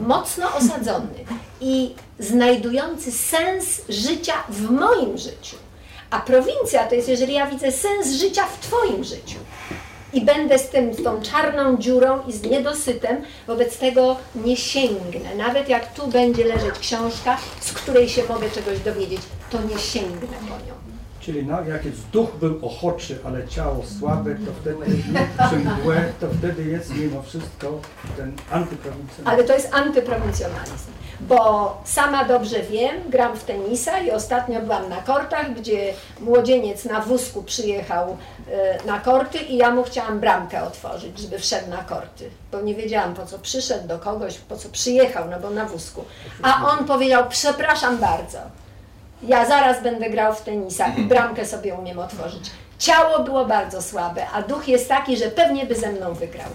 mocno 0.00 0.54
osadzony 0.54 1.24
i 1.60 1.94
znajdujący 2.18 3.12
sens 3.12 3.80
życia 3.88 4.34
w 4.48 4.70
moim 4.70 5.18
życiu, 5.18 5.56
a 6.10 6.20
prowincja 6.20 6.86
to 6.86 6.94
jest, 6.94 7.08
jeżeli 7.08 7.34
ja 7.34 7.46
widzę 7.46 7.72
sens 7.72 8.12
życia 8.12 8.46
w 8.46 8.60
Twoim 8.60 9.04
życiu 9.04 9.38
i 10.12 10.20
będę 10.20 10.58
z 10.58 10.68
tym, 10.68 10.94
z 10.94 11.02
tą 11.02 11.22
czarną 11.22 11.76
dziurą 11.76 12.20
i 12.28 12.32
z 12.32 12.42
niedosytem, 12.42 13.22
wobec 13.46 13.78
tego 13.78 14.16
nie 14.34 14.56
sięgnę. 14.56 15.34
Nawet 15.36 15.68
jak 15.68 15.94
tu 15.94 16.06
będzie 16.06 16.44
leżeć 16.44 16.78
książka, 16.78 17.38
z 17.60 17.72
której 17.72 18.08
się 18.08 18.24
mogę 18.28 18.50
czegoś 18.50 18.80
dowiedzieć, 18.80 19.20
to 19.50 19.62
nie 19.62 19.78
sięgnę 19.78 20.36
po 20.48 20.66
nią. 20.66 20.85
Czyli 21.26 21.46
no, 21.46 21.64
jak 21.64 21.84
jest 21.84 22.08
duch 22.08 22.36
był 22.40 22.66
ochoczy, 22.66 23.18
ale 23.24 23.48
ciało 23.48 23.82
słabe, 23.98 24.34
to 24.34 24.52
wtedy 24.60 25.02
czy 25.50 25.56
mgłę, 25.56 26.12
to 26.20 26.26
wtedy 26.38 26.64
jest 26.64 26.96
mimo 26.96 27.22
wszystko 27.22 27.80
ten 28.16 28.32
antyprowincjonalizm. 28.50 29.28
Ale 29.28 29.44
to 29.44 29.52
jest 29.52 29.74
antyprowincjonalizm 29.74 30.92
bo 31.20 31.82
sama 31.84 32.24
dobrze 32.24 32.62
wiem, 32.62 33.10
gram 33.10 33.36
w 33.36 33.44
tenisa 33.44 33.98
i 33.98 34.10
ostatnio 34.10 34.60
byłam 34.60 34.88
na 34.88 34.96
kortach, 34.96 35.54
gdzie 35.54 35.94
młodzieniec 36.20 36.84
na 36.84 37.00
wózku 37.00 37.42
przyjechał 37.42 38.16
e, 38.50 38.86
na 38.86 39.00
korty 39.00 39.38
i 39.38 39.56
ja 39.56 39.70
mu 39.70 39.82
chciałam 39.82 40.20
bramkę 40.20 40.62
otworzyć, 40.62 41.18
żeby 41.18 41.38
wszedł 41.38 41.70
na 41.70 41.76
korty, 41.76 42.30
bo 42.52 42.60
nie 42.60 42.74
wiedziałam 42.74 43.14
po 43.14 43.26
co 43.26 43.38
przyszedł 43.38 43.88
do 43.88 43.98
kogoś, 43.98 44.38
po 44.38 44.56
co 44.56 44.68
przyjechał, 44.68 45.30
no 45.30 45.40
bo 45.40 45.50
na 45.50 45.64
wózku. 45.64 46.04
A 46.42 46.66
on 46.66 46.84
powiedział, 46.84 47.24
przepraszam 47.28 47.98
bardzo, 47.98 48.38
ja 49.26 49.46
zaraz 49.46 49.82
będę 49.82 50.10
grał 50.10 50.34
w 50.34 50.40
tenisa 50.40 50.88
i 50.88 51.02
bramkę 51.02 51.46
sobie 51.46 51.74
umiem 51.74 51.98
otworzyć. 51.98 52.50
Ciało 52.78 53.24
było 53.24 53.44
bardzo 53.44 53.82
słabe, 53.82 54.26
a 54.30 54.42
duch 54.42 54.68
jest 54.68 54.88
taki, 54.88 55.16
że 55.16 55.28
pewnie 55.28 55.66
by 55.66 55.74
ze 55.74 55.92
mną 55.92 56.14
wygrał. 56.14 56.48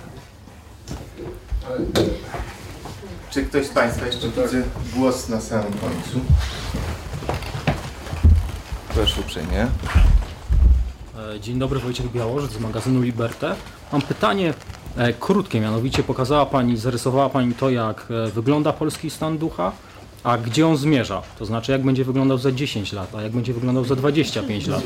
Czy 3.30 3.46
ktoś 3.46 3.66
z 3.66 3.70
Państwa 3.70 4.06
jeszcze 4.06 4.28
widzę 4.28 4.64
głos 4.96 5.30
na 5.30 5.42
samym 5.42 5.74
końcu? 5.74 6.20
Proszę 8.94 9.22
uprzejmie. 9.22 9.68
E, 11.36 11.40
dzień 11.40 11.60
dobry, 11.60 11.80
Wojciech 11.80 12.12
Białożyc 12.12 12.52
z 12.52 12.60
magazynu 12.60 13.02
Liberte. 13.02 13.56
Mam 13.92 14.02
pytanie 14.02 14.54
e, 14.98 15.14
krótkie, 15.14 15.60
mianowicie 15.60 16.04
pokazała 16.04 16.46
Pani, 16.46 16.78
zarysowała 16.78 17.30
Pani 17.30 17.54
to, 17.54 17.70
jak 17.70 18.06
e, 18.28 18.32
wygląda 18.32 18.74
polski 18.74 19.10
stan 19.10 19.38
ducha, 19.38 19.72
a 20.24 20.38
gdzie 20.38 20.68
on 20.68 20.78
zmierza? 20.78 21.22
To 21.40 21.46
znaczy, 21.46 21.72
jak 21.72 21.84
będzie 21.84 22.04
wyglądał 22.06 22.38
za 22.38 22.52
10 22.52 22.94
lat, 22.94 23.16
a 23.16 23.22
jak 23.22 23.32
będzie 23.32 23.54
wyglądał 23.54 23.86
za 23.86 23.96
25 23.96 24.68
lat? 24.68 24.82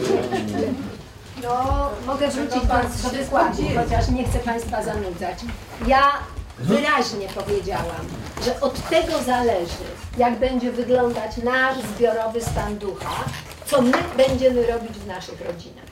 No, 1.43 1.89
mogę 2.07 2.27
wrócić 2.27 2.61
do, 2.61 3.09
do 3.09 3.17
wykładu, 3.17 3.63
chociaż 3.83 4.09
nie 4.09 4.23
chcę 4.23 4.39
Państwa 4.39 4.83
zanudzać. 4.83 5.39
Ja 5.87 6.11
wyraźnie 6.59 7.27
powiedziałam, 7.35 8.05
że 8.45 8.61
od 8.61 8.89
tego 8.89 9.23
zależy, 9.25 9.85
jak 10.17 10.39
będzie 10.39 10.71
wyglądać 10.71 11.37
nasz 11.37 11.77
zbiorowy 11.95 12.41
stan 12.41 12.77
ducha, 12.77 13.23
co 13.65 13.81
my 13.81 13.97
będziemy 14.17 14.67
robić 14.67 14.91
w 14.91 15.07
naszych 15.07 15.41
rodzinach. 15.41 15.85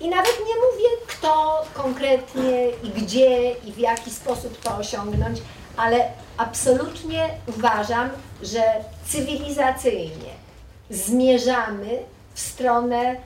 I 0.00 0.08
nawet 0.08 0.38
nie 0.48 0.54
mówię, 0.54 0.88
kto 1.06 1.62
konkretnie 1.74 2.68
i 2.82 2.90
gdzie 2.90 3.52
i 3.52 3.72
w 3.72 3.78
jaki 3.78 4.10
sposób 4.10 4.60
to 4.60 4.76
osiągnąć, 4.76 5.38
ale 5.76 6.10
absolutnie 6.36 7.30
uważam, 7.46 8.10
że 8.42 8.62
cywilizacyjnie 9.08 10.30
zmierzamy 10.90 12.02
w 12.34 12.40
stronę 12.40 13.16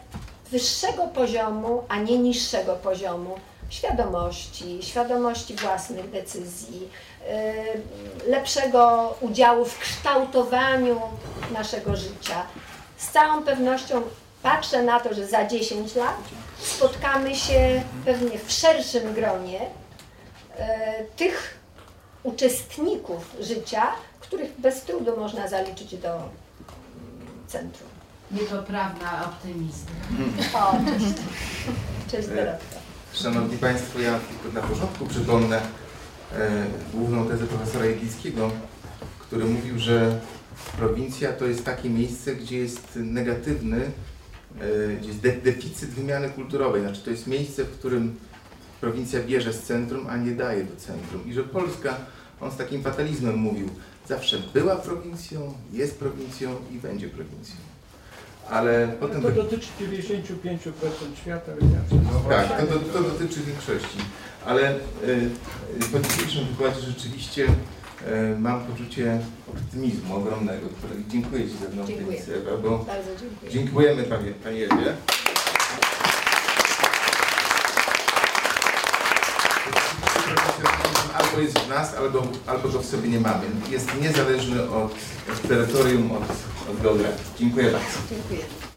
wyższego 0.51 1.06
poziomu, 1.06 1.85
a 1.89 1.98
nie 1.98 2.18
niższego 2.18 2.77
poziomu 2.77 3.36
świadomości, 3.70 4.82
świadomości 4.82 5.56
własnych 5.56 6.10
decyzji, 6.10 6.89
y, 8.27 8.31
lepszego 8.31 9.14
udziału 9.20 9.64
w 9.64 9.78
kształtowaniu 9.78 11.01
naszego 11.52 11.97
życia. 11.97 12.43
Z 12.97 13.09
całą 13.10 13.43
pewnością 13.43 14.02
patrzę 14.43 14.82
na 14.82 15.01
to, 15.01 15.14
że 15.14 15.27
za 15.27 15.47
10 15.47 15.94
lat 15.94 16.16
spotkamy 16.59 17.36
się 17.36 17.82
pewnie 18.05 18.39
w 18.39 18.52
szerszym 18.52 19.14
gronie 19.14 19.60
y, 19.60 19.66
tych 21.16 21.59
uczestników 22.22 23.36
życia, 23.40 23.86
których 24.20 24.60
bez 24.60 24.82
trudu 24.82 25.16
można 25.16 25.48
zaliczyć 25.48 25.97
do 25.97 26.16
mm, 26.16 26.28
centrum. 27.47 27.88
Niepoprawna 28.30 29.24
optymizm. 29.24 29.86
O, 30.55 30.72
cześć. 30.72 31.14
Cześć 32.10 32.28
E, 32.28 32.34
Dorotka. 32.34 32.76
Szanowni 33.12 33.59
Państwo, 33.59 34.01
ja 34.01 34.18
tylko 34.18 34.60
na 34.60 34.68
porządku 34.68 35.06
przypomnę 35.06 35.60
e, 36.32 36.66
główną 36.94 37.28
tezę 37.28 37.47
profesora 37.47 37.86
Jedlickiego, 37.86 38.51
który 39.20 39.44
mówił, 39.44 39.78
że 39.78 40.20
prowincja 40.76 41.32
to 41.32 41.47
jest 41.47 41.64
takie 41.64 41.90
miejsce, 41.90 42.36
gdzie 42.36 42.59
jest 42.59 42.88
negatywny, 42.94 43.90
e, 44.60 44.97
gdzie 44.97 45.09
jest 45.09 45.20
de 45.20 45.32
deficyt 45.32 45.90
wymiany 45.90 46.30
kulturowej. 46.30 46.82
Znaczy 46.82 47.01
to 47.01 47.10
jest 47.10 47.26
miejsce, 47.26 47.64
w 47.64 47.78
którym 47.78 48.16
prowincja 48.81 49.20
bierze 49.20 49.52
z 49.52 49.62
centrum, 49.62 50.07
a 50.07 50.16
nie 50.16 50.32
daje 50.32 50.65
do 50.65 50.77
centrum. 50.77 51.27
I 51.27 51.32
że 51.32 51.44
Polska, 51.44 51.97
on 52.40 52.51
z 52.51 52.57
takim 52.57 52.82
fatalizmem 52.82 53.36
mówił, 53.36 53.69
zawsze 54.09 54.39
była 54.55 54.77
prowincją, 54.77 55.55
jest 55.73 55.98
prowincją 55.98 56.57
i 56.73 56.78
będzie 56.78 57.09
prowincją. 57.09 57.57
Ale 58.51 58.89
potem... 59.01 59.23
To 59.23 59.31
dotyczy 59.31 59.69
95% 59.81 60.70
świata, 61.23 61.52
więc 61.61 61.73
Tak, 62.28 62.61
to, 62.61 62.66
to, 62.66 62.78
to 62.78 63.02
dotyczy 63.02 63.40
większości. 63.40 63.98
Ale 64.47 64.74
y, 64.74 64.77
y, 65.82 65.89
po 65.93 65.98
dzisiejszym 66.01 66.44
wykładzie 66.44 66.81
rzeczywiście 66.81 67.44
y, 67.44 68.39
mam 68.39 68.65
poczucie 68.65 69.20
optymizmu 69.48 70.16
ogromnego. 70.16 70.66
Dziękuję 71.09 71.48
Ci 71.48 71.57
za 71.57 71.69
mną 71.69 71.86
Dziękuję. 71.86 72.19
Ewa, 72.36 72.57
bo 72.62 72.78
Bardzo 72.78 73.11
dziękuję. 73.20 73.52
dziękujemy 73.52 74.02
Pani, 74.02 74.31
Pani 74.35 74.62
Ewie. 74.62 74.94
Albo 81.31 81.43
jest 81.43 81.59
w 81.59 81.69
nas, 81.69 81.94
albo, 81.94 82.23
albo 82.47 82.69
go 82.69 82.78
w 82.78 82.86
sobie 82.86 83.09
nie 83.09 83.20
mamy. 83.20 83.47
Jest 83.70 83.89
niezależny 84.01 84.70
od, 84.70 84.94
od 85.32 85.48
terytorium, 85.48 86.12
od, 86.12 86.23
od 86.70 86.82
geografii. 86.82 87.31
Dziękuję 87.39 87.70
bardzo. 87.70 87.98
Dziękuję. 88.11 88.69